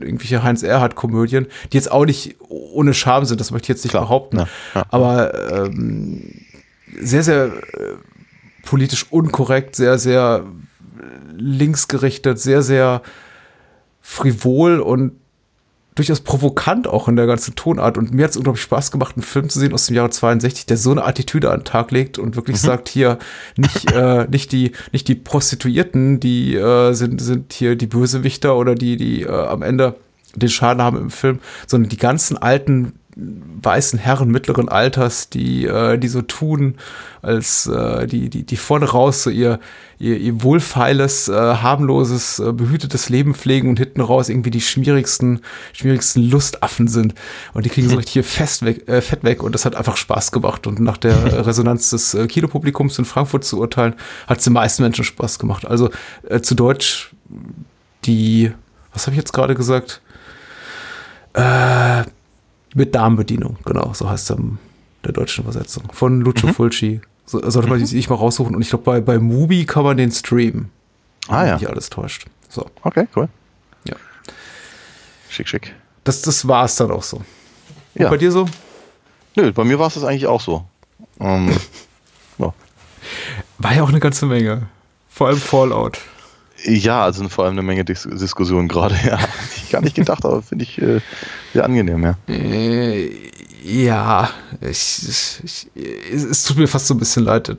irgendwelche 0.00 0.42
Heinz 0.42 0.62
Erhardt-Komödien, 0.62 1.46
die 1.72 1.76
jetzt 1.76 1.90
auch 1.90 2.04
nicht 2.04 2.36
ohne 2.48 2.94
Scham 2.94 3.24
sind, 3.24 3.40
das 3.40 3.50
möchte 3.50 3.66
ich 3.66 3.68
jetzt 3.70 3.84
nicht 3.84 3.92
Klar. 3.92 4.04
behaupten. 4.04 4.38
Ja, 4.38 4.48
ja. 4.74 4.84
Aber 4.90 5.66
ähm, 5.66 6.40
sehr, 7.00 7.22
sehr 7.22 7.46
äh, 7.46 7.50
politisch 8.64 9.06
unkorrekt, 9.10 9.76
sehr, 9.76 9.98
sehr 9.98 10.44
linksgerichtet, 11.36 12.38
sehr, 12.38 12.62
sehr 12.62 13.02
frivol 14.00 14.80
und 14.80 15.12
durchaus 15.94 16.20
provokant 16.20 16.88
auch 16.88 17.08
in 17.08 17.16
der 17.16 17.26
ganzen 17.26 17.54
Tonart. 17.54 17.98
Und 17.98 18.12
mir 18.12 18.24
hat 18.24 18.32
es 18.32 18.36
unglaublich 18.36 18.62
Spaß 18.62 18.90
gemacht, 18.90 19.16
einen 19.16 19.22
Film 19.22 19.48
zu 19.48 19.60
sehen 19.60 19.72
aus 19.72 19.86
dem 19.86 19.96
Jahre 19.96 20.10
62, 20.10 20.66
der 20.66 20.76
so 20.76 20.90
eine 20.90 21.04
Attitüde 21.04 21.50
an 21.50 21.60
den 21.60 21.64
Tag 21.64 21.90
legt 21.92 22.18
und 22.18 22.36
wirklich 22.36 22.56
mhm. 22.56 22.66
sagt, 22.66 22.88
hier 22.88 23.18
nicht, 23.56 23.92
äh, 23.92 24.26
nicht, 24.28 24.52
die, 24.52 24.72
nicht 24.92 25.06
die 25.06 25.14
Prostituierten, 25.14 26.18
die 26.18 26.56
äh, 26.56 26.92
sind, 26.94 27.20
sind 27.20 27.52
hier 27.52 27.76
die 27.76 27.86
Bösewichter 27.86 28.56
oder 28.56 28.74
die, 28.74 28.96
die 28.96 29.22
äh, 29.22 29.28
am 29.28 29.62
Ende 29.62 29.94
den 30.36 30.48
Schaden 30.48 30.82
haben 30.82 30.98
im 30.98 31.10
Film, 31.10 31.38
sondern 31.66 31.88
die 31.88 31.96
ganzen 31.96 32.36
alten 32.36 32.94
weißen 33.16 33.98
Herren 33.98 34.30
mittleren 34.30 34.68
Alters, 34.68 35.30
die, 35.30 35.66
äh, 35.66 35.98
die 35.98 36.08
so 36.08 36.22
tun, 36.22 36.76
als 37.22 37.66
äh, 37.66 38.06
die, 38.06 38.28
die, 38.28 38.44
die 38.44 38.56
vorne 38.56 38.86
raus 38.86 39.22
so 39.22 39.30
ihr, 39.30 39.60
ihr, 39.98 40.16
ihr 40.18 40.42
wohlfeiles, 40.42 41.28
äh, 41.28 41.32
harmloses, 41.32 42.38
äh, 42.40 42.52
behütetes 42.52 43.08
Leben 43.08 43.34
pflegen 43.34 43.68
und 43.68 43.78
hinten 43.78 44.00
raus 44.00 44.28
irgendwie 44.28 44.50
die 44.50 44.60
schmierigsten, 44.60 45.40
schmierigsten 45.72 46.22
Lustaffen 46.28 46.88
sind. 46.88 47.14
Und 47.52 47.64
die 47.64 47.70
kriegen 47.70 47.88
so 47.88 47.96
richtig 47.96 48.14
hier 48.14 48.24
fest 48.24 48.64
weg, 48.64 48.88
äh, 48.88 49.00
fett 49.00 49.22
weg 49.22 49.42
und 49.42 49.54
das 49.54 49.64
hat 49.64 49.76
einfach 49.76 49.96
Spaß 49.96 50.32
gemacht. 50.32 50.66
Und 50.66 50.80
nach 50.80 50.96
der 50.96 51.46
Resonanz 51.46 51.90
des 51.90 52.14
äh, 52.14 52.26
Kinopublikums 52.26 52.98
in 52.98 53.04
Frankfurt 53.04 53.44
zu 53.44 53.60
urteilen, 53.60 53.94
hat 54.26 54.38
es 54.38 54.44
den 54.44 54.52
meisten 54.52 54.82
Menschen 54.82 55.04
Spaß 55.04 55.38
gemacht. 55.38 55.66
Also 55.66 55.90
äh, 56.28 56.40
zu 56.40 56.54
Deutsch 56.54 57.14
die, 58.04 58.52
was 58.92 59.06
habe 59.06 59.12
ich 59.12 59.18
jetzt 59.18 59.32
gerade 59.32 59.54
gesagt? 59.54 60.02
Äh, 61.32 62.04
mit 62.74 62.94
Darmbedienung, 62.94 63.56
genau, 63.64 63.92
so 63.94 64.08
heißt 64.08 64.30
es 64.30 64.36
in 64.36 64.58
der 65.04 65.12
deutschen 65.12 65.44
Übersetzung. 65.44 65.84
Von 65.92 66.20
Lucio 66.20 66.48
mhm. 66.48 66.54
Fulci. 66.54 67.00
So, 67.26 67.38
sollte 67.48 67.68
man 67.68 67.80
mhm. 67.80 67.86
sich 67.86 68.08
mal 68.10 68.16
raussuchen. 68.16 68.54
Und 68.54 68.62
ich 68.62 68.68
glaube, 68.68 68.84
bei, 68.84 69.00
bei 69.00 69.18
Mubi 69.18 69.64
kann 69.64 69.84
man 69.84 69.96
den 69.96 70.10
streamen. 70.10 70.70
Ah 71.28 71.46
ja. 71.46 71.54
Nicht 71.54 71.68
alles 71.68 71.88
täuscht. 71.88 72.26
So. 72.48 72.66
Okay, 72.82 73.08
cool. 73.16 73.28
Ja. 73.84 73.96
Schick, 75.30 75.48
schick. 75.48 75.74
Das, 76.04 76.20
das 76.22 76.46
war 76.46 76.66
es 76.66 76.76
dann 76.76 76.90
auch 76.90 77.02
so. 77.02 77.18
Und 77.18 77.24
ja. 77.94 78.10
bei 78.10 78.18
dir 78.18 78.30
so? 78.30 78.46
Nö, 79.36 79.52
bei 79.52 79.64
mir 79.64 79.78
war 79.78 79.86
es 79.86 79.94
das 79.94 80.04
eigentlich 80.04 80.26
auch 80.26 80.40
so. 80.40 80.64
Um, 81.18 81.50
ja. 82.38 82.52
War 83.58 83.74
ja 83.74 83.82
auch 83.82 83.88
eine 83.88 84.00
ganze 84.00 84.26
Menge. 84.26 84.68
Vor 85.08 85.28
allem 85.28 85.38
Fallout. 85.38 85.98
Ja, 86.64 87.04
also 87.04 87.28
vor 87.28 87.44
allem 87.44 87.54
eine 87.54 87.62
Menge 87.62 87.84
Dis 87.84 88.08
Diskussionen 88.10 88.68
gerade, 88.68 88.96
ja. 89.04 89.18
Gar 89.74 89.82
nicht 89.82 89.96
gedacht, 89.96 90.24
aber 90.24 90.42
finde 90.42 90.64
ich 90.64 90.80
äh, 90.80 91.00
sehr 91.52 91.64
angenehm, 91.64 92.02
ja. 92.02 92.16
Äh, 92.28 93.10
ja, 93.64 94.28
ich, 94.60 95.40
ich, 95.42 95.68
es 96.12 96.44
tut 96.44 96.58
mir 96.58 96.68
fast 96.68 96.86
so 96.86 96.94
ein 96.94 96.98
bisschen 96.98 97.24
leid. 97.24 97.56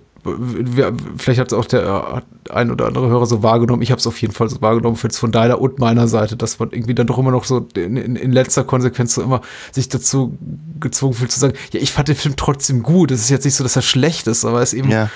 Vielleicht 1.18 1.39
hat 1.39 1.47
es 1.47 1.53
auch 1.53 1.66
der 1.66 2.24
ein 2.49 2.72
oder 2.72 2.86
andere 2.86 3.09
Hörer 3.09 3.26
so 3.26 3.43
wahrgenommen. 3.43 3.82
Ich 3.82 3.91
habe 3.91 3.99
es 3.99 4.07
auf 4.07 4.20
jeden 4.22 4.34
Fall 4.34 4.49
so 4.49 4.61
wahrgenommen, 4.61 4.95
von 4.97 5.32
deiner 5.32 5.59
und 5.59 5.80
meiner 5.80 6.07
Seite, 6.07 6.36
dass 6.36 6.59
man 6.59 6.72
irgendwie 6.72 6.95
dann 6.95 7.07
doch 7.07 7.18
immer 7.18 7.32
noch 7.32 7.43
so 7.43 7.68
in, 7.76 7.97
in, 7.97 8.16
in, 8.16 8.32
letzter 8.32 8.63
Konsequenz 8.63 9.16
so 9.16 9.22
immer 9.24 9.41
sich 9.72 9.89
dazu 9.89 10.38
gezwungen 10.80 11.13
fühlt 11.13 11.32
zu 11.32 11.39
sagen, 11.39 11.53
ja, 11.74 11.80
ich 11.80 11.91
fand 11.91 12.07
den 12.07 12.16
Film 12.16 12.36
trotzdem 12.36 12.84
gut. 12.84 13.11
Es 13.11 13.22
ist 13.22 13.30
jetzt 13.30 13.45
nicht 13.45 13.55
so, 13.55 13.63
dass 13.63 13.76
er 13.76 13.82
schlecht 13.82 14.28
ist, 14.28 14.45
aber 14.45 14.61
es 14.61 14.74
ist 14.74 14.80
eben. 14.80 14.89
Ja. 14.89 15.09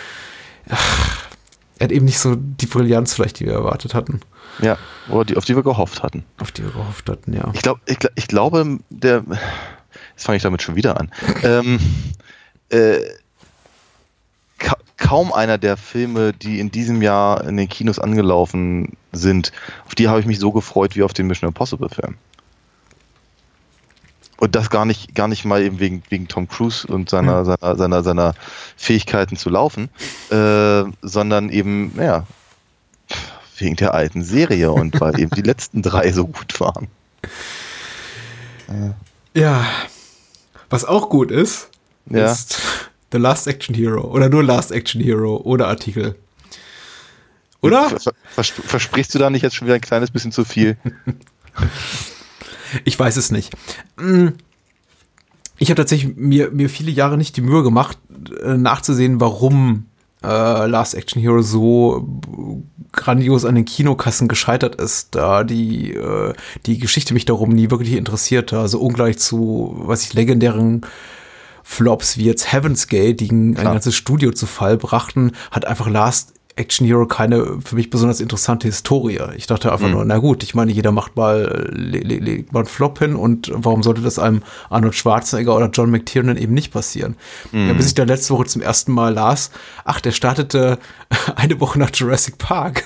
Ach, 0.70 1.29
er 1.80 1.86
hat 1.86 1.92
eben 1.92 2.06
nicht 2.06 2.20
so 2.20 2.36
die 2.36 2.66
Brillanz 2.66 3.14
vielleicht, 3.14 3.40
die 3.40 3.46
wir 3.46 3.54
erwartet 3.54 3.94
hatten. 3.94 4.20
Ja, 4.62 4.78
oder 5.08 5.26
die, 5.26 5.38
auf 5.38 5.46
die 5.46 5.56
wir 5.56 5.64
gehofft 5.64 6.04
hatten. 6.04 6.26
Auf 6.38 6.52
die 6.52 6.64
wir 6.64 6.72
gehofft 6.72 7.10
hatten, 7.10 7.34
ja. 7.34 7.50
Ich, 7.54 7.62
glaub, 7.62 7.80
ich, 7.86 7.98
ich 8.16 8.28
glaube, 8.28 8.80
der, 8.90 9.24
jetzt 10.12 10.26
fange 10.26 10.36
ich 10.36 10.44
damit 10.44 10.62
schon 10.62 10.76
wieder 10.76 11.00
an. 11.00 11.10
ähm, 11.44 11.80
äh, 12.70 13.00
ka 14.58 14.76
kaum 14.98 15.32
einer 15.32 15.58
der 15.58 15.78
Filme, 15.78 16.34
die 16.34 16.60
in 16.60 16.70
diesem 16.72 17.02
Jahr 17.02 17.46
in 17.46 17.56
den 17.56 17.70
Kinos 17.70 18.00
angelaufen 18.00 18.98
sind, 19.14 19.54
auf 19.86 19.96
die 19.96 20.10
habe 20.10 20.20
ich 20.20 20.26
mich 20.26 20.40
so 20.40 20.52
gefreut 20.52 20.98
wie 20.98 21.04
auf 21.04 21.14
den 21.14 21.28
Mission 21.28 21.48
Impossible 21.48 21.88
Film. 21.88 22.18
Und 24.40 24.56
das 24.56 24.70
gar 24.70 24.86
nicht, 24.86 25.16
gar 25.16 25.28
nicht 25.28 25.44
mal 25.44 25.62
eben 25.62 25.80
wegen, 25.80 26.02
wegen 26.10 26.28
Tom 26.28 26.48
Cruise 26.48 26.88
und 26.88 27.10
seiner, 27.10 27.42
mhm. 27.42 27.46
seiner, 27.46 27.76
seiner, 27.76 28.04
seiner 28.04 28.34
Fähigkeiten 28.78 29.36
zu 29.36 29.50
laufen, 29.50 29.90
äh, 30.30 30.84
sondern 31.02 31.50
eben, 31.50 31.94
ja, 31.98 32.26
wegen 33.58 33.76
der 33.76 33.94
alten 33.94 34.24
Serie 34.24 34.72
und 34.72 35.00
weil 35.02 35.20
eben 35.20 35.32
die 35.32 35.42
letzten 35.42 35.82
drei 35.82 36.12
so 36.14 36.28
gut 36.28 36.60
waren. 36.60 36.88
Ja. 39.34 39.66
Was 40.70 40.86
auch 40.86 41.10
gut 41.10 41.32
ist, 41.32 41.70
ja. 42.10 42.32
ist 42.32 42.62
The 43.12 43.18
Last 43.18 43.48
Action 43.48 43.76
Hero. 43.76 44.02
Oder 44.02 44.30
nur 44.30 44.44
Last 44.44 44.72
Action 44.72 45.02
Hero 45.02 45.42
ohne 45.44 45.66
Artikel. 45.66 46.16
Oder? 47.62 47.90
Vers 47.90 48.54
versprichst 48.66 49.14
du 49.14 49.20
da 49.20 49.30
nicht 49.30 49.42
jetzt 49.42 49.56
schon 49.56 49.68
wieder 49.68 49.76
ein 49.76 49.82
kleines 49.82 50.12
bisschen 50.12 50.32
zu 50.32 50.46
viel? 50.46 50.78
Ich 52.84 52.98
weiß 52.98 53.18
es 53.18 53.32
nicht. 53.32 53.54
Mm. 53.98 54.30
Ich 55.58 55.70
habe 55.70 55.76
tatsächlich 55.76 56.16
mir, 56.16 56.52
mir 56.52 56.70
viele 56.70 56.92
Jahre 56.92 57.18
nicht 57.18 57.36
die 57.36 57.42
Mühe 57.42 57.64
gemacht, 57.64 57.98
äh, 58.42 58.56
nachzusehen, 58.56 59.20
warum 59.20 59.88
äh, 60.24 60.68
Last 60.68 60.96
Action 60.96 61.22
Hero 61.22 61.42
so 61.42 62.08
grandios 62.92 63.46
an 63.46 63.56
den 63.56 63.66
Kinokassen 63.66 64.28
gescheitert 64.28 64.76
ist, 64.76 65.16
da 65.16 65.44
die, 65.44 65.94
äh, 65.94 66.34
die 66.66 66.80
Geschichte 66.80 67.14
mich 67.14 67.26
darum 67.26 67.50
nie 67.50 67.70
wirklich 67.70 67.94
interessierte. 67.94 68.58
Also 68.60 68.80
ungleich 68.80 69.20
zu, 69.20 69.76
was 69.78 70.04
ich, 70.04 70.14
legendären 70.14 70.86
Flops 71.64 72.18
wie 72.18 72.26
jetzt 72.26 72.52
Heaven's 72.52 72.88
Gate, 72.88 73.20
die 73.20 73.32
ein, 73.32 73.56
ein 73.58 73.66
ganzes 73.66 73.96
Studio 73.96 74.32
zu 74.32 74.48
Fall 74.48 74.78
brachten, 74.78 75.34
hat 75.52 75.66
einfach 75.66 75.88
Last 75.88 76.34
Action 76.60 76.86
Hero 76.86 77.08
keine 77.08 77.60
für 77.64 77.76
mich 77.76 77.90
besonders 77.90 78.20
interessante 78.20 78.68
Historie. 78.68 79.20
Ich 79.38 79.48
dachte 79.48 79.72
einfach 79.72 79.88
mhm. 79.88 79.94
nur, 79.94 80.06
na 80.06 80.18
gut, 80.18 80.44
ich 80.44 80.54
meine, 80.54 80.72
jeder 80.72 80.92
macht 80.92 81.16
mal, 81.16 81.70
le, 81.72 82.00
le, 82.00 82.18
le, 82.18 82.46
mal 82.52 82.60
einen 82.60 82.68
Flop 82.68 83.00
hin 83.00 83.16
und 83.16 83.50
warum 83.54 83.82
sollte 83.82 84.02
das 84.02 84.20
einem 84.20 84.44
Arnold 84.70 84.96
Schwarzenegger 84.96 85.56
oder 85.56 85.70
John 85.70 85.90
McTiernan 85.90 86.38
eben 86.38 86.54
nicht 86.54 86.72
passieren? 86.72 87.16
Mhm. 87.52 87.68
Ja, 87.68 87.74
bis 87.74 87.88
ich 87.88 87.94
da 87.94 88.04
letzte 88.04 88.34
Woche 88.34 88.46
zum 88.46 88.62
ersten 88.62 88.92
Mal 88.92 89.14
las, 89.14 89.52
ach, 89.86 90.02
der 90.02 90.12
startete 90.12 90.78
eine 91.36 91.60
Woche 91.62 91.80
nach 91.80 91.92
Jurassic 91.94 92.38
Park. 92.38 92.84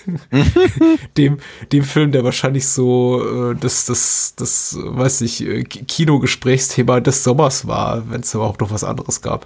dem, 1.17 1.39
dem 1.71 1.83
Film, 1.83 2.11
der 2.11 2.23
wahrscheinlich 2.23 2.67
so 2.67 3.51
äh, 3.51 3.55
das, 3.55 3.85
das, 3.85 4.33
das, 4.35 4.77
weiß 4.79 5.21
ich, 5.21 5.45
äh, 5.45 5.63
Kinogesprächsthema 5.63 6.99
des 6.99 7.23
Sommers 7.23 7.67
war, 7.67 8.03
wenn 8.09 8.21
es 8.21 8.33
überhaupt 8.33 8.61
noch 8.61 8.71
was 8.71 8.83
anderes 8.83 9.21
gab. 9.21 9.45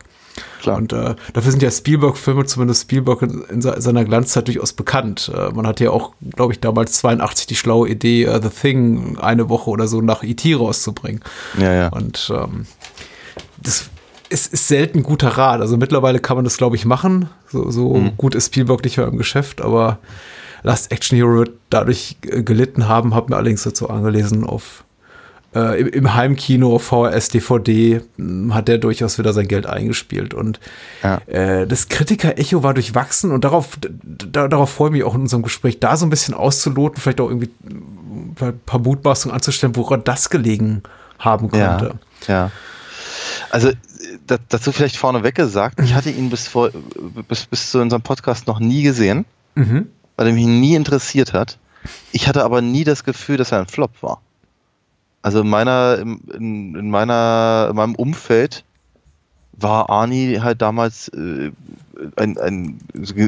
Klar. 0.62 0.78
Und 0.78 0.94
äh, 0.94 1.16
dafür 1.34 1.52
sind 1.52 1.62
ja 1.62 1.72
Spielberg-Filme, 1.72 2.46
zumindest 2.46 2.84
Spielberg 2.84 3.22
in, 3.22 3.44
in, 3.50 3.62
seiner 3.62 4.06
Glanzzeit 4.06 4.48
durchaus 4.48 4.74
bekannt. 4.74 5.32
Äh, 5.34 5.52
man 5.52 5.68
hatte 5.68 5.86
ja 5.86 5.92
auch, 5.92 6.14
glaube 6.36 6.54
ich, 6.54 6.60
damals 6.60 6.94
82 6.94 7.48
die 7.48 7.56
schlaue 7.56 7.90
Idee, 7.90 8.28
uh, 8.28 8.40
The 8.42 8.50
Thing 8.50 9.18
eine 9.20 9.50
Woche 9.50 9.70
oder 9.70 9.88
so 9.88 10.02
nach 10.02 10.24
E.T. 10.24 10.54
rauszubringen. 10.54 11.22
Ja, 11.60 11.74
ja. 11.74 11.88
Und 11.90 12.32
ähm, 12.36 12.66
das 13.62 13.90
ist, 14.30 14.54
ist 14.54 14.68
selten 14.68 15.04
guter 15.04 15.30
Rat. 15.30 15.62
Also 15.62 15.78
mittlerweile 15.78 16.20
kann 16.20 16.38
man 16.38 16.44
das, 16.44 16.58
glaube 16.58 16.76
ich, 16.76 16.86
machen. 16.86 17.30
So, 17.50 17.70
so 17.72 17.94
mhm. 17.96 18.18
gut 18.18 18.36
ist 18.36 18.48
Spielberg 18.48 18.84
nicht 18.84 18.98
mehr 18.98 19.08
im 19.08 19.18
Geschäft, 19.18 19.62
aber 19.62 20.00
Last 20.64 20.92
Action 20.92 21.18
Hero 21.18 21.36
wird 21.36 21.52
dadurch 21.70 22.18
gelitten 22.22 22.88
haben, 22.88 23.14
habe 23.14 23.30
mir 23.30 23.38
allerdings 23.38 23.64
dazu 23.64 23.90
angelesen 23.90 24.44
auf 24.44 24.84
äh, 25.58 25.82
im, 25.82 25.88
im, 25.88 26.14
Heimkino, 26.14 26.78
VHS, 26.78 27.30
DVD, 27.30 28.02
hm, 28.18 28.54
hat 28.54 28.68
der 28.68 28.78
durchaus 28.78 29.18
wieder 29.18 29.34
sein 29.34 29.48
Geld 29.48 29.66
eingespielt. 29.66 30.34
Und 30.34 30.60
ja. 31.02 31.18
äh, 31.26 31.66
das 31.66 31.90
Kritiker-Echo 31.90 32.62
war 32.62 32.74
durchwachsen 32.74 33.32
und 33.32 33.44
darauf, 33.44 33.78
da, 33.82 34.48
darauf 34.48 34.70
freue 34.70 34.90
ich 34.90 34.94
mich 34.94 35.04
auch 35.04 35.16
in 35.16 35.22
unserem 35.22 35.44
Gespräch, 35.44 35.80
da 35.80 35.98
so 35.98 36.06
ein 36.06 36.10
bisschen 36.10 36.34
auszuloten, 36.34 37.02
vielleicht 37.02 37.20
auch 37.20 37.30
irgendwie 37.30 37.50
ein 38.40 38.60
paar 38.66 38.80
Mutmaßungen 38.80 39.34
anzustellen, 39.34 39.76
woran 39.76 40.04
das 40.04 40.30
gelegen 40.30 40.84
haben 41.18 41.50
könnte. 41.50 41.96
Ja, 42.28 42.34
ja. 42.34 42.52
Also 43.50 43.72
dazu 44.50 44.72
vielleicht 44.72 44.98
vorneweg 44.98 45.36
gesagt, 45.36 45.80
ich 45.82 45.94
hatte 45.94 46.12
ihn 46.12 46.30
bis, 46.30 46.48
vor, 46.48 46.70
bis, 47.28 47.46
bis 47.46 47.72
zu 47.72 47.80
unserem 47.80 48.02
Podcast 48.02 48.46
noch 48.46 48.60
nie 48.60 48.84
gesehen, 48.84 49.26
mhm. 49.56 49.88
weil 50.16 50.28
er 50.28 50.34
mich 50.34 50.46
nie 50.46 50.76
interessiert 50.76 51.34
hat. 51.34 51.58
Ich 52.12 52.28
hatte 52.28 52.44
aber 52.44 52.62
nie 52.62 52.84
das 52.84 53.04
Gefühl, 53.04 53.38
dass 53.38 53.52
er 53.52 53.60
ein 53.60 53.68
Flop 53.68 53.92
war. 54.02 54.22
Also 55.28 55.42
in 55.42 55.50
meiner, 55.50 55.98
in, 56.00 56.74
in 56.74 56.90
meiner, 56.90 57.68
in 57.70 57.76
meinem 57.76 57.96
Umfeld 57.96 58.64
war 59.52 59.90
Arnie 59.90 60.40
halt 60.40 60.62
damals 60.62 61.10
äh, 61.10 61.52
ein, 62.16 62.38
ein, 62.38 62.80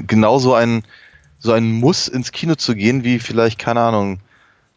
genauso 0.08 0.54
ein, 0.54 0.84
so 1.40 1.52
ein 1.52 1.74
Muss 1.74 2.08
ins 2.08 2.32
Kino 2.32 2.56
zu 2.56 2.74
gehen, 2.74 3.04
wie 3.04 3.20
vielleicht, 3.20 3.60
keine 3.60 3.82
Ahnung, 3.82 4.20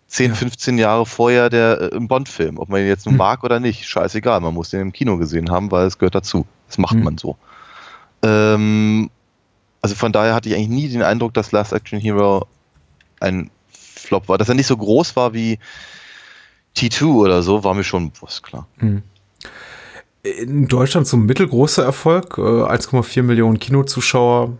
10, 0.09 0.31
ja. 0.31 0.35
15 0.35 0.79
Jahre 0.79 1.07
vorher 1.07 1.49
der 1.49 1.81
äh, 1.81 1.97
im 1.97 2.09
Bond-Film. 2.09 2.59
Ob 2.59 2.69
man 2.69 2.81
ihn 2.81 2.89
jetzt 2.89 3.07
nun 3.07 3.13
hm. 3.13 3.19
mag 3.19 3.45
oder 3.45 3.61
nicht, 3.61 3.89
scheißegal, 3.89 4.41
man 4.41 4.55
muss 4.55 4.71
den 4.71 4.81
im 4.81 4.93
Kino 4.93 5.17
gesehen 5.17 5.49
haben, 5.49 5.71
weil 5.71 5.87
es 5.87 5.99
gehört 5.99 6.17
dazu. 6.17 6.45
Das 6.67 6.79
macht 6.79 6.95
hm. 6.95 7.05
man 7.05 7.19
so. 7.19 7.37
Ähm, 8.25 9.11
also 9.81 9.95
von 9.95 10.11
daher 10.11 10.35
hatte 10.35 10.49
ich 10.49 10.57
eigentlich 10.57 10.71
nie 10.71 10.89
den 10.89 11.05
Eindruck, 11.05 11.35
dass 11.35 11.53
Last 11.53 11.73
Action 11.73 12.01
Hero 12.01 12.49
ein 13.21 13.49
Flop 13.71 14.29
war. 14.29 14.39
Dass 14.39 14.49
er 14.49 14.57
nicht 14.57 14.67
so 14.67 14.77
groß 14.77 15.15
war 15.15 15.35
wie, 15.35 15.61
T2 16.77 17.05
oder 17.05 17.43
so 17.43 17.65
war 17.65 17.75
mir 17.75 17.85
schon 17.85 18.11
bewusst, 18.11 18.43
klar. 18.43 18.67
Mhm. 18.79 19.03
In 20.23 20.69
Deutschland 20.69 21.07
so 21.07 21.17
ein 21.17 21.27
mittelgroßer 21.27 21.85
Erfolg, 21.85 22.39
1,4 22.39 23.19
äh, 23.19 23.23
Millionen 23.23 23.59
Kinozuschauer, 23.59 24.57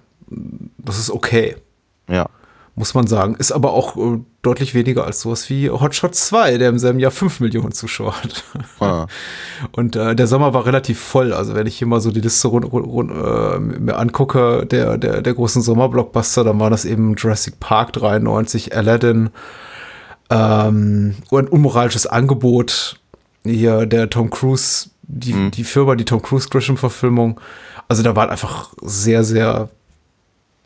das 0.79 0.99
ist 0.99 1.11
okay. 1.11 1.57
Ja. 2.09 2.29
Muss 2.75 2.95
man 2.95 3.07
sagen. 3.07 3.37
Ist 3.37 3.53
aber 3.53 3.75
auch 3.75 3.97
äh, 3.99 4.21
deutlich 4.41 4.75
weniger 4.75 5.05
als 5.05 5.21
sowas 5.21 5.51
wie 5.51 5.69
Hotshot 5.69 6.15
2, 6.15 6.57
der 6.57 6.71
im 6.71 6.79
selben 6.79 7.01
Jahr 7.01 7.11
5 7.11 7.41
Millionen 7.41 7.73
Zuschauer 7.73 8.15
hat. 8.23 8.45
Ah. 8.81 9.07
Und 9.73 9.95
äh, 9.95 10.17
der 10.17 10.27
Sommer 10.27 10.55
war 10.55 10.65
relativ 10.65 10.99
voll. 10.99 11.35
Also 11.35 11.55
wenn 11.55 11.67
ich 11.67 11.77
hier 11.77 11.87
mal 11.87 12.01
so 12.01 12.11
die 12.11 12.23
Liste 12.23 12.49
rund, 12.49 12.73
rund, 12.73 13.11
äh, 13.11 13.59
mir 13.59 13.99
angucke, 13.99 14.65
der, 14.65 14.97
der, 14.97 15.21
der 15.21 15.35
großen 15.35 15.61
Sommerblockbuster, 15.61 16.45
dann 16.45 16.59
war 16.61 16.71
das 16.71 16.87
eben 16.87 17.15
Jurassic 17.15 17.61
Park 17.61 17.93
93, 17.93 18.75
Aladdin, 18.75 19.31
ähm, 20.33 21.15
ein 21.31 21.49
unmoralisches 21.49 22.07
Angebot. 22.07 22.99
Hier 23.45 23.87
der 23.87 24.09
Tom 24.09 24.31
Cruise 24.31 24.91
die, 25.13 25.35
mhm. 25.35 25.51
die 25.51 25.65
Firma, 25.65 25.95
die 25.95 26.05
Tom 26.05 26.23
Cruise 26.23 26.49
Grisham-Verfilmung. 26.49 27.41
Also 27.89 28.03
da 28.03 28.17
waren 28.17 28.31
einfach 28.31 28.73
sehr, 28.81 29.25
sehr 29.25 29.69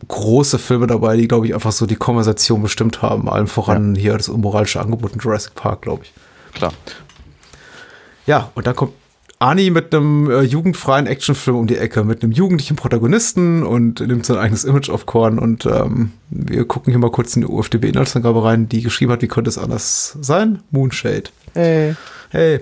große 0.08 0.58
Filme 0.58 0.86
dabei, 0.86 1.16
die, 1.16 1.26
glaube 1.26 1.46
ich, 1.46 1.54
einfach 1.54 1.72
so 1.72 1.86
die 1.86 1.96
Konversation 1.96 2.62
bestimmt 2.62 3.02
haben. 3.02 3.28
Allem 3.28 3.48
voran 3.48 3.94
ja. 3.94 4.02
hier 4.02 4.16
das 4.16 4.28
unmoralische 4.28 4.80
Angebot 4.80 5.12
in 5.12 5.18
Jurassic 5.18 5.54
Park, 5.54 5.82
glaube 5.82 6.04
ich. 6.04 6.12
Klar. 6.54 6.72
Ja, 8.26 8.50
und 8.54 8.66
dann 8.66 8.76
kommt 8.76 8.92
Ani 9.38 9.70
mit 9.70 9.94
einem 9.94 10.30
äh, 10.30 10.42
jugendfreien 10.42 11.06
Actionfilm 11.06 11.56
um 11.56 11.66
die 11.66 11.76
Ecke, 11.76 12.04
mit 12.04 12.22
einem 12.22 12.32
jugendlichen 12.32 12.76
Protagonisten 12.76 13.64
und 13.64 14.00
nimmt 14.00 14.24
sein 14.24 14.38
eigenes 14.38 14.64
Image 14.64 14.88
auf 14.88 15.04
Korn. 15.04 15.38
Und 15.38 15.66
ähm, 15.66 16.12
wir 16.30 16.66
gucken 16.66 16.90
hier 16.90 16.98
mal 16.98 17.10
kurz 17.10 17.36
in 17.36 17.42
die 17.42 17.48
UFDB-Inhaltsangabe 17.48 18.42
rein, 18.42 18.68
die 18.68 18.82
geschrieben 18.82 19.12
hat, 19.12 19.22
wie 19.22 19.28
könnte 19.28 19.50
es 19.50 19.58
anders 19.58 20.16
sein? 20.20 20.62
Moonshade. 20.70 21.24
Hey. 21.52 21.94
Hey. 22.30 22.60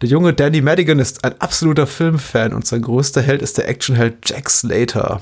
Der 0.00 0.08
junge 0.08 0.32
Danny 0.32 0.60
Madigan 0.60 0.98
ist 0.98 1.24
ein 1.24 1.40
absoluter 1.40 1.86
Filmfan 1.86 2.52
und 2.52 2.66
sein 2.66 2.82
größter 2.82 3.22
Held 3.22 3.42
ist 3.42 3.58
der 3.58 3.68
Actionheld 3.68 4.16
Jack 4.24 4.50
Slater 4.50 5.20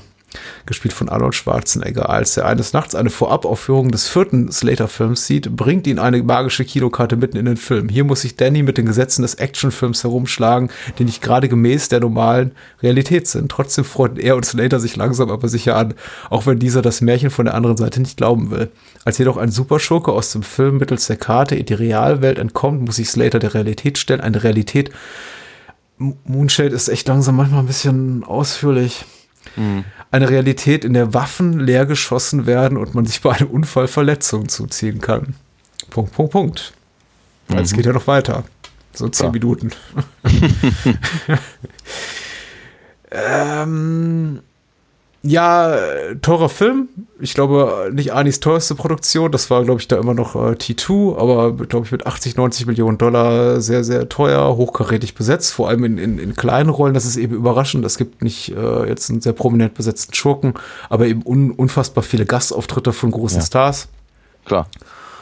gespielt 0.65 0.93
von 0.93 1.09
Arnold 1.09 1.35
Schwarzenegger. 1.35 2.09
Als 2.09 2.37
er 2.37 2.45
eines 2.45 2.73
Nachts 2.73 2.95
eine 2.95 3.09
Vorabaufführung 3.09 3.91
des 3.91 4.07
vierten 4.07 4.51
Slater-Films 4.51 5.25
sieht, 5.25 5.55
bringt 5.55 5.87
ihn 5.87 5.99
eine 5.99 6.21
magische 6.23 6.65
Kinokarte 6.65 7.15
mitten 7.15 7.37
in 7.37 7.45
den 7.45 7.57
Film. 7.57 7.89
Hier 7.89 8.03
muss 8.03 8.21
sich 8.21 8.35
Danny 8.35 8.63
mit 8.63 8.77
den 8.77 8.85
Gesetzen 8.85 9.21
des 9.21 9.35
Actionfilms 9.35 10.03
herumschlagen, 10.03 10.69
die 10.97 11.03
nicht 11.03 11.21
gerade 11.21 11.49
gemäß 11.49 11.89
der 11.89 11.99
normalen 11.99 12.51
Realität 12.81 13.27
sind. 13.27 13.49
Trotzdem 13.49 13.85
freunden 13.85 14.19
er 14.19 14.35
und 14.35 14.45
Slater 14.45 14.79
sich 14.79 14.95
langsam 14.95 15.29
aber 15.29 15.47
sicher 15.47 15.75
an, 15.75 15.93
auch 16.29 16.45
wenn 16.45 16.59
dieser 16.59 16.81
das 16.81 17.01
Märchen 17.01 17.29
von 17.29 17.45
der 17.45 17.55
anderen 17.55 17.77
Seite 17.77 17.99
nicht 17.99 18.17
glauben 18.17 18.51
will. 18.51 18.69
Als 19.03 19.17
jedoch 19.17 19.37
ein 19.37 19.51
Superschurke 19.51 20.11
aus 20.11 20.31
dem 20.31 20.43
Film 20.43 20.77
mittels 20.77 21.07
der 21.07 21.17
Karte 21.17 21.55
in 21.55 21.65
die 21.65 21.73
Realwelt 21.73 22.39
entkommt, 22.39 22.81
muss 22.83 22.97
sich 22.97 23.09
Slater 23.09 23.39
der 23.39 23.53
Realität 23.53 23.97
stellen. 23.97 24.21
Eine 24.21 24.43
Realität. 24.43 24.91
Moonshade 25.97 26.73
ist 26.73 26.89
echt 26.89 27.07
langsam 27.07 27.35
manchmal 27.35 27.59
ein 27.61 27.67
bisschen 27.67 28.23
ausführlich. 28.23 29.05
Mhm. 29.55 29.85
Eine 30.11 30.29
Realität, 30.29 30.83
in 30.83 30.93
der 30.93 31.13
Waffen 31.13 31.59
leer 31.59 31.85
geschossen 31.85 32.45
werden 32.45 32.77
und 32.77 32.93
man 32.93 33.05
sich 33.05 33.21
bei 33.21 33.31
einem 33.31 33.49
Unfall 33.49 33.87
Verletzungen 33.87 34.49
zuziehen 34.49 34.99
kann. 34.99 35.35
Punkt, 35.89 36.13
Punkt, 36.13 36.31
Punkt. 36.33 36.73
Mhm. 37.47 37.57
Es 37.57 37.73
geht 37.73 37.85
ja 37.85 37.93
noch 37.93 38.07
weiter. 38.07 38.43
So 38.93 39.07
zehn 39.07 39.27
ja. 39.27 39.31
Minuten. 39.31 39.71
ähm, 43.11 44.41
ja, 45.23 45.77
teurer 46.21 46.49
Film. 46.49 46.89
Ich 47.19 47.35
glaube, 47.35 47.91
nicht 47.93 48.11
Anis 48.11 48.39
teuerste 48.39 48.73
Produktion. 48.73 49.31
Das 49.31 49.51
war, 49.51 49.63
glaube 49.63 49.79
ich, 49.79 49.87
da 49.87 49.97
immer 49.97 50.15
noch 50.15 50.35
äh, 50.35 50.55
T2, 50.55 51.17
aber 51.17 51.53
glaube 51.67 51.85
ich 51.85 51.91
mit 51.91 52.07
80, 52.07 52.37
90 52.37 52.65
Millionen 52.65 52.97
Dollar 52.97 53.61
sehr, 53.61 53.83
sehr 53.83 54.09
teuer, 54.09 54.55
hochkarätig 54.55 55.13
besetzt, 55.13 55.53
vor 55.53 55.69
allem 55.69 55.83
in, 55.83 55.97
in, 55.99 56.17
in 56.17 56.35
kleinen 56.35 56.69
Rollen. 56.69 56.95
Das 56.95 57.05
ist 57.05 57.17
eben 57.17 57.35
überraschend. 57.35 57.85
Es 57.85 57.99
gibt 57.99 58.23
nicht 58.23 58.55
äh, 58.55 58.87
jetzt 58.87 59.11
einen 59.11 59.21
sehr 59.21 59.33
prominent 59.33 59.75
besetzten 59.75 60.15
Schurken, 60.15 60.55
aber 60.89 61.05
eben 61.05 61.21
un, 61.23 61.51
unfassbar 61.51 62.03
viele 62.03 62.25
Gastauftritte 62.25 62.91
von 62.91 63.11
großen 63.11 63.41
ja. 63.41 63.45
Stars. 63.45 63.89
Klar. 64.45 64.67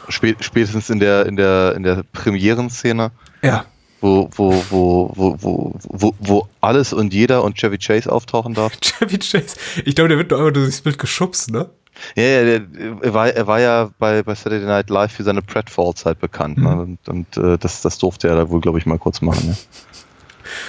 Spätestens 0.08 0.90
in 0.90 1.00
der, 1.00 1.26
in 1.26 1.36
der, 1.36 1.76
in 1.76 1.84
der 1.84 2.04
Premierenszene. 2.14 3.12
Ja 3.42 3.66
wo, 4.02 4.30
wo, 4.36 4.64
wo, 4.70 5.12
wo, 5.16 5.36
wo, 5.40 5.76
wo, 5.84 6.16
wo 6.20 6.48
alles 6.62 6.94
und 6.94 7.14
jeder 7.14 7.44
und 7.44 7.56
Chevy 7.56 7.78
Chase 7.78 8.12
auftauchen 8.12 8.54
darf. 8.54 8.74
Chevy 8.82 9.18
Chase, 9.18 9.56
ich 9.86 9.96
glaube, 9.96 10.10
der 10.10 10.18
wird 10.18 10.32
doch 10.32 10.40
einfach 10.40 10.54
durch 10.54 10.68
das 10.68 10.82
Bild 10.82 10.98
geschubst, 10.98 11.52
ne? 11.52 11.70
Ja, 12.16 12.24
ja 12.24 12.44
der, 12.44 12.62
er, 13.02 13.14
war, 13.14 13.28
er 13.30 13.48
war 13.48 13.60
ja 13.60 13.90
bei, 14.00 14.24
bei 14.24 14.36
Saturday 14.36 14.66
Night 14.66 14.90
Live 14.90 15.12
für 15.12 15.24
seine 15.24 15.42
Pratfall-Zeit 15.42 16.20
bekannt. 16.20 16.58
Ne? 16.58 16.70
Mhm. 16.70 16.76
Ne? 16.76 16.82
Und, 16.82 17.10
und 17.10 17.38
äh, 17.38 17.58
das, 17.58 17.82
das 17.82 17.98
durfte 17.98 18.28
er 18.28 18.36
da 18.36 18.50
wohl, 18.50 18.62
glaube 18.62 18.78
ich, 18.78 18.86
mal 18.86 18.98
kurz 18.98 19.22
machen. 19.22 19.58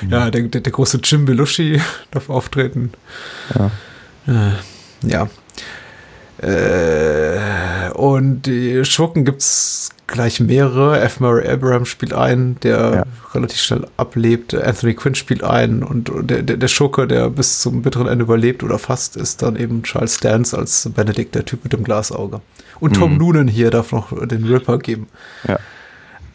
Ja, 0.03 0.25
ja 0.25 0.31
der, 0.31 0.43
der, 0.43 0.61
der, 0.61 0.73
große 0.73 1.01
Jim 1.05 1.25
Belushi 1.25 1.81
darf 2.11 2.29
auftreten. 2.31 2.93
Ja. 3.55 3.71
Äh, 4.27 5.09
ja. 5.09 5.29
Äh, 6.43 7.39
und 8.01 8.47
die 8.47 8.83
Schurken 8.87 9.27
gibt 9.27 9.43
es 9.43 9.91
gleich 10.07 10.41
mehrere. 10.41 10.99
F. 11.01 11.21
Murray 11.21 11.47
Abraham 11.47 11.85
spielt 11.85 12.15
ein, 12.15 12.57
der 12.63 12.95
ja. 12.95 13.05
relativ 13.35 13.61
schnell 13.61 13.87
ablebt. 13.99 14.55
Anthony 14.55 14.95
Quinn 14.95 15.15
spielt 15.15 15.45
ein 15.45 15.83
und 15.83 16.11
der, 16.23 16.43
der, 16.43 16.57
der 16.57 16.69
Schurke, 16.69 17.07
der 17.07 17.29
bis 17.29 17.59
zum 17.59 17.83
bitteren 17.83 18.07
Ende 18.07 18.25
überlebt 18.25 18.63
oder 18.63 18.79
fast, 18.79 19.17
ist 19.17 19.43
dann 19.43 19.55
eben 19.55 19.83
Charles 19.83 20.19
Dance 20.19 20.57
als 20.57 20.89
Benedict, 20.95 21.35
der 21.35 21.45
Typ 21.45 21.63
mit 21.63 21.75
dem 21.75 21.85
Glasauge. 21.85 22.41
Und 22.81 22.97
Tom 22.97 23.13
mhm. 23.13 23.19
Noonan 23.19 23.49
hier 23.49 23.71
darf 23.71 23.93
noch 23.93 24.27
den 24.27 24.45
Ripper 24.45 24.79
geben. 24.79 25.07
Ja. 25.47 25.59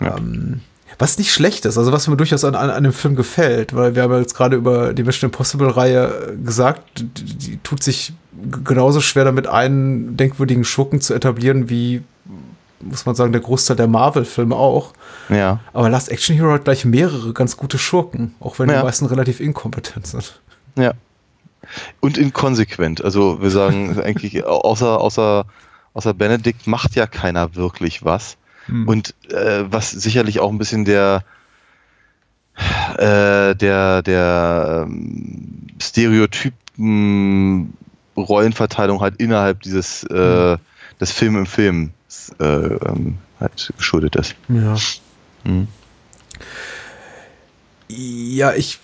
ja. 0.02 0.18
Ähm, 0.18 0.62
was 1.00 1.18
nicht 1.18 1.34
schlecht 1.34 1.66
ist, 1.66 1.80
also 1.80 1.92
was 1.92 2.08
mir 2.08 2.16
durchaus 2.16 2.44
an, 2.44 2.54
an, 2.54 2.70
an 2.70 2.84
dem 2.84 2.94
Film 2.94 3.16
gefällt, 3.16 3.76
weil 3.76 3.96
wir 3.96 4.04
haben 4.04 4.14
ja 4.14 4.20
jetzt 4.20 4.36
gerade 4.36 4.56
über 4.56 4.94
die 4.94 5.04
Mission 5.04 5.32
Impossible-Reihe 5.32 6.38
gesagt, 6.46 6.84
die, 7.00 7.36
die 7.36 7.58
tut 7.64 7.82
sich 7.82 8.14
genauso 8.64 9.02
schwer 9.02 9.26
damit, 9.26 9.48
einen 9.48 10.18
denkwürdigen 10.18 10.64
Schurken 10.64 11.02
zu 11.02 11.14
etablieren 11.14 11.70
wie 11.70 12.04
muss 12.86 13.06
man 13.06 13.16
sagen, 13.16 13.32
der 13.32 13.42
Großteil 13.42 13.76
der 13.76 13.88
Marvel-Filme 13.88 14.56
auch. 14.56 14.94
Ja. 15.30 15.60
Aber 15.74 15.90
Last 15.90 16.10
Action 16.10 16.36
Hero 16.36 16.52
hat 16.52 16.66
gleich 16.66 16.86
mehrere 16.86 17.34
ganz 17.34 17.58
gute 17.58 17.78
Schurken, 17.78 18.36
auch 18.40 18.60
wenn 18.60 18.70
ja. 18.70 18.78
die 18.78 18.84
meisten 18.84 19.06
relativ 19.06 19.40
inkompetent 19.40 20.08
sind. 20.08 20.40
Ja. 20.78 20.94
Und 22.00 22.18
inkonsequent. 22.18 23.04
Also 23.04 23.42
wir 23.42 23.50
sagen 23.50 24.00
eigentlich, 24.04 24.46
außer, 24.46 25.00
außer, 25.00 25.46
außer 25.94 26.14
Benedict 26.14 26.68
macht 26.68 26.96
ja 26.96 27.08
keiner 27.08 27.56
wirklich 27.56 28.06
was. 28.06 28.38
Hm. 28.68 28.88
Und 28.88 29.16
äh, 29.30 29.64
was 29.70 29.92
sicherlich 29.92 30.40
auch 30.40 30.52
ein 30.52 30.58
bisschen 30.58 30.86
der 30.86 31.24
äh, 32.98 33.56
der 33.56 34.02
der 34.02 34.86
ähm, 34.88 35.68
Stereotypen 35.82 37.74
Rollenverteilung 38.18 39.02
halt 39.02 39.16
innerhalb 39.18 39.62
dieses 39.62 40.04
äh, 40.04 40.54
hm. 40.54 40.58
des 41.00 41.12
Film 41.12 41.38
im 41.38 41.46
Film 41.46 41.92
äh, 42.40 42.44
ähm, 42.46 43.18
halt 43.40 43.74
geschuldet 43.78 44.16
ist. 44.16 44.36
Ja. 44.48 44.76
Mhm. 45.44 45.68
Ja, 47.88 48.54
ich, 48.54 48.80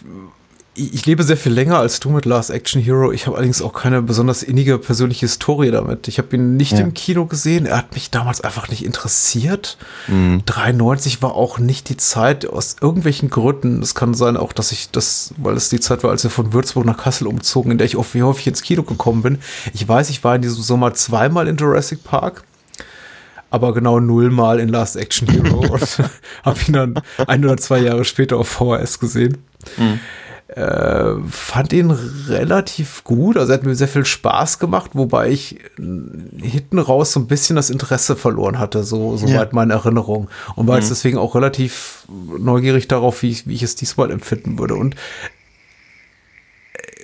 ich 0.73 1.05
lebe 1.05 1.23
sehr 1.23 1.35
viel 1.35 1.51
länger 1.51 1.79
als 1.79 1.99
du 1.99 2.09
mit 2.09 2.25
Last 2.25 2.49
Action 2.49 2.81
Hero. 2.81 3.11
Ich 3.11 3.27
habe 3.27 3.35
allerdings 3.35 3.61
auch 3.61 3.73
keine 3.73 4.01
besonders 4.01 4.41
innige 4.41 4.77
persönliche 4.77 5.21
Historie 5.25 5.69
damit. 5.69 6.07
Ich 6.07 6.17
habe 6.17 6.33
ihn 6.35 6.55
nicht 6.55 6.73
ja. 6.73 6.79
im 6.79 6.93
Kino 6.93 7.25
gesehen. 7.25 7.65
Er 7.65 7.77
hat 7.77 7.93
mich 7.93 8.09
damals 8.09 8.39
einfach 8.39 8.69
nicht 8.69 8.85
interessiert. 8.85 9.77
Mhm. 10.07 10.43
93 10.45 11.21
war 11.21 11.35
auch 11.35 11.59
nicht 11.59 11.89
die 11.89 11.97
Zeit 11.97 12.45
aus 12.45 12.77
irgendwelchen 12.79 13.29
Gründen. 13.29 13.81
Es 13.81 13.95
kann 13.95 14.13
sein 14.13 14.37
auch, 14.37 14.53
dass 14.53 14.71
ich 14.71 14.89
das, 14.91 15.33
weil 15.35 15.57
es 15.57 15.67
die 15.67 15.81
Zeit 15.81 16.03
war, 16.03 16.11
als 16.11 16.23
wir 16.23 16.31
von 16.31 16.53
Würzburg 16.53 16.85
nach 16.85 16.97
Kassel 16.97 17.27
umzogen, 17.27 17.73
in 17.73 17.77
der 17.77 17.85
ich 17.85 17.97
oft 17.97 18.13
wie 18.13 18.23
häufig 18.23 18.47
ins 18.47 18.61
Kino 18.61 18.83
gekommen 18.83 19.23
bin. 19.23 19.39
Ich 19.73 19.85
weiß, 19.85 20.09
ich 20.09 20.23
war 20.23 20.35
in 20.35 20.41
diesem 20.41 20.63
Sommer 20.63 20.93
zweimal 20.93 21.49
in 21.49 21.57
Jurassic 21.57 22.03
Park 22.03 22.43
aber 23.53 23.73
genau 23.73 23.99
nullmal 23.99 24.61
in 24.61 24.69
Last 24.69 24.95
Action 24.95 25.27
Hero 25.27 25.59
und 25.73 25.97
habe 26.45 26.59
ihn 26.67 26.73
dann 26.73 27.01
ein 27.27 27.43
oder 27.43 27.57
zwei 27.57 27.79
Jahre 27.79 28.05
später 28.05 28.37
auf 28.37 28.47
VHS 28.47 28.99
gesehen. 28.99 29.39
Mhm. 29.77 29.99
Äh, 30.51 31.15
fand 31.29 31.71
ihn 31.71 31.91
relativ 31.91 33.05
gut, 33.05 33.37
also 33.37 33.53
er 33.53 33.59
hat 33.59 33.65
mir 33.65 33.73
sehr 33.73 33.87
viel 33.87 34.03
Spaß 34.03 34.59
gemacht, 34.59 34.91
wobei 34.95 35.29
ich 35.29 35.59
hinten 35.77 36.77
raus 36.77 37.13
so 37.13 37.21
ein 37.21 37.27
bisschen 37.27 37.55
das 37.55 37.69
Interesse 37.69 38.17
verloren 38.17 38.59
hatte, 38.59 38.83
so 38.83 39.15
soweit 39.15 39.33
ja. 39.33 39.49
meine 39.53 39.73
Erinnerung. 39.73 40.27
Und 40.57 40.67
war 40.67 40.75
mhm. 40.75 40.81
jetzt 40.81 40.91
deswegen 40.91 41.17
auch 41.17 41.35
relativ 41.35 42.05
neugierig 42.37 42.89
darauf, 42.89 43.21
wie 43.21 43.29
ich, 43.29 43.47
wie 43.47 43.53
ich 43.53 43.63
es 43.63 43.77
diesmal 43.77 44.11
empfinden 44.11 44.59
würde. 44.59 44.75
Und 44.75 44.97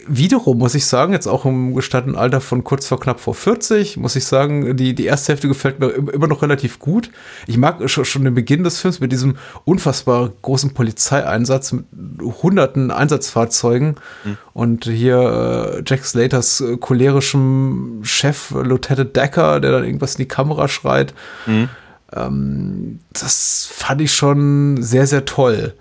wiederum 0.08 0.58
muss 0.58 0.76
ich 0.76 0.86
sagen, 0.86 1.14
jetzt 1.14 1.28
auch 1.28 1.46
im 1.46 1.76
gestandenen 1.76 2.18
Alter 2.18 2.42
von 2.42 2.64
kurz 2.64 2.88
vor 2.88 3.00
knapp 3.00 3.20
vor 3.20 3.34
40, 3.34 3.98
muss 3.98 4.16
ich 4.16 4.26
sagen, 4.26 4.76
die, 4.76 4.96
die 4.96 5.06
erste 5.06 5.34
Hälfte 5.34 5.48
gefällt 5.48 5.80
mir 5.80 5.88
immer 5.90 6.28
noch 6.28 6.42
relativ 6.42 6.80
gut. 6.80 7.10
Ich 7.46 7.58
mag 7.58 7.90
schon, 7.90 8.06
schon 8.06 8.24
den 8.24 8.34
Beginn 8.34 8.64
des 8.64 8.80
Films 8.80 9.00
mit 9.00 9.12
diesem 9.12 9.38
unfassbar 9.66 10.32
großen 10.42 10.74
Polizeieinsatz 10.74 11.74
mit 11.74 11.86
hunderten 12.22 12.92
Einsatzfahrzeugen 12.92 13.96
mhm. 14.24 14.38
und 14.54 14.86
hier 14.86 15.78
äh, 15.78 15.84
Jack 15.86 16.06
Slaters 16.06 16.62
äh, 16.62 16.78
cholerischem 16.78 18.00
Chef, 18.04 18.52
Lieutenant 18.52 19.16
Decker, 19.16 19.60
der 19.60 19.72
dann 19.72 19.84
irgendwas 19.84 20.16
in 20.16 20.20
die 20.20 20.28
Kamera 20.28 20.68
schreit. 20.68 21.14
Mhm. 21.46 21.70
Ähm, 22.14 23.00
das 23.14 23.70
fand 23.72 24.02
ich 24.02 24.14
schon 24.14 24.82
sehr, 24.82 25.08
sehr 25.08 25.26
toll. 25.26 25.74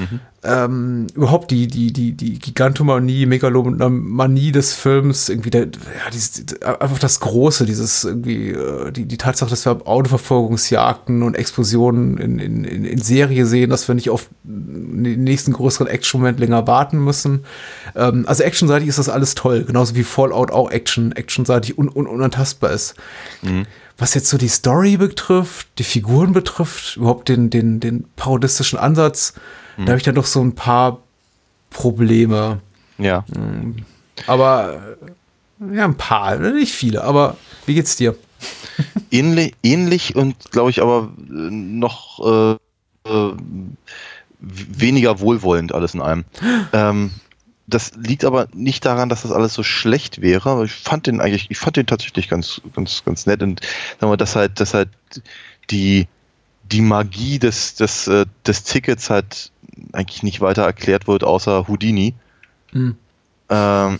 Mhm 0.00 0.20
ähm, 0.42 1.06
überhaupt 1.14 1.50
die, 1.50 1.66
die, 1.66 1.92
die, 1.92 2.12
die 2.12 2.38
Gigantomanie, 2.38 3.26
Megalomanie 3.26 4.52
des 4.52 4.72
Films, 4.72 5.28
irgendwie 5.28 5.50
der, 5.50 5.64
ja, 5.64 6.10
dieses, 6.12 6.62
einfach 6.62 6.98
das 6.98 7.20
Große, 7.20 7.66
dieses 7.66 8.04
irgendwie, 8.04 8.50
äh, 8.50 8.90
die, 8.90 9.04
die 9.04 9.18
Tatsache, 9.18 9.50
dass 9.50 9.66
wir 9.66 9.86
Autoverfolgungsjagden 9.86 11.22
und 11.22 11.34
Explosionen 11.34 12.16
in, 12.16 12.38
in, 12.38 12.64
in 12.64 12.98
Serie 13.02 13.44
sehen, 13.44 13.68
dass 13.68 13.86
wir 13.86 13.94
nicht 13.94 14.08
auf 14.08 14.30
den 14.42 15.24
nächsten 15.24 15.52
größeren 15.52 15.88
Action-Moment 15.88 16.40
länger 16.40 16.66
warten 16.66 17.04
müssen. 17.04 17.44
Ähm, 17.94 18.24
also 18.26 18.42
actionseitig 18.42 18.88
ist 18.88 18.98
das 18.98 19.10
alles 19.10 19.34
toll, 19.34 19.64
genauso 19.64 19.94
wie 19.94 20.04
Fallout 20.04 20.52
auch 20.52 20.70
Action, 20.70 21.12
actionseitig 21.12 21.76
un, 21.76 21.90
un, 21.94 22.06
unantastbar 22.06 22.70
ist. 22.70 22.94
Mhm. 23.42 23.66
Was 23.98 24.14
jetzt 24.14 24.30
so 24.30 24.38
die 24.38 24.48
Story 24.48 24.96
betrifft, 24.96 25.68
die 25.76 25.84
Figuren 25.84 26.32
betrifft, 26.32 26.96
überhaupt 26.96 27.28
den, 27.28 27.50
den, 27.50 27.78
den 27.80 28.06
parodistischen 28.16 28.78
Ansatz, 28.78 29.34
da 29.84 29.92
habe 29.92 29.98
ich 29.98 30.04
dann 30.04 30.14
doch 30.14 30.26
so 30.26 30.40
ein 30.40 30.54
paar 30.54 30.98
Probleme. 31.70 32.60
Ja. 32.98 33.24
Aber 34.26 34.96
äh, 35.00 35.76
ja, 35.76 35.84
ein 35.84 35.96
paar, 35.96 36.36
nicht 36.36 36.72
viele, 36.72 37.04
aber 37.04 37.36
wie 37.66 37.74
geht's 37.74 37.96
dir? 37.96 38.16
Ähnlich, 39.10 39.54
ähnlich 39.62 40.16
und 40.16 40.50
glaube 40.50 40.70
ich 40.70 40.80
aber 40.80 41.10
äh, 41.28 41.32
noch 41.32 42.20
äh, 42.20 43.10
äh, 43.10 43.32
weniger 44.38 45.20
wohlwollend 45.20 45.72
alles 45.74 45.94
in 45.94 46.02
einem. 46.02 46.24
Ähm, 46.72 47.10
das 47.66 47.92
liegt 47.94 48.24
aber 48.24 48.48
nicht 48.52 48.84
daran, 48.84 49.08
dass 49.08 49.22
das 49.22 49.30
alles 49.30 49.54
so 49.54 49.62
schlecht 49.62 50.20
wäre. 50.20 50.50
Aber 50.50 50.64
ich 50.64 50.72
fand 50.72 51.06
den 51.06 51.20
eigentlich, 51.20 51.50
ich 51.50 51.58
fand 51.58 51.76
den 51.76 51.86
tatsächlich 51.86 52.28
ganz, 52.28 52.60
ganz, 52.74 53.04
ganz 53.04 53.26
nett 53.26 53.42
und 53.42 53.60
sagen 54.00 54.12
wir, 54.12 54.16
dass 54.16 54.34
halt, 54.34 54.58
dass 54.58 54.74
halt 54.74 54.88
die, 55.70 56.08
die 56.64 56.80
Magie 56.80 57.38
des, 57.38 57.76
des, 57.76 58.10
des 58.44 58.64
Tickets 58.64 59.08
halt 59.08 59.52
eigentlich 59.92 60.22
nicht 60.22 60.40
weiter 60.40 60.62
erklärt 60.62 61.06
wird, 61.06 61.24
außer 61.24 61.68
Houdini. 61.68 62.14
Hm. 62.72 62.96
Ähm, 63.48 63.98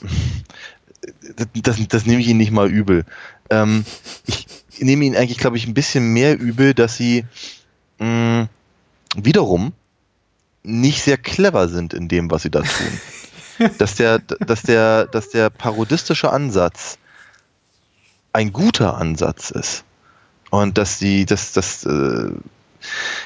das, 1.55 1.79
das 1.89 2.07
nehme 2.07 2.21
ich 2.21 2.29
ihnen 2.29 2.39
nicht 2.39 2.53
mal 2.53 2.71
übel. 2.71 3.05
Ähm, 3.51 3.85
ich 4.27 4.47
nehme 4.79 5.05
ihnen 5.05 5.17
eigentlich, 5.17 5.39
glaube 5.39 5.57
ich, 5.57 5.67
ein 5.67 5.75
bisschen 5.75 6.13
mehr 6.13 6.39
übel, 6.39 6.75
dass 6.75 6.97
sie 6.97 7.25
mh, 7.99 8.49
wiederum 9.17 9.73
nicht 10.63 11.03
sehr 11.03 11.17
clever 11.17 11.69
sind 11.69 11.95
in 11.95 12.09
dem, 12.09 12.31
was 12.31 12.43
sie 12.43 12.51
da 12.51 12.61
tun. 12.61 13.71
dass 13.79 13.97
der, 13.97 14.19
dass 14.21 14.63
der, 14.63 15.07
dass 15.07 15.31
der 15.31 15.51
parodistische 15.51 16.33
Ansatz 16.33 16.99
ein 18.33 18.53
guter 18.53 18.97
Ansatz 18.97 19.51
ist. 19.51 19.85
Und 20.51 20.79
dass 20.79 20.99
die, 20.99 21.27
dass, 21.27 21.53
das, 21.53 21.85
äh, 21.85 22.31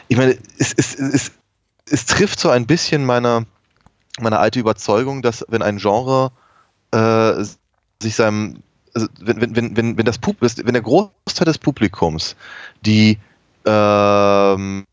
ich 0.08 0.16
meine, 0.16 0.36
es, 0.58 0.74
es, 0.76 0.94
es, 0.94 1.32
es 1.90 2.06
trifft 2.06 2.40
so 2.40 2.50
ein 2.50 2.66
bisschen 2.66 3.04
meine, 3.04 3.46
meine 4.20 4.38
alte 4.38 4.60
Überzeugung, 4.60 5.22
dass 5.22 5.44
wenn 5.48 5.62
ein 5.62 5.78
Genre 5.78 6.32
äh, 6.92 7.44
sich 8.02 8.14
seinem, 8.16 8.62
also 8.94 9.08
wenn, 9.20 9.40
wenn, 9.40 9.56
wenn, 9.56 9.76
wenn, 9.76 9.98
wenn 9.98 10.04
das 10.04 10.18
Pub 10.18 10.36
wenn 10.40 10.72
der 10.72 10.82
Großteil 10.82 11.46
des 11.46 11.58
Publikums 11.58 12.36
die 12.84 13.18
ähm, 13.64 14.84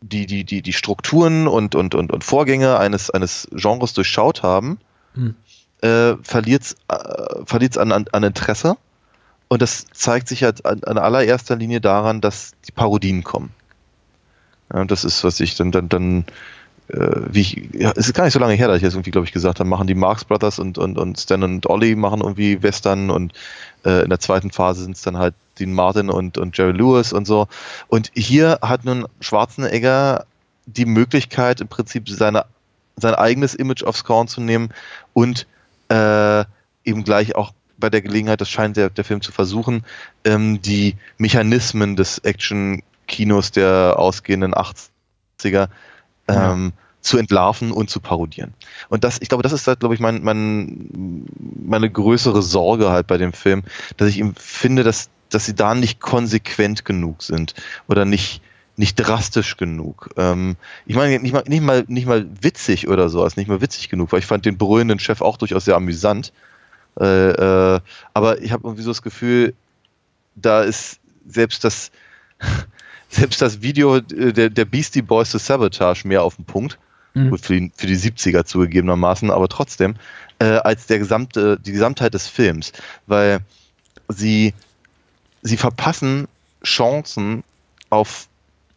die, 0.00 0.26
die, 0.26 0.44
die, 0.44 0.60
die 0.60 0.72
Strukturen 0.72 1.48
und, 1.48 1.74
und, 1.74 1.94
und, 1.94 2.12
und 2.12 2.24
Vorgänge 2.24 2.78
eines, 2.78 3.10
eines 3.10 3.48
Genres 3.52 3.94
durchschaut 3.94 4.42
haben, 4.42 4.78
Hm. 5.14 5.34
äh, 5.80 6.16
verliert 6.22 6.62
es 6.62 6.76
äh, 6.88 7.78
an, 7.78 7.92
an, 7.92 8.06
an 8.12 8.22
Interesse. 8.24 8.76
Und 9.48 9.62
das 9.62 9.86
zeigt 9.92 10.28
sich 10.28 10.42
halt 10.42 10.64
an, 10.66 10.82
an 10.84 10.98
allererster 10.98 11.56
Linie 11.56 11.80
daran, 11.80 12.20
dass 12.20 12.52
die 12.66 12.72
Parodien 12.72 13.22
kommen. 13.22 13.50
Das 14.86 15.04
ist, 15.04 15.22
was 15.24 15.40
ich 15.40 15.54
dann, 15.54 15.70
dann, 15.70 15.88
dann 15.88 16.24
äh, 16.88 17.20
wie 17.30 17.40
ich, 17.40 17.68
ja, 17.72 17.92
es 17.96 18.08
ist 18.08 18.14
gar 18.14 18.24
nicht 18.24 18.32
so 18.32 18.38
lange 18.38 18.54
her, 18.54 18.68
dass 18.68 18.78
ich 18.78 18.82
das 18.82 18.94
irgendwie, 18.94 19.10
glaube 19.10 19.26
ich, 19.26 19.32
gesagt 19.32 19.60
habe, 19.60 19.68
machen 19.68 19.86
die 19.86 19.94
Marx 19.94 20.24
Brothers 20.24 20.58
und, 20.58 20.78
und, 20.78 20.98
und 20.98 21.18
Stan 21.18 21.42
und 21.42 21.66
Ollie 21.66 21.96
machen 21.96 22.20
irgendwie 22.20 22.62
Western 22.62 23.10
und 23.10 23.32
äh, 23.84 24.02
in 24.02 24.10
der 24.10 24.20
zweiten 24.20 24.50
Phase 24.50 24.82
sind 24.82 24.96
es 24.96 25.02
dann 25.02 25.16
halt 25.16 25.34
Dean 25.58 25.72
Martin 25.72 26.10
und, 26.10 26.36
und 26.38 26.56
Jerry 26.56 26.72
Lewis 26.72 27.12
und 27.12 27.26
so. 27.26 27.46
Und 27.88 28.10
hier 28.14 28.58
hat 28.60 28.84
nun 28.84 29.06
Schwarzenegger 29.20 30.26
die 30.66 30.86
Möglichkeit, 30.86 31.60
im 31.60 31.68
Prinzip 31.68 32.08
seine, 32.08 32.46
sein 32.96 33.14
eigenes 33.14 33.54
Image 33.54 33.84
aufs 33.84 34.04
Korn 34.04 34.28
zu 34.28 34.40
nehmen 34.40 34.70
und 35.12 35.46
äh, 35.88 36.44
eben 36.84 37.04
gleich 37.04 37.34
auch 37.36 37.52
bei 37.76 37.90
der 37.90 38.02
Gelegenheit, 38.02 38.40
das 38.40 38.48
scheint 38.48 38.76
der, 38.76 38.90
der 38.90 39.04
Film 39.04 39.20
zu 39.20 39.32
versuchen, 39.32 39.84
ähm, 40.24 40.62
die 40.62 40.96
Mechanismen 41.18 41.96
des 41.96 42.18
Action-Kinos 43.04 43.50
der 43.52 43.94
ausgehenden 43.98 44.54
80er 44.54 45.68
ähm, 46.28 46.72
zu 47.00 47.18
entlarven 47.18 47.70
und 47.70 47.90
zu 47.90 48.00
parodieren. 48.00 48.54
Und 48.88 49.04
das, 49.04 49.20
ich 49.20 49.28
glaube, 49.28 49.42
das 49.42 49.52
ist 49.52 49.66
halt, 49.66 49.80
glaube 49.80 49.94
ich, 49.94 50.00
mein, 50.00 50.22
mein, 50.22 51.26
meine 51.64 51.90
größere 51.90 52.42
Sorge 52.42 52.90
halt 52.90 53.06
bei 53.06 53.18
dem 53.18 53.32
Film, 53.32 53.62
dass 53.96 54.08
ich 54.08 54.18
ihm 54.18 54.34
finde, 54.34 54.82
dass, 54.84 55.10
dass 55.28 55.44
sie 55.44 55.54
da 55.54 55.74
nicht 55.74 56.00
konsequent 56.00 56.84
genug 56.84 57.22
sind 57.22 57.54
oder 57.88 58.04
nicht, 58.04 58.40
nicht 58.76 58.96
drastisch 58.96 59.56
genug. 59.56 60.10
Ähm, 60.16 60.56
ich 60.86 60.96
meine, 60.96 61.20
nicht 61.20 61.32
mal, 61.32 61.44
nicht, 61.46 61.62
mal, 61.62 61.84
nicht 61.88 62.06
mal 62.06 62.26
witzig 62.40 62.88
oder 62.88 63.10
so, 63.10 63.24
ist 63.26 63.36
nicht 63.36 63.48
mal 63.48 63.60
witzig 63.60 63.90
genug, 63.90 64.10
weil 64.12 64.20
ich 64.20 64.26
fand 64.26 64.46
den 64.46 64.56
brüllenden 64.56 64.98
Chef 64.98 65.20
auch 65.20 65.36
durchaus 65.36 65.66
sehr 65.66 65.76
amüsant. 65.76 66.32
Äh, 66.98 67.30
äh, 67.30 67.80
aber 68.14 68.40
ich 68.40 68.52
habe 68.52 68.66
irgendwie 68.66 68.82
so 68.82 68.90
das 68.90 69.02
Gefühl, 69.02 69.54
da 70.36 70.62
ist 70.62 71.00
selbst 71.26 71.64
das, 71.64 71.90
selbst 73.14 73.40
das 73.40 73.62
Video 73.62 73.96
äh, 73.96 74.32
der, 74.32 74.50
der 74.50 74.64
Beastie 74.64 75.02
Boys 75.02 75.30
to 75.30 75.38
Sabotage 75.38 76.06
mehr 76.06 76.22
auf 76.22 76.36
den 76.36 76.44
Punkt. 76.44 76.78
Mhm. 77.14 77.30
Gut, 77.30 77.40
für 77.40 77.58
die, 77.58 77.72
für 77.76 77.86
die 77.86 77.96
70er 77.96 78.44
zugegebenermaßen, 78.44 79.30
aber 79.30 79.48
trotzdem, 79.48 79.94
äh, 80.40 80.46
als 80.46 80.86
der 80.86 80.98
gesamte, 80.98 81.58
die 81.58 81.72
Gesamtheit 81.72 82.14
des 82.14 82.26
Films. 82.26 82.72
Weil 83.06 83.40
sie, 84.08 84.52
sie 85.42 85.56
verpassen 85.56 86.26
Chancen 86.64 87.44
auf, 87.90 88.26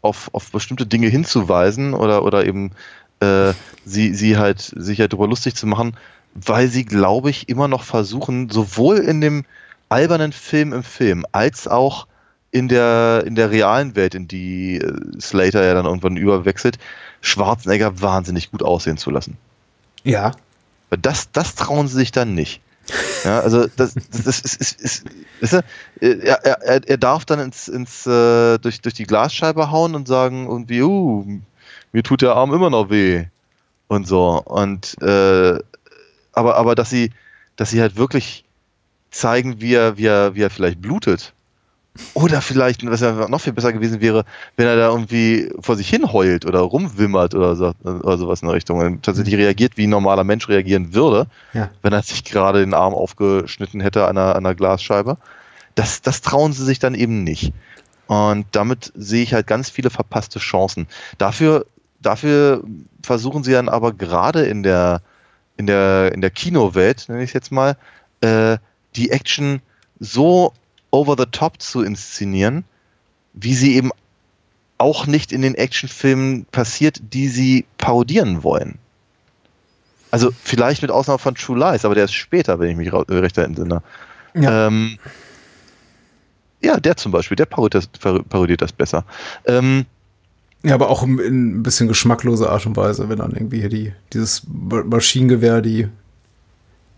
auf, 0.01 0.29
auf 0.33 0.51
bestimmte 0.51 0.85
Dinge 0.85 1.07
hinzuweisen 1.07 1.93
oder, 1.93 2.23
oder 2.23 2.45
eben 2.45 2.71
äh, 3.21 3.53
sie, 3.85 4.13
sie 4.13 4.38
halt 4.38 4.61
sich 4.61 4.99
halt 4.99 5.13
darüber 5.13 5.27
lustig 5.27 5.55
zu 5.55 5.65
machen, 5.65 5.97
weil 6.35 6.67
sie, 6.67 6.85
glaube 6.85 7.31
ich, 7.31 7.49
immer 7.49 7.67
noch 7.67 7.83
versuchen, 7.83 8.49
sowohl 8.49 8.97
in 8.97 9.21
dem 9.21 9.45
albernen 9.89 10.33
Film 10.33 10.73
im 10.73 10.83
Film 10.83 11.25
als 11.31 11.67
auch 11.67 12.05
in 12.51 12.67
der, 12.67 13.23
in 13.25 13.35
der 13.35 13.51
realen 13.51 13.95
Welt, 13.95 14.15
in 14.15 14.27
die 14.27 14.77
äh, 14.77 15.19
Slater 15.19 15.63
ja 15.63 15.73
dann 15.73 15.85
irgendwann 15.85 16.17
überwechselt, 16.17 16.77
Schwarzenegger 17.21 18.01
wahnsinnig 18.01 18.51
gut 18.51 18.63
aussehen 18.63 18.97
zu 18.97 19.11
lassen. 19.11 19.37
Ja. 20.03 20.31
Das, 20.89 21.31
das 21.31 21.55
trauen 21.55 21.87
sie 21.87 21.95
sich 21.95 22.11
dann 22.11 22.33
nicht. 22.33 22.61
Ja, 23.25 23.41
also 23.41 23.67
das, 23.75 23.95
das, 23.95 24.39
ist, 24.39 24.61
ist, 24.61 24.81
ist, 24.81 25.05
ist 25.41 25.53
er, 25.53 25.63
er, 25.99 26.45
er, 26.45 26.87
er 26.87 26.97
darf 26.97 27.25
dann 27.25 27.39
ins, 27.39 27.67
ins 27.67 28.07
äh, 28.07 28.57
durch, 28.59 28.79
durch 28.79 28.93
die 28.93 29.03
Glasscheibe 29.03 29.71
hauen 29.71 29.95
und 29.95 30.07
sagen 30.07 30.47
irgendwie, 30.47 30.81
uh, 30.81 31.25
mir 31.91 32.03
tut 32.03 32.21
der 32.21 32.35
Arm 32.35 32.53
immer 32.53 32.69
noch 32.69 32.89
weh 32.89 33.25
und 33.87 34.07
so 34.07 34.41
und 34.43 34.95
äh, 35.01 35.59
aber 36.33 36.55
aber 36.55 36.75
dass 36.75 36.89
sie 36.89 37.11
dass 37.55 37.71
sie 37.71 37.81
halt 37.81 37.95
wirklich 37.95 38.45
zeigen, 39.11 39.59
wie 39.61 39.73
er 39.73 39.97
wie 39.97 40.05
er 40.05 40.35
wie 40.35 40.41
er 40.41 40.49
vielleicht 40.49 40.81
blutet 40.81 41.33
oder 42.13 42.41
vielleicht, 42.41 42.85
was 42.89 43.01
ja 43.01 43.27
noch 43.27 43.41
viel 43.41 43.53
besser 43.53 43.73
gewesen 43.73 44.01
wäre, 44.01 44.25
wenn 44.55 44.67
er 44.67 44.75
da 44.75 44.89
irgendwie 44.89 45.51
vor 45.59 45.75
sich 45.75 45.89
hin 45.89 46.11
heult 46.11 46.45
oder 46.45 46.59
rumwimmert 46.59 47.35
oder, 47.35 47.55
so, 47.55 47.73
oder 47.83 48.17
sowas 48.17 48.41
in 48.41 48.47
der 48.47 48.55
Richtung. 48.55 48.79
Und 48.79 49.03
tatsächlich 49.03 49.35
reagiert, 49.35 49.77
wie 49.77 49.87
ein 49.87 49.91
normaler 49.91 50.23
Mensch 50.23 50.47
reagieren 50.49 50.93
würde, 50.93 51.27
Ja. 51.53 51.69
wenn 51.81 51.93
er 51.93 52.03
sich 52.03 52.23
gerade 52.23 52.59
den 52.59 52.73
Arm 52.73 52.93
aufgeschnitten 52.93 53.81
hätte 53.81 54.05
an 54.05 54.17
einer, 54.17 54.35
an 54.35 54.45
einer 54.45 54.55
Glasscheibe. 54.55 55.17
Das, 55.75 56.01
das 56.01 56.21
trauen 56.21 56.53
sie 56.53 56.65
sich 56.65 56.79
dann 56.79 56.95
eben 56.95 57.23
nicht. 57.23 57.53
Und 58.07 58.45
damit 58.51 58.91
sehe 58.95 59.23
ich 59.23 59.33
halt 59.33 59.47
ganz 59.47 59.69
viele 59.69 59.89
verpasste 59.89 60.39
Chancen. 60.39 60.87
Dafür, 61.17 61.65
dafür 62.01 62.63
versuchen 63.03 63.43
sie 63.43 63.51
dann 63.51 63.69
aber 63.69 63.93
gerade 63.93 64.45
in 64.45 64.63
der, 64.63 65.01
in 65.57 65.67
der, 65.67 66.11
in 66.13 66.21
der 66.21 66.29
Kinowelt, 66.29 67.09
nenne 67.09 67.23
ich 67.23 67.31
es 67.31 67.33
jetzt 67.33 67.51
mal, 67.51 67.75
äh, 68.21 68.57
die 68.95 69.11
Action 69.11 69.61
so 69.99 70.53
over 70.91 71.15
the 71.17 71.25
top 71.31 71.61
zu 71.61 71.81
inszenieren, 71.81 72.63
wie 73.33 73.53
sie 73.53 73.75
eben 73.75 73.91
auch 74.77 75.07
nicht 75.07 75.31
in 75.31 75.41
den 75.41 75.55
Actionfilmen 75.55 76.45
passiert, 76.45 77.01
die 77.13 77.27
sie 77.29 77.65
parodieren 77.77 78.43
wollen. 78.43 78.77
Also 80.11 80.31
vielleicht 80.43 80.81
mit 80.81 80.91
Ausnahme 80.91 81.19
von 81.19 81.35
True 81.35 81.57
Lies, 81.59 81.83
aber 81.83 81.95
der 81.95 82.05
ist 82.05 82.13
später, 82.13 82.59
wenn 82.59 82.69
ich 82.69 82.77
mich 82.77 82.93
äh, 82.93 83.13
recht 83.13 83.38
entsinne. 83.38 83.81
Ja. 84.33 84.67
Ähm, 84.67 84.97
ja, 86.61 86.79
der 86.79 86.95
zum 86.95 87.11
Beispiel, 87.11 87.35
der 87.35 87.45
parodiert 87.45 87.89
das, 87.93 88.23
parodiert 88.23 88.61
das 88.61 88.71
besser. 88.71 89.03
Ähm, 89.45 89.85
Ja, 90.63 90.73
aber 90.75 90.89
auch 90.89 91.03
in 91.03 91.19
in 91.19 91.57
ein 91.59 91.63
bisschen 91.63 91.88
geschmacklose 91.88 92.49
Art 92.49 92.65
und 92.65 92.75
Weise, 92.75 93.09
wenn 93.09 93.19
dann 93.19 93.31
irgendwie 93.33 93.59
hier 93.59 93.69
die, 93.69 93.93
dieses 94.13 94.43
Ma- 94.47 94.84
Maschinengewehr, 94.84 95.61
die, 95.61 95.88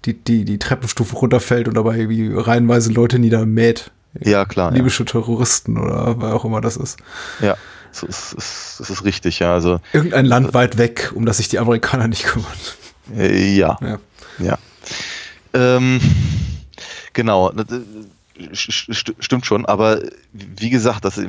die, 0.05 0.13
die, 0.13 0.45
die 0.45 0.59
Treppenstufe 0.59 1.15
runterfällt 1.15 1.67
und 1.67 1.75
dabei 1.75 1.97
irgendwie 1.97 2.31
reihenweise 2.33 2.91
Leute 2.91 3.19
niedermäht. 3.19 3.91
ja, 4.19 4.45
klar. 4.45 4.71
Ja. 4.71 4.77
Libysche 4.77 5.05
Terroristen 5.05 5.77
oder 5.77 6.19
wer 6.21 6.33
auch 6.35 6.45
immer 6.45 6.61
das 6.61 6.77
ist. 6.77 6.97
ja. 7.41 7.55
Das, 7.91 8.03
ist, 8.03 8.35
das 8.79 8.89
ist 8.91 9.03
richtig, 9.03 9.39
ja. 9.39 9.51
Also, 9.51 9.79
Irgendein 9.93 10.25
Land 10.25 10.53
weit 10.53 10.77
weg, 10.77 11.11
um 11.15 11.25
das 11.25 11.37
sich 11.37 11.47
die 11.49 11.57
Amerikaner 11.57 12.07
nicht 12.07 12.23
kümmern. 12.23 12.45
äh, 13.17 13.55
ja. 13.55 13.77
Ja. 13.81 13.97
Ja. 14.37 14.57
Ähm, 15.55 15.99
genau, 17.13 17.49
das, 17.51 17.65
äh, 17.79 18.43
st- 18.53 18.89
st- 18.91 19.15
stimmt 19.19 19.47
schon, 19.47 19.65
aber 19.65 20.01
wie 20.33 20.69
gesagt, 20.69 21.03
das, 21.03 21.19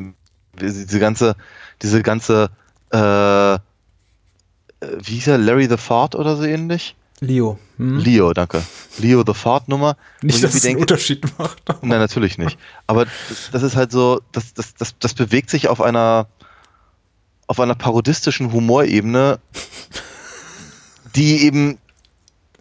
diese 0.61 0.99
ganze, 1.01 1.35
diese 1.81 2.03
ganze, 2.03 2.51
äh, 2.91 2.99
wie 4.99 5.15
hieß 5.15 5.29
er, 5.29 5.39
Larry 5.39 5.67
the 5.67 5.79
Fart 5.79 6.15
oder 6.15 6.37
so 6.37 6.45
ähnlich? 6.45 6.95
Leo. 7.21 7.59
Hm? 7.81 7.97
Leo, 7.97 8.35
danke. 8.35 8.63
Leo 8.99 9.25
the 9.27 9.33
Fart 9.33 9.67
Nummer. 9.69 9.97
Nicht, 10.21 10.37
ich 10.37 10.43
dass 10.43 10.55
es 10.55 10.67
einen 10.67 10.81
Unterschied 10.81 11.27
macht. 11.39 11.63
Nein, 11.81 11.99
natürlich 11.99 12.37
nicht. 12.37 12.59
Aber 12.87 13.07
das, 13.07 13.51
das 13.53 13.63
ist 13.63 13.75
halt 13.75 13.91
so, 13.91 14.21
das, 14.33 14.53
das, 14.53 14.75
das, 14.75 14.99
das 14.99 15.15
bewegt 15.15 15.49
sich 15.49 15.67
auf 15.67 15.81
einer, 15.81 16.27
auf 17.47 17.59
einer 17.59 17.75
parodistischen 17.75 18.53
Humorebene, 18.53 19.39
die 21.17 21.43
eben, 21.47 21.79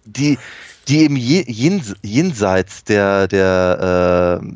die, 0.06 0.40
die 0.88 1.00
eben 1.00 1.18
je, 1.18 1.44
jens, 1.46 1.96
jenseits 2.02 2.86
der, 2.86 3.28
der, 3.28 4.40
äh, 4.42 4.48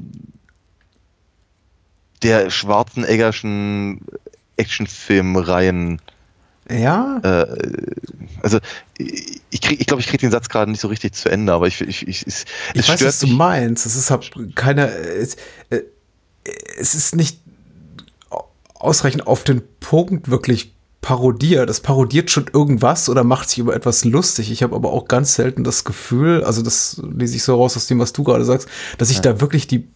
der 2.21 2.49
Schwarzeneggerschen 2.49 3.99
Actionfilmreihen 4.55 6.01
Ja, 6.69 7.19
äh, 7.23 7.45
also 8.41 8.59
ich 8.97 9.61
krieg, 9.61 9.81
ich 9.81 9.87
glaube, 9.87 10.01
ich 10.01 10.07
kriege 10.07 10.19
den 10.19 10.31
Satz 10.31 10.49
gerade 10.49 10.71
nicht 10.71 10.79
so 10.79 10.87
richtig 10.87 11.13
zu 11.13 11.29
Ende, 11.29 11.51
aber 11.53 11.67
ich, 11.67 11.81
ich, 11.81 12.07
ich, 12.07 12.25
es, 12.25 12.45
ich 12.73 12.81
es 12.81 12.89
weiß, 12.89 12.99
stört 12.99 13.09
was 13.09 13.19
du 13.19 13.27
meinst. 13.27 13.85
Es 13.85 13.95
ist 13.95 14.11
halt 14.11 14.31
keine, 14.55 14.87
es, 14.87 15.35
äh, 15.69 15.81
es 16.77 16.95
ist 16.95 17.15
nicht 17.15 17.39
ausreichend 18.75 19.27
auf 19.27 19.43
den 19.43 19.61
Punkt 19.79 20.29
wirklich 20.29 20.73
parodiert. 21.01 21.69
Es 21.69 21.81
parodiert 21.81 22.31
schon 22.31 22.45
irgendwas 22.51 23.09
oder 23.09 23.23
macht 23.23 23.49
sich 23.49 23.59
über 23.59 23.75
etwas 23.75 24.05
lustig. 24.05 24.51
Ich 24.51 24.63
habe 24.63 24.75
aber 24.75 24.91
auch 24.91 25.07
ganz 25.07 25.35
selten 25.35 25.63
das 25.63 25.83
Gefühl, 25.83 26.43
also 26.43 26.61
das 26.61 27.01
lese 27.15 27.35
ich 27.35 27.43
so 27.43 27.55
raus 27.55 27.75
aus 27.77 27.87
dem, 27.87 27.99
was 27.99 28.13
du 28.13 28.23
gerade 28.23 28.45
sagst, 28.45 28.67
dass 28.97 29.09
ich 29.09 29.19
da 29.19 29.41
wirklich 29.41 29.67
die 29.67 29.87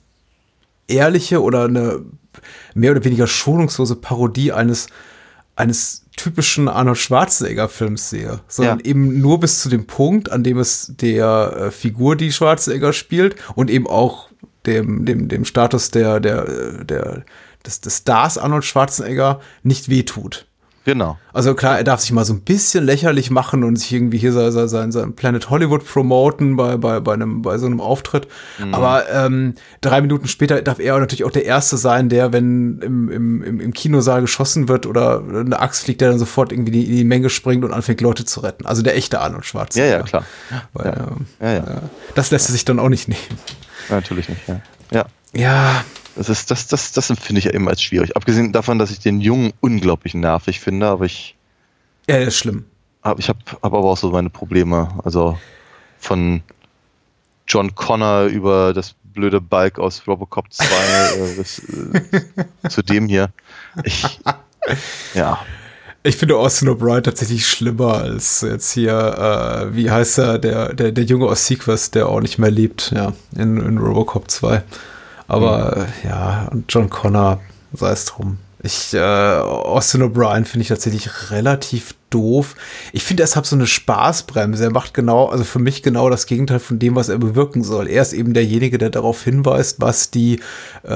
ehrliche 0.87 1.41
oder 1.41 1.65
eine 1.65 2.01
mehr 2.75 2.91
oder 2.91 3.03
weniger 3.03 3.25
schonungslose 3.25 3.95
Parodie 3.95 4.51
eines, 4.51 4.87
eines 5.57 6.05
typischen 6.15 6.67
Arnold 6.67 6.97
Schwarzenegger-Films 6.97 8.09
sehe, 8.09 8.39
sondern 8.47 8.79
Ja. 8.79 8.85
eben 8.85 9.19
nur 9.21 9.39
bis 9.39 9.61
zu 9.61 9.69
dem 9.69 9.85
Punkt, 9.85 10.31
an 10.31 10.43
dem 10.43 10.57
es 10.57 10.93
der 10.95 11.57
äh, 11.67 11.71
Figur, 11.71 12.15
die 12.15 12.31
Schwarzenegger 12.31 12.93
spielt 12.93 13.35
und 13.55 13.69
eben 13.69 13.87
auch 13.87 14.29
dem, 14.65 15.05
dem, 15.05 15.27
dem 15.27 15.45
Status 15.45 15.91
der, 15.91 16.19
der, 16.19 16.47
äh, 16.47 16.85
der, 16.85 17.23
des, 17.65 17.81
des 17.81 17.97
Stars 17.97 18.37
Arnold 18.37 18.65
Schwarzenegger 18.65 19.41
nicht 19.63 19.89
wehtut. 19.89 20.47
Genau. 20.87 21.17
Also 21.33 21.53
klar, 21.53 21.77
er 21.77 21.83
darf 21.83 21.99
sich 21.99 22.13
mal 22.13 22.23
so 22.23 22.31
ein 22.31 22.39
bisschen 22.43 22.85
lächerlich 22.85 23.29
machen 23.29 23.65
und 23.65 23.75
sich 23.75 23.91
irgendwie 23.91 24.17
hier 24.17 24.31
sein, 24.31 24.69
sein, 24.69 24.93
sein 24.93 25.15
Planet 25.17 25.49
Hollywood 25.49 25.85
promoten 25.85 26.55
bei, 26.55 26.77
bei, 26.77 27.01
bei, 27.01 27.11
einem, 27.11 27.41
bei 27.41 27.57
so 27.57 27.65
einem 27.65 27.81
Auftritt. 27.81 28.29
Aber 28.71 29.03
ähm, 29.11 29.55
drei 29.81 29.99
Minuten 29.99 30.29
später 30.29 30.61
darf 30.61 30.79
er 30.79 30.97
natürlich 30.97 31.25
auch 31.25 31.31
der 31.31 31.43
Erste 31.43 31.75
sein, 31.75 32.07
der, 32.07 32.31
wenn 32.31 32.79
im, 32.79 33.09
im, 33.09 33.59
im, 33.59 33.73
Kinosaal 33.73 34.21
geschossen 34.21 34.69
wird 34.69 34.85
oder 34.85 35.21
eine 35.27 35.59
Axt 35.59 35.83
fliegt, 35.83 35.99
der 35.99 36.11
dann 36.11 36.19
sofort 36.19 36.53
irgendwie 36.53 36.71
in 36.71 36.85
die, 36.85 36.89
in 36.89 36.95
die 36.95 37.03
Menge 37.03 37.29
springt 37.29 37.65
und 37.65 37.73
anfängt, 37.73 37.99
Leute 37.99 38.23
zu 38.23 38.39
retten. 38.39 38.65
Also 38.65 38.81
der 38.81 38.95
echte 38.95 39.19
Arnold 39.19 39.43
Ja, 39.43 39.49
Schwarzenegger. 39.49 39.97
ja, 39.97 40.03
klar. 40.03 40.23
Weil, 40.71 40.85
Ja. 40.85 40.93
ähm, 40.93 41.25
Ja, 41.41 41.53
ja. 41.53 41.59
äh, 41.59 41.81
das 42.15 42.31
lässt 42.31 42.47
er 42.47 42.53
sich 42.53 42.63
dann 42.63 42.79
auch 42.79 42.87
nicht 42.87 43.09
nehmen. 43.09 43.19
Natürlich 43.89 44.29
nicht, 44.29 44.47
ja. 44.47 44.61
Ja. 44.91 45.05
Ja, 45.33 45.83
Das 46.15 46.29
ist, 46.29 46.49
das, 46.49 46.67
das, 46.67 46.91
das 46.93 47.09
empfinde 47.09 47.39
ich 47.39 47.45
ja 47.45 47.53
eben 47.53 47.69
als 47.69 47.81
schwierig. 47.81 48.15
Abgesehen 48.15 48.51
davon, 48.51 48.79
dass 48.79 48.91
ich 48.91 48.99
den 48.99 49.21
Jungen 49.21 49.53
unglaublich 49.59 50.13
nervig 50.13 50.59
finde, 50.59 50.87
aber 50.87 51.05
ich 51.05 51.35
ja, 52.07 52.17
ist 52.17 52.37
schlimm. 52.37 52.65
habe 53.03 53.19
ich 53.19 53.29
hab, 53.29 53.37
hab 53.51 53.63
aber 53.63 53.79
auch 53.79 53.97
so 53.97 54.11
meine 54.11 54.29
Probleme. 54.29 54.89
Also 55.03 55.37
von 55.99 56.41
John 57.47 57.75
Connor 57.75 58.25
über 58.25 58.73
das 58.73 58.95
blöde 59.03 59.41
Balk 59.41 59.79
aus 59.79 60.03
Robocop 60.07 60.51
2 60.51 60.65
äh, 60.65 61.33
bis, 61.37 61.59
äh, 61.59 62.69
zu 62.69 62.81
dem 62.81 63.07
hier. 63.07 63.29
Ich, 63.83 64.19
ja, 65.13 65.39
Ich 66.03 66.15
finde 66.15 66.37
Austin 66.37 66.69
O'Brien 66.69 67.01
tatsächlich 67.01 67.45
schlimmer 67.45 67.95
als 67.95 68.41
jetzt 68.41 68.71
hier, 68.71 68.93
äh, 68.93 69.75
wie 69.75 69.91
heißt 69.91 70.19
er, 70.19 70.39
der, 70.39 70.73
der, 70.73 70.93
der 70.93 71.03
Junge 71.03 71.25
aus 71.25 71.45
Sequest, 71.47 71.95
der 71.95 72.07
auch 72.07 72.21
nicht 72.21 72.37
mehr 72.37 72.51
lebt, 72.51 72.91
ja, 72.95 73.11
in, 73.35 73.57
in 73.57 73.77
Robocop 73.77 74.31
2. 74.31 74.63
Aber 75.27 75.77
äh, 75.77 76.07
ja, 76.07 76.47
und 76.51 76.71
John 76.71 76.89
Connor, 76.89 77.39
sei 77.73 77.91
es 77.91 78.05
drum. 78.05 78.37
Ich, 78.63 78.93
äh, 78.93 78.99
Austin 78.99 80.01
O'Brien 80.01 80.45
finde 80.45 80.63
ich 80.63 80.69
tatsächlich 80.69 81.31
relativ 81.31 81.93
doof. 82.09 82.55
Ich 82.93 83.03
finde, 83.03 83.23
er 83.23 83.35
hat 83.35 83.45
so 83.45 83.55
eine 83.55 83.67
Spaßbremse. 83.67 84.65
Er 84.65 84.71
macht 84.71 84.93
genau, 84.93 85.27
also 85.27 85.43
für 85.43 85.59
mich 85.59 85.83
genau 85.83 86.09
das 86.09 86.25
Gegenteil 86.25 86.59
von 86.59 86.79
dem, 86.79 86.95
was 86.95 87.09
er 87.09 87.17
bewirken 87.17 87.63
soll. 87.63 87.87
Er 87.87 88.01
ist 88.01 88.13
eben 88.13 88.33
derjenige, 88.33 88.77
der 88.77 88.89
darauf 88.89 89.23
hinweist, 89.23 89.81
was 89.81 90.11
die 90.11 90.39
äh, 90.87 90.93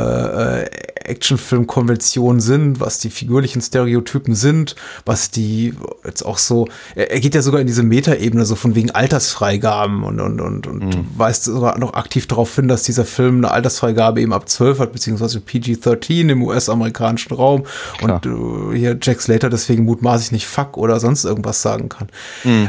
äh, 0.62 0.70
Actionfilm-Konventionen 1.04 2.40
sind, 2.40 2.80
was 2.80 3.00
die 3.00 3.10
figürlichen 3.10 3.62
Stereotypen 3.62 4.36
sind, 4.36 4.76
was 5.06 5.32
die 5.32 5.74
jetzt 6.06 6.24
auch 6.24 6.38
so, 6.38 6.68
er, 6.96 7.12
er 7.12 7.20
geht 7.20 7.36
ja 7.36 7.42
sogar 7.42 7.60
in 7.60 7.68
diese 7.68 7.84
Metaebene, 7.84 8.46
so 8.46 8.56
von 8.56 8.76
wegen 8.76 8.92
Altersfreigaben 8.92 10.04
und, 10.04 10.20
und, 10.20 10.40
und, 10.40 10.68
und 10.68 11.06
weist 11.18 11.44
sogar 11.46 11.78
noch 11.78 11.94
aktiv 11.94 12.28
darauf 12.28 12.56
hin, 12.56 12.68
dass 12.68 12.84
dieser 12.84 13.06
Film 13.06 13.38
eine 13.38 13.52
Altersfreigabe 13.52 14.22
eben 14.22 14.34
ab 14.34 14.48
12 14.48 14.80
hat, 14.80 14.94
beziehungsweise 14.94 15.40
PG-13 15.40 16.30
im 16.30 16.44
US-amerikanischen 16.44 17.34
Raum 17.34 17.64
und 18.02 18.26
äh, 18.26 18.78
hier 18.78 18.98
Jack 19.02 19.22
Slater 19.22 19.50
deswegen 19.50 19.84
mutmaßlich 19.84 20.32
nicht 20.32 20.48
fuck 20.48 20.78
oder 20.78 21.00
sonst 21.02 21.26
irgendwas 21.26 21.62
sagen 21.62 21.90
kann. 21.90 22.08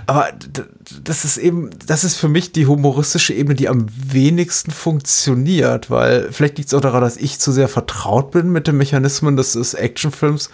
Aber 0.07 0.33
d- 0.33 0.63
das 1.05 1.25
ist 1.25 1.37
eben, 1.37 1.71
das 1.87 2.03
ist 2.03 2.17
für 2.17 2.29
mich 2.29 2.51
die 2.51 2.67
humoristische 2.67 3.33
Ebene, 3.35 3.55
die 3.55 3.69
am 3.69 3.87
wenigsten 3.89 4.73
funktioniert, 4.73 5.89
weil 5.91 6.33
vielleicht 6.33 6.59
liegt 6.59 6.69
es 6.69 6.75
auch 6.75 6.81
daran, 6.81 7.03
dass 7.03 7.17
ich 7.17 7.39
zu 7.39 7.53
sehr 7.53 7.69
vertraut 7.69 8.33
bin 8.33 8.51
mit 8.51 8.67
den 8.67 8.77
Mechanismen 8.77 9.37
des, 9.37 9.53
des 9.53 9.75
Actionfilms. 9.75 10.51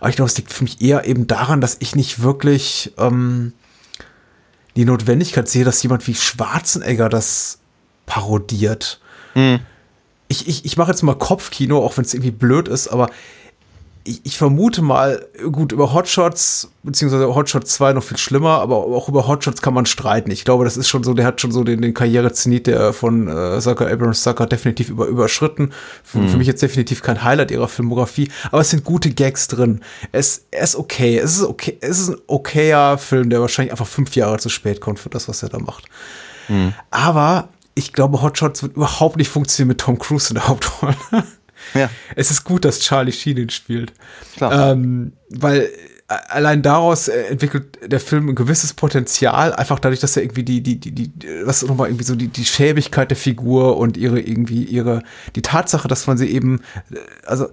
Aber 0.00 0.08
ich 0.08 0.16
glaube, 0.16 0.30
es 0.30 0.36
liegt 0.38 0.52
für 0.52 0.64
mich 0.64 0.80
eher 0.80 1.04
eben 1.04 1.26
daran, 1.26 1.60
dass 1.60 1.76
ich 1.80 1.94
nicht 1.94 2.22
wirklich 2.22 2.94
ähm, 2.96 3.52
die 4.76 4.84
Notwendigkeit 4.86 5.48
sehe, 5.48 5.64
dass 5.64 5.82
jemand 5.82 6.06
wie 6.06 6.14
Schwarzenegger 6.14 7.08
das 7.08 7.58
parodiert. 8.06 9.00
Ich, 10.28 10.48
ich, 10.48 10.64
ich 10.64 10.76
mache 10.76 10.90
jetzt 10.90 11.02
mal 11.02 11.14
Kopfkino, 11.14 11.78
auch 11.84 11.96
wenn 11.96 12.04
es 12.04 12.14
irgendwie 12.14 12.30
blöd 12.32 12.68
ist, 12.68 12.88
aber 12.88 13.10
ich, 14.06 14.20
ich 14.24 14.38
vermute 14.38 14.82
mal, 14.82 15.26
gut, 15.50 15.72
über 15.72 15.92
Hotshots, 15.92 16.70
beziehungsweise 16.82 17.34
Hotshot 17.34 17.66
2 17.66 17.94
noch 17.94 18.02
viel 18.02 18.16
schlimmer, 18.16 18.60
aber 18.60 18.76
auch 18.76 19.08
über 19.08 19.26
Hotshots 19.26 19.60
kann 19.60 19.74
man 19.74 19.86
streiten. 19.86 20.30
Ich 20.30 20.44
glaube, 20.44 20.64
das 20.64 20.76
ist 20.76 20.88
schon 20.88 21.02
so, 21.02 21.12
der 21.14 21.26
hat 21.26 21.40
schon 21.40 21.50
so 21.50 21.64
den, 21.64 21.82
den 21.82 21.92
Karrierezenit 21.92 22.68
der 22.68 22.92
von 22.92 23.28
äh, 23.28 23.60
Sucker 23.60 23.90
Abrams 23.90 24.22
Sucker 24.22 24.46
definitiv 24.46 24.88
über, 24.88 25.06
überschritten. 25.06 25.72
Für, 26.04 26.26
für 26.28 26.36
mich 26.36 26.46
jetzt 26.46 26.62
definitiv 26.62 27.02
kein 27.02 27.24
Highlight 27.24 27.50
ihrer 27.50 27.68
Filmografie, 27.68 28.30
aber 28.50 28.60
es 28.60 28.70
sind 28.70 28.84
gute 28.84 29.10
Gags 29.10 29.48
drin. 29.48 29.80
Es, 30.12 30.46
er 30.50 30.62
ist 30.62 30.76
okay. 30.76 31.18
Es 31.18 31.36
ist 31.36 31.44
okay. 31.44 31.76
Es 31.80 31.98
ist 31.98 32.10
ein 32.10 32.16
okayer 32.26 32.98
Film, 32.98 33.30
der 33.30 33.40
wahrscheinlich 33.40 33.72
einfach 33.72 33.86
fünf 33.86 34.14
Jahre 34.14 34.38
zu 34.38 34.48
spät 34.48 34.80
kommt 34.80 34.98
für 34.98 35.10
das, 35.10 35.28
was 35.28 35.42
er 35.42 35.48
da 35.48 35.58
macht. 35.58 35.86
Aber 36.90 37.48
ich 37.74 37.92
glaube, 37.92 38.22
Hotshots 38.22 38.62
wird 38.62 38.76
überhaupt 38.76 39.16
nicht 39.16 39.28
funktionieren 39.28 39.68
mit 39.68 39.80
Tom 39.80 39.98
Cruise 39.98 40.30
in 40.30 40.34
der 40.36 40.48
Hauptrolle. 40.48 40.94
ja, 41.78 41.90
Es 42.14 42.30
ist 42.30 42.44
gut, 42.44 42.64
dass 42.64 42.80
Charlie 42.80 43.12
Sheen 43.12 43.36
ihn 43.36 43.50
spielt. 43.50 43.92
klar. 44.36 44.72
Ähm, 44.72 45.12
weil 45.30 45.60
äh, 46.08 46.14
allein 46.28 46.62
daraus 46.62 47.08
entwickelt 47.08 47.78
der 47.84 48.00
Film 48.00 48.28
ein 48.28 48.34
gewisses 48.34 48.74
Potenzial, 48.74 49.52
einfach 49.52 49.78
dadurch, 49.78 50.00
dass 50.00 50.16
er 50.16 50.22
irgendwie 50.22 50.44
die, 50.44 50.62
die, 50.62 50.78
die, 50.78 50.92
die, 50.92 51.10
was 51.44 51.62
nochmal 51.62 51.88
irgendwie 51.88 52.04
so 52.04 52.14
die, 52.14 52.28
die 52.28 52.44
Schäbigkeit 52.44 53.10
der 53.10 53.16
Figur 53.16 53.76
und 53.76 53.96
ihre 53.96 54.20
irgendwie 54.20 54.62
ihre, 54.64 55.02
die 55.34 55.42
Tatsache, 55.42 55.88
dass 55.88 56.06
man 56.06 56.16
sie 56.18 56.28
eben, 56.30 56.62
äh, 56.92 56.96
also 57.26 57.48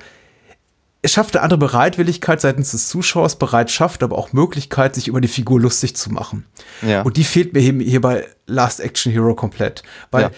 es 1.06 1.12
schafft 1.12 1.36
eine 1.36 1.44
andere 1.44 1.58
Bereitwilligkeit 1.60 2.40
seitens 2.40 2.72
des 2.72 2.88
Zuschauers, 2.88 3.36
bereit 3.38 3.70
schafft, 3.70 4.04
aber 4.04 4.18
auch 4.18 4.32
Möglichkeit, 4.32 4.95
sich 4.95 5.10
über 5.10 5.20
die 5.20 5.28
Figur 5.28 5.60
lustig 5.60 5.98
zu 5.98 6.10
machen. 6.14 6.45
Ja. 6.82 7.02
Und 7.02 7.18
die 7.18 7.26
fehlt 7.26 7.52
mir 7.54 7.60
hier, 7.60 7.74
hier 7.74 8.00
bei 8.00 8.26
Last 8.48 8.80
Action 8.80 9.12
Hero 9.12 9.36
komplett. 9.36 9.84
Weil 10.12 10.22
Ja. 10.22 10.32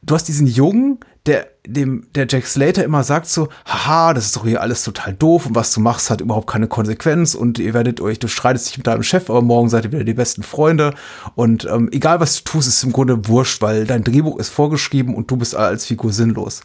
du 0.00 0.14
hast 0.14 0.26
diesen 0.28 0.46
Jungen, 0.46 1.00
der 1.26 1.48
dem 1.66 2.06
der 2.14 2.26
Jack 2.28 2.46
Slater 2.46 2.84
immer 2.84 3.04
sagt 3.04 3.28
so, 3.28 3.48
haha, 3.64 4.14
das 4.14 4.26
ist 4.26 4.36
doch 4.36 4.44
hier 4.44 4.60
alles 4.60 4.82
total 4.84 5.14
doof 5.14 5.46
und 5.46 5.54
was 5.54 5.72
du 5.72 5.80
machst 5.80 6.10
hat 6.10 6.20
überhaupt 6.20 6.46
keine 6.46 6.68
Konsequenz 6.68 7.34
und 7.34 7.58
ihr 7.58 7.74
werdet 7.74 8.00
euch, 8.00 8.18
du 8.18 8.28
streitest 8.28 8.68
dich 8.68 8.78
mit 8.78 8.86
deinem 8.86 9.02
Chef, 9.02 9.28
aber 9.30 9.42
morgen 9.42 9.68
seid 9.68 9.84
ihr 9.84 9.92
wieder 9.92 10.04
die 10.04 10.14
besten 10.14 10.42
Freunde 10.42 10.94
und 11.34 11.66
ähm, 11.66 11.88
egal 11.92 12.20
was 12.20 12.42
du 12.42 12.50
tust, 12.50 12.68
ist 12.68 12.82
im 12.82 12.92
Grunde 12.92 13.28
wurscht, 13.28 13.62
weil 13.62 13.86
dein 13.86 14.04
Drehbuch 14.04 14.38
ist 14.38 14.50
vorgeschrieben 14.50 15.14
und 15.14 15.30
du 15.30 15.36
bist 15.36 15.54
als 15.54 15.86
Figur 15.86 16.12
sinnlos. 16.12 16.62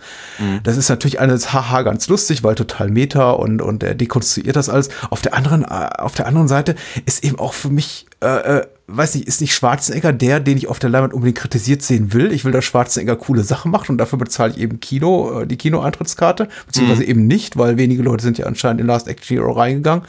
Das 0.64 0.78
ist 0.78 0.90
natürlich 0.90 1.20
einerseits 1.20 1.54
haha 1.54 1.82
ganz 1.82 2.08
lustig, 2.08 2.44
weil 2.44 2.56
total 2.56 2.90
meta 2.90 3.32
und 3.32 3.62
und 3.62 3.84
er 3.84 3.96
dekonstruiert 3.96 4.56
das 4.56 4.70
alles. 4.70 4.90
Auf 5.10 5.22
der 5.22 5.34
anderen 5.34 5.64
äh, 5.64 5.90
auf 5.98 6.14
der 6.14 6.28
anderen 6.28 6.48
Seite 6.48 6.76
ist 7.06 7.24
eben 7.24 7.40
auch 7.40 7.54
für 7.54 7.70
mich 7.70 8.06
äh, 8.22 8.60
äh, 8.60 8.68
weiß 8.88 9.16
nicht, 9.16 9.28
ist 9.28 9.42
nicht 9.42 9.54
Schwarzenegger 9.54 10.14
der, 10.14 10.40
den 10.40 10.58
ich 10.58 10.68
auf 10.68 10.80
der 10.80 10.90
Leinwand 10.90 11.14
unbedingt 11.14 11.38
kritisiert 11.38 11.82
sehen 11.82 12.14
will. 12.14 12.32
Ich 12.32 12.46
will, 12.46 12.52
dass 12.52 12.66
Schwarzenegger 12.66 13.16
coole 13.16 13.44
Sachen 13.44 13.72
macht 13.72 13.90
und 13.90 13.98
dafür 13.98 14.20
bezahle 14.20 14.52
ich 14.52 14.60
eben 14.60 14.80
Kino, 14.80 14.91
äh, 14.98 15.46
die 15.48 15.58
Kinoeintrittskarte, 15.58 16.48
beziehungsweise 16.68 17.04
eben 17.06 17.28
nicht, 17.28 17.58
weil 17.58 17.78
wenige 17.78 18.04
Leute 18.04 18.24
sind 18.24 18.38
ja 18.38 18.46
anscheinend 18.46 18.82
in 18.82 18.88
Last 18.88 19.08
Action 19.08 19.38
Hero 19.38 19.52
reingegangen. 19.52 20.06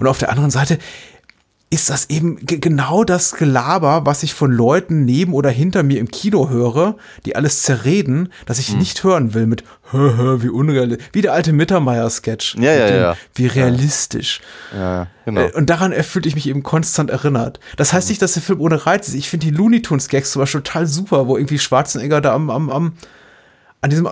Und 0.00 0.06
auf 0.06 0.18
der 0.18 0.30
anderen 0.30 0.50
Seite 0.50 0.78
ist 1.70 1.90
das 1.90 2.08
eben 2.08 2.36
ge- 2.36 2.58
genau 2.58 3.02
das 3.02 3.32
Gelaber, 3.32 4.06
was 4.06 4.22
ich 4.22 4.32
von 4.32 4.52
Leuten 4.52 5.04
neben 5.04 5.32
oder 5.34 5.50
hinter 5.50 5.82
mir 5.82 5.98
im 5.98 6.08
Kino 6.08 6.48
höre, 6.48 6.94
die 7.26 7.34
alles 7.34 7.62
zerreden, 7.62 8.28
das 8.46 8.60
ich 8.60 8.76
nicht 8.76 9.02
hören 9.02 9.34
will 9.34 9.46
mit 9.46 9.64
hö, 9.90 10.16
hö, 10.16 10.42
wie 10.42 10.50
unrealistisch, 10.50 11.08
wie 11.12 11.22
der 11.22 11.32
alte 11.32 11.52
Mittermeier-Sketch. 11.52 12.56
Ja, 12.60 12.72
ja, 12.74 12.86
dem, 12.86 12.96
ja. 13.00 13.16
Wie 13.34 13.46
realistisch. 13.48 14.40
ja, 14.72 15.08
genau. 15.24 15.40
Äh, 15.40 15.52
Und 15.54 15.68
daran 15.68 15.92
fühlte 16.04 16.28
ich 16.28 16.36
mich 16.36 16.48
eben 16.48 16.62
konstant 16.62 17.10
erinnert. 17.10 17.58
Das 17.76 17.92
heißt 17.92 18.08
nicht, 18.08 18.22
dass 18.22 18.34
der 18.34 18.42
Film 18.42 18.60
ohne 18.60 18.86
Reiz 18.86 19.08
ist. 19.08 19.14
Ich 19.14 19.28
finde 19.28 19.46
die 19.46 19.52
Looney 19.52 19.82
Tunes 19.82 20.08
Gags 20.08 20.30
zum 20.30 20.40
Beispiel 20.40 20.60
total 20.60 20.86
super, 20.86 21.26
wo 21.26 21.36
irgendwie 21.36 21.58
Schwarzenegger 21.58 22.20
da 22.20 22.34
am, 22.34 22.50
am, 22.50 22.70
am 22.70 22.92
an 23.80 23.90
diesem 23.90 24.08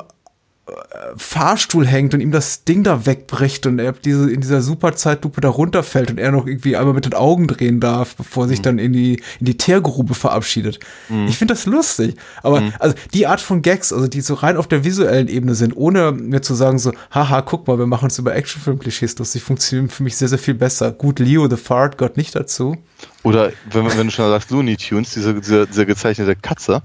Fahrstuhl 1.16 1.86
hängt 1.86 2.14
und 2.14 2.20
ihm 2.20 2.30
das 2.30 2.64
Ding 2.64 2.84
da 2.84 3.04
wegbricht 3.04 3.66
und 3.66 3.80
er 3.80 3.92
diese, 3.92 4.30
in 4.30 4.40
dieser 4.40 4.62
Superzeitlupe 4.62 5.40
da 5.40 5.48
runterfällt 5.48 6.10
und 6.12 6.18
er 6.18 6.30
noch 6.30 6.46
irgendwie 6.46 6.76
einmal 6.76 6.94
mit 6.94 7.04
den 7.04 7.14
Augen 7.14 7.48
drehen 7.48 7.80
darf, 7.80 8.14
bevor 8.14 8.44
er 8.44 8.48
sich 8.48 8.62
dann 8.62 8.78
in 8.78 8.92
die, 8.92 9.20
in 9.40 9.46
die 9.46 9.56
Teergrube 9.56 10.14
verabschiedet. 10.14 10.78
Ich 11.26 11.36
finde 11.36 11.54
das 11.54 11.66
lustig. 11.66 12.16
Aber 12.42 12.62
also 12.78 12.94
die 13.12 13.26
Art 13.26 13.40
von 13.40 13.60
Gags, 13.62 13.92
also 13.92 14.06
die 14.06 14.20
so 14.20 14.34
rein 14.34 14.56
auf 14.56 14.68
der 14.68 14.84
visuellen 14.84 15.28
Ebene 15.28 15.56
sind, 15.56 15.76
ohne 15.76 16.12
mir 16.12 16.42
zu 16.42 16.54
sagen 16.54 16.78
so, 16.78 16.92
haha, 17.10 17.42
guck 17.42 17.66
mal, 17.66 17.78
wir 17.78 17.86
machen 17.86 18.04
uns 18.04 18.18
über 18.18 18.34
Actionfilm-Klischees 18.34 19.18
lustig, 19.18 19.42
funktionieren 19.42 19.90
für 19.90 20.04
mich 20.04 20.16
sehr, 20.16 20.28
sehr 20.28 20.38
viel 20.38 20.54
besser. 20.54 20.92
Gut, 20.92 21.18
Leo 21.18 21.48
the 21.50 21.56
Fart 21.56 21.98
gehört 21.98 22.16
nicht 22.16 22.36
dazu. 22.36 22.76
Oder 23.24 23.52
wenn, 23.70 23.86
wenn 23.98 24.06
du 24.06 24.12
schon 24.12 24.30
sagst, 24.30 24.50
Looney 24.52 24.76
Tunes, 24.76 25.10
diese, 25.10 25.34
diese, 25.34 25.66
diese 25.66 25.86
gezeichnete 25.86 26.36
Katze, 26.36 26.82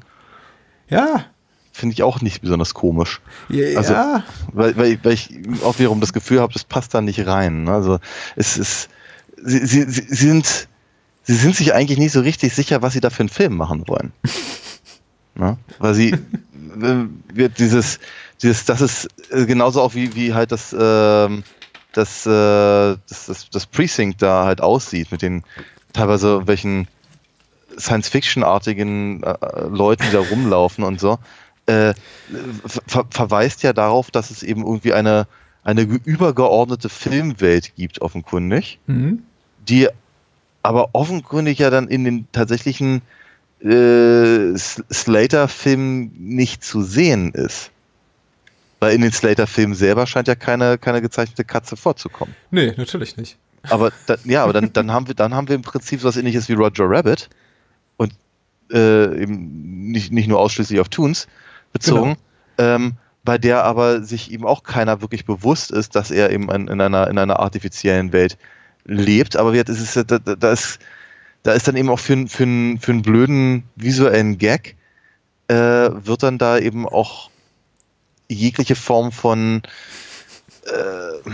Ja, 0.90 1.26
finde 1.78 1.94
ich 1.94 2.04
auch 2.04 2.22
nicht 2.22 2.41
besonders 2.41 2.74
komisch. 2.74 3.22
ja, 3.49 3.78
Also, 3.78 3.94
ja. 3.94 4.24
Weil, 4.54 4.76
weil, 4.78 4.91
ich- 4.94 4.99
weil 5.06 5.14
ich 5.14 5.30
auch 5.64 5.78
wiederum 5.80 6.02
das 6.02 6.12
Gefühl 6.14 6.41
habe, 6.41 6.52
das 6.54 6.64
passt 6.64 6.94
da 6.94 7.02
nicht 7.02 7.26
rein. 7.26 7.64
ne? 7.64 7.72
Also 7.74 7.99
es 8.36 8.58
ist, 8.58 8.90
sie, 9.41 9.66
sie, 9.66 9.84
sie 9.90 10.02
sind, 10.16 10.68
sie 11.24 11.36
sind 11.36 11.56
sich 11.56 11.74
eigentlich 11.74 11.99
nicht 11.99 12.12
so 12.12 12.22
richtig 12.22 12.54
sicher, 12.54 12.82
was 12.82 12.94
sie 12.94 12.99
da 13.02 13.10
für 13.10 13.22
einen 13.22 13.30
Film 13.30 13.56
machen 13.56 13.88
wollen. 13.88 14.12
ne? 15.36 15.58
Weil 15.80 15.94
sie 15.94 16.10
äh, 16.12 17.06
wird 17.34 17.60
dieses, 17.60 17.99
dieses, 18.41 18.66
das 18.66 18.82
ist 18.82 19.08
äh, 19.32 19.45
genauso 19.45 19.82
auch 19.82 19.94
wie, 19.95 20.16
wie 20.16 20.34
halt 20.34 20.52
das, 20.52 20.76
ähm, 20.78 21.44
das, 21.94 22.26
äh, 22.26 22.30
das, 22.30 23.26
das, 23.28 23.49
das 23.52 23.66
Precinct 23.66 24.22
da 24.22 24.45
halt 24.45 24.62
aussieht 24.62 25.12
mit 25.12 25.22
den 25.22 25.44
teilweise 25.94 26.45
welchen 26.48 26.88
Science-Fiction-artigen 27.80 29.24
äh, 29.24 29.30
äh, 29.32 29.68
Leuten, 29.70 30.04
die 30.08 30.14
da 30.14 30.20
rumlaufen 30.20 30.84
und 30.84 30.99
so, 30.99 31.20
äh, 31.68 31.94
ver 32.88 33.06
verweist 33.10 33.64
ja 33.64 33.73
darauf, 33.73 34.10
dass 34.11 34.31
es 34.31 34.41
eben 34.44 34.61
irgendwie 34.65 34.94
eine, 34.94 35.27
eine 35.64 35.85
ge- 35.88 35.99
übergeordnete 36.06 36.89
Filmwelt 36.89 37.76
gibt, 37.76 38.02
offenkundig, 38.02 38.80
Mhm. 38.88 39.23
die 39.68 39.88
aber 40.64 40.89
offenkundig 40.94 41.60
ja 41.60 41.69
dann 41.69 41.88
in 41.88 42.03
den 42.03 42.27
tatsächlichen 42.31 43.02
äh, 43.61 44.56
Slater-Filmen 44.57 46.11
nicht 46.18 46.64
zu 46.64 46.81
sehen 46.84 47.31
ist. 47.34 47.72
Weil 48.80 48.94
in 48.95 49.02
den 49.02 49.11
Slater-Filmen 49.11 49.73
selber 49.76 50.06
scheint 50.06 50.27
ja 50.27 50.35
keine, 50.35 50.77
keine 50.77 51.02
gezeichnete 51.02 51.44
Katze 51.44 51.76
vorzukommen. 51.77 52.35
Nee, 52.52 52.73
natürlich 52.77 53.18
nicht. 53.18 53.38
Aber 53.69 53.91
da, 54.06 54.15
ja, 54.23 54.44
aber 54.44 54.53
dann, 54.53 54.72
dann 54.72 54.91
haben 54.91 55.07
wir, 55.07 55.15
dann 55.15 55.34
haben 55.34 55.48
wir 55.48 55.56
im 55.56 55.64
Prinzip 55.64 55.99
so 56.02 56.07
was 56.07 56.15
ähnliches 56.18 56.48
wie 56.48 56.53
Roger 56.53 56.85
Rabbit 56.88 57.30
und 57.98 58.14
äh, 58.72 59.22
eben 59.23 59.91
nicht, 59.91 60.11
nicht 60.11 60.27
nur 60.27 60.39
ausschließlich 60.39 60.80
auf 60.80 60.89
Toons 60.89 61.27
bezogen, 61.73 62.15
ähm, 62.57 62.94
bei 63.23 63.38
der 63.38 63.64
aber 63.64 64.02
sich 64.03 64.31
eben 64.31 64.45
auch 64.45 64.64
keiner 64.64 65.02
wirklich 65.02 65.26
bewusst 65.26 65.72
ist, 65.72 65.95
dass 65.95 66.11
er 66.11 66.30
eben 66.31 66.49
in, 66.49 66.68
in 66.68 66.80
einer 66.81 67.07
in 67.10 67.18
einer 67.18 67.39
artifiziellen 67.39 68.14
Welt 68.14 68.38
lebt. 68.85 69.35
Aber 69.35 69.53
es 69.53 69.68
ist, 69.81 69.95
ja- 69.95 70.03
da, 70.03 70.18
da, 70.19 70.52
ist 70.52 70.80
da 71.44 71.52
ist 71.53 71.68
dann 71.68 71.76
eben 71.76 71.89
auch 71.89 71.99
für, 71.99 72.14
einen- 72.14 72.27
für, 72.30 72.44
einen- 72.44 72.80
für 72.80 72.91
einen 72.94 73.02
blöden 73.02 73.64
visuellen 73.76 74.38
Gag 74.38 74.76
äh, 75.49 75.56
wird 75.56 76.23
dann 76.23 76.38
da 76.38 76.57
eben 76.57 76.88
auch 76.88 77.30
jegliche 78.30 78.76
Form 78.76 79.11
von 79.11 79.61
äh, 80.65 81.30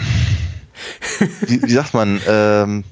wie, 1.47 1.61
wie 1.63 1.71
sagt 1.71 1.93
man, 1.93 2.19
ähm, 2.27 2.83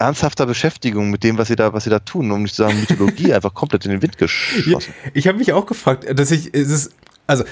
ernsthafter 0.00 0.46
Beschäftigung 0.46 1.10
mit 1.10 1.22
dem, 1.22 1.38
was 1.38 1.48
sie 1.48 1.56
da, 1.56 1.72
was 1.72 1.84
sie 1.84 1.90
da 1.90 1.98
tun, 1.98 2.30
um 2.30 2.42
nicht 2.42 2.54
zu 2.54 2.62
sagen 2.62 2.80
Mythologie, 2.80 3.34
einfach 3.34 3.54
komplett 3.54 3.84
in 3.84 3.92
den 3.92 4.02
Wind 4.02 4.18
geschossen. 4.18 4.94
ich 5.14 5.28
habe 5.28 5.38
mich 5.38 5.52
auch 5.52 5.66
gefragt, 5.66 6.06
dass 6.18 6.30
ich, 6.30 6.54
es 6.54 6.70
ist, 6.70 6.92
also, 7.26 7.44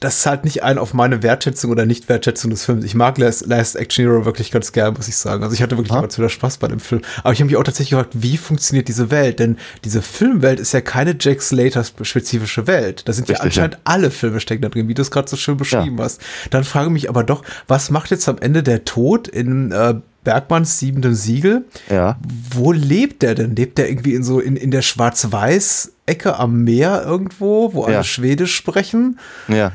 das 0.00 0.20
zahlt 0.20 0.44
nicht 0.44 0.62
ein 0.62 0.78
auf 0.78 0.94
meine 0.94 1.22
Wertschätzung 1.22 1.70
oder 1.70 1.84
Nicht-Wertschätzung 1.84 2.50
des 2.50 2.64
Films. 2.64 2.84
Ich 2.86 2.94
mag 2.94 3.18
Last, 3.18 3.46
Last 3.46 3.76
Action 3.76 4.06
Hero 4.06 4.24
wirklich 4.24 4.50
ganz 4.50 4.72
gern, 4.72 4.94
muss 4.94 5.08
ich 5.08 5.16
sagen. 5.16 5.42
Also 5.42 5.54
ich 5.54 5.62
hatte 5.62 5.76
wirklich 5.76 5.94
immer 5.94 6.08
zu 6.08 6.22
der 6.22 6.30
Spaß 6.30 6.56
bei 6.56 6.68
dem 6.68 6.80
Film. 6.80 7.02
Aber 7.22 7.34
ich 7.34 7.40
habe 7.40 7.46
mich 7.50 7.56
auch 7.56 7.62
tatsächlich 7.62 7.90
gefragt, 7.90 8.14
wie 8.14 8.38
funktioniert 8.38 8.88
diese 8.88 9.10
Welt? 9.10 9.38
Denn 9.38 9.58
diese 9.84 10.00
Filmwelt 10.00 10.58
ist 10.58 10.72
ja 10.72 10.80
keine 10.80 11.14
Jack 11.20 11.42
Slater-spezifische 11.42 12.66
Welt. 12.66 13.06
Da 13.06 13.12
sind 13.12 13.28
ja 13.28 13.34
Richtig, 13.34 13.44
anscheinend 13.44 13.78
alle 13.84 14.10
Filme 14.10 14.40
stecken 14.40 14.62
da 14.62 14.70
drin, 14.70 14.88
wie 14.88 14.94
du 14.94 15.02
es 15.02 15.10
gerade 15.10 15.28
so 15.28 15.36
schön 15.36 15.58
beschrieben 15.58 16.00
hast. 16.00 16.22
Dann 16.48 16.64
frage 16.64 16.86
ich 16.86 16.92
mich 16.92 17.08
aber 17.10 17.22
doch, 17.22 17.42
was 17.68 17.90
macht 17.90 18.10
jetzt 18.10 18.26
am 18.26 18.38
Ende 18.38 18.62
der 18.62 18.86
Tod 18.86 19.28
in 19.28 19.70
äh, 19.70 19.94
Bergmanns 20.24 20.78
siebendem 20.78 21.14
Siegel? 21.14 21.64
Ja. 21.90 22.18
Wo 22.50 22.72
lebt 22.72 23.22
der 23.22 23.34
denn? 23.34 23.54
Lebt 23.54 23.76
der 23.78 23.90
irgendwie 23.90 24.14
in 24.14 24.22
so 24.22 24.40
in, 24.40 24.56
in 24.56 24.70
der 24.70 24.82
Schwarz-Weiß-Ecke 24.82 26.38
am 26.38 26.64
Meer 26.64 27.02
irgendwo, 27.04 27.74
wo 27.74 27.84
alle 27.84 27.94
Ja. 27.96 28.04
Schwedisch 28.04 28.54
sprechen? 28.54 29.18
Ja. 29.48 29.72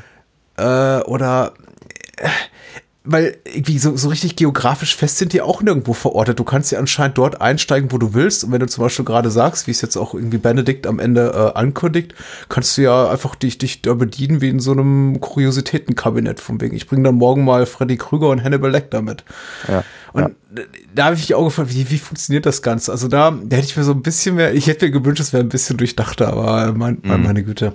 Äh, 0.57 1.01
oder 1.01 1.53
äh, 2.17 2.29
weil 3.05 3.37
irgendwie 3.45 3.77
so, 3.77 3.95
so 3.95 4.09
richtig 4.09 4.35
geografisch 4.35 4.95
fest 4.95 5.19
sind 5.19 5.31
die 5.31 5.41
auch 5.41 5.61
nirgendwo 5.61 5.93
verortet. 5.93 6.39
Du 6.39 6.43
kannst 6.43 6.71
ja 6.71 6.79
anscheinend 6.79 7.17
dort 7.17 7.39
einsteigen, 7.39 7.91
wo 7.91 7.97
du 7.97 8.13
willst. 8.13 8.43
Und 8.43 8.51
wenn 8.51 8.59
du 8.59 8.67
zum 8.67 8.83
Beispiel 8.83 9.05
gerade 9.05 9.29
sagst, 9.29 9.67
wie 9.67 9.71
es 9.71 9.81
jetzt 9.81 9.95
auch 9.95 10.15
irgendwie 10.15 10.39
Benedikt 10.39 10.87
am 10.87 10.99
Ende 10.99 11.31
äh, 11.55 11.57
ankündigt, 11.57 12.15
kannst 12.49 12.77
du 12.77 12.81
ja 12.81 13.09
einfach 13.09 13.35
dich, 13.35 13.57
dich 13.57 13.83
da 13.83 13.93
bedienen 13.93 14.41
wie 14.41 14.49
in 14.49 14.59
so 14.59 14.71
einem 14.71 15.21
Kuriositätenkabinett 15.21 16.39
von 16.39 16.59
wegen. 16.59 16.75
Ich 16.75 16.87
bringe 16.87 17.03
dann 17.03 17.15
morgen 17.15 17.45
mal 17.45 17.65
Freddy 17.65 17.97
Krüger 17.97 18.29
und 18.29 18.43
Hannibal 18.43 18.71
Lecter 18.71 19.01
mit. 19.01 19.23
Ja. 19.67 19.83
Und 20.13 20.35
da 20.93 21.05
habe 21.05 21.15
ich 21.15 21.21
mich 21.21 21.35
auch 21.35 21.45
gefragt, 21.45 21.73
wie, 21.73 21.89
wie 21.89 21.97
funktioniert 21.97 22.45
das 22.45 22.61
Ganze? 22.61 22.91
Also 22.91 23.07
da, 23.07 23.31
da 23.31 23.57
hätte 23.57 23.67
ich 23.67 23.77
mir 23.77 23.83
so 23.83 23.91
ein 23.91 24.01
bisschen 24.01 24.35
mehr, 24.35 24.53
ich 24.53 24.67
hätte 24.67 24.85
mir 24.85 24.91
gewünscht, 24.91 25.21
es 25.21 25.33
wäre 25.33 25.43
ein 25.43 25.49
bisschen 25.49 25.77
durchdachter, 25.77 26.29
aber 26.29 26.73
mein, 26.73 26.99
mein, 27.03 27.21
meine 27.21 27.43
Güte. 27.43 27.73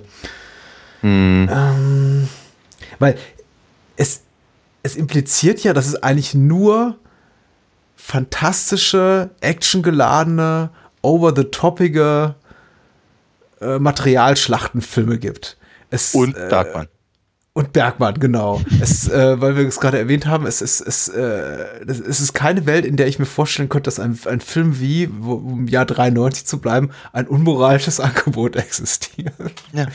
Hm. 1.01 1.49
Ähm, 1.51 2.27
weil 3.01 3.17
es, 3.97 4.21
es 4.83 4.95
impliziert 4.95 5.63
ja, 5.63 5.73
dass 5.73 5.87
es 5.87 6.01
eigentlich 6.01 6.33
nur 6.33 6.97
fantastische, 7.95 9.31
actiongeladene, 9.41 10.69
over-the-topige 11.01 12.35
äh, 13.59 13.79
Materialschlachtenfilme 13.79 15.17
gibt. 15.17 15.57
Es, 15.89 16.13
Und 16.15 16.35
äh, 16.37 16.49
Darkman. 16.49 16.87
Und 17.53 17.73
Bergmann, 17.73 18.19
genau. 18.19 18.61
Es, 18.79 19.09
äh, 19.09 19.41
weil 19.41 19.57
wir 19.57 19.67
es 19.67 19.79
gerade 19.79 19.99
erwähnt 19.99 20.25
haben, 20.25 20.45
es 20.45 20.61
ist, 20.61 20.79
es, 20.79 21.09
äh, 21.09 21.83
es 21.85 22.21
ist 22.21 22.33
keine 22.33 22.65
Welt, 22.65 22.85
in 22.85 22.95
der 22.95 23.07
ich 23.07 23.19
mir 23.19 23.25
vorstellen 23.25 23.67
könnte, 23.67 23.89
dass 23.89 23.99
ein, 23.99 24.17
ein 24.25 24.39
Film 24.39 24.79
wie, 24.79 25.09
wo, 25.11 25.33
um 25.33 25.59
im 25.59 25.67
Jahr 25.67 25.85
93 25.85 26.45
zu 26.45 26.59
bleiben, 26.59 26.91
ein 27.11 27.27
unmoralisches 27.27 27.99
Angebot 28.01 28.55
existiert. 28.55 29.33
Ja. 29.73 29.87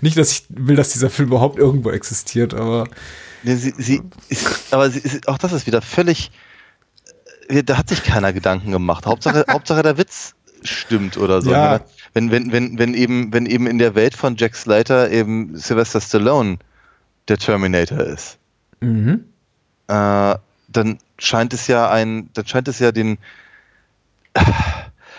Nicht, 0.00 0.16
dass 0.16 0.32
ich 0.32 0.44
will, 0.48 0.74
dass 0.74 0.90
dieser 0.90 1.10
Film 1.10 1.28
überhaupt 1.28 1.58
irgendwo 1.58 1.90
existiert, 1.90 2.52
aber 2.52 2.88
Nee, 3.44 3.56
sie, 3.56 3.74
sie 3.76 4.00
ist, 4.30 4.72
aber 4.72 4.90
sie 4.90 5.00
ist, 5.00 5.28
auch 5.28 5.36
das 5.36 5.52
ist 5.52 5.66
wieder 5.66 5.82
völlig, 5.82 6.30
äh, 7.48 7.62
da 7.62 7.76
hat 7.76 7.90
sich 7.90 8.02
keiner 8.02 8.32
Gedanken 8.32 8.72
gemacht. 8.72 9.04
Hauptsache, 9.06 9.44
Hauptsache 9.50 9.82
der 9.82 9.98
Witz 9.98 10.34
stimmt 10.62 11.18
oder 11.18 11.42
so. 11.42 11.50
Ja. 11.52 11.82
Wenn, 12.14 12.30
wenn, 12.30 12.52
wenn, 12.52 12.78
wenn 12.78 12.94
eben, 12.94 13.32
wenn 13.34 13.44
eben 13.44 13.66
in 13.66 13.78
der 13.78 13.94
Welt 13.94 14.14
von 14.14 14.36
Jack 14.36 14.56
Slater 14.56 15.10
eben 15.10 15.56
Sylvester 15.58 16.00
Stallone 16.00 16.58
der 17.28 17.38
Terminator 17.38 18.00
ist, 18.00 18.38
mhm. 18.80 19.24
äh, 19.88 20.36
dann 20.68 20.98
scheint 21.18 21.54
es 21.54 21.66
ja 21.66 21.90
ein, 21.90 22.30
dann 22.34 22.46
scheint 22.46 22.68
es 22.68 22.78
ja 22.78 22.92
den, 22.92 23.18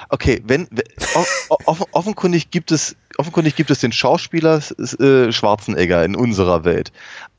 okay, 0.09 0.41
wenn, 0.45 0.67
wenn 0.71 0.85
off, 1.15 1.47
off, 1.65 1.83
offenkundig 1.91 2.51
gibt 2.51 2.71
es, 2.71 2.95
offenkundig 3.17 3.55
gibt 3.55 3.71
es 3.71 3.79
den 3.79 3.91
Schauspieler 3.91 4.61
äh, 4.77 5.31
Schwarzenegger 5.31 6.03
in 6.03 6.15
unserer 6.15 6.63
Welt 6.65 6.91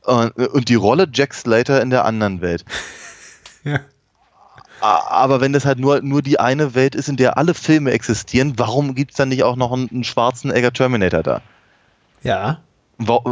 und, 0.03 0.37
und 0.37 0.69
die 0.69 0.75
Rolle 0.75 1.07
Jack 1.13 1.35
Slater 1.35 1.83
in 1.83 1.91
der 1.91 2.05
anderen 2.05 2.41
Welt. 2.41 2.65
ja. 3.65 3.81
Aber 4.81 5.41
wenn 5.41 5.53
das 5.53 5.65
halt 5.65 5.79
nur, 5.79 6.03
nur 6.03 6.21
die 6.21 6.39
eine 6.39 6.75
Welt 6.75 6.95
ist, 6.95 7.09
in 7.09 7.17
der 7.17 7.39
alle 7.39 7.55
Filme 7.55 7.93
existieren, 7.93 8.55
warum 8.57 8.95
gibt 8.95 9.13
es 9.13 9.17
dann 9.17 9.31
nicht 9.31 9.43
auch 9.43 9.57
noch 9.57 9.73
einen, 9.73 9.89
einen 9.91 10.05
Schwarzenegger 10.05 10.73
Terminator 10.73 11.23
da? 11.23 11.41
Ja. 12.23 12.61
Wa- 12.99 13.23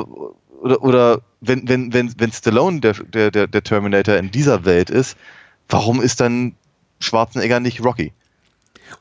Oder, 0.64 0.82
oder 0.82 1.20
wenn, 1.42 1.68
wenn, 1.68 1.92
wenn, 1.92 2.14
wenn 2.16 2.32
Stallone 2.32 2.80
der, 2.80 2.94
der, 2.94 3.46
der, 3.46 3.62
Terminator 3.62 4.16
in 4.16 4.30
dieser 4.30 4.64
Welt 4.64 4.88
ist, 4.88 5.14
warum 5.68 6.00
ist 6.00 6.22
dann 6.22 6.54
Schwarzenegger 7.00 7.60
nicht 7.60 7.84
Rocky? 7.84 8.14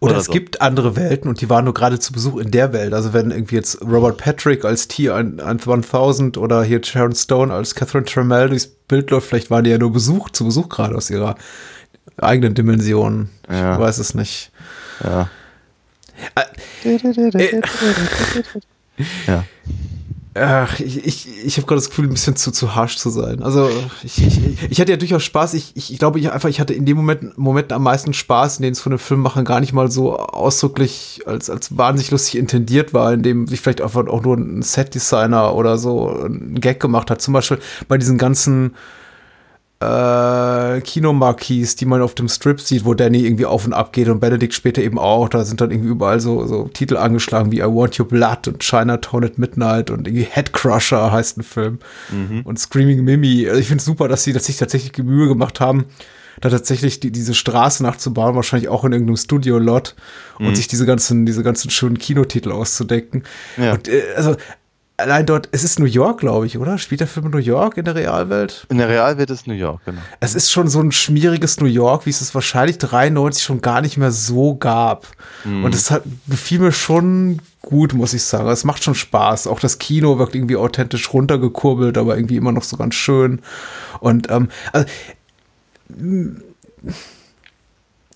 Oder, 0.01 0.11
Oder 0.11 0.19
es 0.19 0.25
so. 0.25 0.33
gibt 0.33 0.61
andere 0.61 0.97
Welten 0.97 1.29
und 1.29 1.39
die 1.39 1.49
waren 1.49 1.63
nur 1.63 1.73
gerade 1.73 1.99
zu 1.99 2.11
Besuch 2.11 2.37
in 2.37 2.51
der 2.51 2.73
Welt. 2.73 2.93
Also 2.93 3.13
wenn 3.13 3.31
irgendwie 3.31 3.55
jetzt 3.55 3.81
Robert 3.81 4.17
Patrick 4.17 4.65
als 4.65 4.89
T-1000 4.89 6.37
oder 6.37 6.63
hier 6.63 6.83
Sharon 6.83 7.15
Stone 7.15 7.53
als 7.53 7.75
Catherine 7.75 8.05
Trammell 8.05 8.49
durchs 8.49 8.67
Bild 8.67 9.09
läuft, 9.11 9.29
vielleicht 9.29 9.49
waren 9.49 9.63
die 9.63 9.69
ja 9.69 9.77
nur 9.77 9.93
Besuch, 9.93 10.31
zu 10.31 10.43
Besuch 10.43 10.67
gerade 10.67 10.95
aus 10.95 11.09
ihrer 11.09 11.35
eigenen 12.17 12.55
Dimension. 12.55 13.29
Ja. 13.49 13.75
Ich 13.75 13.79
weiß 13.79 13.99
es 13.99 14.15
nicht. 14.15 14.51
Ja. 15.01 15.29
Äh, 16.35 16.97
Ja. 19.27 19.43
Ach, 20.35 20.79
ich, 20.79 21.05
ich, 21.05 21.45
ich 21.45 21.57
habe 21.57 21.67
gerade 21.67 21.79
das 21.79 21.89
Gefühl, 21.89 22.05
ein 22.05 22.13
bisschen 22.13 22.35
zu, 22.35 22.51
zu 22.51 22.73
harsh 22.73 22.97
zu 22.97 23.11
sein. 23.11 23.43
Also 23.43 23.69
ich, 24.03 24.25
ich, 24.25 24.71
ich 24.71 24.81
hatte 24.81 24.91
ja 24.91 24.97
durchaus 24.97 25.23
Spaß. 25.23 25.53
Ich, 25.53 25.73
ich, 25.75 25.93
ich 25.93 25.99
glaube, 25.99 26.19
ich 26.19 26.31
einfach, 26.31 26.49
ich 26.49 26.59
hatte 26.59 26.73
in 26.73 26.85
dem 26.85 26.97
Moment, 26.97 27.37
Moment 27.37 27.71
am 27.71 27.83
meisten 27.83 28.13
Spaß, 28.13 28.57
in 28.57 28.63
denen 28.63 28.73
es 28.73 28.81
von 28.81 28.91
den 28.91 28.99
Filmemachern 28.99 29.45
gar 29.45 29.59
nicht 29.59 29.73
mal 29.73 29.91
so 29.91 30.17
ausdrücklich 30.17 31.21
als, 31.27 31.51
als 31.51 31.77
wahnsinnig 31.77 32.09
lustig 32.09 32.39
intendiert 32.39 32.95
war, 32.95 33.13
in 33.13 33.21
dem 33.21 33.47
sich 33.47 33.61
vielleicht 33.61 33.81
einfach 33.81 34.07
auch 34.07 34.23
nur 34.23 34.35
ein 34.35 34.63
Setdesigner 34.63 35.53
oder 35.53 35.77
so 35.77 36.09
ein 36.09 36.59
Gag 36.59 36.79
gemacht 36.79 37.11
hat. 37.11 37.21
Zum 37.21 37.33
Beispiel 37.33 37.59
bei 37.87 37.99
diesen 37.99 38.17
ganzen 38.17 38.73
äh, 39.83 40.81
Kinomarquis, 40.81 41.75
die 41.75 41.85
man 41.85 42.01
auf 42.01 42.15
dem 42.15 42.29
Strip 42.29 42.61
sieht, 42.61 42.85
wo 42.85 42.93
Danny 42.93 43.25
irgendwie 43.25 43.45
auf 43.45 43.65
und 43.65 43.73
ab 43.73 43.93
geht 43.93 44.07
und 44.07 44.19
Benedict 44.19 44.53
später 44.53 44.81
eben 44.81 44.97
auch. 44.97 45.29
Da 45.29 45.43
sind 45.43 45.61
dann 45.61 45.71
irgendwie 45.71 45.89
überall 45.89 46.19
so, 46.19 46.45
so 46.45 46.69
Titel 46.69 46.97
angeschlagen 46.97 47.51
wie 47.51 47.59
I 47.59 47.65
Want 47.65 47.99
Your 47.99 48.07
Blood 48.07 48.47
und 48.47 48.59
Chinatown 48.59 49.23
at 49.25 49.37
Midnight 49.37 49.89
und 49.89 50.07
irgendwie 50.07 50.27
Headcrusher 50.29 51.11
heißt 51.11 51.37
ein 51.37 51.43
Film 51.43 51.79
mhm. 52.11 52.41
und 52.43 52.59
Screaming 52.59 53.03
Mimi. 53.03 53.47
Also 53.47 53.59
ich 53.59 53.67
finde 53.67 53.81
es 53.81 53.85
super, 53.85 54.07
dass 54.07 54.23
sie 54.23 54.33
dass 54.33 54.45
sich 54.45 54.57
tatsächlich 54.57 54.97
Mühe 55.03 55.27
gemacht 55.27 55.59
haben, 55.59 55.85
da 56.41 56.49
tatsächlich 56.49 56.99
die, 56.99 57.11
diese 57.11 57.33
Straße 57.33 57.83
nachzubauen, 57.83 58.35
wahrscheinlich 58.35 58.69
auch 58.69 58.83
in 58.85 58.91
irgendeinem 58.91 59.17
Studio-Lot 59.17 59.95
mhm. 60.39 60.47
und 60.47 60.55
sich 60.55 60.67
diese 60.67 60.85
ganzen, 60.85 61.25
diese 61.25 61.43
ganzen 61.43 61.69
schönen 61.69 61.97
Kinotitel 61.97 62.51
auszudenken. 62.51 63.23
Ja. 63.57 63.73
Und, 63.73 63.87
äh, 63.87 64.01
also 64.15 64.35
allein 64.97 65.25
dort, 65.25 65.49
es 65.51 65.63
ist 65.63 65.79
New 65.79 65.85
York, 65.85 66.19
glaube 66.19 66.45
ich, 66.45 66.57
oder? 66.57 66.77
Spielt 66.77 67.01
der 67.01 67.07
Film 67.07 67.27
in 67.27 67.31
New 67.31 67.37
York 67.37 67.77
in 67.77 67.85
der 67.85 67.95
Realwelt? 67.95 68.65
In 68.69 68.77
der 68.77 68.89
Realwelt 68.89 69.29
ist 69.29 69.47
New 69.47 69.53
York, 69.53 69.81
genau. 69.85 70.01
Es 70.19 70.35
ist 70.35 70.51
schon 70.51 70.67
so 70.67 70.79
ein 70.79 70.91
schmieriges 70.91 71.59
New 71.59 71.67
York, 71.67 72.05
wie 72.05 72.11
es 72.11 72.21
es 72.21 72.33
wahrscheinlich 72.35 72.77
93 72.77 73.43
schon 73.43 73.61
gar 73.61 73.81
nicht 73.81 73.97
mehr 73.97 74.11
so 74.11 74.55
gab. 74.55 75.07
Mhm. 75.43 75.65
Und 75.65 75.75
es 75.75 75.91
hat, 75.91 76.03
gefiel 76.27 76.59
mir 76.59 76.71
schon 76.71 77.39
gut, 77.61 77.93
muss 77.93 78.13
ich 78.13 78.23
sagen. 78.23 78.47
Es 78.49 78.63
macht 78.63 78.83
schon 78.83 78.95
Spaß. 78.95 79.47
Auch 79.47 79.59
das 79.59 79.79
Kino 79.79 80.19
wirkt 80.19 80.35
irgendwie 80.35 80.57
authentisch 80.57 81.11
runtergekurbelt, 81.13 81.97
aber 81.97 82.15
irgendwie 82.15 82.37
immer 82.37 82.51
noch 82.51 82.63
so 82.63 82.77
ganz 82.77 82.95
schön. 82.95 83.41
Und 83.99 84.29
ähm, 84.29 84.49
also, 84.71 84.87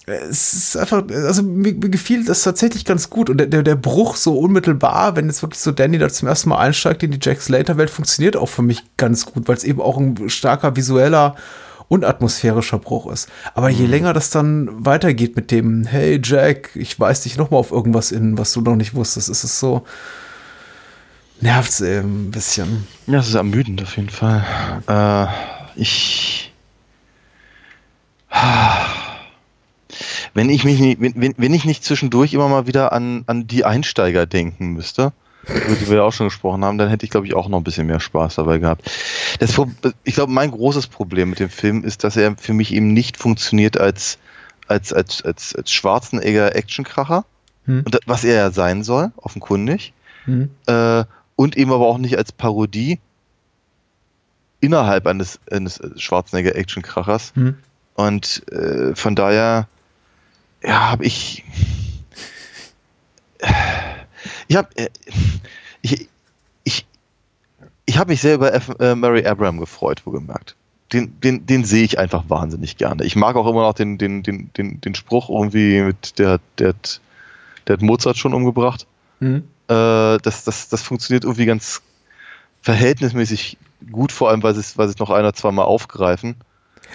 es 0.08 0.54
ist 0.54 0.78
einfach, 0.78 1.04
also 1.10 1.44
mir, 1.44 1.74
mir 1.74 1.90
gefiel 1.90 2.24
das 2.24 2.42
tatsächlich 2.42 2.86
ganz 2.86 3.10
gut. 3.10 3.30
Und 3.30 3.38
der, 3.38 3.62
der 3.62 3.76
Bruch 3.76 4.16
so 4.16 4.40
unmittelbar, 4.40 5.18
wenn 5.18 5.28
jetzt 5.28 5.42
wirklich 5.42 5.60
so 5.60 5.72
Danny 5.72 5.98
da 5.98 6.08
zum 6.08 6.30
ersten 6.30 6.50
Mal 6.50 6.60
einsteigt 6.60 7.04
in 7.04 7.12
die 7.12 7.20
Jack 7.22 7.42
Slater-Welt, 7.42 7.90
funktioniert 7.90 8.38
auch 8.38 8.48
für 8.48 8.62
mich 8.62 8.84
ganz 8.96 9.26
gut, 9.26 9.48
weil 9.50 9.58
es 9.58 9.66
eben 9.66 9.82
auch 9.82 9.98
ein 9.98 10.30
starker 10.30 10.78
visueller 10.78 11.36
und 11.90 12.06
atmosphärischer 12.06 12.80
Bruch 12.80 13.12
ist. 13.12 13.30
Aber 13.54 13.70
je 13.70 13.84
mhm. 13.84 13.92
länger 13.92 14.14
das 14.14 14.30
dann 14.30 14.70
weitergeht 14.86 15.36
mit 15.36 15.52
dem, 15.52 15.86
hey 15.86 16.22
Jack, 16.24 16.72
ich 16.76 16.98
weiß 16.98 17.24
dich 17.24 17.38
noch 17.38 17.52
mal 17.52 17.58
auf 17.58 17.72
irgendwas 17.72 18.14
in, 18.14 18.38
was 18.38 18.54
du 18.54 18.62
noch 18.62 18.76
nicht 18.78 18.94
wusstest, 18.94 19.28
ist 19.30 19.44
es 19.44 19.60
so, 19.60 19.86
nervt 21.42 21.70
es 21.70 21.82
eben 21.82 22.28
ein 22.28 22.32
bisschen. 22.32 22.88
Ja, 23.08 23.20
es 23.20 23.28
ist 23.28 23.36
ermüdend 23.36 23.82
auf 23.82 23.98
jeden 23.98 24.10
Fall. 24.10 24.46
Äh, 24.88 25.28
ich 25.76 26.54
wenn 30.38 30.52
ich 30.52 30.64
mich 30.64 30.80
nicht, 30.80 31.02
wenn, 31.02 31.34
wenn 31.36 31.54
ich 31.56 31.66
nicht 31.66 31.84
zwischendurch 31.84 32.32
immer 32.36 32.48
mal 32.48 32.68
wieder 32.68 32.94
an, 32.94 33.24
an 33.26 33.48
die 33.48 33.66
Einsteiger 33.66 34.28
denken 34.28 34.68
müsste, 34.68 35.12
über 35.48 35.76
die 35.76 35.90
wir 35.90 35.98
ja 35.98 36.04
auch 36.04 36.14
schon 36.14 36.28
gesprochen 36.28 36.64
haben, 36.64 36.78
dann 36.78 36.90
hätte 36.90 37.06
ich, 37.06 37.10
glaube 37.10 37.26
ich, 37.26 37.34
auch 37.34 37.50
noch 37.50 37.58
ein 37.58 37.64
bisschen 37.64 37.88
mehr 37.88 38.00
Spaß 38.00 38.36
dabei 38.36 38.60
gehabt. 38.60 38.88
Das, 39.40 39.60
ich 40.04 40.14
glaube, 40.14 40.32
mein 40.32 40.52
großes 40.52 40.86
Problem 40.88 41.32
mit 41.32 41.40
dem 41.40 41.50
Film 41.50 41.84
ist, 41.84 42.04
dass 42.04 42.18
er 42.18 42.38
für 42.38 42.54
mich 42.54 42.72
eben 42.72 42.94
nicht 42.94 43.18
funktioniert 43.18 43.80
als, 43.80 44.20
als, 44.68 44.94
als, 44.94 45.24
als, 45.24 45.56
als 45.56 45.72
Schwarzenegger 45.72 46.56
Actionkracher, 46.56 47.26
hm. 47.66 47.82
und 47.84 48.00
was 48.06 48.24
er 48.24 48.36
ja 48.36 48.52
sein 48.52 48.84
soll, 48.84 49.12
offenkundig, 49.16 49.92
hm. 50.26 50.52
äh, 50.68 51.04
und 51.36 51.58
eben 51.58 51.72
aber 51.72 51.88
auch 51.88 51.98
nicht 51.98 52.16
als 52.16 52.32
Parodie 52.32 53.00
innerhalb 54.60 55.08
eines, 55.08 55.40
eines 55.50 55.82
Schwarzenegger 55.96 56.56
Actionkrachers. 56.56 57.32
Hm. 57.34 57.56
Und 57.96 58.44
äh, 58.52 58.94
von 58.94 59.16
daher 59.16 59.68
ja, 60.64 60.92
habe 60.92 61.06
ich. 61.06 61.44
Ich 64.48 64.56
habe. 64.56 64.70
Äh, 64.76 64.90
ich, 65.82 66.10
ich, 66.64 66.86
ich 67.86 67.98
habe 67.98 68.12
mich 68.12 68.22
sehr 68.22 68.36
über 68.36 68.54
F, 68.54 68.70
äh, 68.80 68.96
Mary 68.96 69.26
Abraham 69.26 69.60
gefreut, 69.60 70.02
wo 70.06 70.12
gemerkt. 70.12 70.56
Den, 70.94 71.20
den, 71.20 71.46
den 71.46 71.66
sehe 71.66 71.84
ich 71.84 72.00
einfach 72.00 72.26
wahnsinnig 72.30 72.78
gerne. 72.78 73.04
Ich 73.04 73.16
mag 73.16 73.36
auch 73.36 73.48
immer 73.48 73.62
noch 73.62 73.74
den, 73.74 73.98
den, 73.98 74.24
den, 74.24 74.52
den, 74.58 74.80
den 74.80 74.96
Spruch 74.96 75.30
irgendwie 75.30 75.82
mit 75.82 76.18
der, 76.18 76.40
der, 76.58 76.74
der 77.68 77.74
hat 77.74 77.82
Mozart 77.82 78.18
schon 78.18 78.34
umgebracht. 78.34 78.88
Mhm. 79.20 79.44
Äh, 79.68 80.18
das, 80.20 80.46
das, 80.46 80.70
das 80.70 80.82
funktioniert 80.82 81.26
irgendwie 81.26 81.46
ganz 81.46 81.82
verhältnismäßig 82.62 83.58
gut, 83.92 84.12
vor 84.12 84.30
allem, 84.30 84.44
weil 84.44 84.54
sie 84.54 84.62
es, 84.62 84.78
weil 84.78 84.88
sie 84.88 84.94
es 84.94 85.00
noch 85.00 85.10
einer, 85.10 85.34
zweimal 85.34 85.66
aufgreifen. 85.66 86.36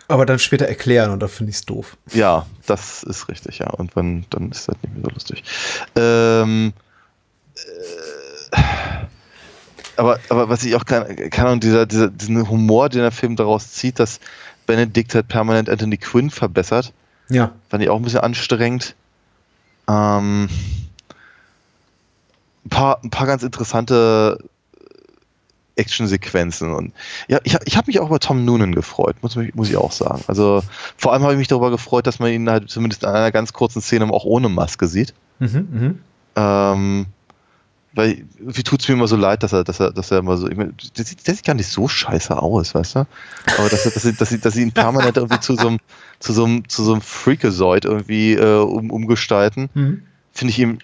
Aber 0.08 0.26
dann 0.26 0.38
später 0.38 0.66
erklären 0.66 1.10
und 1.10 1.20
da 1.20 1.28
finde 1.28 1.50
ich 1.50 1.56
es 1.56 1.64
doof. 1.64 1.96
Ja, 2.12 2.46
das 2.66 3.02
ist 3.02 3.28
richtig, 3.28 3.58
ja. 3.58 3.70
Und 3.70 3.96
wenn, 3.96 4.24
dann 4.30 4.50
ist 4.50 4.68
das 4.68 4.76
nicht 4.82 4.94
mehr 4.94 5.04
so 5.04 5.10
lustig. 5.10 5.44
Ähm, 5.96 6.72
äh, 8.52 8.58
aber, 9.96 10.18
aber 10.28 10.48
was 10.48 10.64
ich 10.64 10.74
auch 10.74 10.84
kann, 10.84 11.16
kann 11.30 11.48
und 11.48 11.64
dieser, 11.64 11.86
dieser, 11.86 12.08
diesen 12.08 12.48
Humor, 12.48 12.88
den 12.88 13.00
der 13.02 13.12
Film 13.12 13.36
daraus 13.36 13.72
zieht, 13.72 13.98
dass 13.98 14.20
Benedict 14.66 15.14
halt 15.14 15.28
permanent 15.28 15.68
Anthony 15.68 15.96
Quinn 15.98 16.30
verbessert. 16.30 16.92
Ja. 17.28 17.52
Fand 17.68 17.82
ich 17.82 17.88
auch 17.88 17.96
ein 17.96 18.02
bisschen 18.02 18.20
anstrengend. 18.20 18.94
Ähm, 19.88 20.48
ein 22.64 22.68
paar, 22.68 23.00
ein 23.02 23.10
paar 23.10 23.26
ganz 23.26 23.42
interessante 23.42 24.38
Actionsequenzen. 25.76 26.72
Und 26.72 26.92
ja, 27.28 27.38
ich, 27.44 27.56
ich 27.64 27.76
habe 27.76 27.86
mich 27.86 28.00
auch 28.00 28.06
über 28.06 28.20
Tom 28.20 28.44
Noonan 28.44 28.74
gefreut, 28.74 29.16
muss, 29.22 29.36
muss 29.54 29.70
ich 29.70 29.76
auch 29.76 29.92
sagen. 29.92 30.22
Also 30.26 30.62
vor 30.96 31.12
allem 31.12 31.22
habe 31.22 31.32
ich 31.32 31.38
mich 31.38 31.48
darüber 31.48 31.70
gefreut, 31.70 32.06
dass 32.06 32.18
man 32.18 32.30
ihn 32.32 32.48
halt 32.48 32.70
zumindest 32.70 33.02
in 33.02 33.08
einer 33.08 33.32
ganz 33.32 33.52
kurzen 33.52 33.80
Szene 33.80 34.10
auch 34.12 34.24
ohne 34.24 34.48
Maske 34.48 34.86
sieht. 34.86 35.14
Mhm, 35.38 35.68
mh. 35.72 35.94
ähm, 36.36 37.06
weil, 37.94 38.24
wie 38.38 38.62
tut 38.62 38.80
es 38.80 38.88
mir 38.88 38.94
immer 38.94 39.08
so 39.08 39.16
leid, 39.16 39.42
dass 39.42 39.52
er, 39.52 39.64
dass 39.64 39.78
er, 39.78 39.92
dass 39.92 40.10
er 40.10 40.18
immer 40.18 40.36
so, 40.38 40.48
ich 40.48 40.56
meine, 40.56 40.72
der, 40.96 41.04
sieht, 41.04 41.26
der 41.26 41.34
sieht 41.34 41.44
gar 41.44 41.54
nicht 41.54 41.68
so 41.68 41.88
scheiße 41.88 42.34
aus, 42.34 42.74
weißt 42.74 42.96
du? 42.96 42.98
Aber 43.58 43.68
dass, 43.68 43.84
dass, 43.84 43.94
dass, 43.94 44.16
dass, 44.16 44.40
dass 44.40 44.54
sie 44.54 44.62
ihn 44.62 44.72
permanent 44.72 45.18
irgendwie 45.18 45.40
zu 45.40 45.56
so 45.56 45.68
einem, 45.68 45.78
zu 46.18 46.32
so 46.32 46.44
einem, 46.44 46.68
zu 46.68 46.84
so 46.84 46.92
einem 46.92 47.02
Freakazoid 47.02 47.84
irgendwie 47.84 48.32
äh, 48.32 48.60
um, 48.60 48.90
umgestalten, 48.90 49.68
mhm. 49.74 50.02
finde 50.32 50.52
ich 50.52 50.58
ihm 50.58 50.78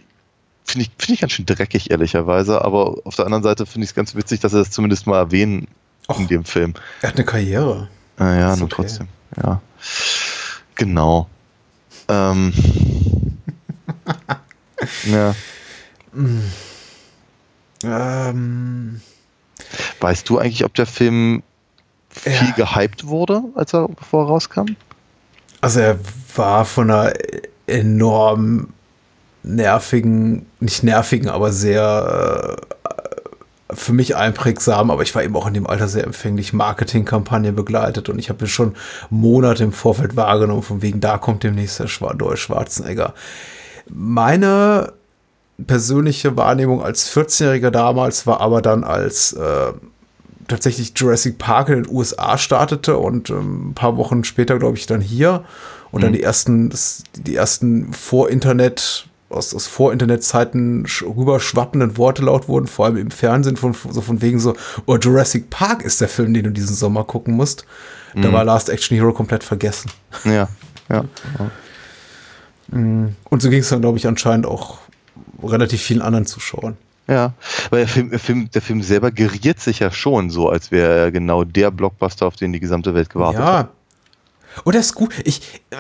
finde 0.69 0.87
ich, 0.87 0.91
find 1.05 1.15
ich 1.15 1.21
ganz 1.21 1.33
schön 1.33 1.47
dreckig, 1.47 1.91
ehrlicherweise. 1.91 2.63
Aber 2.65 2.99
auf 3.05 3.17
der 3.17 3.25
anderen 3.25 3.43
Seite 3.43 3.67
finde 3.67 3.85
ich 3.85 3.91
es 3.91 3.95
ganz 3.95 4.15
witzig, 4.15 4.41
dass 4.41 4.53
er 4.53 4.61
das 4.61 4.71
zumindest 4.71 5.07
mal 5.07 5.19
erwähnen 5.19 5.67
Och, 6.09 6.19
in 6.21 6.29
dem 6.29 6.45
Film. 6.45 6.75
Er 7.03 7.09
hat 7.09 7.17
eine 7.17 7.25
Karriere. 7.25 7.89
Ah, 8.19 8.35
ja, 8.35 8.57
nur 8.57 8.67
okay. 8.67 8.75
trotzdem. 8.77 9.09
Ja. 9.37 9.61
Genau. 10.75 11.29
Ähm. 12.09 12.53
ja. 15.05 15.35
Ähm. 17.83 19.01
Weißt 20.01 20.29
du 20.29 20.39
eigentlich, 20.39 20.65
ob 20.65 20.75
der 20.75 20.87
Film 20.87 21.43
viel 22.11 22.33
ja. 22.33 22.67
gehypt 22.67 23.07
wurde, 23.07 23.43
als 23.55 23.75
er 23.75 23.89
bevor 23.89 24.25
er 24.25 24.29
rauskam? 24.29 24.77
Also 25.61 25.81
er 25.81 25.99
war 26.37 26.65
von 26.65 26.91
einer 26.91 27.13
enorm 27.67 28.69
nervigen, 29.43 30.47
nicht 30.61 30.83
nervigen, 30.83 31.29
aber 31.29 31.53
sehr 31.53 32.57
äh, 32.59 33.75
für 33.75 33.93
mich 33.93 34.17
einprägsam, 34.17 34.91
aber 34.91 35.03
ich 35.03 35.15
war 35.15 35.23
eben 35.23 35.37
auch 35.37 35.47
in 35.47 35.55
dem 35.55 35.67
Alter 35.67 35.89
sehr 35.89 36.05
empfänglich, 36.05 36.53
Marketingkampagne 36.53 37.53
begleitet 37.53 38.09
und 38.09 38.19
ich 38.19 38.31
habe 38.31 38.47
schon 38.47 38.75
Monate 39.11 39.65
im 39.65 39.73
Vorfeld 39.73 40.17
wahrgenommen, 40.17 40.63
von 40.63 40.83
wegen, 40.83 41.01
da 41.01 41.19
kommt 41.19 41.43
demnächst 41.43 41.79
der 41.79 41.87
Deutsch 42.15 42.43
Schwarzenegger. 42.43 43.15
Meine 43.89 44.93
persönliche 45.67 46.37
Wahrnehmung 46.37 46.83
als 46.83 47.15
14-Jähriger 47.15 47.71
damals 47.71 48.27
war 48.27 48.41
aber 48.41 48.63
dann 48.63 48.85
als 48.85 49.33
äh, 49.33 49.73
tatsächlich 50.47 50.93
Jurassic 50.97 51.39
Park 51.39 51.69
in 51.69 51.83
den 51.83 51.93
USA 51.93 52.39
startete 52.39 52.97
und 52.97 53.31
ähm, 53.31 53.71
ein 53.71 53.75
paar 53.75 53.97
Wochen 53.97 54.25
später, 54.25 54.59
glaube 54.59 54.77
ich, 54.77 54.87
dann 54.87 55.01
hier 55.01 55.45
und 55.91 56.01
mhm. 56.01 56.05
dann 56.05 56.13
die 56.15 56.23
ersten, 56.23 56.73
die 57.17 57.37
ersten 57.37 57.93
Vor-Internet 57.93 59.08
aus, 59.31 59.55
aus 59.55 59.67
Vor-Internet-Zeiten 59.67 60.87
rüberschwappenden 61.03 61.97
Worte 61.97 62.23
laut 62.23 62.49
wurden, 62.49 62.67
vor 62.67 62.87
allem 62.87 62.97
im 62.97 63.11
Fernsehen, 63.11 63.57
von, 63.57 63.75
so 63.75 64.01
von 64.01 64.23
wegen 64.23 64.39
so, 64.39 64.55
oh, 64.87 64.97
Jurassic 64.97 65.51
Park 65.51 65.83
ist 65.83 66.01
der 66.01 66.09
Film, 66.09 66.35
den 66.35 66.45
du 66.45 66.51
diesen 66.51 66.75
Sommer 66.75 67.05
gucken 67.05 67.35
musst. 67.35 67.65
Mhm. 68.15 68.23
Da 68.23 68.33
war 68.33 68.45
Last 68.45 68.69
Action 68.69 68.97
Hero 68.97 69.13
komplett 69.13 69.45
vergessen. 69.45 69.91
Ja, 70.25 70.49
ja. 70.89 71.05
Mhm. 72.69 73.17
Und 73.25 73.43
so 73.43 73.51
ging 73.51 73.61
es 73.61 73.69
dann, 73.69 73.81
glaube 73.81 73.99
ich, 73.99 74.07
anscheinend 74.07 74.47
auch 74.47 74.79
relativ 75.43 75.83
vielen 75.83 76.03
anderen 76.03 76.27
Zuschauern. 76.27 76.77
Ja, 77.07 77.33
weil 77.71 77.81
der 77.81 77.89
Film, 77.89 78.11
der 78.11 78.19
Film, 78.19 78.51
der 78.51 78.61
Film 78.61 78.83
selber 78.83 79.11
geriert 79.11 79.61
sich 79.61 79.79
ja 79.79 79.91
schon 79.91 80.29
so, 80.29 80.51
als 80.51 80.71
wäre 80.71 80.95
er 80.95 81.11
genau 81.11 81.43
der 81.43 81.71
Blockbuster, 81.71 82.27
auf 82.27 82.37
den 82.37 82.53
die 82.53 82.61
gesamte 82.61 82.95
Welt 82.95 83.09
gewartet 83.09 83.41
ja. 83.41 83.59
hat. 83.61 83.71
Und 84.65 84.75
er 84.75 84.81
ist 84.81 84.95
gut. 84.95 85.15
Ich, 85.25 85.63
äh, 85.71 85.77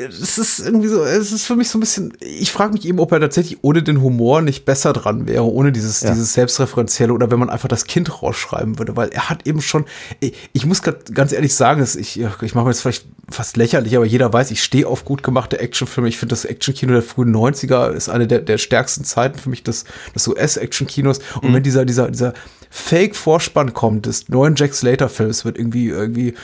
es 0.00 0.38
ist 0.38 0.60
irgendwie 0.60 0.88
so, 0.88 1.02
es 1.02 1.32
ist 1.32 1.44
für 1.46 1.56
mich 1.56 1.68
so 1.68 1.78
ein 1.78 1.80
bisschen, 1.80 2.12
ich 2.20 2.52
frage 2.52 2.72
mich 2.72 2.84
eben, 2.86 3.00
ob 3.00 3.10
er 3.12 3.20
tatsächlich 3.20 3.58
ohne 3.62 3.82
den 3.82 4.00
Humor 4.00 4.42
nicht 4.42 4.64
besser 4.64 4.92
dran 4.92 5.26
wäre, 5.26 5.44
ohne 5.44 5.72
dieses, 5.72 6.02
Ja. 6.02 6.10
dieses 6.10 6.34
Selbstreferenzielle 6.34 7.12
oder 7.12 7.30
wenn 7.30 7.38
man 7.38 7.50
einfach 7.50 7.68
das 7.68 7.84
Kind 7.84 8.22
rausschreiben 8.22 8.78
würde, 8.78 8.96
weil 8.96 9.08
er 9.08 9.28
hat 9.28 9.46
eben 9.46 9.60
schon, 9.60 9.86
ich, 10.20 10.34
ich 10.52 10.66
muss 10.66 10.82
grad 10.82 11.14
ganz 11.14 11.32
ehrlich 11.32 11.54
sagen, 11.54 11.80
dass 11.80 11.96
ich, 11.96 12.20
ich 12.20 12.54
mache 12.54 12.64
mir 12.64 12.70
jetzt 12.70 12.82
vielleicht 12.82 13.06
fast 13.30 13.56
lächerlich, 13.56 13.96
aber 13.96 14.06
jeder 14.06 14.32
weiß, 14.32 14.50
ich 14.52 14.62
stehe 14.62 14.86
auf 14.86 15.04
gut 15.04 15.22
gemachte 15.22 15.58
Actionfilme. 15.58 16.08
Ich 16.08 16.16
finde 16.18 16.32
das 16.32 16.44
Actionkino 16.44 16.92
der 16.92 17.02
frühen 17.02 17.34
90er 17.34 17.90
ist 17.90 18.08
eine 18.08 18.26
der, 18.26 18.38
der 18.40 18.58
stärksten 18.58 19.04
Zeiten 19.04 19.38
für 19.38 19.50
mich 19.50 19.62
des, 19.64 19.84
des 20.14 20.28
US-Actionkinos. 20.28 21.18
Und 21.42 21.52
wenn 21.52 21.62
dieser, 21.62 21.84
dieser, 21.84 22.10
dieser 22.10 22.34
Fake-Vorspann 22.70 23.74
kommt 23.74 24.06
des 24.06 24.28
neuen 24.28 24.54
Jack 24.56 24.74
Slater-Films, 24.74 25.44
wird 25.44 25.58
irgendwie, 25.58 25.88
irgendwie 25.88 26.34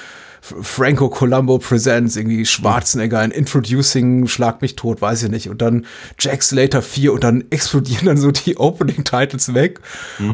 Franco 0.60 1.08
Colombo 1.08 1.58
Presents, 1.58 2.16
irgendwie 2.16 2.44
Schwarzenegger 2.44 3.24
in 3.24 3.30
Introducing, 3.30 4.26
Schlag 4.26 4.60
mich 4.60 4.76
tot, 4.76 5.00
weiß 5.00 5.22
ich 5.22 5.30
nicht. 5.30 5.48
Und 5.48 5.62
dann 5.62 5.86
Jack 6.18 6.42
Slater 6.42 6.82
4 6.82 7.14
und 7.14 7.24
dann 7.24 7.44
explodieren 7.48 8.06
dann 8.06 8.16
so 8.18 8.30
die 8.30 8.56
Opening-Titles 8.58 9.54
weg. 9.54 9.80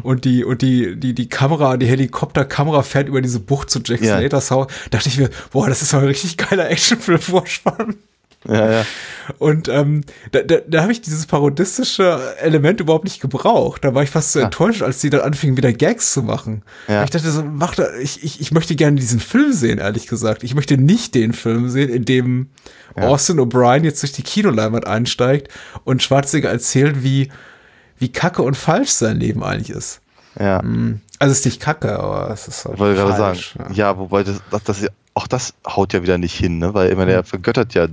Und 0.03 0.25
die, 0.25 0.43
und 0.43 0.61
die, 0.61 0.97
die, 0.97 1.13
die 1.13 1.29
Kamera, 1.29 1.77
die 1.77 1.85
Helikopterkamera 1.85 2.83
fährt 2.83 3.07
über 3.07 3.21
diese 3.21 3.39
Bucht 3.39 3.69
zu 3.69 3.79
Jack 3.83 4.01
Ja. 4.01 4.17
Slaters 4.17 4.51
Haus. 4.51 4.67
Dachte 4.89 5.07
ich 5.07 5.17
mir, 5.17 5.29
boah, 5.51 5.69
das 5.69 5.81
ist 5.81 5.93
mal 5.93 5.99
ein 5.99 6.07
richtig 6.07 6.35
geiler 6.35 6.69
Actionfilm-Vorspann. 6.69 7.95
Ja, 8.47 8.71
ja. 8.71 8.85
Und 9.37 9.67
ähm, 9.69 10.01
da, 10.31 10.41
da, 10.41 10.57
da 10.67 10.81
habe 10.81 10.91
ich 10.91 11.01
dieses 11.01 11.27
parodistische 11.27 12.19
Element 12.39 12.79
überhaupt 12.79 13.03
nicht 13.03 13.21
gebraucht. 13.21 13.83
Da 13.85 13.93
war 13.93 14.01
ich 14.01 14.09
fast 14.09 14.31
so 14.33 14.39
Ja. 14.39 14.45
enttäuscht, 14.45 14.81
als 14.81 14.99
die 14.99 15.11
dann 15.11 15.21
anfingen, 15.21 15.57
wieder 15.57 15.71
Gags 15.71 16.11
zu 16.13 16.23
machen. 16.23 16.63
Ja. 16.87 17.03
Ich 17.03 17.11
dachte 17.11 17.29
so, 17.29 17.43
mach 17.43 17.75
da, 17.75 17.85
ich, 18.01 18.23
ich, 18.23 18.41
ich 18.41 18.51
möchte 18.51 18.75
gerne 18.75 18.97
diesen 18.99 19.19
Film 19.19 19.53
sehen, 19.53 19.77
ehrlich 19.77 20.07
gesagt. 20.07 20.43
Ich 20.43 20.55
möchte 20.55 20.77
nicht 20.77 21.13
den 21.13 21.33
Film 21.33 21.69
sehen, 21.69 21.89
in 21.89 22.03
dem 22.05 22.49
Ja. 22.97 23.03
Austin 23.09 23.39
O'Brien 23.39 23.83
jetzt 23.83 24.01
durch 24.01 24.11
die 24.11 24.23
Kinoleinwand 24.23 24.87
einsteigt 24.87 25.49
und 25.83 26.01
Schwarzenegger 26.01 26.49
erzählt, 26.49 27.03
wie, 27.03 27.29
wie 27.99 28.11
kacke 28.11 28.41
und 28.41 28.57
falsch 28.57 28.89
sein 28.89 29.17
Leben 29.19 29.43
eigentlich 29.43 29.69
ist. 29.69 30.01
ja. 30.39 30.63
Also 31.19 31.33
es 31.33 31.39
ist 31.39 31.45
nicht 31.45 31.61
kacke, 31.61 31.99
aber 31.99 32.31
es 32.31 32.47
ist 32.47 32.65
halt 32.65 32.79
wollte 32.79 32.95
gerade 32.99 33.11
sagen, 33.15 33.35
falsch. 33.35 33.53
ja. 33.77 33.95
wobei 33.99 34.23
das, 34.23 34.41
das, 34.49 34.63
das, 34.63 34.87
auch 35.13 35.27
das 35.27 35.53
haut 35.67 35.93
ja 35.93 36.01
wieder 36.01 36.17
nicht 36.17 36.33
hin, 36.35 36.57
ne? 36.57 36.73
weil 36.73 36.89
immer 36.89 37.05
der 37.05 37.23
vergöttert 37.23 37.75
ja 37.75 37.87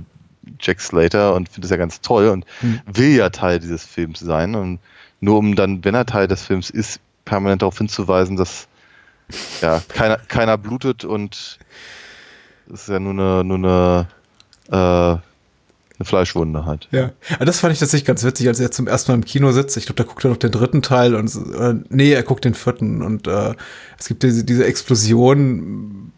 Jack 0.59 0.81
Slater 0.81 1.33
und 1.35 1.47
findet 1.49 1.65
es 1.65 1.71
ja 1.71 1.77
ganz 1.77 2.01
toll 2.01 2.29
und 2.29 2.45
Mhm. 2.61 2.81
will 2.85 3.15
ja 3.15 3.29
Teil 3.29 3.59
dieses 3.59 3.83
Films 3.83 4.19
sein 4.19 4.55
und 4.55 4.79
nur 5.21 5.37
um 5.37 5.55
dann, 5.55 5.83
wenn 5.83 5.95
er 5.95 6.05
Teil 6.05 6.27
des 6.27 6.43
Films 6.45 6.69
ist, 6.69 6.99
permanent 7.25 7.61
darauf 7.61 7.77
hinzuweisen, 7.77 8.37
dass 8.37 8.67
ja 9.61 9.81
keiner, 9.89 10.17
keiner 10.17 10.57
blutet 10.57 11.05
und 11.05 11.59
es 12.73 12.81
ist 12.81 12.87
ja 12.89 12.99
nur 12.99 13.13
eine, 13.13 13.43
nur 13.43 13.57
eine, 13.57 14.07
äh, 14.69 14.75
eine 15.99 16.05
Fleischwunde 16.05 16.65
halt. 16.65 16.87
Ja, 16.91 17.11
Aber 17.35 17.45
das 17.45 17.59
fand 17.59 17.73
ich 17.73 17.79
tatsächlich 17.79 18.05
ganz 18.07 18.23
witzig, 18.23 18.47
als 18.47 18.59
er 18.59 18.71
zum 18.71 18.87
ersten 18.87 19.11
Mal 19.11 19.15
im 19.17 19.25
Kino 19.25 19.51
sitzt. 19.51 19.75
Ich 19.75 19.85
glaube, 19.85 20.01
da 20.01 20.03
guckt 20.07 20.23
er 20.23 20.29
noch 20.29 20.37
den 20.37 20.51
dritten 20.51 20.81
Teil 20.81 21.13
und 21.13 21.29
äh, 21.35 21.75
nee, 21.89 22.13
er 22.13 22.23
guckt 22.23 22.45
den 22.45 22.53
vierten 22.53 23.01
und 23.01 23.27
äh, 23.27 23.53
es 23.99 24.07
gibt 24.07 24.23
diese, 24.23 24.43
diese 24.45 24.65
Explosion 24.65 26.08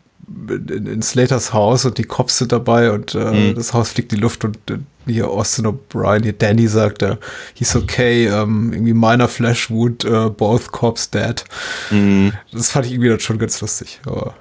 in, 0.49 0.87
in 0.87 1.01
Slaters 1.01 1.53
Haus 1.53 1.85
und 1.85 1.97
die 1.97 2.03
Cops 2.03 2.37
sind 2.39 2.51
dabei 2.51 2.91
und 2.91 3.15
äh, 3.15 3.31
Mhm. 3.51 3.55
das 3.55 3.73
Haus 3.73 3.91
fliegt 3.91 4.11
in 4.11 4.17
die 4.17 4.21
Luft 4.21 4.43
und 4.45 4.57
äh, 4.69 4.77
hier 5.07 5.27
Austin 5.29 5.65
O'Brien, 5.65 6.23
hier 6.23 6.33
Danny 6.33 6.67
sagt, 6.67 7.01
äh, 7.01 7.17
he's 7.53 7.75
okay, 7.75 8.27
ähm, 8.27 8.71
irgendwie 8.73 8.93
minor 8.93 9.27
flash 9.27 9.69
wound, 9.69 10.05
äh, 10.05 10.29
both 10.29 10.71
cops 10.71 11.09
dead. 11.09 11.43
Mhm. 11.89 12.33
Das 12.51 12.69
fand 12.71 12.85
ich 12.85 12.93
irgendwie 12.93 13.09
dann 13.09 13.19
schon 13.19 13.39
ganz 13.39 13.61
lustig, 13.61 13.99
aber 14.05 14.35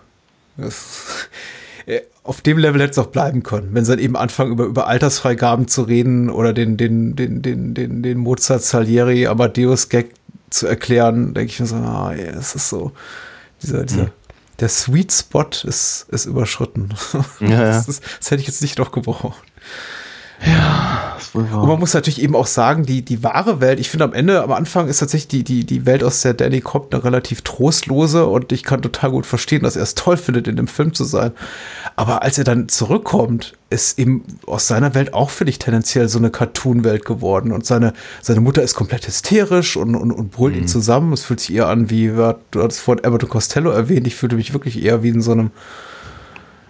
das, 0.56 1.28
auf 2.22 2.42
dem 2.42 2.58
Level 2.58 2.80
hätte 2.80 2.92
es 2.92 2.98
auch 2.98 3.06
bleiben 3.06 3.42
können, 3.42 3.70
wenn 3.72 3.84
sie 3.84 3.92
dann 3.92 3.98
eben 3.98 4.14
anfangen, 4.16 4.52
über, 4.52 4.64
über 4.64 4.86
Altersfreigaben 4.86 5.66
zu 5.68 5.82
reden 5.82 6.28
oder 6.30 6.52
den, 6.52 6.76
den, 6.76 7.16
den, 7.16 7.40
den, 7.42 7.74
den, 7.74 8.02
den 8.02 8.18
Mozart 8.18 8.62
Salieri 8.62 9.26
Amadeus 9.26 9.88
Gag 9.88 10.10
zu 10.50 10.66
erklären, 10.66 11.32
denke 11.34 11.50
ich 11.52 11.58
mir 11.60 11.66
so, 11.66 11.76
ah, 11.76 12.12
ja, 12.14 12.26
es 12.38 12.54
ist 12.54 12.68
so, 12.68 12.92
dieser, 13.62 13.84
dieser, 13.84 14.10
der 14.60 14.68
Sweet 14.68 15.12
Spot 15.12 15.46
ist, 15.64 16.06
ist 16.10 16.26
überschritten. 16.26 16.94
Ja, 17.40 17.48
ja. 17.48 17.60
Das, 17.70 17.88
ist, 17.88 18.02
das 18.18 18.30
hätte 18.30 18.42
ich 18.42 18.46
jetzt 18.46 18.62
nicht 18.62 18.78
noch 18.78 18.92
gebraucht. 18.92 19.42
Das 20.40 21.28
ist 21.28 21.34
wohl 21.34 21.50
wahr. 21.50 21.62
Und 21.62 21.68
man 21.68 21.78
muss 21.78 21.94
natürlich 21.94 22.22
eben 22.22 22.34
auch 22.34 22.46
sagen, 22.46 22.84
die, 22.84 23.02
die 23.02 23.22
wahre 23.22 23.60
Welt, 23.60 23.78
ich 23.78 23.90
finde 23.90 24.04
am 24.04 24.12
Ende, 24.12 24.42
am 24.42 24.52
Anfang 24.52 24.88
ist 24.88 24.98
tatsächlich 24.98 25.28
die, 25.28 25.44
die, 25.44 25.64
die 25.64 25.86
Welt, 25.86 26.02
aus 26.02 26.22
der 26.22 26.34
Danny 26.34 26.60
kommt, 26.60 26.94
eine 26.94 27.04
relativ 27.04 27.42
trostlose 27.42 28.26
und 28.26 28.52
ich 28.52 28.62
kann 28.62 28.82
total 28.82 29.10
gut 29.10 29.26
verstehen, 29.26 29.62
dass 29.62 29.76
er 29.76 29.82
es 29.82 29.94
toll 29.94 30.16
findet, 30.16 30.48
in 30.48 30.56
dem 30.56 30.66
Film 30.66 30.94
zu 30.94 31.04
sein. 31.04 31.32
Aber 31.96 32.22
als 32.22 32.38
er 32.38 32.44
dann 32.44 32.68
zurückkommt, 32.68 33.54
ist 33.68 33.98
eben 33.98 34.24
aus 34.46 34.66
seiner 34.66 34.94
Welt 34.94 35.14
auch, 35.14 35.30
finde 35.30 35.50
ich, 35.50 35.58
tendenziell 35.58 36.08
so 36.08 36.18
eine 36.18 36.30
Cartoon-Welt 36.30 37.04
geworden. 37.04 37.52
Und 37.52 37.66
seine, 37.66 37.92
seine 38.22 38.40
Mutter 38.40 38.62
ist 38.62 38.74
komplett 38.74 39.06
hysterisch 39.06 39.76
und, 39.76 39.94
und, 39.94 40.10
und 40.10 40.30
brüllt 40.30 40.56
ihn 40.56 40.68
zusammen. 40.68 41.12
Es 41.12 41.24
fühlt 41.24 41.40
sich 41.40 41.54
eher 41.54 41.68
an, 41.68 41.90
wie, 41.90 42.08
du 42.08 42.62
hattest 42.62 42.80
vorhin 42.80 43.04
Abbott 43.04 43.24
und 43.24 43.30
Costello 43.30 43.70
erwähnt, 43.70 44.06
ich 44.06 44.16
fühlte 44.16 44.36
mich 44.36 44.52
wirklich 44.52 44.82
eher 44.82 45.02
wie 45.02 45.10
in 45.10 45.20
so 45.20 45.32
einem, 45.32 45.50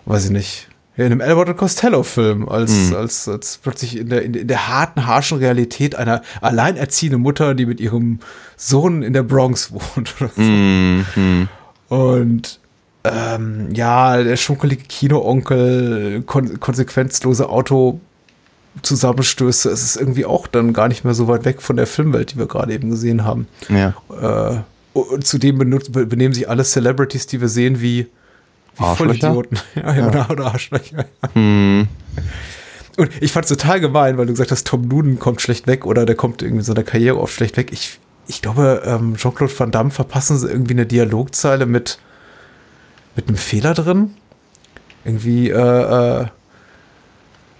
weiß 0.06 0.26
ich 0.26 0.30
nicht, 0.30 0.69
ja, 0.96 1.06
in 1.06 1.12
einem 1.12 1.20
Albert 1.20 1.56
Costello-Film, 1.56 2.48
als, 2.48 2.92
als, 2.92 3.28
als 3.28 3.60
plötzlich 3.62 3.96
in 3.96 4.08
der, 4.08 4.22
in, 4.22 4.34
in 4.34 4.48
der 4.48 4.66
harten, 4.68 5.06
harschen 5.06 5.38
Realität 5.38 5.94
einer 5.94 6.22
alleinerziehende 6.40 7.18
Mutter, 7.18 7.54
die 7.54 7.66
mit 7.66 7.80
ihrem 7.80 8.18
Sohn 8.56 9.02
in 9.02 9.12
der 9.12 9.22
Bronx 9.22 9.72
wohnt. 9.72 10.14
Oder 10.20 10.30
so. 10.34 10.42
Mhm. 10.42 11.48
Und 11.88 12.58
ähm, 13.04 13.68
ja, 13.72 14.20
der 14.22 14.36
schunkelige 14.36 14.84
Kino-Onkel, 14.84 16.22
kon 16.26 16.60
konsequenzlose 16.60 17.48
Auto-Zusammenstöße, 17.48 19.70
es 19.70 19.82
ist 19.82 19.96
irgendwie 19.96 20.26
auch 20.26 20.46
dann 20.46 20.72
gar 20.72 20.86
nicht 20.88 21.04
mehr 21.04 21.14
so 21.14 21.26
weit 21.28 21.46
weg 21.46 21.62
von 21.62 21.76
der 21.76 21.86
Filmwelt, 21.86 22.32
die 22.32 22.38
wir 22.38 22.46
gerade 22.46 22.74
eben 22.74 22.90
gesehen 22.90 23.24
haben. 23.24 23.46
Ja. 23.68 23.94
Äh, 24.20 24.58
und 24.92 25.24
zudem 25.26 25.56
benehmen 25.58 26.34
sich 26.34 26.50
alle 26.50 26.64
Celebrities, 26.64 27.28
die 27.28 27.40
wir 27.40 27.48
sehen, 27.48 27.80
wie 27.80 28.08
Arschlöcher? 28.81 29.32
Vollidioten. 29.32 29.59
Ja, 29.74 29.94
ja, 29.94 30.09
Oder, 30.09 30.31
oder 30.31 30.47
Arschlöcher. 30.47 31.07
Mhm. 31.35 31.89
Und 32.97 33.11
ich 33.23 33.32
fand 33.32 33.44
es 33.44 33.57
total 33.57 33.81
gemein, 33.81 34.19
weil 34.19 34.27
du 34.27 34.32
gesagt 34.32 34.51
hast, 34.51 34.66
Tom 34.66 34.82
Nuden 34.82 35.19
kommt 35.19 35.40
schlecht 35.40 35.66
weg 35.66 35.86
oder 35.86 36.05
der 36.05 36.16
kommt 36.16 36.43
irgendwie 36.43 36.61
in 36.61 36.65
seiner 36.65 36.82
Karriere 36.82 37.19
oft 37.19 37.32
schlecht 37.32 37.57
weg. 37.57 37.70
Ich, 37.73 37.98
ich 38.27 38.43
glaube, 38.43 38.82
ähm, 38.85 39.16
Jean-Claude 39.16 39.59
Van 39.59 39.70
Damme 39.70 39.90
verpassen 39.90 40.39
sie 40.39 40.48
irgendwie 40.48 40.74
eine 40.74 40.86
Dialogzeile 40.86 41.66
mit, 41.66 41.98
mit 43.16 43.28
einem 43.28 43.36
Fehler 43.36 43.74
drin. 43.74 44.15
Irgendwie, 45.05 45.48
äh, 45.48 45.55
äh, 45.55 46.27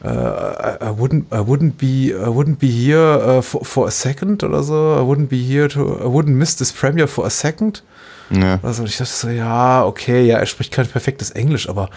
äh, 0.03 0.09
I 0.09 0.91
wouldn't, 0.99 1.25
I 1.33 1.41
wouldn't 1.47 1.73
be, 1.79 2.13
I 2.15 2.29
wouldn't 2.29 2.59
be 2.59 2.67
here 2.67 3.39
uh, 3.39 3.43
for, 3.43 3.65
for 3.65 3.87
a 3.87 3.91
second 3.91 4.43
oder 4.43 4.63
so. 4.63 4.97
I 4.99 5.03
wouldn't 5.03 5.29
be 5.29 5.39
here 5.39 5.69
to, 5.69 6.01
I 6.01 6.07
wouldn't 6.07 6.37
miss 6.37 6.57
this 6.57 6.73
premiere 6.73 7.09
for 7.09 7.25
a 7.25 7.31
second. 7.31 7.83
Ja. 8.31 8.59
Also 8.63 8.85
ich 8.85 8.97
dachte 8.97 9.11
so, 9.13 9.29
ja, 9.29 9.85
okay, 9.85 10.25
ja, 10.27 10.39
er 10.39 10.47
spricht 10.47 10.73
kein 10.73 10.87
perfektes 10.87 11.31
Englisch, 11.31 11.69
aber 11.69 11.91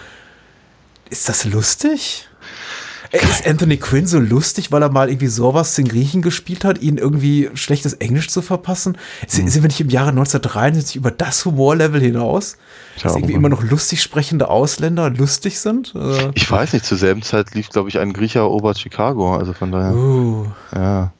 ist 1.10 1.28
das 1.28 1.44
lustig? 1.44 2.28
Ey, 3.12 3.20
Ist 3.22 3.46
Anthony 3.46 3.76
Quinn 3.76 4.08
so 4.08 4.18
lustig, 4.18 4.72
weil 4.72 4.82
er 4.82 4.90
mal 4.90 5.08
irgendwie 5.08 5.28
sowas 5.28 5.76
den 5.76 5.86
Griechen 5.86 6.20
gespielt 6.20 6.64
hat, 6.64 6.82
ihnen 6.82 6.98
irgendwie 6.98 7.48
schlechtes 7.54 7.92
Englisch 7.92 8.28
zu 8.28 8.42
verpassen? 8.42 8.98
Sind, 9.28 9.48
sind 9.48 9.62
wir 9.62 9.68
nicht 9.68 9.80
im 9.80 9.88
Jahre 9.90 10.08
1973 10.08 10.96
über 10.96 11.12
das 11.12 11.44
Humorlevel 11.44 12.00
hinaus? 12.00 12.56
Tja, 12.96 13.04
dass 13.04 13.14
irgendwie 13.16 13.34
immer 13.34 13.48
noch 13.50 13.62
lustig 13.62 14.02
sprechende 14.02 14.48
Ausländer 14.48 15.10
lustig 15.10 15.60
sind? 15.60 15.94
Also, 15.94 16.32
Ich 16.34 16.50
weiß 16.50 16.72
nicht, 16.72 16.84
zur 16.84 16.98
selben 16.98 17.22
Zeit 17.22 17.54
lief, 17.54 17.68
glaube 17.68 17.88
ich, 17.88 18.00
ein 18.00 18.12
Griecher 18.12 18.40
erobert 18.40 18.80
Chicago, 18.80 19.36
also 19.36 19.52
von 19.52 19.70
daher. 19.70 19.94
uh, 19.94 20.46
Ja. 20.74 21.12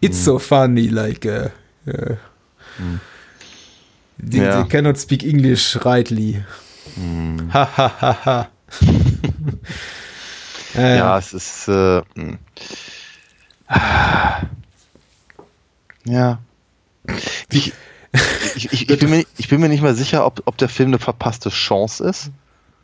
it's 0.00 0.22
so 0.24 0.38
funny, 0.38 0.86
like, 0.88 1.24
uh, 1.26 1.48
uh, 1.90 2.14
they, 4.18 4.40
Ja. 4.40 4.62
they 4.62 4.68
cannot 4.68 4.98
speak 4.98 5.22
English 5.24 5.76
rightly. 5.84 6.42
Ha, 7.52 7.68
ha, 7.76 7.92
ha, 8.00 8.24
ha. 8.24 8.48
Äh, 10.74 10.96
Ja, 10.96 11.18
es 11.18 11.32
ist. 11.32 11.68
Äh, 11.68 12.02
mh. 12.14 12.38
ja. 16.04 16.38
Ich, 17.50 17.72
ich, 18.54 18.72
ich, 18.72 18.90
ich, 18.90 18.98
bin 18.98 19.10
mir, 19.10 19.24
ich 19.36 19.48
bin 19.48 19.60
mir 19.60 19.68
nicht 19.68 19.82
mal 19.82 19.94
sicher, 19.94 20.24
ob, 20.24 20.42
ob 20.46 20.56
der 20.56 20.68
Film 20.68 20.90
eine 20.90 20.98
verpasste 20.98 21.50
Chance 21.50 22.04
ist. 22.08 22.30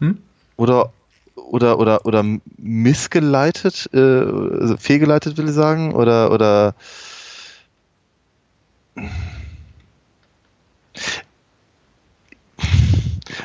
Hm? 0.00 0.18
Oder, 0.56 0.92
oder, 1.34 1.78
oder, 1.78 2.04
oder 2.06 2.24
missgeleitet, 2.58 3.88
äh, 3.92 3.98
also 3.98 4.76
fehlgeleitet 4.76 5.36
will 5.38 5.48
ich 5.48 5.54
sagen. 5.54 5.94
Oder, 5.94 6.30
oder. 6.30 6.74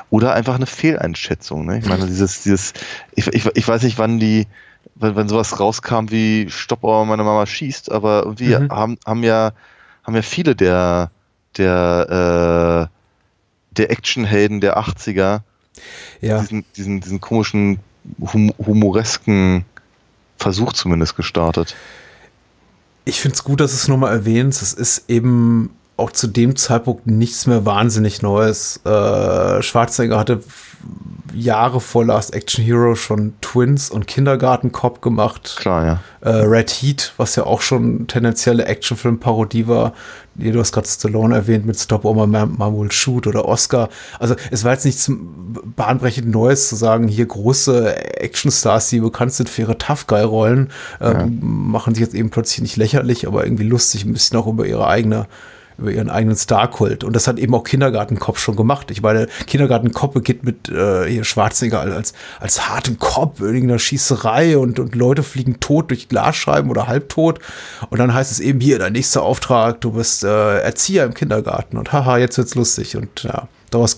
Oder 0.10 0.34
einfach 0.34 0.56
eine 0.56 0.66
Fehleinschätzung. 0.66 1.66
Ne? 1.66 1.80
Ich 1.80 1.86
meine, 1.86 2.06
dieses, 2.06 2.44
dieses, 2.44 2.74
ich, 3.16 3.28
ich, 3.28 3.46
ich 3.46 3.68
weiß 3.68 3.84
nicht, 3.84 3.98
wann 3.98 4.20
die, 4.20 4.48
wenn, 4.96 5.16
wenn 5.16 5.30
sowas 5.30 5.60
rauskam 5.60 6.10
wie 6.10 6.50
Stopp, 6.50 6.84
aber 6.84 7.06
meine 7.06 7.24
Mama 7.24 7.46
schießt, 7.46 7.92
aber 7.92 8.24
irgendwie 8.24 8.56
Mhm. 8.58 8.70
haben, 8.70 8.98
haben 9.06 9.24
ja, 9.24 9.52
haben 10.04 10.16
ja 10.16 10.22
viele 10.22 10.56
der, 10.56 11.12
der, 11.58 12.90
äh, 12.90 13.76
der 13.78 13.92
Actionhelden 13.92 14.62
der 14.62 14.78
80er 14.78 15.42
Ja. 16.22 16.40
diesen, 16.42 16.66
diesen, 16.76 17.02
diesen 17.02 17.22
komischen, 17.22 17.80
hum 18.20 18.54
humoresken 18.58 19.66
Versuch 20.38 20.74
zumindest 20.74 21.16
gestartet. 21.16 21.76
Ich 23.06 23.22
finde 23.22 23.36
es 23.36 23.44
gut, 23.44 23.60
dass 23.60 23.72
du 23.72 23.78
es 23.78 23.88
nochmal 23.88 24.12
erwähnst. 24.14 24.62
Es 24.62 24.74
ist 24.74 25.10
eben 25.10 25.77
auch 25.98 26.12
zu 26.12 26.28
dem 26.28 26.56
Zeitpunkt 26.56 27.08
nichts 27.08 27.48
mehr 27.48 27.66
wahnsinnig 27.66 28.22
Neues. 28.22 28.80
Äh, 28.86 29.62
Schwarzenegger 29.62 30.20
hatte 30.20 30.42
Jahre 31.34 31.82
vor 31.82 32.06
Last 32.06 32.34
Action 32.34 32.64
Hero 32.64 32.96
schon 32.96 33.34
Twins 33.42 33.90
und 33.90 34.08
Kindergarten 34.08 34.72
Cop 34.72 35.02
gemacht. 35.02 35.56
Klar, 35.58 35.86
ja. 35.86 36.00
Äh, 36.22 36.44
Red 36.46 36.70
Heat, 36.70 37.14
was 37.18 37.36
ja 37.36 37.46
auch 37.46 37.62
schon 37.62 38.08
tendenzielle 38.08 38.66
Actionfilm-Parodie 38.66 39.68
war. 39.68 39.94
Du 40.36 40.60
hast 40.60 40.72
gerade 40.72 40.88
Stallone 40.88 41.36
erwähnt 41.36 41.66
mit 41.66 41.80
Stop 41.80 42.06
Oma 42.06 42.28
Mamul 42.28 42.92
Shoot 42.92 43.26
oder 43.26 43.46
Oscar. 43.46 43.90
Also 44.20 44.36
es 44.52 44.64
war 44.64 44.74
jetzt 44.74 44.86
nichts 44.86 45.12
bahnbrechend 45.76 46.30
Neues 46.30 46.70
zu 46.70 46.76
sagen, 46.76 47.08
hier 47.08 47.26
große 47.26 48.20
Actionstars, 48.22 48.90
die 48.90 49.00
bekannt 49.00 49.34
sind 49.34 49.50
für 49.50 49.64
ihre 49.64 49.78
Tough 49.80 50.06
Guy-Rollen, 50.06 50.70
ähm, 51.02 51.12
ja. 51.12 51.28
machen 51.42 51.96
sich 51.96 52.04
jetzt 52.04 52.14
eben 52.14 52.30
plötzlich 52.30 52.62
nicht 52.62 52.78
lächerlich, 52.78 53.26
aber 53.26 53.46
irgendwie 53.46 53.68
lustig, 53.68 54.06
ein 54.06 54.14
bisschen 54.14 54.38
auch 54.38 54.48
über 54.48 54.68
ihre 54.68 54.88
eigene 54.88 55.26
über 55.78 55.92
ihren 55.92 56.10
eigenen 56.10 56.36
Star-Kult. 56.36 57.04
Und 57.04 57.16
das 57.16 57.28
hat 57.28 57.38
eben 57.38 57.54
auch 57.54 57.64
Kindergartenkopf 57.64 58.40
schon 58.40 58.56
gemacht. 58.56 58.92
Ich 58.92 59.02
meine, 59.02 59.28
Kindergartenkopf 59.46 60.14
beginnt 60.14 60.44
mit 60.44 60.70
äh, 60.70 61.08
hier 61.08 61.24
Schwarzenegger 61.24 61.82
als, 61.82 62.14
als 62.40 62.68
harten 62.70 62.98
Kopf 62.98 63.40
in 63.40 63.48
irgendeiner 63.48 63.80
Schießerei 63.80 64.58
und, 64.58 64.80
und 64.80 64.96
Leute 64.96 65.24
fliegen 65.24 65.60
tot 65.60 65.90
durch 65.92 66.10
Glasscheiben 66.10 66.70
oder 66.72 66.88
halbtot. 66.88 67.40
Und 67.90 68.00
dann 68.00 68.14
heißt 68.14 68.32
es 68.32 68.40
eben 68.40 68.60
hier, 68.60 68.80
dein 68.80 68.94
nächster 68.94 69.24
Auftrag, 69.24 69.82
du 69.82 69.92
bist 69.92 70.24
äh, 70.24 70.60
Erzieher 70.60 71.06
im 71.06 71.14
Kindergarten. 71.14 71.78
Und 71.78 71.94
haha, 71.94 72.18
jetzt 72.18 72.38
wird's 72.38 72.56
lustig. 72.56 72.98
Und 72.98 73.24
ja, 73.24 73.48
daraus 73.70 73.96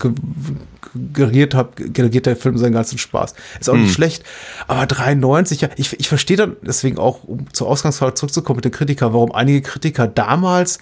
generiert, 1.14 1.54
hab, 1.54 1.76
generiert 1.76 2.26
der 2.26 2.36
Film 2.36 2.58
seinen 2.58 2.72
ganzen 2.72 2.98
Spaß. 2.98 3.34
Ist 3.60 3.70
auch 3.70 3.74
hm. 3.74 3.82
nicht 3.82 3.94
schlecht, 3.94 4.24
aber 4.66 4.86
93, 4.86 5.60
ja, 5.60 5.68
ich, 5.76 5.98
ich 5.98 6.08
verstehe 6.08 6.36
dann 6.36 6.56
deswegen 6.62 6.98
auch, 6.98 7.24
um 7.24 7.52
zur 7.52 7.68
Ausgangsfrage 7.68 8.14
zurückzukommen 8.14 8.56
mit 8.56 8.64
den 8.64 8.72
Kritikern, 8.72 9.12
warum 9.12 9.32
einige 9.32 9.62
Kritiker 9.62 10.08
damals 10.08 10.78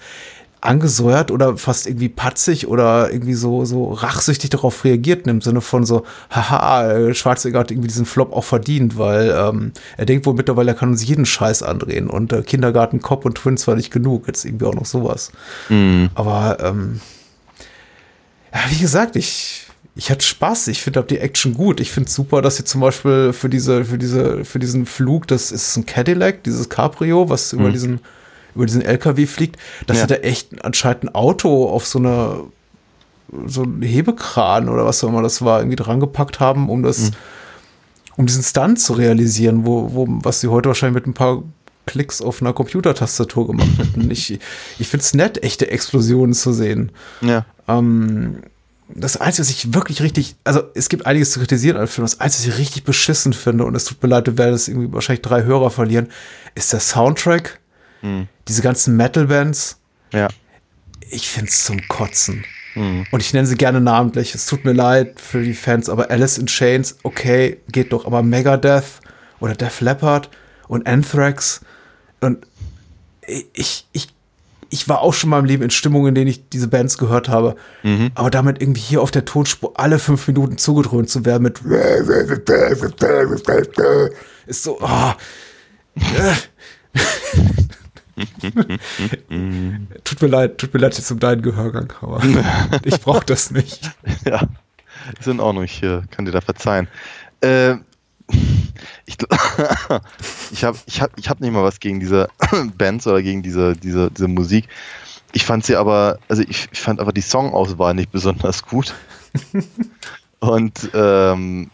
angesäuert 0.61 1.31
oder 1.31 1.57
fast 1.57 1.87
irgendwie 1.87 2.09
patzig 2.09 2.67
oder 2.67 3.11
irgendwie 3.11 3.33
so, 3.33 3.63
so 3.63 3.93
rachsüchtig 3.93 4.49
darauf 4.49 4.83
reagiert, 4.83 5.25
im 5.27 5.41
Sinne 5.41 5.61
von 5.61 5.85
so, 5.85 6.03
haha, 6.29 6.91
äh, 6.91 7.13
Schwarzenegger 7.13 7.59
hat 7.59 7.71
irgendwie 7.71 7.87
diesen 7.87 8.05
Flop 8.05 8.33
auch 8.33 8.43
verdient, 8.43 8.97
weil 8.97 9.33
ähm, 9.37 9.71
er 9.95 10.05
denkt 10.05 10.25
wohl 10.25 10.33
mittlerweile, 10.33 10.71
er 10.71 10.75
kann 10.75 10.89
uns 10.89 11.05
jeden 11.05 11.25
Scheiß 11.25 11.63
andrehen 11.63 12.09
und 12.09 12.33
äh, 12.33 12.41
Kindergarten, 12.41 13.01
Cop 13.01 13.25
und 13.25 13.35
Twins 13.35 13.67
war 13.67 13.75
nicht 13.75 13.91
genug, 13.91 14.27
jetzt 14.27 14.43
irgendwie 14.43 14.65
auch 14.65 14.75
noch 14.75 14.85
sowas. 14.85 15.31
Mhm. 15.69 16.09
Aber 16.15 16.57
ähm, 16.61 16.99
ja, 18.53 18.59
wie 18.69 18.79
gesagt, 18.79 19.15
ich, 19.15 19.67
ich 19.95 20.09
hatte 20.11 20.25
Spaß. 20.25 20.67
Ich 20.69 20.81
finde 20.81 21.03
die 21.03 21.19
Action 21.19 21.53
gut. 21.53 21.79
Ich 21.79 21.91
finde 21.91 22.09
super, 22.09 22.41
dass 22.41 22.57
sie 22.57 22.63
zum 22.63 22.81
Beispiel 22.81 23.33
für 23.33 23.49
diese, 23.49 23.85
für 23.85 23.97
diese, 23.97 24.43
für 24.45 24.59
diesen 24.59 24.85
Flug, 24.85 25.27
das 25.27 25.51
ist 25.51 25.77
ein 25.77 25.85
Cadillac, 25.85 26.43
dieses 26.43 26.69
Cabrio, 26.69 27.29
was 27.29 27.53
mhm. 27.53 27.59
über 27.59 27.71
diesen 27.71 27.99
über 28.55 28.65
diesen 28.65 28.81
LKW 28.81 29.25
fliegt, 29.25 29.57
dass 29.87 29.97
ja. 29.97 30.03
sie 30.03 30.07
da 30.07 30.15
echt 30.15 30.63
anscheinend 30.65 31.03
ein 31.05 31.15
Auto 31.15 31.69
auf 31.69 31.85
so 31.85 31.99
einer 31.99 32.41
so 33.45 33.63
ein 33.63 33.81
Hebekran 33.81 34.69
oder 34.69 34.85
was 34.85 35.03
auch 35.03 35.09
immer 35.09 35.21
das 35.21 35.41
war, 35.43 35.59
irgendwie 35.59 35.75
dran 35.75 35.99
gepackt 35.99 36.39
haben, 36.39 36.69
um 36.69 36.81
das, 36.81 36.99
mhm. 36.99 37.15
um 38.17 38.25
diesen 38.25 38.43
Stunt 38.43 38.79
zu 38.79 38.93
realisieren, 38.93 39.65
wo, 39.65 39.93
wo, 39.93 40.07
was 40.09 40.41
sie 40.41 40.47
heute 40.47 40.69
wahrscheinlich 40.69 40.95
mit 40.95 41.07
ein 41.07 41.13
paar 41.13 41.43
Klicks 41.85 42.21
auf 42.21 42.41
einer 42.41 42.53
Computertastatur 42.53 43.47
gemacht 43.47 43.77
hätten. 43.77 44.09
ich 44.11 44.39
ich 44.79 44.87
finde 44.87 45.03
es 45.03 45.13
nett, 45.13 45.43
echte 45.43 45.69
Explosionen 45.71 46.33
zu 46.33 46.53
sehen. 46.53 46.91
Ja. 47.21 47.45
Ähm, 47.67 48.43
das 48.93 49.17
Einzige, 49.17 49.41
was 49.41 49.49
ich 49.51 49.73
wirklich 49.73 50.01
richtig, 50.01 50.35
also 50.43 50.61
es 50.73 50.89
gibt 50.89 51.05
einiges 51.05 51.31
zu 51.31 51.39
kritisieren 51.39 51.77
an 51.77 51.87
Film, 51.87 52.05
das 52.05 52.19
Einzige, 52.19 52.47
was 52.47 52.53
ich 52.53 52.59
richtig 52.59 52.83
beschissen 52.83 53.33
finde, 53.33 53.65
und 53.65 53.75
es 53.75 53.85
tut 53.85 54.01
mir 54.01 54.09
leid, 54.09 54.25
wir 54.25 54.37
werden 54.37 54.55
es 54.55 54.67
irgendwie 54.67 54.91
wahrscheinlich 54.91 55.21
drei 55.21 55.43
Hörer 55.43 55.69
verlieren, 55.69 56.09
ist 56.55 56.73
der 56.73 56.79
Soundtrack. 56.79 57.59
Mhm. 58.01 58.27
Diese 58.47 58.61
ganzen 58.61 58.95
Metal-Bands. 58.95 59.79
Ja. 60.13 60.27
Ich 61.09 61.29
finde 61.29 61.49
es 61.49 61.65
zum 61.65 61.79
Kotzen. 61.87 62.45
Mhm. 62.75 63.05
Und 63.11 63.21
ich 63.21 63.33
nenne 63.33 63.47
sie 63.47 63.55
gerne 63.55 63.81
namentlich. 63.81 64.35
Es 64.35 64.45
tut 64.45 64.65
mir 64.65 64.73
leid 64.73 65.19
für 65.19 65.43
die 65.43 65.53
Fans, 65.53 65.89
aber 65.89 66.11
Alice 66.11 66.37
in 66.37 66.47
Chains, 66.47 66.97
okay, 67.03 67.57
geht 67.71 67.93
doch. 67.93 68.05
Aber 68.05 68.23
Megadeth 68.23 68.99
oder 69.39 69.55
Def 69.55 69.81
Leppard 69.81 70.29
und 70.67 70.87
Anthrax 70.87 71.61
und 72.21 72.45
ich, 73.53 73.87
ich, 73.91 74.13
ich 74.69 74.89
war 74.89 75.01
auch 75.01 75.13
schon 75.13 75.29
mal 75.29 75.39
im 75.39 75.45
Leben 75.45 75.63
in 75.63 75.69
Stimmungen, 75.69 76.09
in 76.09 76.15
denen 76.15 76.27
ich 76.27 76.49
diese 76.49 76.67
Bands 76.67 76.97
gehört 76.97 77.29
habe. 77.29 77.55
Mhm. 77.83 78.11
Aber 78.15 78.29
damit 78.29 78.61
irgendwie 78.61 78.81
hier 78.81 79.01
auf 79.01 79.11
der 79.11 79.25
Tonspur 79.25 79.73
alle 79.75 79.99
fünf 79.99 80.27
Minuten 80.27 80.57
zugedröhnt 80.57 81.09
zu 81.09 81.25
werden 81.25 81.43
mit 81.43 81.63
ist 84.45 84.63
so, 84.63 84.79
oh. 84.81 85.13
tut 90.03 90.21
mir 90.21 90.27
leid, 90.27 90.57
tut 90.57 90.73
mir 90.73 90.79
leid 90.79 90.97
jetzt 90.97 91.11
um 91.11 91.19
deinen 91.19 91.41
Gehörgang, 91.41 91.93
aber 92.01 92.21
ich 92.83 92.99
brauche 92.99 93.25
das 93.25 93.51
nicht. 93.51 93.91
Ja, 94.25 94.47
ist 95.19 95.27
in 95.27 95.39
Ordnung, 95.39 95.63
ich 95.63 95.81
äh, 95.83 96.01
kann 96.11 96.25
dir 96.25 96.31
da 96.31 96.41
verzeihen. 96.41 96.87
Äh, 97.41 97.75
ich 99.05 99.17
ich 100.51 100.63
habe 100.63 100.77
ich 100.85 101.01
hab, 101.01 101.17
ich 101.17 101.29
hab 101.29 101.39
nicht 101.39 101.51
mal 101.51 101.63
was 101.63 101.79
gegen 101.79 101.99
diese 101.99 102.29
Bands 102.77 103.07
oder 103.07 103.21
gegen 103.21 103.41
diese, 103.41 103.75
diese, 103.75 104.11
diese 104.11 104.27
Musik. 104.27 104.67
Ich 105.31 105.45
fand 105.45 105.65
sie 105.65 105.75
aber, 105.75 106.19
also 106.27 106.41
ich, 106.41 106.69
ich 106.71 106.81
fand 106.81 106.99
aber 106.99 107.11
die 107.11 107.21
Songauswahl 107.21 107.93
nicht 107.93 108.11
besonders 108.11 108.65
gut. 108.65 108.95
Und 110.39 110.89
ähm, 110.93 111.69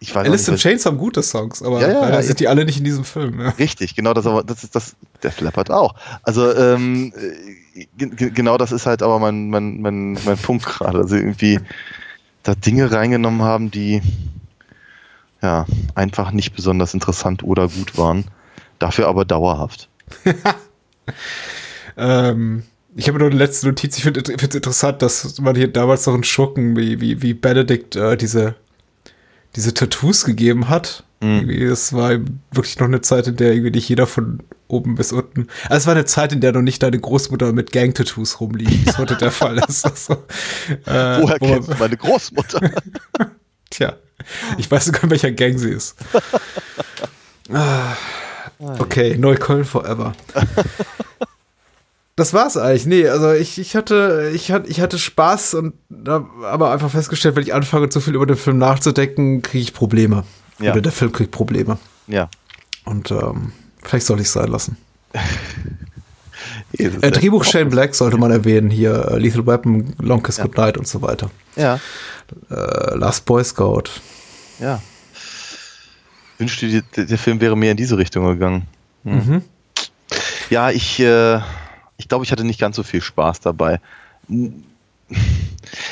ich 0.00 0.14
weiß 0.14 0.28
Alice 0.28 0.48
in 0.48 0.56
Chains 0.56 0.86
haben 0.86 0.96
gute 0.96 1.22
Songs, 1.22 1.60
aber 1.60 1.80
ja, 1.80 1.88
ja, 1.88 2.00
leider 2.00 2.16
ja, 2.16 2.22
sind 2.22 2.38
die 2.38 2.46
alle 2.46 2.64
nicht 2.64 2.78
in 2.78 2.84
diesem 2.84 3.04
Film. 3.04 3.40
Ja. 3.40 3.48
Richtig, 3.50 3.96
genau 3.96 4.14
das, 4.14 4.26
aber 4.26 4.44
das 4.44 4.62
ist 4.62 4.76
das, 4.76 4.94
der 5.24 5.32
flappert 5.32 5.70
auch. 5.70 5.96
Also 6.22 6.54
ähm, 6.54 7.12
genau 7.96 8.58
das 8.58 8.70
ist 8.70 8.86
halt 8.86 9.02
aber 9.02 9.18
mein, 9.18 9.50
mein, 9.50 9.80
mein, 9.80 10.18
mein 10.24 10.38
Punkt 10.38 10.64
gerade. 10.66 10.98
Also 10.98 11.16
irgendwie 11.16 11.58
da 12.44 12.54
Dinge 12.54 12.92
reingenommen 12.92 13.42
haben, 13.42 13.72
die 13.72 14.00
ja 15.42 15.66
einfach 15.96 16.30
nicht 16.30 16.54
besonders 16.54 16.94
interessant 16.94 17.42
oder 17.42 17.68
gut 17.68 17.98
waren, 17.98 18.24
dafür 18.78 19.08
aber 19.08 19.24
dauerhaft. 19.24 19.88
ähm, 21.96 22.62
ich 22.94 23.08
habe 23.08 23.18
nur 23.18 23.28
eine 23.28 23.36
letzte 23.36 23.66
Notiz. 23.66 23.96
Ich 23.96 24.04
finde 24.04 24.20
es 24.20 24.54
interessant, 24.54 25.02
dass 25.02 25.40
man 25.40 25.56
hier 25.56 25.68
damals 25.68 26.06
noch 26.06 26.14
einen 26.14 26.24
Schurken 26.24 26.76
wie, 26.76 27.00
wie, 27.00 27.20
wie 27.20 27.34
Benedict 27.34 27.96
äh, 27.96 28.16
diese 28.16 28.54
diese 29.56 29.74
Tattoos 29.74 30.24
gegeben 30.24 30.68
hat. 30.68 31.04
Mhm. 31.20 31.50
Es 31.50 31.92
war 31.92 32.10
wirklich 32.52 32.78
noch 32.78 32.86
eine 32.86 33.00
Zeit, 33.00 33.26
in 33.26 33.36
der 33.36 33.52
irgendwie 33.52 33.72
nicht 33.72 33.88
jeder 33.88 34.06
von 34.06 34.40
oben 34.68 34.94
bis 34.94 35.12
unten. 35.12 35.48
Also 35.64 35.76
es 35.76 35.86
war 35.86 35.94
eine 35.94 36.04
Zeit, 36.04 36.32
in 36.32 36.40
der 36.40 36.52
noch 36.52 36.62
nicht 36.62 36.82
deine 36.82 36.98
Großmutter 36.98 37.52
mit 37.52 37.72
Gang-Tattoos 37.72 38.40
rumlief, 38.40 38.70
wie 38.70 38.88
es 38.88 38.98
heute 38.98 39.16
der 39.16 39.30
Fall 39.30 39.58
ist. 39.68 39.84
Also, 39.84 40.14
äh, 40.86 41.22
Woher 41.22 41.36
wo 41.40 41.46
kennst 41.46 41.68
du 41.70 41.74
meine 41.78 41.96
Großmutter? 41.96 42.60
Tja, 43.70 43.96
ich 44.58 44.70
weiß 44.70 44.86
sogar, 44.86 45.04
in 45.04 45.10
welcher 45.10 45.32
Gang 45.32 45.58
sie 45.58 45.70
ist. 45.70 45.96
ah, 47.52 47.96
okay, 48.78 49.16
Neukölln 49.18 49.64
forever 49.64 50.14
das 52.18 52.34
war's 52.34 52.56
eigentlich. 52.56 52.86
Nee, 52.86 53.08
also 53.08 53.32
ich, 53.32 53.58
ich 53.58 53.76
hatte, 53.76 54.32
ich 54.34 54.50
hatte, 54.50 54.68
ich 54.68 54.80
hatte 54.80 54.98
Spaß 54.98 55.54
und 55.54 55.74
aber 56.08 56.72
einfach 56.72 56.90
festgestellt, 56.90 57.36
wenn 57.36 57.44
ich 57.44 57.54
anfange, 57.54 57.88
zu 57.88 58.00
viel 58.00 58.14
über 58.16 58.26
den 58.26 58.36
Film 58.36 58.58
nachzudenken, 58.58 59.42
kriege 59.42 59.62
ich 59.62 59.72
Probleme. 59.72 60.24
Ja. 60.58 60.72
Oder 60.72 60.80
der 60.80 60.92
Film 60.92 61.12
kriegt 61.12 61.30
Probleme. 61.30 61.78
Ja. 62.08 62.28
Und 62.84 63.12
ähm, 63.12 63.52
vielleicht 63.84 64.06
soll 64.06 64.18
ich 64.18 64.26
es 64.26 64.32
sein 64.32 64.48
lassen. 64.48 64.76
äh, 66.72 67.10
Drehbuch 67.10 67.44
Shane 67.44 67.70
Black 67.70 67.94
sollte 67.94 68.16
man 68.16 68.32
erwähnen, 68.32 68.68
hier 68.68 69.12
äh, 69.12 69.18
Lethal 69.18 69.46
Weapon, 69.46 69.94
Long 70.00 70.22
Kiss 70.22 70.38
ja. 70.38 70.44
Goodnight 70.44 70.76
und 70.76 70.88
so 70.88 71.00
weiter. 71.02 71.30
Ja. 71.54 71.78
Äh, 72.50 72.96
Last 72.96 73.24
Boy 73.26 73.44
Scout. 73.44 73.84
Ja. 74.58 74.82
Wünschte, 76.38 76.82
der, 76.96 77.04
der 77.04 77.18
Film 77.18 77.40
wäre 77.40 77.56
mehr 77.56 77.70
in 77.70 77.76
diese 77.76 77.96
Richtung 77.96 78.26
gegangen. 78.26 78.66
Hm. 79.04 79.14
Mhm. 79.14 79.42
Ja, 80.50 80.70
ich, 80.70 80.98
äh, 80.98 81.40
ich 81.98 82.08
glaube, 82.08 82.24
ich 82.24 82.32
hatte 82.32 82.44
nicht 82.44 82.60
ganz 82.60 82.76
so 82.76 82.82
viel 82.82 83.02
Spaß 83.02 83.40
dabei. 83.40 83.80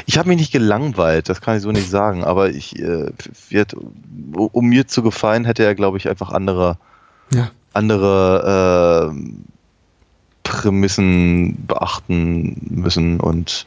Ich 0.07 0.19
habe 0.19 0.28
mich 0.28 0.39
nicht 0.39 0.53
gelangweilt, 0.53 1.28
das 1.28 1.41
kann 1.41 1.57
ich 1.57 1.62
so 1.62 1.73
nicht 1.73 1.91
sagen, 1.91 2.24
aber 2.24 2.51
ich 2.51 2.78
äh, 2.78 3.11
wird, 3.51 3.74
um 4.35 4.66
mir 4.66 4.87
zu 4.87 5.03
gefallen, 5.03 5.45
hätte 5.45 5.65
er, 5.65 5.74
glaube 5.74 5.99
ich, 5.99 6.09
einfach 6.09 6.31
andere, 6.31 6.78
ja. 7.33 7.51
andere 7.73 9.12
äh, 9.12 9.19
Prämissen 10.45 11.66
beachten 11.66 12.57
müssen 12.70 13.20
und 13.20 13.66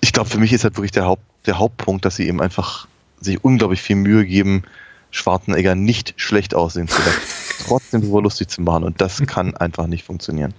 ich 0.00 0.12
glaube, 0.12 0.30
für 0.30 0.38
mich 0.38 0.52
ist 0.52 0.64
halt 0.64 0.76
wirklich 0.76 0.92
der, 0.92 1.06
Haupt, 1.06 1.22
der 1.46 1.58
Hauptpunkt, 1.58 2.04
dass 2.04 2.16
sie 2.16 2.28
eben 2.28 2.40
einfach 2.40 2.86
sich 3.20 3.42
unglaublich 3.42 3.82
viel 3.82 3.96
Mühe 3.96 4.24
geben, 4.26 4.64
Schwarzenegger 5.10 5.74
nicht 5.74 6.14
schlecht 6.16 6.54
aussehen 6.54 6.88
zu 6.88 7.00
lassen, 7.02 7.20
trotzdem 7.66 8.00
drüber 8.02 8.22
lustig 8.22 8.48
zu 8.48 8.62
machen. 8.62 8.84
Und 8.84 9.00
das 9.00 9.22
kann 9.26 9.56
einfach 9.56 9.86
nicht 9.86 10.04
funktionieren. 10.04 10.54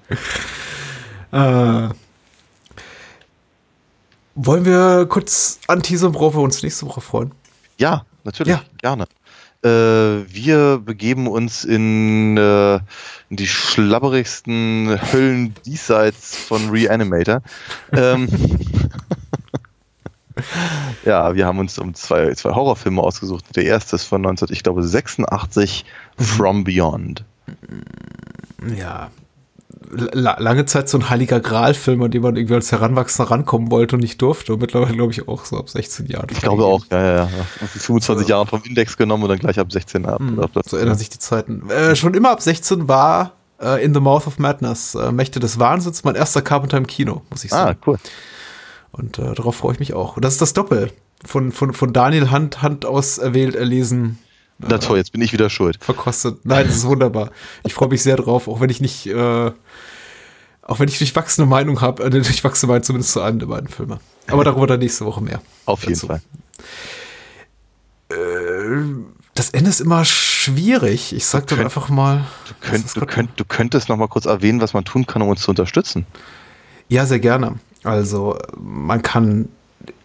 Äh, 1.31 1.89
Wollen 4.37 4.65
wir 4.65 5.05
kurz 5.07 5.59
anteasern, 5.67 6.13
worauf 6.13 6.35
wir 6.35 6.41
uns 6.41 6.61
nächste 6.61 6.85
Woche 6.85 6.99
freuen? 7.01 7.31
Ja, 7.77 8.05
natürlich, 8.25 8.53
Ja. 8.53 8.63
gerne. 8.81 9.05
Äh, 9.63 10.27
wir 10.29 10.77
begeben 10.83 11.27
uns 11.27 11.63
in, 11.63 12.35
äh, 12.37 12.75
in 13.29 13.37
die 13.37 13.47
schlabberigsten 13.47 14.99
Höllen 15.11 15.55
diesseits 15.65 16.35
von 16.35 16.69
Reanimator. 16.69 17.41
ähm, 17.93 18.27
ja, 21.05 21.33
wir 21.35 21.45
haben 21.45 21.59
uns 21.59 21.77
um 21.79 21.93
zwei, 21.93 22.33
zwei 22.33 22.51
Horrorfilme 22.53 23.01
ausgesucht. 23.01 23.45
Der 23.55 23.65
erste 23.65 23.95
ist 23.95 24.05
von 24.05 24.21
19, 24.21 24.49
ich 24.51 24.63
glaube 24.63 24.83
86, 24.83 25.85
From 26.17 26.63
Beyond. 26.63 27.23
Ja. 28.75 29.09
La 29.91 30.37
lange 30.39 30.65
Zeit 30.65 30.89
so 30.89 30.97
ein 30.97 31.09
heiliger 31.09 31.39
Gral-Film, 31.39 32.01
an 32.01 32.11
dem 32.11 32.23
man 32.23 32.35
irgendwie 32.35 32.55
als 32.55 32.71
Heranwachsender 32.71 33.29
rankommen 33.31 33.71
wollte 33.71 33.95
und 33.95 34.01
nicht 34.01 34.21
durfte. 34.21 34.53
Und 34.53 34.61
mittlerweile 34.61 34.93
glaube 34.95 35.11
ich 35.11 35.27
auch 35.27 35.45
so 35.45 35.57
ab 35.57 35.69
16 35.69 36.07
Jahren. 36.07 36.27
Ich 36.31 36.41
glaube 36.41 36.65
auch, 36.65 36.83
ja, 36.91 37.01
ja, 37.01 37.15
ja. 37.17 37.29
Also 37.61 37.79
25 37.79 38.27
Jahre 38.27 38.45
vom 38.47 38.61
Index 38.63 38.97
genommen 38.97 39.23
und 39.23 39.29
dann 39.29 39.39
gleich 39.39 39.59
ab 39.59 39.71
16 39.71 40.05
ab. 40.05 40.21
Das- 40.53 40.65
so 40.71 40.77
ändern 40.77 40.97
sich 40.97 41.09
die 41.09 41.19
Zeiten. 41.19 41.69
Äh, 41.69 41.95
schon 41.95 42.13
immer 42.13 42.31
ab 42.31 42.41
16 42.41 42.87
war 42.87 43.33
äh, 43.61 43.83
In 43.85 43.93
the 43.93 43.99
Mouth 44.01 44.27
of 44.27 44.37
Madness, 44.39 44.95
äh, 44.95 45.11
Mächte 45.11 45.39
des 45.39 45.59
Wahnsinns, 45.59 46.03
mein 46.03 46.15
erster 46.15 46.41
Carpenter 46.41 46.77
im 46.77 46.87
Kino, 46.87 47.21
muss 47.29 47.45
ich 47.45 47.53
Ah, 47.53 47.67
sagen. 47.67 47.79
cool. 47.85 47.97
Und 48.97 49.19
äh, 49.19 49.33
darauf 49.33 49.57
freue 49.57 49.73
ich 49.73 49.79
mich 49.79 49.93
auch. 49.93 50.15
Und 50.15 50.23
das 50.23 50.33
ist 50.33 50.41
das 50.41 50.53
Doppel. 50.53 50.91
Von, 51.25 51.51
von, 51.51 51.73
von 51.73 51.91
Daniel 51.91 52.31
Hand, 52.31 52.61
Hand 52.61 52.85
aus 52.85 53.17
erwählt, 53.17 53.55
erlesen, 53.55 54.19
Na 54.59 54.77
toll, 54.77 54.97
jetzt 54.97 55.11
bin 55.11 55.21
ich 55.21 55.33
wieder 55.33 55.49
schuld. 55.49 55.77
verkostet. 55.83 56.39
Nein, 56.43 56.67
das 56.67 56.77
ist 56.77 56.85
wunderbar. 56.87 57.31
Ich 57.63 57.73
freue 57.73 57.89
mich 57.89 58.03
sehr 58.03 58.15
drauf, 58.15 58.47
auch 58.47 58.61
wenn 58.61 58.69
ich 58.69 58.79
nicht, 58.79 59.07
äh, 59.07 59.51
auch 60.61 60.79
wenn 60.79 60.87
ich 60.87 60.97
durchwachsene 60.97 61.45
Meinung 61.45 61.81
habe, 61.81 62.03
eine 62.03 62.21
durchwachsene 62.21 62.69
Meinung 62.69 62.83
zumindest 62.83 63.11
zu 63.13 63.21
einem 63.21 63.39
der 63.39 63.47
beiden 63.47 63.67
Filme. 63.67 63.99
Aber 64.27 64.43
darüber 64.43 64.67
dann 64.67 64.79
nächste 64.79 65.05
Woche 65.05 65.21
mehr. 65.21 65.41
Auf 65.65 65.81
jeden 65.81 65.93
Dazu. 65.95 66.07
Fall. 66.07 66.21
Das 69.33 69.49
Ende 69.49 69.69
ist 69.69 69.81
immer 69.81 70.05
schwierig. 70.05 71.13
Ich 71.13 71.25
sag 71.25 71.47
dann 71.47 71.59
einfach 71.59 71.89
mal. 71.89 72.25
Du, 72.47 72.53
könnt, 72.61 72.95
du, 72.95 73.05
könnt, 73.05 73.29
du 73.35 73.45
könntest 73.45 73.89
noch 73.89 73.97
mal 73.97 74.07
kurz 74.07 74.25
erwähnen, 74.25 74.61
was 74.61 74.73
man 74.73 74.85
tun 74.85 75.05
kann, 75.05 75.21
um 75.21 75.27
uns 75.27 75.41
zu 75.41 75.51
unterstützen. 75.51 76.05
Ja, 76.87 77.05
sehr 77.05 77.19
gerne. 77.19 77.55
Also, 77.85 78.37
man 78.59 79.01
kann 79.01 79.49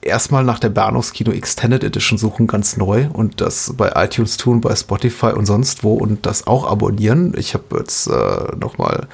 erstmal 0.02 0.44
nach 0.44 0.58
der 0.58 0.70
Bahnhofskino 0.70 1.32
Extended 1.32 1.84
Edition 1.84 2.18
suchen, 2.18 2.46
ganz 2.46 2.76
neu 2.76 3.08
und 3.12 3.40
das 3.40 3.74
bei 3.76 3.92
iTunes 3.96 4.36
tun, 4.36 4.60
bei 4.60 4.74
Spotify 4.74 5.32
und 5.32 5.46
sonst 5.46 5.84
wo 5.84 5.94
und 5.94 6.26
das 6.26 6.46
auch 6.46 6.70
abonnieren. 6.70 7.34
Ich 7.36 7.54
habe 7.54 7.78
jetzt 7.78 8.06
äh, 8.06 8.56
nochmal 8.56 9.08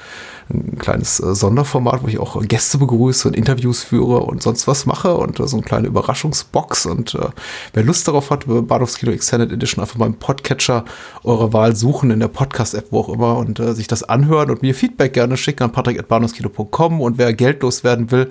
ein 0.49 0.77
kleines 0.77 1.19
äh, 1.19 1.35
Sonderformat, 1.35 2.03
wo 2.03 2.07
ich 2.07 2.19
auch 2.19 2.41
Gäste 2.41 2.77
begrüße 2.77 3.27
und 3.27 3.33
Interviews 3.35 3.83
führe 3.83 4.19
und 4.19 4.41
sonst 4.41 4.67
was 4.67 4.85
mache 4.85 5.15
und 5.15 5.39
äh, 5.39 5.47
so 5.47 5.57
eine 5.57 5.65
kleine 5.65 5.87
Überraschungsbox 5.87 6.85
und 6.85 7.15
äh, 7.15 7.27
wer 7.73 7.83
Lust 7.83 8.07
darauf 8.07 8.29
hat, 8.29 8.47
bei 8.47 8.61
Bahnhofskino 8.61 9.11
Extended 9.11 9.51
Edition 9.51 9.81
einfach 9.81 9.97
beim 9.97 10.15
Podcatcher 10.15 10.85
eurer 11.23 11.51
Wahl 11.51 11.75
suchen, 11.75 12.11
in 12.11 12.19
der 12.21 12.29
Podcast-App, 12.29 12.87
wo 12.91 13.01
auch 13.01 13.09
immer 13.09 13.37
und 13.37 13.59
äh, 13.59 13.73
sich 13.73 13.87
das 13.87 14.03
anhören 14.03 14.49
und 14.49 14.61
mir 14.61 14.73
Feedback 14.73 15.13
gerne 15.13 15.35
schicken 15.35 15.63
an 15.63 15.71
patrick.bahnhofskino.com 15.71 17.01
und 17.01 17.17
wer 17.17 17.33
geldlos 17.33 17.83
werden 17.83 18.11
will, 18.11 18.29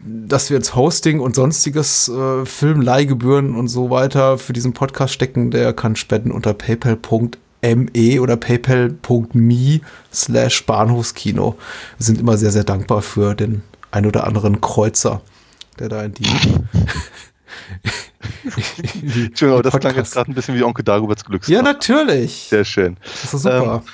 dass 0.00 0.50
wir 0.50 0.56
ins 0.56 0.74
Hosting 0.74 1.20
und 1.20 1.34
sonstiges 1.34 2.08
äh, 2.08 2.44
Filmleihgebühren 2.44 3.54
und 3.54 3.68
so 3.68 3.90
weiter 3.90 4.38
für 4.38 4.52
diesen 4.52 4.72
Podcast 4.74 5.14
stecken, 5.14 5.50
der 5.50 5.72
kann 5.72 5.96
spenden 5.96 6.30
unter 6.30 6.52
paypal.me 6.54 8.20
oder 8.20 8.36
paypal.me 8.36 9.80
slash 10.12 10.66
Bahnhofskino. 10.66 11.56
Wir 11.98 12.04
sind 12.04 12.20
immer 12.20 12.36
sehr, 12.36 12.50
sehr 12.52 12.64
dankbar 12.64 13.02
für 13.02 13.34
den 13.34 13.62
ein 13.90 14.06
oder 14.06 14.26
anderen 14.26 14.60
Kreuzer, 14.60 15.22
der 15.78 15.88
da 15.88 16.02
in 16.04 16.14
die, 16.14 16.26
Entschuldigung, 19.04 19.52
aber 19.52 19.62
das 19.70 19.80
klang 19.80 19.94
jetzt 19.94 19.96
Podcast- 19.96 20.14
gerade 20.14 20.30
ein 20.32 20.34
bisschen 20.34 20.54
wie 20.56 20.62
Onkel 20.64 20.84
Dagoberts 20.84 21.24
Glücks. 21.24 21.48
Ja, 21.48 21.62
natürlich. 21.62 22.46
Sehr 22.50 22.64
schön. 22.64 22.96
Das 23.22 23.34
ist 23.34 23.42
super. 23.42 23.82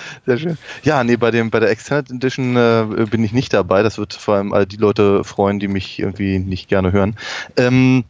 Sehr 0.26 0.38
schön. 0.38 0.58
Ja, 0.82 1.04
nee, 1.04 1.16
bei 1.16 1.30
dem 1.30 1.50
bei 1.50 1.60
der 1.60 1.70
Extended 1.70 2.10
Edition 2.10 2.56
äh, 2.56 3.06
bin 3.10 3.24
ich 3.24 3.32
nicht 3.32 3.52
dabei. 3.52 3.82
Das 3.82 3.98
wird 3.98 4.14
vor 4.14 4.36
allem 4.36 4.52
all 4.52 4.66
die 4.66 4.76
Leute 4.76 5.24
freuen, 5.24 5.58
die 5.58 5.68
mich 5.68 5.98
irgendwie 5.98 6.38
nicht 6.38 6.68
gerne 6.68 6.92
hören. 6.92 7.16
Ähm, 7.56 8.04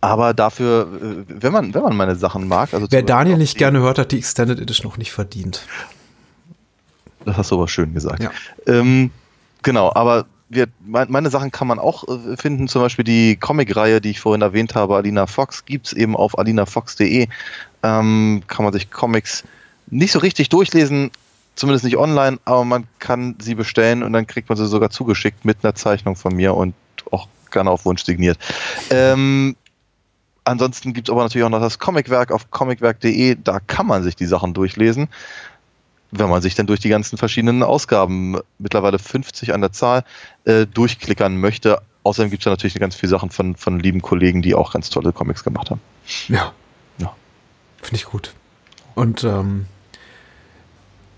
aber 0.00 0.34
dafür, 0.34 0.88
äh, 1.02 1.24
wenn 1.28 1.52
man 1.52 1.74
wenn 1.74 1.82
man 1.82 1.96
meine 1.96 2.16
Sachen 2.16 2.48
mag, 2.48 2.72
also 2.74 2.86
Wer 2.90 3.02
Daniel 3.02 3.36
nicht 3.36 3.58
gerne 3.58 3.80
hört, 3.80 3.98
hat 3.98 4.12
die 4.12 4.18
Extended 4.18 4.60
Edition 4.60 4.90
noch 4.90 4.98
nicht 4.98 5.12
verdient. 5.12 5.66
Das 7.24 7.36
hast 7.36 7.50
du 7.50 7.56
aber 7.56 7.68
schön 7.68 7.92
gesagt. 7.92 8.22
Ja. 8.22 8.30
Ähm, 8.66 9.10
genau, 9.62 9.92
aber 9.94 10.26
wir, 10.50 10.66
mein, 10.84 11.10
meine 11.10 11.30
Sachen 11.30 11.50
kann 11.50 11.68
man 11.68 11.78
auch 11.78 12.04
äh, 12.08 12.36
finden, 12.36 12.66
zum 12.66 12.82
Beispiel 12.82 13.04
die 13.04 13.36
Comic-Reihe, 13.36 14.00
die 14.00 14.10
ich 14.10 14.20
vorhin 14.20 14.42
erwähnt 14.42 14.74
habe, 14.74 14.96
Alina 14.96 15.26
Fox, 15.26 15.64
gibt's 15.64 15.92
eben 15.92 16.16
auf 16.16 16.38
alinafox.de. 16.38 17.28
Ähm, 17.82 18.42
kann 18.46 18.64
man 18.64 18.72
sich 18.72 18.90
Comics 18.90 19.44
nicht 19.90 20.12
so 20.12 20.18
richtig 20.18 20.48
durchlesen, 20.48 21.10
zumindest 21.56 21.84
nicht 21.84 21.96
online, 21.96 22.38
aber 22.44 22.64
man 22.64 22.86
kann 22.98 23.36
sie 23.40 23.54
bestellen 23.54 24.02
und 24.02 24.12
dann 24.12 24.26
kriegt 24.26 24.48
man 24.48 24.56
sie 24.56 24.66
sogar 24.66 24.90
zugeschickt 24.90 25.44
mit 25.44 25.58
einer 25.62 25.74
Zeichnung 25.74 26.16
von 26.16 26.34
mir 26.34 26.54
und 26.54 26.74
auch 27.10 27.28
gerne 27.50 27.70
auf 27.70 27.84
Wunsch 27.84 28.04
signiert. 28.04 28.38
Ähm, 28.90 29.56
ansonsten 30.44 30.92
gibt's 30.92 31.10
aber 31.10 31.22
natürlich 31.22 31.44
auch 31.44 31.50
noch 31.50 31.60
das 31.60 31.78
Comicwerk 31.78 32.30
auf 32.30 32.50
comicwerk.de, 32.50 33.36
da 33.42 33.60
kann 33.60 33.86
man 33.86 34.02
sich 34.02 34.16
die 34.16 34.26
Sachen 34.26 34.54
durchlesen 34.54 35.08
wenn 36.10 36.28
man 36.28 36.42
sich 36.42 36.54
dann 36.54 36.66
durch 36.66 36.80
die 36.80 36.88
ganzen 36.88 37.16
verschiedenen 37.18 37.62
Ausgaben, 37.62 38.38
mittlerweile 38.58 38.98
50 38.98 39.54
an 39.54 39.60
der 39.60 39.72
Zahl, 39.72 40.04
äh, 40.44 40.66
durchklickern 40.66 41.36
möchte. 41.36 41.80
Außerdem 42.02 42.30
gibt 42.30 42.42
es 42.42 42.44
da 42.44 42.50
natürlich 42.50 42.74
ganz 42.74 42.96
viele 42.96 43.10
Sachen 43.10 43.30
von, 43.30 43.56
von 43.56 43.78
lieben 43.78 44.02
Kollegen, 44.02 44.42
die 44.42 44.54
auch 44.54 44.72
ganz 44.72 44.90
tolle 44.90 45.12
Comics 45.12 45.44
gemacht 45.44 45.70
haben. 45.70 45.80
Ja. 46.28 46.52
Ja. 46.98 47.14
Finde 47.80 47.96
ich 47.96 48.04
gut. 48.04 48.34
Und 48.94 49.24
ähm, 49.24 49.66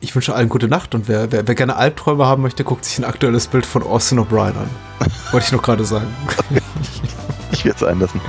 ich 0.02 0.14
wünsche 0.16 0.34
allen 0.34 0.48
gute 0.48 0.68
Nacht 0.68 0.94
und 0.94 1.06
wer, 1.08 1.30
wer, 1.30 1.46
wer 1.46 1.54
gerne 1.54 1.76
Albträume 1.76 2.26
haben 2.26 2.42
möchte, 2.42 2.64
guckt 2.64 2.84
sich 2.84 2.98
ein 2.98 3.04
aktuelles 3.04 3.46
Bild 3.46 3.64
von 3.64 3.84
Austin 3.84 4.18
O'Brien 4.18 4.56
an. 4.56 4.70
Wollte 5.30 5.46
ich 5.46 5.52
noch 5.52 5.62
gerade 5.62 5.84
sagen. 5.84 6.12
Ich 7.52 7.64
werde 7.64 7.76
es 7.76 7.84
einlassen. 7.84 8.20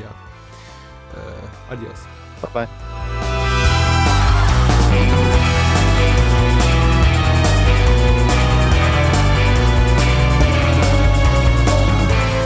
ja. 0.00 0.08
Äh, 1.16 1.72
adios. 1.72 1.98
Bye 2.42 2.50
bye. 2.52 2.68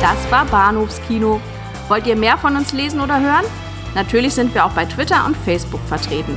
Das 0.02 0.30
war 0.30 0.44
Bahnhofskino. 0.44 1.40
Wollt 1.88 2.06
ihr 2.06 2.16
mehr 2.16 2.36
von 2.36 2.56
uns 2.56 2.72
lesen 2.72 3.00
oder 3.00 3.18
hören? 3.18 3.44
Natürlich 3.94 4.34
sind 4.34 4.52
wir 4.54 4.64
auch 4.66 4.72
bei 4.72 4.84
Twitter 4.84 5.24
und 5.24 5.36
Facebook 5.38 5.80
vertreten. 5.88 6.36